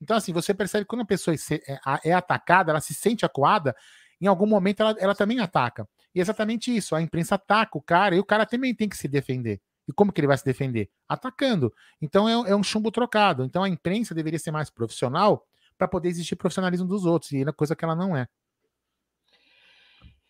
Então, 0.02 0.18
assim, 0.18 0.34
você 0.34 0.52
percebe 0.52 0.84
que 0.84 0.90
quando 0.90 1.02
a 1.02 1.06
pessoa 1.06 1.36
é, 1.36 2.10
é 2.10 2.14
atacada, 2.14 2.72
ela 2.72 2.82
se 2.82 2.96
sente 2.96 3.24
acuada, 3.24 3.76
em 4.20 4.26
algum 4.26 4.48
momento 4.48 4.82
ela, 4.82 4.96
ela 4.98 5.14
também 5.14 5.40
ataca. 5.40 5.88
E 6.16 6.20
é 6.20 6.22
exatamente 6.24 6.76
isso. 6.76 6.96
A 6.96 7.02
imprensa 7.04 7.36
ataca 7.36 7.78
o 7.78 7.82
cara 7.84 8.16
e 8.16 8.20
o 8.20 8.26
cara 8.26 8.48
também 8.48 8.74
tem 8.74 8.90
que 8.90 8.98
se 8.98 9.08
defender. 9.08 9.62
E 9.92 9.94
como 9.94 10.12
que 10.12 10.20
ele 10.20 10.28
vai 10.28 10.38
se 10.38 10.46
defender? 10.46 10.90
Atacando. 11.08 11.72
Então 12.02 12.28
é, 12.28 12.52
é 12.52 12.56
um 12.56 12.64
chumbo 12.64 12.90
trocado. 12.90 13.44
Então 13.44 13.64
a 13.64 13.70
imprensa 13.70 14.16
deveria 14.16 14.40
ser 14.40 14.52
mais 14.52 14.70
profissional 14.70 15.46
para 15.78 15.88
poder 15.88 16.10
existir 16.10 16.36
profissionalismo 16.36 16.88
dos 16.88 17.06
outros, 17.06 17.32
e 17.32 17.42
é 17.42 17.52
coisa 17.52 17.76
que 17.76 17.84
ela 17.84 17.96
não 17.96 18.16
é. 18.16 18.28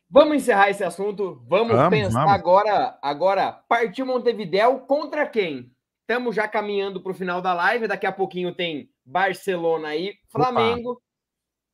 Vamos 0.09 0.35
encerrar 0.35 0.69
esse 0.69 0.83
assunto. 0.83 1.41
Vamos, 1.47 1.75
vamos 1.75 1.89
pensar 1.89 2.25
vamos. 2.25 2.33
agora. 2.33 2.99
Agora, 3.01 3.51
partiu 3.53 4.05
Montevidéu 4.05 4.79
contra 4.79 5.25
quem? 5.25 5.71
Estamos 6.01 6.35
já 6.35 6.47
caminhando 6.47 7.01
para 7.01 7.13
o 7.13 7.15
final 7.15 7.41
da 7.41 7.53
live. 7.53 7.87
Daqui 7.87 8.05
a 8.05 8.11
pouquinho 8.11 8.53
tem 8.53 8.91
Barcelona 9.05 9.89
aí, 9.89 10.15
Flamengo. 10.27 10.91
Opa. 10.91 11.01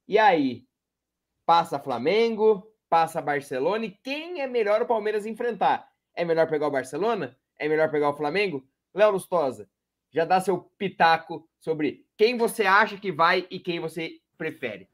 E 0.07 0.19
aí? 0.19 0.65
Passa 1.47 1.79
Flamengo, 1.79 2.71
passa 2.87 3.21
Barcelona. 3.21 3.85
E 3.85 3.91
quem 4.03 4.41
é 4.41 4.47
melhor 4.47 4.83
o 4.83 4.87
Palmeiras 4.87 5.25
enfrentar? 5.25 5.87
É 6.13 6.23
melhor 6.23 6.47
pegar 6.47 6.67
o 6.67 6.71
Barcelona? 6.71 7.35
É 7.59 7.67
melhor 7.67 7.89
pegar 7.89 8.09
o 8.09 8.15
Flamengo? 8.15 8.65
Léo 8.93 9.11
Lustosa, 9.11 9.67
já 10.11 10.25
dá 10.25 10.39
seu 10.39 10.59
pitaco 10.77 11.47
sobre 11.59 12.05
quem 12.17 12.37
você 12.37 12.63
acha 12.65 12.97
que 12.97 13.11
vai 13.11 13.45
e 13.49 13.59
quem 13.59 13.79
você 13.79 14.13
prefere. 14.37 14.87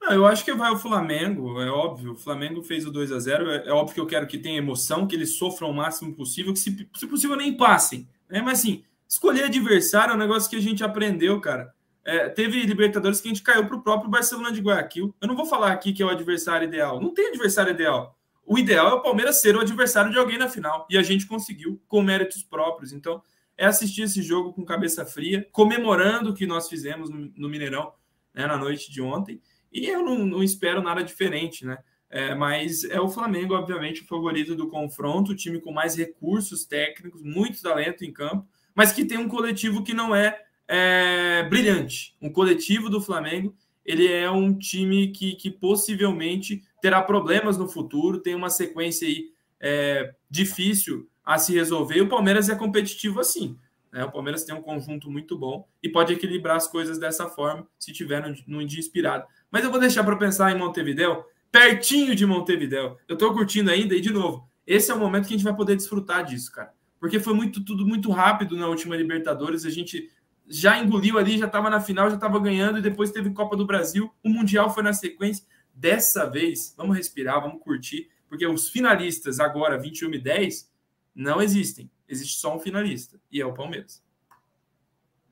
Não, 0.00 0.12
eu 0.12 0.26
acho 0.26 0.44
que 0.44 0.54
vai 0.54 0.70
o 0.72 0.78
Flamengo, 0.78 1.60
é 1.60 1.70
óbvio. 1.70 2.12
O 2.12 2.16
Flamengo 2.16 2.62
fez 2.62 2.86
o 2.86 2.90
2 2.90 3.12
a 3.12 3.18
0 3.18 3.50
é, 3.50 3.68
é, 3.68 3.72
óbvio 3.72 3.94
que 3.94 4.00
eu 4.00 4.06
quero 4.06 4.26
que 4.26 4.38
tenha 4.38 4.56
emoção, 4.56 5.06
que 5.06 5.14
eles 5.14 5.36
sofram 5.36 5.70
o 5.70 5.74
máximo 5.74 6.14
possível, 6.14 6.54
que 6.54 6.58
se, 6.58 6.88
se 6.96 7.06
possível 7.06 7.36
nem 7.36 7.54
passem. 7.54 8.08
Né? 8.28 8.40
Mas 8.40 8.60
assim, 8.60 8.82
escolher 9.06 9.44
adversário 9.44 10.12
é 10.12 10.14
um 10.14 10.18
negócio 10.18 10.48
que 10.48 10.56
a 10.56 10.60
gente 10.60 10.82
aprendeu, 10.82 11.38
cara. 11.40 11.74
É, 12.02 12.30
teve 12.30 12.62
Libertadores 12.62 13.20
que 13.20 13.28
a 13.28 13.30
gente 13.30 13.42
caiu 13.42 13.66
para 13.66 13.76
o 13.76 13.82
próprio 13.82 14.10
Barcelona 14.10 14.50
de 14.50 14.62
Guayaquil. 14.62 15.14
Eu 15.20 15.28
não 15.28 15.36
vou 15.36 15.44
falar 15.44 15.70
aqui 15.70 15.92
que 15.92 16.02
é 16.02 16.06
o 16.06 16.10
adversário 16.10 16.66
ideal. 16.66 16.98
Não 16.98 17.12
tem 17.12 17.28
adversário 17.28 17.72
ideal 17.72 18.18
o 18.50 18.58
ideal 18.58 18.88
é 18.90 18.94
o 18.94 19.00
Palmeiras 19.00 19.40
ser 19.40 19.54
o 19.54 19.60
adversário 19.60 20.10
de 20.10 20.18
alguém 20.18 20.36
na 20.36 20.48
final. 20.48 20.84
E 20.90 20.98
a 20.98 21.02
gente 21.04 21.24
conseguiu 21.24 21.80
com 21.86 22.02
méritos 22.02 22.42
próprios. 22.42 22.92
Então, 22.92 23.22
é 23.56 23.64
assistir 23.64 24.02
esse 24.02 24.20
jogo 24.22 24.52
com 24.52 24.64
cabeça 24.64 25.06
fria, 25.06 25.48
comemorando 25.52 26.30
o 26.30 26.34
que 26.34 26.48
nós 26.48 26.68
fizemos 26.68 27.08
no, 27.08 27.48
Mineirão 27.48 27.92
né, 28.34 28.48
na 28.48 28.58
noite 28.58 28.90
de 28.90 29.00
ontem. 29.00 29.40
E 29.72 29.86
eu 29.86 30.02
não, 30.02 30.26
não 30.26 30.42
espero 30.42 30.82
nada 30.82 31.04
diferente, 31.04 31.64
né? 31.64 31.78
É, 32.10 32.34
mas 32.34 32.82
é 32.82 33.00
o 33.00 33.08
Flamengo, 33.08 33.54
obviamente, 33.54 34.02
o 34.02 34.06
favorito 34.06 34.56
do 34.56 34.66
confronto, 34.66 35.30
o 35.30 35.36
time 35.36 35.60
com 35.60 35.70
mais 35.70 35.94
recursos 35.94 36.64
técnicos, 36.64 37.22
muito 37.22 37.62
talento 37.62 38.04
em 38.04 38.12
campo, 38.12 38.48
mas 38.74 38.90
que 38.90 39.04
tem 39.04 39.16
um 39.16 39.28
coletivo 39.28 39.84
que 39.84 39.94
não 39.94 40.12
é, 40.12 40.36
é 40.66 41.44
brilhante. 41.44 42.16
Um 42.20 42.32
coletivo 42.32 42.90
do 42.90 43.00
Flamengo, 43.00 43.54
ele 43.84 44.08
é 44.12 44.28
um 44.28 44.52
time 44.58 45.12
que, 45.12 45.36
que 45.36 45.52
possivelmente 45.52 46.64
terá 46.80 47.02
problemas 47.02 47.56
no 47.56 47.68
futuro, 47.68 48.20
tem 48.20 48.34
uma 48.34 48.50
sequência 48.50 49.06
aí 49.06 49.30
é, 49.60 50.14
difícil 50.30 51.08
a 51.24 51.38
se 51.38 51.52
resolver. 51.52 51.96
E 51.96 52.00
o 52.00 52.08
Palmeiras 52.08 52.48
é 52.48 52.54
competitivo 52.54 53.20
assim. 53.20 53.56
Né? 53.92 54.04
O 54.04 54.10
Palmeiras 54.10 54.44
tem 54.44 54.54
um 54.54 54.62
conjunto 54.62 55.10
muito 55.10 55.36
bom 55.36 55.66
e 55.82 55.88
pode 55.88 56.12
equilibrar 56.12 56.56
as 56.56 56.66
coisas 56.66 56.98
dessa 56.98 57.28
forma 57.28 57.66
se 57.78 57.92
tiver 57.92 58.22
num, 58.46 58.66
dia 58.66 58.78
inspirado. 58.78 59.24
Mas 59.50 59.64
eu 59.64 59.70
vou 59.70 59.80
deixar 59.80 60.04
para 60.04 60.16
pensar 60.16 60.54
em 60.54 60.58
Montevidéu, 60.58 61.24
pertinho 61.50 62.14
de 62.14 62.24
Montevidéu. 62.24 62.96
Eu 63.08 63.14
estou 63.14 63.32
curtindo 63.32 63.70
ainda 63.70 63.94
e, 63.94 64.00
de 64.00 64.12
novo, 64.12 64.48
esse 64.66 64.90
é 64.90 64.94
o 64.94 64.98
momento 64.98 65.26
que 65.26 65.34
a 65.34 65.36
gente 65.36 65.44
vai 65.44 65.54
poder 65.54 65.76
desfrutar 65.76 66.24
disso, 66.24 66.52
cara. 66.52 66.72
Porque 66.98 67.18
foi 67.18 67.34
muito 67.34 67.64
tudo 67.64 67.86
muito 67.86 68.10
rápido 68.10 68.56
na 68.56 68.68
última 68.68 68.94
Libertadores. 68.94 69.64
A 69.64 69.70
gente 69.70 70.10
já 70.46 70.78
engoliu 70.78 71.18
ali, 71.18 71.38
já 71.38 71.46
estava 71.46 71.70
na 71.70 71.80
final, 71.80 72.08
já 72.08 72.16
estava 72.16 72.38
ganhando 72.38 72.78
e 72.78 72.82
depois 72.82 73.10
teve 73.10 73.30
Copa 73.30 73.56
do 73.56 73.66
Brasil. 73.66 74.12
O 74.22 74.28
Mundial 74.28 74.72
foi 74.72 74.82
na 74.82 74.92
sequência. 74.92 75.44
Dessa 75.74 76.28
vez, 76.28 76.74
vamos 76.76 76.96
respirar, 76.96 77.40
vamos 77.40 77.62
curtir, 77.62 78.10
porque 78.28 78.46
os 78.46 78.68
finalistas 78.68 79.40
agora, 79.40 79.78
21 79.78 80.14
e 80.14 80.18
10, 80.18 80.70
não 81.14 81.40
existem. 81.40 81.90
Existe 82.08 82.38
só 82.38 82.56
um 82.56 82.60
finalista, 82.60 83.20
e 83.30 83.40
é 83.40 83.46
o 83.46 83.54
Palmeiras. 83.54 84.02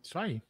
Isso 0.02 0.18
aí. 0.18 0.42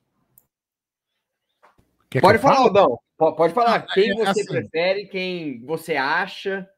Quer 2.11 2.21
pode 2.21 2.39
falar, 2.39 2.59
Aldão. 2.59 2.99
Pode 3.17 3.53
falar. 3.53 3.77
Ah, 3.77 3.95
quem 3.95 4.11
é, 4.11 4.15
você 4.15 4.41
assim, 4.41 4.47
prefere, 4.47 5.07
quem 5.07 5.65
você 5.65 5.97
acha. 5.97 6.69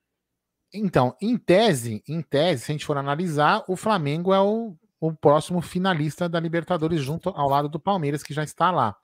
Então, 0.73 1.16
em 1.20 1.37
tese, 1.37 2.03
em 2.09 2.23
tese, 2.23 2.65
se 2.65 2.73
a 2.73 2.74
gente 2.74 2.87
for 2.87 2.97
analisar, 2.97 3.65
o 3.69 3.77
Flamengo 3.77 4.32
é 4.32 4.41
o, 4.41 4.74
o 5.01 5.12
próximo 5.12 5.61
finalista 5.61 6.28
da 6.28 6.41
Libertadores 6.41 7.03
junto 7.03 7.28
ao 7.31 7.49
lado 7.49 7.69
do 7.69 7.78
Palmeiras, 7.78 8.23
que 8.23 8.32
já 8.32 8.43
está 8.43 8.70
lá. 8.70 8.97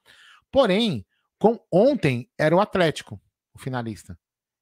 Porém, 0.51 1.05
com 1.39 1.61
ontem 1.71 2.31
era 2.39 2.57
o 2.57 2.61
Atlético 2.61 3.21
o 3.57 3.59
finalista. 3.59 4.19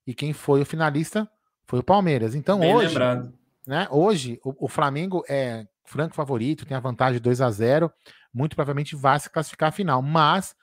E 0.06 0.14
quem 0.14 0.32
foi 0.32 0.62
o 0.62 0.66
finalista 0.66 1.28
foi 1.66 1.80
o 1.80 1.84
Palmeiras. 1.84 2.34
Então 2.34 2.60
Bem 2.60 2.74
hoje, 2.74 2.88
lembrado. 2.88 3.32
né, 3.66 3.88
hoje 3.90 4.40
o, 4.44 4.66
o, 4.66 4.68
Flamengo 4.68 5.24
é 5.28 5.66
franco 5.84 6.14
favorito, 6.14 6.66
tem 6.66 6.76
a 6.76 6.80
vantagem 6.80 7.14
de 7.14 7.20
2 7.20 7.40
a 7.40 7.50
0, 7.50 7.92
muito 8.32 8.56
provavelmente 8.56 8.96
vai 8.96 9.18
se 9.20 9.30
classificar 9.30 9.68
a 9.68 9.72
final, 9.72 10.02
mas 10.02 10.54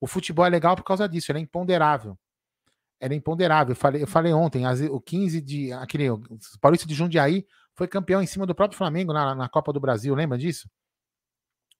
o 0.00 0.06
futebol 0.06 0.46
é 0.46 0.48
legal 0.48 0.76
por 0.76 0.84
causa 0.84 1.08
disso, 1.08 1.30
ele 1.30 1.40
é 1.40 1.42
imponderável. 1.42 2.18
Era 3.00 3.14
imponderável. 3.14 3.72
Eu 3.72 3.76
falei, 3.76 4.02
eu 4.02 4.06
falei 4.06 4.32
ontem, 4.32 4.66
as, 4.66 4.80
o 4.80 5.00
15 5.00 5.40
de. 5.40 5.72
Aquele, 5.72 6.10
o 6.10 6.20
Paulista 6.60 6.86
de 6.86 6.94
Jundiaí 6.94 7.46
foi 7.74 7.86
campeão 7.86 8.20
em 8.20 8.26
cima 8.26 8.44
do 8.44 8.54
próprio 8.54 8.76
Flamengo 8.76 9.12
na, 9.12 9.36
na 9.36 9.48
Copa 9.48 9.72
do 9.72 9.78
Brasil, 9.78 10.14
lembra 10.14 10.36
disso? 10.36 10.68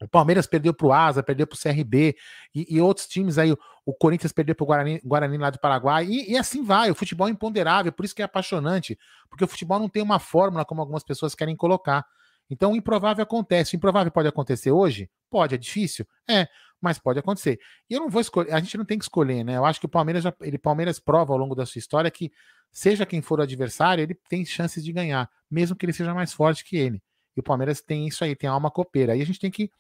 O 0.02 0.08
Palmeiras 0.08 0.46
perdeu 0.46 0.72
para 0.72 0.86
o 0.86 0.92
Asa, 0.92 1.22
perdeu 1.22 1.46
para 1.46 1.56
o 1.56 1.60
CRB 1.60 2.16
e, 2.54 2.76
e, 2.76 2.80
outros 2.80 3.06
times 3.06 3.36
aí. 3.36 3.52
O, 3.84 3.92
Corinthians 3.92 4.32
perdeu 4.32 4.54
para 4.54 4.62
o 4.62 4.66
Guarani, 4.66 5.00
Guarani 5.04 5.38
lá 5.38 5.50
do 5.50 5.58
Paraguai. 5.58 6.06
E, 6.06 6.32
e, 6.32 6.36
assim 6.36 6.62
vai. 6.62 6.90
O 6.90 6.94
futebol 6.94 7.26
é 7.26 7.30
imponderável, 7.30 7.92
por 7.92 8.04
isso 8.04 8.14
que 8.14 8.22
é 8.22 8.24
apaixonante. 8.24 8.96
Porque 9.28 9.44
o 9.44 9.48
futebol 9.48 9.78
não 9.78 9.88
tem 9.88 10.02
uma 10.02 10.18
fórmula 10.20 10.64
como 10.64 10.80
algumas 10.80 11.02
pessoas 11.02 11.34
querem 11.34 11.56
colocar. 11.56 12.04
Então 12.48 12.72
o 12.72 12.76
improvável 12.76 13.22
acontece. 13.22 13.74
O 13.74 13.76
improvável 13.76 14.12
pode 14.12 14.28
acontecer 14.28 14.70
hoje? 14.70 15.10
Pode, 15.28 15.54
é 15.54 15.58
difícil? 15.58 16.06
É, 16.28 16.48
mas 16.80 16.98
pode 16.98 17.18
acontecer. 17.18 17.58
E 17.90 17.94
eu 17.94 18.00
não 18.00 18.08
vou 18.08 18.20
escolher, 18.20 18.52
a 18.52 18.60
gente 18.60 18.78
não 18.78 18.84
tem 18.84 18.98
que 18.98 19.04
escolher, 19.04 19.44
né? 19.44 19.56
Eu 19.56 19.64
acho 19.64 19.80
que 19.80 19.86
o 19.86 19.88
Palmeiras 19.88 20.22
já, 20.22 20.32
ele 20.40 20.58
Palmeiras 20.58 20.98
prova 20.98 21.32
ao 21.32 21.38
longo 21.38 21.54
da 21.54 21.66
sua 21.66 21.78
história 21.78 22.10
que 22.10 22.32
seja 22.72 23.04
quem 23.04 23.20
for 23.20 23.40
o 23.40 23.42
adversário, 23.42 24.02
ele 24.02 24.14
tem 24.28 24.44
chances 24.44 24.84
de 24.84 24.92
ganhar, 24.92 25.28
mesmo 25.50 25.76
que 25.76 25.84
ele 25.84 25.92
seja 25.92 26.14
mais 26.14 26.32
forte 26.32 26.64
que 26.64 26.76
ele. 26.76 27.02
E 27.36 27.40
o 27.40 27.42
Palmeiras 27.42 27.80
tem 27.80 28.06
isso 28.06 28.24
aí, 28.24 28.34
tem 28.34 28.48
alma 28.48 28.70
copeira. 28.70 29.12
Aí 29.12 29.22
a 29.22 29.26
gente 29.26 29.38
tem 29.38 29.50
que 29.50 29.70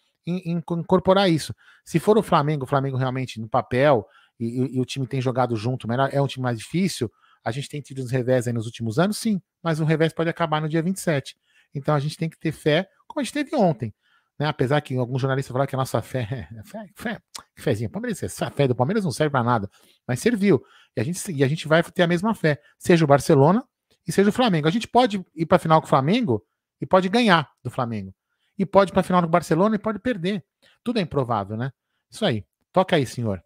incorporar 0.44 1.30
isso. 1.30 1.54
Se 1.84 1.98
for 1.98 2.18
o 2.18 2.22
Flamengo, 2.22 2.64
o 2.64 2.66
Flamengo 2.66 2.96
realmente 2.96 3.40
no 3.40 3.48
papel 3.48 4.06
e, 4.38 4.76
e, 4.76 4.80
o 4.80 4.84
time 4.84 5.06
tem 5.06 5.20
jogado 5.20 5.56
junto, 5.56 5.88
melhor, 5.88 6.10
é 6.12 6.20
um 6.20 6.26
time 6.26 6.42
mais 6.42 6.58
difícil. 6.58 7.10
A 7.44 7.50
gente 7.50 7.68
tem 7.68 7.80
tido 7.80 8.02
uns 8.02 8.10
revés 8.10 8.46
aí 8.46 8.52
nos 8.52 8.66
últimos 8.66 8.98
anos, 8.98 9.18
sim, 9.18 9.40
mas 9.62 9.80
o 9.80 9.84
revés 9.84 10.12
pode 10.12 10.30
acabar 10.30 10.60
no 10.60 10.68
dia 10.68 10.82
27. 10.82 11.36
Então 11.74 11.94
a 11.94 11.98
gente 11.98 12.16
tem 12.16 12.28
que 12.28 12.38
ter 12.38 12.52
fé, 12.52 12.88
como 13.06 13.20
a 13.20 13.24
gente 13.24 13.32
teve 13.32 13.54
ontem. 13.56 13.94
Né? 14.38 14.46
Apesar 14.46 14.80
que 14.80 14.96
alguns 14.96 15.20
jornalistas 15.20 15.52
falaram 15.52 15.68
que 15.68 15.74
a 15.74 15.78
nossa 15.78 16.00
fé, 16.00 16.48
fé, 16.64 16.86
fé 16.94 17.20
que 17.56 17.62
fezinha, 17.62 17.90
Palmeiras, 17.90 18.22
a 18.40 18.50
fé 18.50 18.68
do 18.68 18.74
Palmeiras 18.74 19.04
não 19.04 19.10
serve 19.10 19.32
para 19.32 19.42
nada, 19.42 19.68
mas 20.06 20.20
serviu. 20.20 20.62
E 20.96 21.00
a, 21.00 21.04
gente, 21.04 21.32
e 21.32 21.42
a 21.42 21.48
gente 21.48 21.66
vai 21.66 21.82
ter 21.82 22.02
a 22.02 22.06
mesma 22.06 22.34
fé, 22.34 22.60
seja 22.78 23.04
o 23.04 23.08
Barcelona 23.08 23.64
e 24.06 24.12
seja 24.12 24.30
o 24.30 24.32
Flamengo. 24.32 24.68
A 24.68 24.70
gente 24.70 24.86
pode 24.86 25.24
ir 25.34 25.46
para 25.46 25.56
a 25.56 25.58
final 25.58 25.80
com 25.80 25.86
o 25.86 25.90
Flamengo 25.90 26.44
e 26.80 26.86
pode 26.86 27.08
ganhar 27.08 27.50
do 27.62 27.70
Flamengo. 27.70 28.14
E 28.58 28.66
pode 28.66 28.90
ir 28.90 28.92
para 28.92 29.00
a 29.00 29.04
final 29.04 29.20
com 29.22 29.28
o 29.28 29.30
Barcelona 29.30 29.76
e 29.76 29.78
pode 29.78 29.98
perder. 29.98 30.44
Tudo 30.82 30.98
é 30.98 31.02
improvável, 31.02 31.56
né? 31.56 31.70
Isso 32.10 32.24
aí. 32.24 32.44
Toca 32.72 32.96
aí, 32.96 33.06
senhor. 33.06 33.38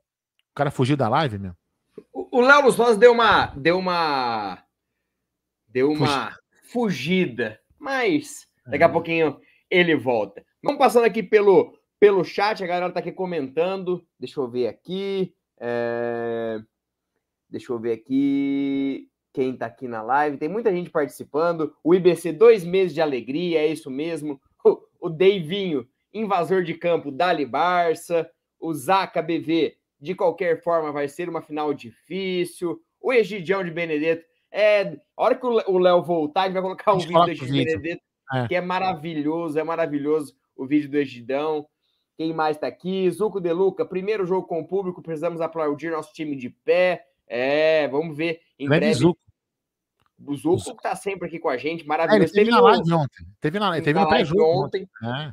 O 0.51 0.55
cara 0.55 0.71
fugiu 0.71 0.97
da 0.97 1.09
live, 1.09 1.39
meu. 1.39 1.55
O 2.13 2.41
Léo 2.41 2.63
Luz 2.63 2.97
deu 2.97 3.13
uma. 3.13 3.47
Deu 3.49 3.79
uma. 3.79 4.63
Deu 5.69 5.91
uma 5.91 6.37
fugida. 6.71 7.61
Mas 7.79 8.47
daqui 8.67 8.85
a 8.85 8.87
é. 8.87 8.93
pouquinho 8.93 9.41
ele 9.71 9.95
volta. 9.97 10.45
Vamos 10.63 10.79
passando 10.79 11.05
aqui 11.05 11.23
pelo, 11.23 11.77
pelo 11.99 12.25
chat, 12.25 12.63
a 12.63 12.67
galera 12.67 12.93
tá 12.93 13.01
aqui 13.01 13.13
comentando. 13.13 14.07
Deixa 14.19 14.41
eu 14.41 14.49
ver 14.49 14.69
aqui. 14.69 15.35
É... 15.61 16.61
Deixa 17.49 17.73
eu 17.73 17.79
ver 17.79 17.93
aqui 17.93 19.09
quem 19.33 19.57
tá 19.57 19.67
aqui 19.67 19.89
na 19.89 20.03
live. 20.03 20.39
Tem 20.39 20.49
muita 20.49 20.71
gente 20.71 20.91
participando. 20.91 21.75
O 21.83 21.95
IBC, 21.95 22.33
dois 22.33 22.65
meses 22.65 22.95
de 22.95 23.01
alegria, 23.01 23.61
é 23.61 23.67
isso 23.67 23.91
mesmo. 23.91 24.41
O, 25.03 25.11
Deivinho, 25.11 25.87
invasor 26.15 26.63
de 26.63 26.75
campo, 26.75 27.11
Dali 27.11 27.45
Barça. 27.45 28.31
O 28.61 28.73
Zaca 28.73 29.21
BV, 29.21 29.77
de 30.01 30.15
qualquer 30.15 30.63
forma, 30.63 30.93
vai 30.93 31.09
ser 31.09 31.29
uma 31.29 31.43
final 31.43 31.75
difícil. 31.75 32.81
O 33.01 33.13
Egidião 33.13 33.65
de 33.65 33.71
Benedetto. 33.73 34.25
É, 34.51 34.83
a 35.17 35.25
hora 35.25 35.35
que 35.35 35.45
o 35.45 35.79
Léo 35.79 36.03
voltar, 36.03 36.43
a 36.43 36.45
gente 36.45 36.55
vai 36.55 36.63
colocar 36.63 36.93
um 36.93 36.99
vídeo 36.99 37.25
do 37.25 37.31
Egidião 37.31 37.65
de 37.65 37.65
Benedetto, 37.65 38.03
é. 38.33 38.49
que 38.49 38.55
é 38.55 38.61
maravilhoso, 38.61 39.59
é 39.59 39.65
maravilhoso 39.65 40.37
o 40.55 40.67
vídeo 40.67 40.89
do 40.89 40.99
Egidão. 40.99 41.67
Quem 42.17 42.33
mais 42.33 42.57
está 42.57 42.67
aqui? 42.69 43.11
Zuco 43.11 43.41
De 43.41 43.53
Luca, 43.53 43.85
primeiro 43.85 44.25
jogo 44.25 44.47
com 44.47 44.61
o 44.61 44.67
público, 44.67 45.03
precisamos 45.03 45.41
aplaudir 45.41 45.91
nosso 45.91 46.13
time 46.13 46.37
de 46.37 46.51
pé. 46.51 47.05
É, 47.27 47.89
vamos 47.89 48.17
ver 48.17 48.41
em 48.59 48.69
breve. 48.69 48.95
Zuco. 48.95 49.19
O 50.27 50.37
Zuco 50.37 50.71
está 50.71 50.95
sempre 50.95 51.27
aqui 51.27 51.39
com 51.39 51.49
a 51.49 51.57
gente, 51.57 51.87
maravilhoso. 51.87 52.23
É, 52.23 52.25
ele 52.25 52.33
teve, 52.33 52.51
na 52.51 52.61
live 52.61 52.93
ontem. 52.93 53.27
Teve, 53.41 53.59
na, 53.59 53.73
teve, 53.73 53.85
teve 53.85 54.01
no 54.01 54.09
pré-jogo 54.09 54.65
ontem. 54.65 54.89
É. 55.03 55.33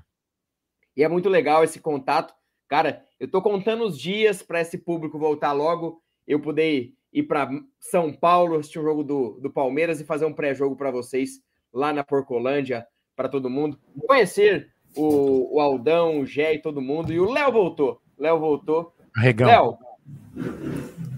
E 0.98 1.04
é 1.04 1.08
muito 1.08 1.30
legal 1.30 1.64
esse 1.64 1.80
contato. 1.80 2.34
Cara, 2.68 3.04
eu 3.20 3.30
tô 3.30 3.42
contando 3.42 3.84
os 3.86 3.98
dias 3.98 4.42
para 4.42 4.62
esse 4.62 4.78
público 4.78 5.18
voltar 5.18 5.52
logo, 5.52 6.02
eu 6.28 6.40
poder 6.40 6.94
ir 7.12 7.24
para 7.24 7.50
São 7.80 8.14
Paulo 8.14 8.56
assistir 8.56 8.80
o 8.80 8.82
um 8.82 8.86
jogo 8.86 9.04
do, 9.04 9.40
do 9.42 9.50
Palmeiras 9.50 10.00
e 10.00 10.06
fazer 10.06 10.26
um 10.26 10.34
pré-jogo 10.34 10.76
para 10.76 10.92
vocês 10.92 11.42
lá 11.74 11.92
na 11.94 12.04
Porcolândia, 12.04 12.86
para 13.16 13.30
todo 13.30 13.50
mundo. 13.50 13.80
Conhecer 14.08 14.72
o, 14.96 15.56
o 15.56 15.60
Aldão, 15.60 16.20
o 16.20 16.26
Gé 16.26 16.56
e 16.56 16.62
todo 16.62 16.82
mundo. 16.82 17.12
E 17.12 17.20
o 17.20 17.32
Léo 17.32 17.52
voltou. 17.52 18.02
Léo 18.18 18.40
voltou. 18.40 18.94
Léo, 19.16 19.78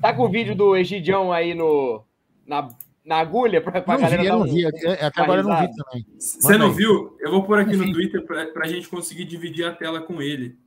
tá 0.02 0.14
com 0.14 0.24
o 0.24 0.30
vídeo 0.30 0.56
do 0.56 0.76
Egidião 0.76 1.32
aí 1.32 1.54
no, 1.54 2.04
na, 2.46 2.70
na 3.04 3.18
agulha 3.18 3.62
para 3.62 3.80
a 3.80 3.98
galera 3.98 4.22
vi, 4.22 4.32
um, 4.32 4.40
não 4.40 4.46
vi. 4.46 4.66
Até 4.66 5.22
agora 5.22 5.42
eu 5.42 5.48
não 5.48 5.60
vi 5.60 5.76
também. 5.76 6.06
Você 6.18 6.58
não 6.58 6.72
viu? 6.72 7.18
Eu 7.20 7.32
vou 7.32 7.44
pôr 7.44 7.60
aqui 7.60 7.76
no 7.76 7.92
Twitter 7.92 8.24
para 8.26 8.66
a 8.66 8.68
gente 8.68 8.88
conseguir 8.88 9.26
dividir 9.26 9.66
a 9.66 9.74
tela 9.74 10.02
com 10.02 10.22
ele. 10.22 10.58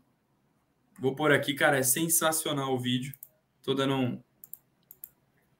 Vou 0.99 1.15
pôr 1.15 1.33
aqui, 1.33 1.55
cara, 1.55 1.79
é 1.79 1.83
sensacional 1.83 2.75
o 2.75 2.79
vídeo. 2.79 3.13
Tô 3.63 3.75
dando 3.75 3.95
um, 3.95 4.21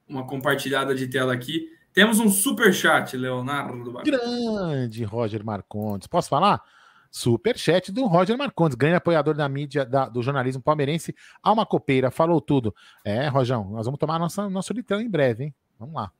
uma 0.07 0.25
compartilhada 0.25 0.93
de 0.93 1.07
tela 1.07 1.33
aqui. 1.33 1.69
Temos 1.93 2.19
um 2.19 2.29
super 2.29 2.73
chat, 2.73 3.15
Leonardo. 3.15 3.93
Grande 4.03 5.03
Roger 5.03 5.43
Marcondes. 5.45 6.07
Posso 6.07 6.27
falar? 6.29 6.61
Super 7.09 7.57
chat 7.57 7.93
do 7.93 8.05
Roger 8.05 8.37
Marcondes, 8.37 8.75
grande 8.75 8.97
apoiador 8.97 9.33
da 9.33 9.47
mídia 9.47 9.85
da, 9.85 10.09
do 10.09 10.21
jornalismo 10.21 10.61
palmeirense. 10.61 11.15
Alma 11.41 11.65
Copeira, 11.65 12.11
falou 12.11 12.41
tudo. 12.41 12.75
É, 13.05 13.29
Rojão, 13.29 13.69
nós 13.69 13.85
vamos 13.85 13.97
tomar 13.97 14.19
nossa, 14.19 14.49
nosso 14.49 14.73
litrão 14.73 14.99
em 14.99 15.09
breve, 15.09 15.45
hein? 15.45 15.55
Vamos 15.79 15.95
lá. 15.95 16.11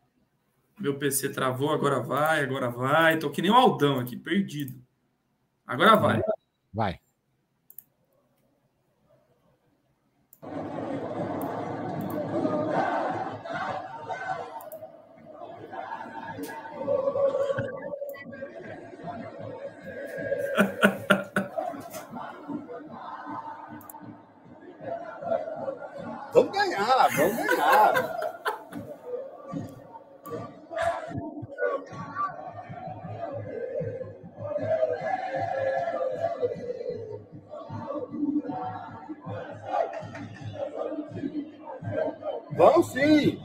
Meu 0.80 0.97
PC 0.97 1.30
travou, 1.30 1.72
agora 1.72 2.02
vai, 2.02 2.43
agora 2.43 2.69
vai. 2.69 3.18
Tô 3.18 3.30
que 3.30 3.41
nem 3.41 3.52
o 3.52 3.56
Aldão 3.56 3.99
aqui, 3.99 4.18
perdido. 4.18 4.80
Agora 5.65 5.95
vai. 5.95 6.22
Vai. 6.73 6.99
Vamos 42.56 42.91
sim! 42.91 43.40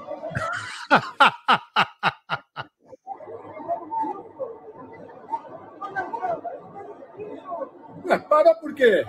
Para 8.29 8.55
por 8.55 8.75
quê? 8.75 9.05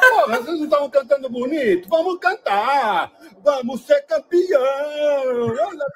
Porra, 0.00 0.36
vocês 0.38 0.58
não 0.58 0.64
estavam 0.64 0.90
cantando 0.90 1.30
bonito? 1.30 1.88
Vamos 1.88 2.18
cantar! 2.18 3.12
Vamos 3.42 3.82
ser 3.82 4.00
campeão! 4.02 4.60
Olha 4.60 5.66
lá! 5.66 5.86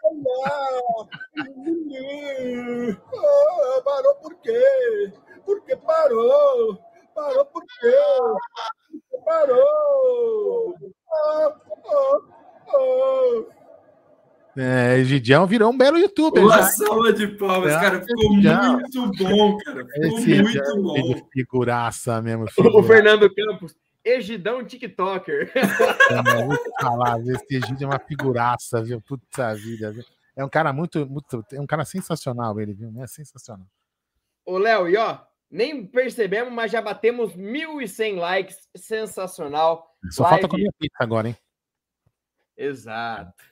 Oh, 3.12 3.82
parou 3.82 4.14
por 4.16 4.34
quê? 4.36 5.12
Por 5.44 5.60
que 5.64 5.76
parou? 5.76 6.78
Parou 7.14 7.44
por 7.46 7.62
quê? 7.62 7.96
Parou! 9.24 10.74
Oh, 11.14 11.52
oh, 11.86 12.20
oh. 12.74 13.46
É, 14.56 14.91
Egidião 15.02 15.46
virou 15.46 15.70
um 15.70 15.76
belo 15.76 15.98
youtuber. 15.98 16.44
Uma 16.44 16.62
salva 16.62 17.12
de 17.12 17.26
palmas, 17.26 17.72
é, 17.72 17.80
cara. 17.80 18.00
Ficou 18.00 18.32
Egidião. 18.32 18.72
muito 18.80 19.10
bom, 19.18 19.58
cara. 19.58 19.86
Ficou 19.86 20.18
Esse 20.18 20.42
muito 20.42 20.82
bom. 20.82 21.14
De 21.14 21.24
figuraça 21.32 22.22
mesmo. 22.22 22.48
Figuraça. 22.50 22.78
O 22.78 22.82
Fernando 22.82 23.34
Campos. 23.34 23.76
Egidão 24.04 24.64
TikToker. 24.64 25.52
É, 26.10 26.44
vou 26.44 26.58
falar, 26.80 27.20
esse 27.20 27.56
Egidio 27.56 27.84
é 27.84 27.86
uma 27.86 27.98
figuraça, 27.98 28.82
viu? 28.82 29.00
Puta 29.00 29.54
vida. 29.54 29.92
Viu? 29.92 30.04
É 30.36 30.44
um 30.44 30.48
cara 30.48 30.72
muito, 30.72 31.06
muito. 31.06 31.44
É 31.52 31.60
um 31.60 31.66
cara 31.66 31.84
sensacional, 31.84 32.60
ele, 32.60 32.72
viu? 32.72 32.92
É 33.02 33.06
sensacional. 33.06 33.66
Ô, 34.44 34.58
Léo, 34.58 34.88
e 34.88 34.96
ó, 34.96 35.18
nem 35.50 35.86
percebemos, 35.86 36.52
mas 36.52 36.72
já 36.72 36.82
batemos 36.82 37.34
1.100 37.34 38.16
likes. 38.16 38.68
Sensacional. 38.76 39.94
Só 40.10 40.24
Live... 40.24 40.40
falta 40.40 40.48
comer 40.48 40.70
pizza 40.78 40.96
agora, 41.00 41.28
hein? 41.28 41.36
Exato. 42.56 43.51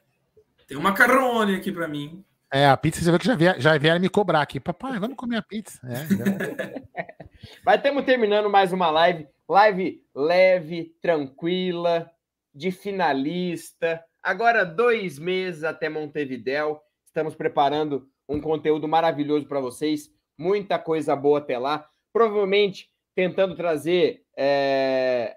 Tem 0.71 0.79
uma 0.79 0.91
macarrone 0.91 1.57
aqui 1.57 1.73
para 1.73 1.89
mim. 1.89 2.25
É, 2.53 2.69
a 2.69 2.77
pizza 2.77 3.03
você 3.03 3.11
vê 3.11 3.19
que 3.19 3.27
já, 3.27 3.35
vier, 3.35 3.61
já 3.61 3.77
vieram 3.77 3.99
me 3.99 4.09
cobrar 4.09 4.41
aqui. 4.41 4.61
Papai, 4.61 5.01
vamos 5.01 5.17
comer 5.17 5.39
a 5.39 5.43
pizza. 5.43 5.81
É, 5.85 6.85
Mas 7.67 7.79
estamos 7.79 8.05
terminando 8.05 8.49
mais 8.49 8.73
uma 8.73 8.89
live. 8.89 9.27
Live 9.49 10.01
leve, 10.15 10.95
tranquila, 11.03 12.09
de 12.55 12.71
finalista. 12.71 14.01
Agora, 14.23 14.65
dois 14.65 15.19
meses 15.19 15.65
até 15.65 15.89
Montevidéu. 15.89 16.81
Estamos 17.05 17.35
preparando 17.35 18.09
um 18.29 18.41
conteúdo 18.41 18.87
maravilhoso 18.87 19.49
para 19.49 19.59
vocês. 19.59 20.09
Muita 20.39 20.79
coisa 20.79 21.17
boa 21.17 21.41
até 21.41 21.59
lá. 21.59 21.85
Provavelmente 22.13 22.89
tentando 23.13 23.57
trazer 23.57 24.23
É... 24.37 25.35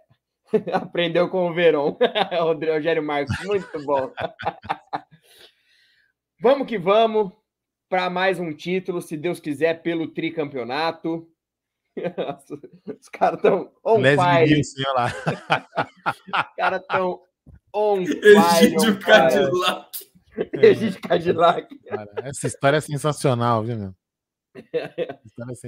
Aprendeu 0.72 1.28
com 1.28 1.50
o 1.50 1.54
Verón. 1.56 1.98
o 2.40 2.74
Rogério 2.74 3.02
Marcos, 3.02 3.36
muito 3.44 3.84
bom. 3.84 4.12
Vamos 6.44 6.68
que 6.68 6.78
vamos 6.78 7.32
para 7.88 8.10
mais 8.10 8.38
um 8.38 8.52
título, 8.52 9.02
se 9.02 9.16
Deus 9.16 9.40
quiser, 9.40 9.82
pelo 9.82 10.10
tricampeonato. 10.10 11.32
Os 13.00 13.08
caras 13.08 13.38
estão 13.38 13.72
on 13.82 14.02
fire. 14.02 14.62
lá. 14.94 15.06
Os 15.08 16.56
caras 16.58 16.82
estão 16.82 17.22
on 17.74 18.06
fire. 18.06 18.66
Egídio 18.66 19.00
Cadillac. 19.00 20.10
Egídio 20.62 21.02
Cadillac. 21.02 21.80
Cara, 21.86 22.12
essa 22.26 22.48
história 22.48 22.76
é 22.78 22.82
sensacional, 22.82 23.64
viu, 23.64 23.78
meu? 23.78 23.96
É 24.74 25.20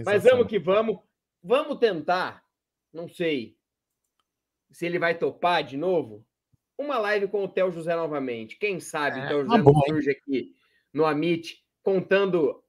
Mas 0.04 0.24
vamos 0.24 0.48
que 0.48 0.60
vamos. 0.60 1.00
Vamos 1.42 1.78
tentar, 1.78 2.44
não 2.92 3.08
sei 3.08 3.56
se 4.72 4.86
ele 4.86 5.00
vai 5.00 5.16
topar 5.16 5.64
de 5.64 5.78
novo, 5.78 6.26
uma 6.78 6.98
live 6.98 7.28
com 7.28 7.46
o 7.46 7.48
Theo 7.48 7.72
José 7.72 7.96
novamente. 7.96 8.58
Quem 8.58 8.80
sabe 8.80 9.20
É, 9.20 9.26
o 9.26 9.28
Theo 9.28 9.48
tá 9.48 9.52
José 9.52 9.62
bom, 9.64 9.72
não 9.72 9.80
hein? 9.82 9.86
surge 9.90 10.10
aqui 10.10 10.56
no 10.96 11.06
Amit 11.06 11.62
contando 11.84 12.64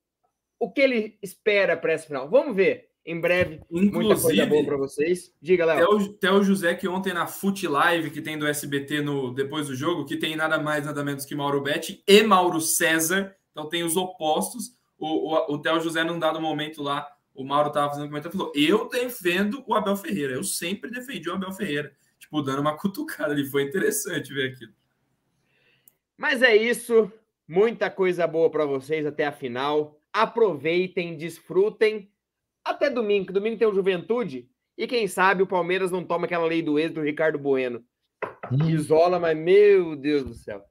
o 0.58 0.70
que 0.70 0.80
ele 0.80 1.18
espera 1.22 1.76
para 1.76 1.92
essa 1.92 2.08
final. 2.08 2.28
Vamos 2.28 2.56
ver. 2.56 2.90
Em 3.08 3.20
breve, 3.20 3.60
muita 3.70 3.92
coisa 3.92 4.14
Inclusive, 4.14 4.46
boa 4.46 4.64
para 4.64 4.76
vocês. 4.76 5.32
Diga, 5.40 5.64
Léo. 5.64 5.98
Theo, 5.98 6.12
Theo 6.14 6.42
José, 6.42 6.74
que 6.74 6.88
ontem 6.88 7.12
na 7.12 7.28
Fute 7.28 7.68
Live, 7.68 8.10
que 8.10 8.20
tem 8.20 8.36
do 8.36 8.48
SBT 8.48 9.00
no, 9.00 9.32
depois 9.32 9.68
do 9.68 9.76
jogo, 9.76 10.04
que 10.04 10.16
tem 10.16 10.34
nada 10.34 10.58
mais, 10.58 10.84
nada 10.84 11.04
menos 11.04 11.24
que 11.24 11.36
Mauro 11.36 11.60
Betti 11.60 12.02
e 12.04 12.22
Mauro 12.24 12.60
César. 12.60 13.32
Então 13.52 13.68
tem 13.68 13.84
os 13.84 13.96
opostos. 13.96 14.72
O, 14.98 15.32
o, 15.32 15.54
o 15.54 15.62
Theo 15.62 15.80
José, 15.80 16.02
num 16.02 16.18
dado 16.18 16.40
momento 16.40 16.82
lá, 16.82 17.08
o 17.32 17.44
Mauro 17.44 17.68
estava 17.68 17.90
fazendo 17.90 18.06
um 18.06 18.08
comentário 18.08 18.34
e 18.34 18.38
falou: 18.38 18.52
Eu 18.56 18.88
defendo 18.88 19.62
o 19.68 19.74
Abel 19.74 19.96
Ferreira. 19.96 20.34
Eu 20.34 20.42
sempre 20.42 20.90
defendi 20.90 21.30
o 21.30 21.34
Abel 21.34 21.52
Ferreira. 21.52 21.94
Tipo, 22.18 22.42
dando 22.42 22.60
uma 22.60 22.74
cutucada 22.76 23.32
ali. 23.32 23.46
Foi 23.46 23.62
interessante 23.62 24.34
ver 24.34 24.52
aquilo. 24.52 24.72
Mas 26.18 26.42
é 26.42 26.56
isso. 26.56 27.12
Muita 27.48 27.88
coisa 27.90 28.26
boa 28.26 28.50
para 28.50 28.66
vocês 28.66 29.06
até 29.06 29.24
a 29.24 29.32
final. 29.32 30.00
Aproveitem, 30.12 31.16
desfrutem. 31.16 32.10
Até 32.64 32.90
domingo, 32.90 33.26
que 33.26 33.32
domingo 33.32 33.56
tem 33.56 33.68
o 33.68 33.74
Juventude. 33.74 34.48
E 34.76 34.86
quem 34.86 35.06
sabe 35.06 35.42
o 35.42 35.46
Palmeiras 35.46 35.90
não 35.90 36.04
toma 36.04 36.26
aquela 36.26 36.44
lei 36.44 36.60
do 36.60 36.78
ex 36.78 36.92
do 36.92 37.00
Ricardo 37.00 37.38
Bueno. 37.38 37.84
Isola, 38.68 39.18
mas 39.18 39.36
meu 39.36 39.94
Deus 39.94 40.24
do 40.24 40.34
céu. 40.34 40.62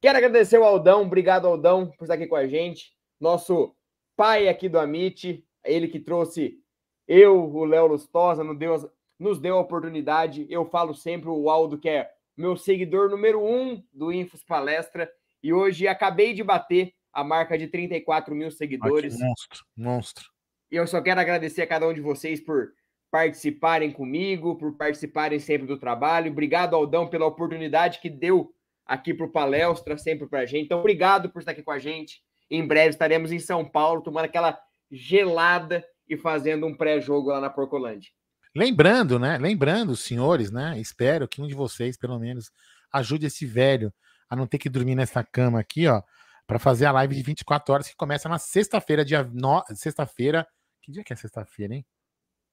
Quero 0.00 0.18
agradecer 0.18 0.58
o 0.58 0.64
Aldão. 0.64 1.02
Obrigado, 1.02 1.46
Aldão, 1.46 1.90
por 1.98 2.04
estar 2.04 2.14
aqui 2.14 2.26
com 2.26 2.36
a 2.36 2.46
gente. 2.46 2.92
Nosso 3.20 3.74
pai 4.16 4.48
aqui 4.48 4.68
do 4.68 4.78
Amit. 4.78 5.44
Ele 5.64 5.88
que 5.88 6.00
trouxe 6.00 6.58
eu, 7.06 7.54
o 7.54 7.64
Léo 7.64 7.88
Lustosa, 7.88 8.42
nos 8.42 8.58
deu, 8.58 8.90
nos 9.18 9.38
deu 9.38 9.56
a 9.56 9.60
oportunidade. 9.60 10.46
Eu 10.48 10.64
falo 10.64 10.94
sempre 10.94 11.28
o 11.28 11.50
Aldo, 11.50 11.78
que 11.78 11.88
é 11.88 12.10
meu 12.36 12.56
seguidor 12.56 13.10
número 13.10 13.42
um 13.42 13.82
do 13.92 14.12
Infos 14.12 14.42
Palestra. 14.42 15.10
E 15.42 15.52
hoje 15.52 15.86
acabei 15.86 16.34
de 16.34 16.42
bater 16.42 16.92
a 17.12 17.24
marca 17.24 17.56
de 17.56 17.66
34 17.66 18.34
mil 18.34 18.50
seguidores. 18.50 19.18
monstro, 19.18 19.64
monstro. 19.76 20.24
E 20.70 20.76
eu 20.76 20.86
só 20.86 21.00
quero 21.00 21.20
agradecer 21.20 21.62
a 21.62 21.66
cada 21.66 21.86
um 21.86 21.94
de 21.94 22.00
vocês 22.00 22.40
por 22.40 22.72
participarem 23.10 23.90
comigo, 23.92 24.56
por 24.56 24.76
participarem 24.76 25.38
sempre 25.38 25.66
do 25.66 25.78
trabalho. 25.78 26.30
Obrigado, 26.30 26.74
Aldão, 26.74 27.08
pela 27.08 27.26
oportunidade 27.26 28.00
que 28.00 28.10
deu 28.10 28.52
aqui 28.84 29.14
para 29.14 29.26
o 29.26 29.32
Palestra, 29.32 29.96
sempre 29.96 30.26
para 30.26 30.40
a 30.40 30.46
gente. 30.46 30.66
Então, 30.66 30.80
obrigado 30.80 31.30
por 31.30 31.38
estar 31.38 31.52
aqui 31.52 31.62
com 31.62 31.70
a 31.70 31.78
gente. 31.78 32.20
Em 32.50 32.66
breve 32.66 32.90
estaremos 32.90 33.32
em 33.32 33.38
São 33.38 33.64
Paulo, 33.64 34.02
tomando 34.02 34.26
aquela 34.26 34.58
gelada 34.90 35.84
e 36.08 36.16
fazendo 36.16 36.66
um 36.66 36.76
pré-jogo 36.76 37.30
lá 37.30 37.40
na 37.40 37.50
Porcolândia. 37.50 38.10
Lembrando, 38.54 39.18
né? 39.18 39.38
Lembrando, 39.38 39.96
senhores, 39.96 40.50
né? 40.50 40.78
Espero 40.78 41.28
que 41.28 41.42
um 41.42 41.46
de 41.46 41.54
vocês, 41.54 41.96
pelo 41.96 42.18
menos, 42.18 42.50
ajude 42.92 43.26
esse 43.26 43.44
velho 43.44 43.92
a 44.28 44.36
não 44.36 44.46
ter 44.46 44.58
que 44.58 44.68
dormir 44.68 44.94
nessa 44.94 45.22
cama 45.22 45.60
aqui, 45.60 45.86
ó, 45.86 46.02
para 46.46 46.58
fazer 46.58 46.86
a 46.86 46.92
live 46.92 47.14
de 47.14 47.22
24 47.22 47.74
horas 47.74 47.88
que 47.88 47.96
começa 47.96 48.28
na 48.28 48.38
sexta-feira, 48.38 49.04
dia 49.04 49.24
no... 49.32 49.62
sexta-feira. 49.74 50.46
Que 50.80 50.92
dia 50.92 51.02
que 51.02 51.12
é 51.12 51.16
sexta-feira, 51.16 51.74
hein? 51.74 51.84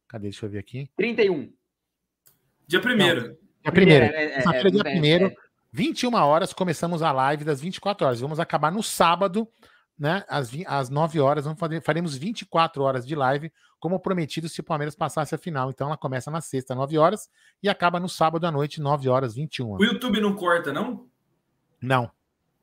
Cadê? 0.08 0.24
Deixa 0.24 0.46
eu 0.46 0.50
ver 0.50 0.60
aqui. 0.60 0.90
31. 0.96 1.54
Dia 2.68 2.82
primeiro. 2.82 3.38
Dia 3.62 3.72
primeiro. 3.72 4.06
É, 4.06 4.08
é, 4.08 4.26
é, 4.26 4.34
Sexta-feira, 4.34 4.72
dia 4.72 4.82
é, 4.86 4.88
é, 4.88 4.92
primeiro. 4.92 5.26
é. 5.28 5.36
21 5.72 6.14
horas, 6.14 6.54
começamos 6.54 7.02
a 7.02 7.12
live 7.12 7.44
das 7.44 7.60
24 7.60 8.06
horas. 8.06 8.20
Vamos 8.20 8.40
acabar 8.40 8.72
no 8.72 8.84
sábado, 8.84 9.48
né? 9.98 10.24
Às, 10.28 10.52
às 10.68 10.90
9 10.90 11.20
horas. 11.20 11.46
Vamos 11.46 11.60
fazer, 11.60 11.82
faremos 11.82 12.16
24 12.16 12.84
horas 12.84 13.06
de 13.08 13.16
live, 13.16 13.52
como 13.80 14.00
prometido, 14.00 14.48
se 14.48 14.62
o 14.62 14.64
Palmeiras 14.64 14.96
passasse 14.96 15.34
a 15.34 15.38
final. 15.38 15.72
Então 15.72 15.88
ela 15.88 15.98
começa 15.98 16.30
na 16.30 16.42
sexta, 16.42 16.76
9 16.76 16.98
horas, 17.00 17.28
e 17.62 17.68
acaba 17.68 18.00
no 18.00 18.08
sábado 18.08 18.46
à 18.46 18.52
noite, 18.52 18.80
9 18.80 19.10
horas, 19.10 19.34
21. 19.34 19.78
O 19.78 19.84
YouTube 19.84 20.22
não 20.22 20.36
corta, 20.36 20.72
não? 20.72 21.08
Não. 21.84 22.10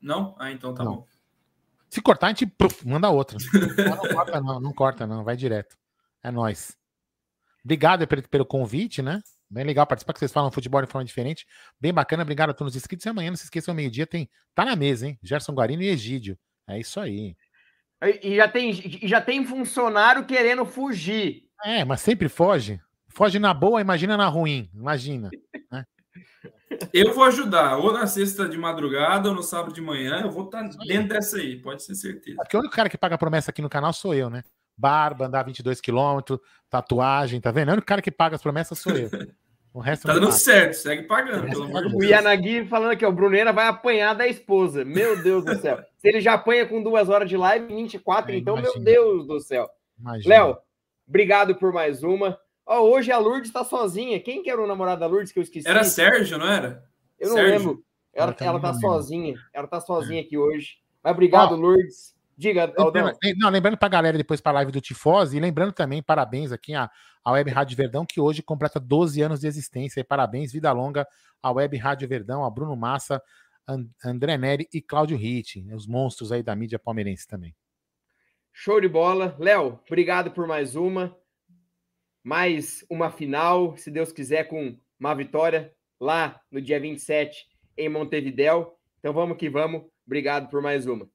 Não? 0.01 0.35
Ah, 0.39 0.51
então 0.51 0.73
tá 0.73 0.83
Não. 0.83 0.95
bom. 0.95 1.07
Se 1.87 2.01
cortar, 2.01 2.27
a 2.27 2.29
gente 2.29 2.47
puf, 2.47 2.87
manda 2.87 3.09
outra. 3.09 3.37
Não, 3.77 3.95
não 3.95 4.13
corta, 4.15 4.41
não, 4.41 4.59
não 4.59 4.73
corta, 4.73 5.07
não. 5.07 5.23
Vai 5.23 5.35
direto. 5.35 5.77
É 6.23 6.31
nóis. 6.31 6.75
Obrigado 7.63 8.07
pelo, 8.07 8.27
pelo 8.27 8.45
convite, 8.45 9.01
né? 9.01 9.21
Bem 9.49 9.65
legal 9.65 9.85
participar, 9.85 10.13
que 10.13 10.19
vocês 10.19 10.31
falam 10.31 10.49
futebol 10.49 10.81
de 10.81 10.87
forma 10.87 11.05
diferente. 11.05 11.45
Bem 11.79 11.93
bacana. 11.93 12.23
Obrigado 12.23 12.49
a 12.49 12.53
todos 12.53 12.73
os 12.73 12.77
inscritos. 12.77 13.05
E 13.05 13.09
amanhã, 13.09 13.29
não 13.29 13.37
se 13.37 13.43
esqueçam, 13.43 13.75
meio-dia 13.75 14.07
tem. 14.07 14.29
Tá 14.55 14.65
na 14.65 14.75
mesa, 14.75 15.05
hein? 15.07 15.19
Gerson 15.21 15.53
Guarino 15.53 15.83
e 15.83 15.89
Egídio. 15.89 16.39
É 16.67 16.79
isso 16.79 16.99
aí. 16.99 17.35
E 18.23 18.37
já 18.37 18.47
tem, 18.47 18.73
já 19.03 19.21
tem 19.21 19.45
funcionário 19.45 20.25
querendo 20.25 20.65
fugir. 20.65 21.43
É, 21.63 21.83
mas 21.85 22.01
sempre 22.01 22.27
foge. 22.29 22.81
Foge 23.09 23.37
na 23.37 23.53
boa, 23.53 23.81
imagina 23.81 24.15
na 24.17 24.27
ruim. 24.27 24.71
Imagina. 24.73 25.29
né? 25.69 25.85
Eu 26.93 27.13
vou 27.13 27.23
ajudar, 27.25 27.77
ou 27.77 27.91
na 27.93 28.07
sexta 28.07 28.47
de 28.47 28.57
madrugada, 28.57 29.29
ou 29.29 29.35
no 29.35 29.43
sábado 29.43 29.73
de 29.73 29.81
manhã. 29.81 30.21
Eu 30.21 30.31
vou 30.31 30.45
estar 30.45 30.63
dentro 30.87 31.09
dessa 31.09 31.37
aí, 31.37 31.57
pode 31.57 31.83
ser 31.83 31.95
certeza. 31.95 32.37
Porque 32.37 32.55
o 32.55 32.59
único 32.59 32.75
cara 32.75 32.89
que 32.89 32.97
paga 32.97 33.17
promessa 33.17 33.51
aqui 33.51 33.61
no 33.61 33.69
canal 33.69 33.91
sou 33.93 34.13
eu, 34.13 34.29
né? 34.29 34.43
Barba, 34.77 35.25
andar 35.27 35.43
22 35.43 35.79
quilômetros, 35.81 36.39
tatuagem, 36.69 37.39
tá 37.41 37.51
vendo? 37.51 37.69
O 37.69 37.73
único 37.73 37.85
cara 37.87 38.01
que 38.01 38.09
paga 38.11 38.35
as 38.35 38.41
promessas 38.41 38.79
sou 38.79 38.93
eu. 38.93 39.09
O 39.73 39.79
resto 39.79 40.05
Tá 40.05 40.13
não 40.13 40.19
dando 40.19 40.29
paga. 40.31 40.39
certo, 40.39 40.73
segue 40.73 41.03
pagando, 41.03 41.47
pelo 41.49 41.63
amor 41.63 41.87
de 41.87 41.95
O 41.95 41.99
Deus. 41.99 42.11
Yanagui 42.11 42.65
falando 42.65 42.91
aqui, 42.91 43.05
ó, 43.05 43.09
o 43.09 43.13
Brunera 43.13 43.53
vai 43.53 43.67
apanhar 43.67 44.13
da 44.13 44.27
esposa. 44.27 44.83
Meu 44.83 45.21
Deus 45.23 45.45
do 45.45 45.55
céu. 45.59 45.79
Se 45.97 46.07
ele 46.09 46.19
já 46.19 46.33
apanha 46.33 46.65
com 46.65 46.81
duas 46.83 47.07
horas 47.09 47.29
de 47.29 47.37
live, 47.37 47.67
24, 47.73 48.31
É, 48.31 48.35
então, 48.37 48.55
meu 48.55 48.63
imagina. 48.65 48.83
Deus 48.85 49.27
do 49.27 49.39
céu. 49.39 49.69
Léo, 50.25 50.57
obrigado 51.07 51.55
por 51.55 51.71
mais 51.71 52.03
uma. 52.03 52.37
Ó, 52.73 52.81
hoje 52.89 53.11
a 53.11 53.17
Lourdes 53.17 53.49
está 53.49 53.63
sozinha. 53.65 54.17
Quem 54.21 54.41
que 54.41 54.49
era 54.49 54.61
o 54.63 54.65
namorado 54.67 55.01
da 55.01 55.05
Lourdes 55.07 55.31
que 55.33 55.39
eu 55.39 55.43
esqueci? 55.43 55.67
Era 55.67 55.83
Sérgio, 55.83 56.37
não 56.37 56.47
era? 56.47 56.83
Eu 57.19 57.29
não 57.29 57.35
Sérgio. 57.35 57.57
lembro. 57.57 57.85
Ela, 58.13 58.35
ela 58.39 58.59
tá 58.59 58.71
lembro. 58.71 58.79
sozinha. 58.79 59.35
Ela 59.53 59.67
tá 59.67 59.81
sozinha 59.81 60.21
aqui 60.21 60.37
hoje. 60.37 60.77
Mas 61.03 61.11
obrigado, 61.13 61.53
Ó, 61.53 61.55
Lourdes. 61.57 62.15
Diga. 62.37 62.73
Lembrando, 62.77 63.17
lem- 63.23 63.35
não, 63.37 63.49
lembrando 63.49 63.77
pra 63.77 63.87
galera 63.89 64.17
depois 64.17 64.39
pra 64.41 64.51
live 64.53 64.71
do 64.71 64.79
Tifose, 64.81 65.35
e 65.35 65.39
lembrando 65.39 65.73
também, 65.73 66.01
parabéns 66.01 66.51
aqui 66.51 66.73
à, 66.73 66.89
à 67.23 67.31
Web 67.33 67.51
Rádio 67.51 67.75
Verdão, 67.77 68.05
que 68.05 68.19
hoje 68.21 68.41
completa 68.41 68.79
12 68.79 69.21
anos 69.21 69.41
de 69.41 69.47
existência. 69.47 69.99
E 69.99 70.03
parabéns, 70.03 70.51
vida 70.51 70.71
longa 70.71 71.05
à 71.43 71.51
Web 71.51 71.77
Rádio 71.77 72.07
Verdão, 72.07 72.43
a 72.45 72.49
Bruno 72.49 72.75
Massa, 72.75 73.21
An- 73.67 73.85
André 74.03 74.37
Neri 74.37 74.67
e 74.73 74.81
Cláudio 74.81 75.17
Ritt, 75.17 75.63
os 75.73 75.85
monstros 75.85 76.31
aí 76.31 76.41
da 76.41 76.55
mídia 76.55 76.79
palmeirense 76.79 77.27
também. 77.27 77.53
Show 78.51 78.81
de 78.81 78.87
bola. 78.87 79.35
Léo, 79.37 79.79
obrigado 79.85 80.31
por 80.31 80.47
mais 80.47 80.75
uma. 80.75 81.15
Mais 82.23 82.85
uma 82.89 83.09
final, 83.11 83.75
se 83.77 83.89
Deus 83.89 84.11
quiser, 84.11 84.45
com 84.45 84.77
uma 84.99 85.13
vitória 85.15 85.73
lá 85.99 86.39
no 86.51 86.61
dia 86.61 86.79
27 86.79 87.45
em 87.77 87.89
Montevidéu. 87.89 88.77
Então 88.99 89.13
vamos 89.13 89.37
que 89.37 89.49
vamos. 89.49 89.83
Obrigado 90.05 90.49
por 90.49 90.61
mais 90.61 90.85
uma. 90.85 91.09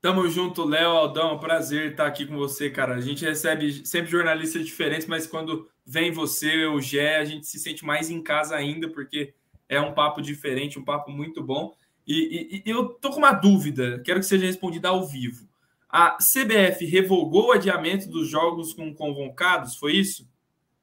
Tamo 0.00 0.28
junto, 0.28 0.64
Léo, 0.64 0.90
Aldão. 0.90 1.38
Prazer 1.38 1.92
estar 1.92 2.06
aqui 2.06 2.26
com 2.26 2.36
você, 2.36 2.70
cara. 2.70 2.94
A 2.94 3.00
gente 3.00 3.24
recebe 3.24 3.86
sempre 3.86 4.10
jornalistas 4.10 4.64
diferentes, 4.64 5.06
mas 5.06 5.26
quando 5.26 5.68
vem 5.84 6.10
você, 6.12 6.66
o 6.66 6.80
Gé, 6.80 7.16
a 7.16 7.24
gente 7.24 7.46
se 7.46 7.58
sente 7.58 7.84
mais 7.84 8.10
em 8.10 8.22
casa 8.22 8.54
ainda, 8.54 8.88
porque 8.90 9.32
é 9.68 9.80
um 9.80 9.94
papo 9.94 10.20
diferente, 10.20 10.78
um 10.78 10.84
papo 10.84 11.10
muito 11.10 11.42
bom. 11.42 11.74
E, 12.06 12.58
e- 12.58 12.62
e 12.66 12.70
eu 12.70 12.90
tô 12.90 13.10
com 13.10 13.16
uma 13.18 13.32
dúvida, 13.32 14.00
quero 14.04 14.20
que 14.20 14.26
seja 14.26 14.44
respondida 14.44 14.90
ao 14.90 15.06
vivo. 15.06 15.48
A 15.96 16.16
CBF 16.18 16.84
revogou 16.86 17.50
o 17.50 17.52
adiamento 17.52 18.08
dos 18.10 18.28
jogos 18.28 18.72
com 18.72 18.92
convocados, 18.92 19.76
foi 19.76 19.92
isso? 19.92 20.28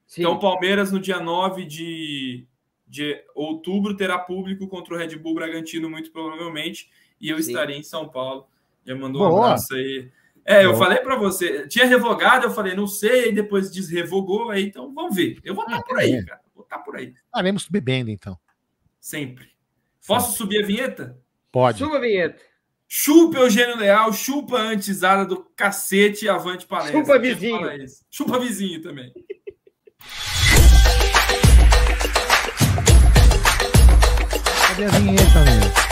Sim. 0.07 0.21
Então, 0.21 0.35
o 0.35 0.39
Palmeiras, 0.39 0.89
no 0.89 1.01
dia 1.01 1.19
9 1.19 1.65
de, 1.65 2.47
de 2.87 3.21
outubro, 3.35 3.93
terá 3.97 4.17
público 4.17 4.69
contra 4.69 4.93
o 4.93 4.97
Red 4.97 5.17
Bull 5.17 5.33
Bragantino, 5.35 5.89
muito 5.89 6.13
provavelmente, 6.13 6.89
e 7.19 7.27
eu 7.27 7.35
Sim. 7.43 7.51
estarei 7.51 7.75
em 7.77 7.83
São 7.83 8.07
Paulo. 8.07 8.47
Já 8.85 8.95
mandou 8.95 9.25
um 9.25 9.29
Boa. 9.31 9.45
abraço 9.47 9.73
aí. 9.75 10.09
É, 10.45 10.63
eu 10.63 10.71
Boa. 10.71 10.85
falei 10.85 10.99
para 10.99 11.17
você, 11.17 11.67
tinha 11.67 11.85
revogado, 11.85 12.45
eu 12.45 12.51
falei, 12.51 12.73
não 12.73 12.87
sei, 12.87 13.33
depois 13.33 13.69
desrevogou, 13.69 14.49
aí 14.49 14.63
então 14.67 14.93
vamos 14.93 15.13
ver. 15.13 15.39
Eu 15.43 15.53
vou 15.53 15.65
estar 15.65 15.79
Ah, 15.79 15.83
por 15.83 15.99
aí, 15.99 16.07
beleza. 16.11 16.25
cara. 16.27 16.41
Vou 16.55 16.63
estar 16.63 16.79
por 16.79 16.95
aí, 16.95 17.13
Estaremos 17.25 17.67
bebendo, 17.67 18.09
então. 18.09 18.39
sempre. 18.97 19.49
Posso 20.07 20.37
subir 20.37 20.63
a 20.63 20.65
vinheta? 20.65 21.19
Pode. 21.51 21.79
Suba 21.79 21.97
a 21.97 21.99
vinheta. 21.99 22.41
Chupa 22.93 23.37
Eugênio 23.37 23.77
Leal, 23.77 24.11
chupa 24.11 24.59
a 24.59 24.63
antizada 24.63 25.23
do 25.23 25.45
cacete 25.55 26.27
Avante 26.27 26.65
Palestra. 26.65 26.99
Chupa 26.99 27.17
vizinho. 27.17 27.69
Chupa 28.11 28.37
vizinho 28.37 28.81
também. 28.81 29.13
Cadê 34.67 34.83
a 34.83 34.89
vinheta, 34.89 35.39
meu? 35.45 35.90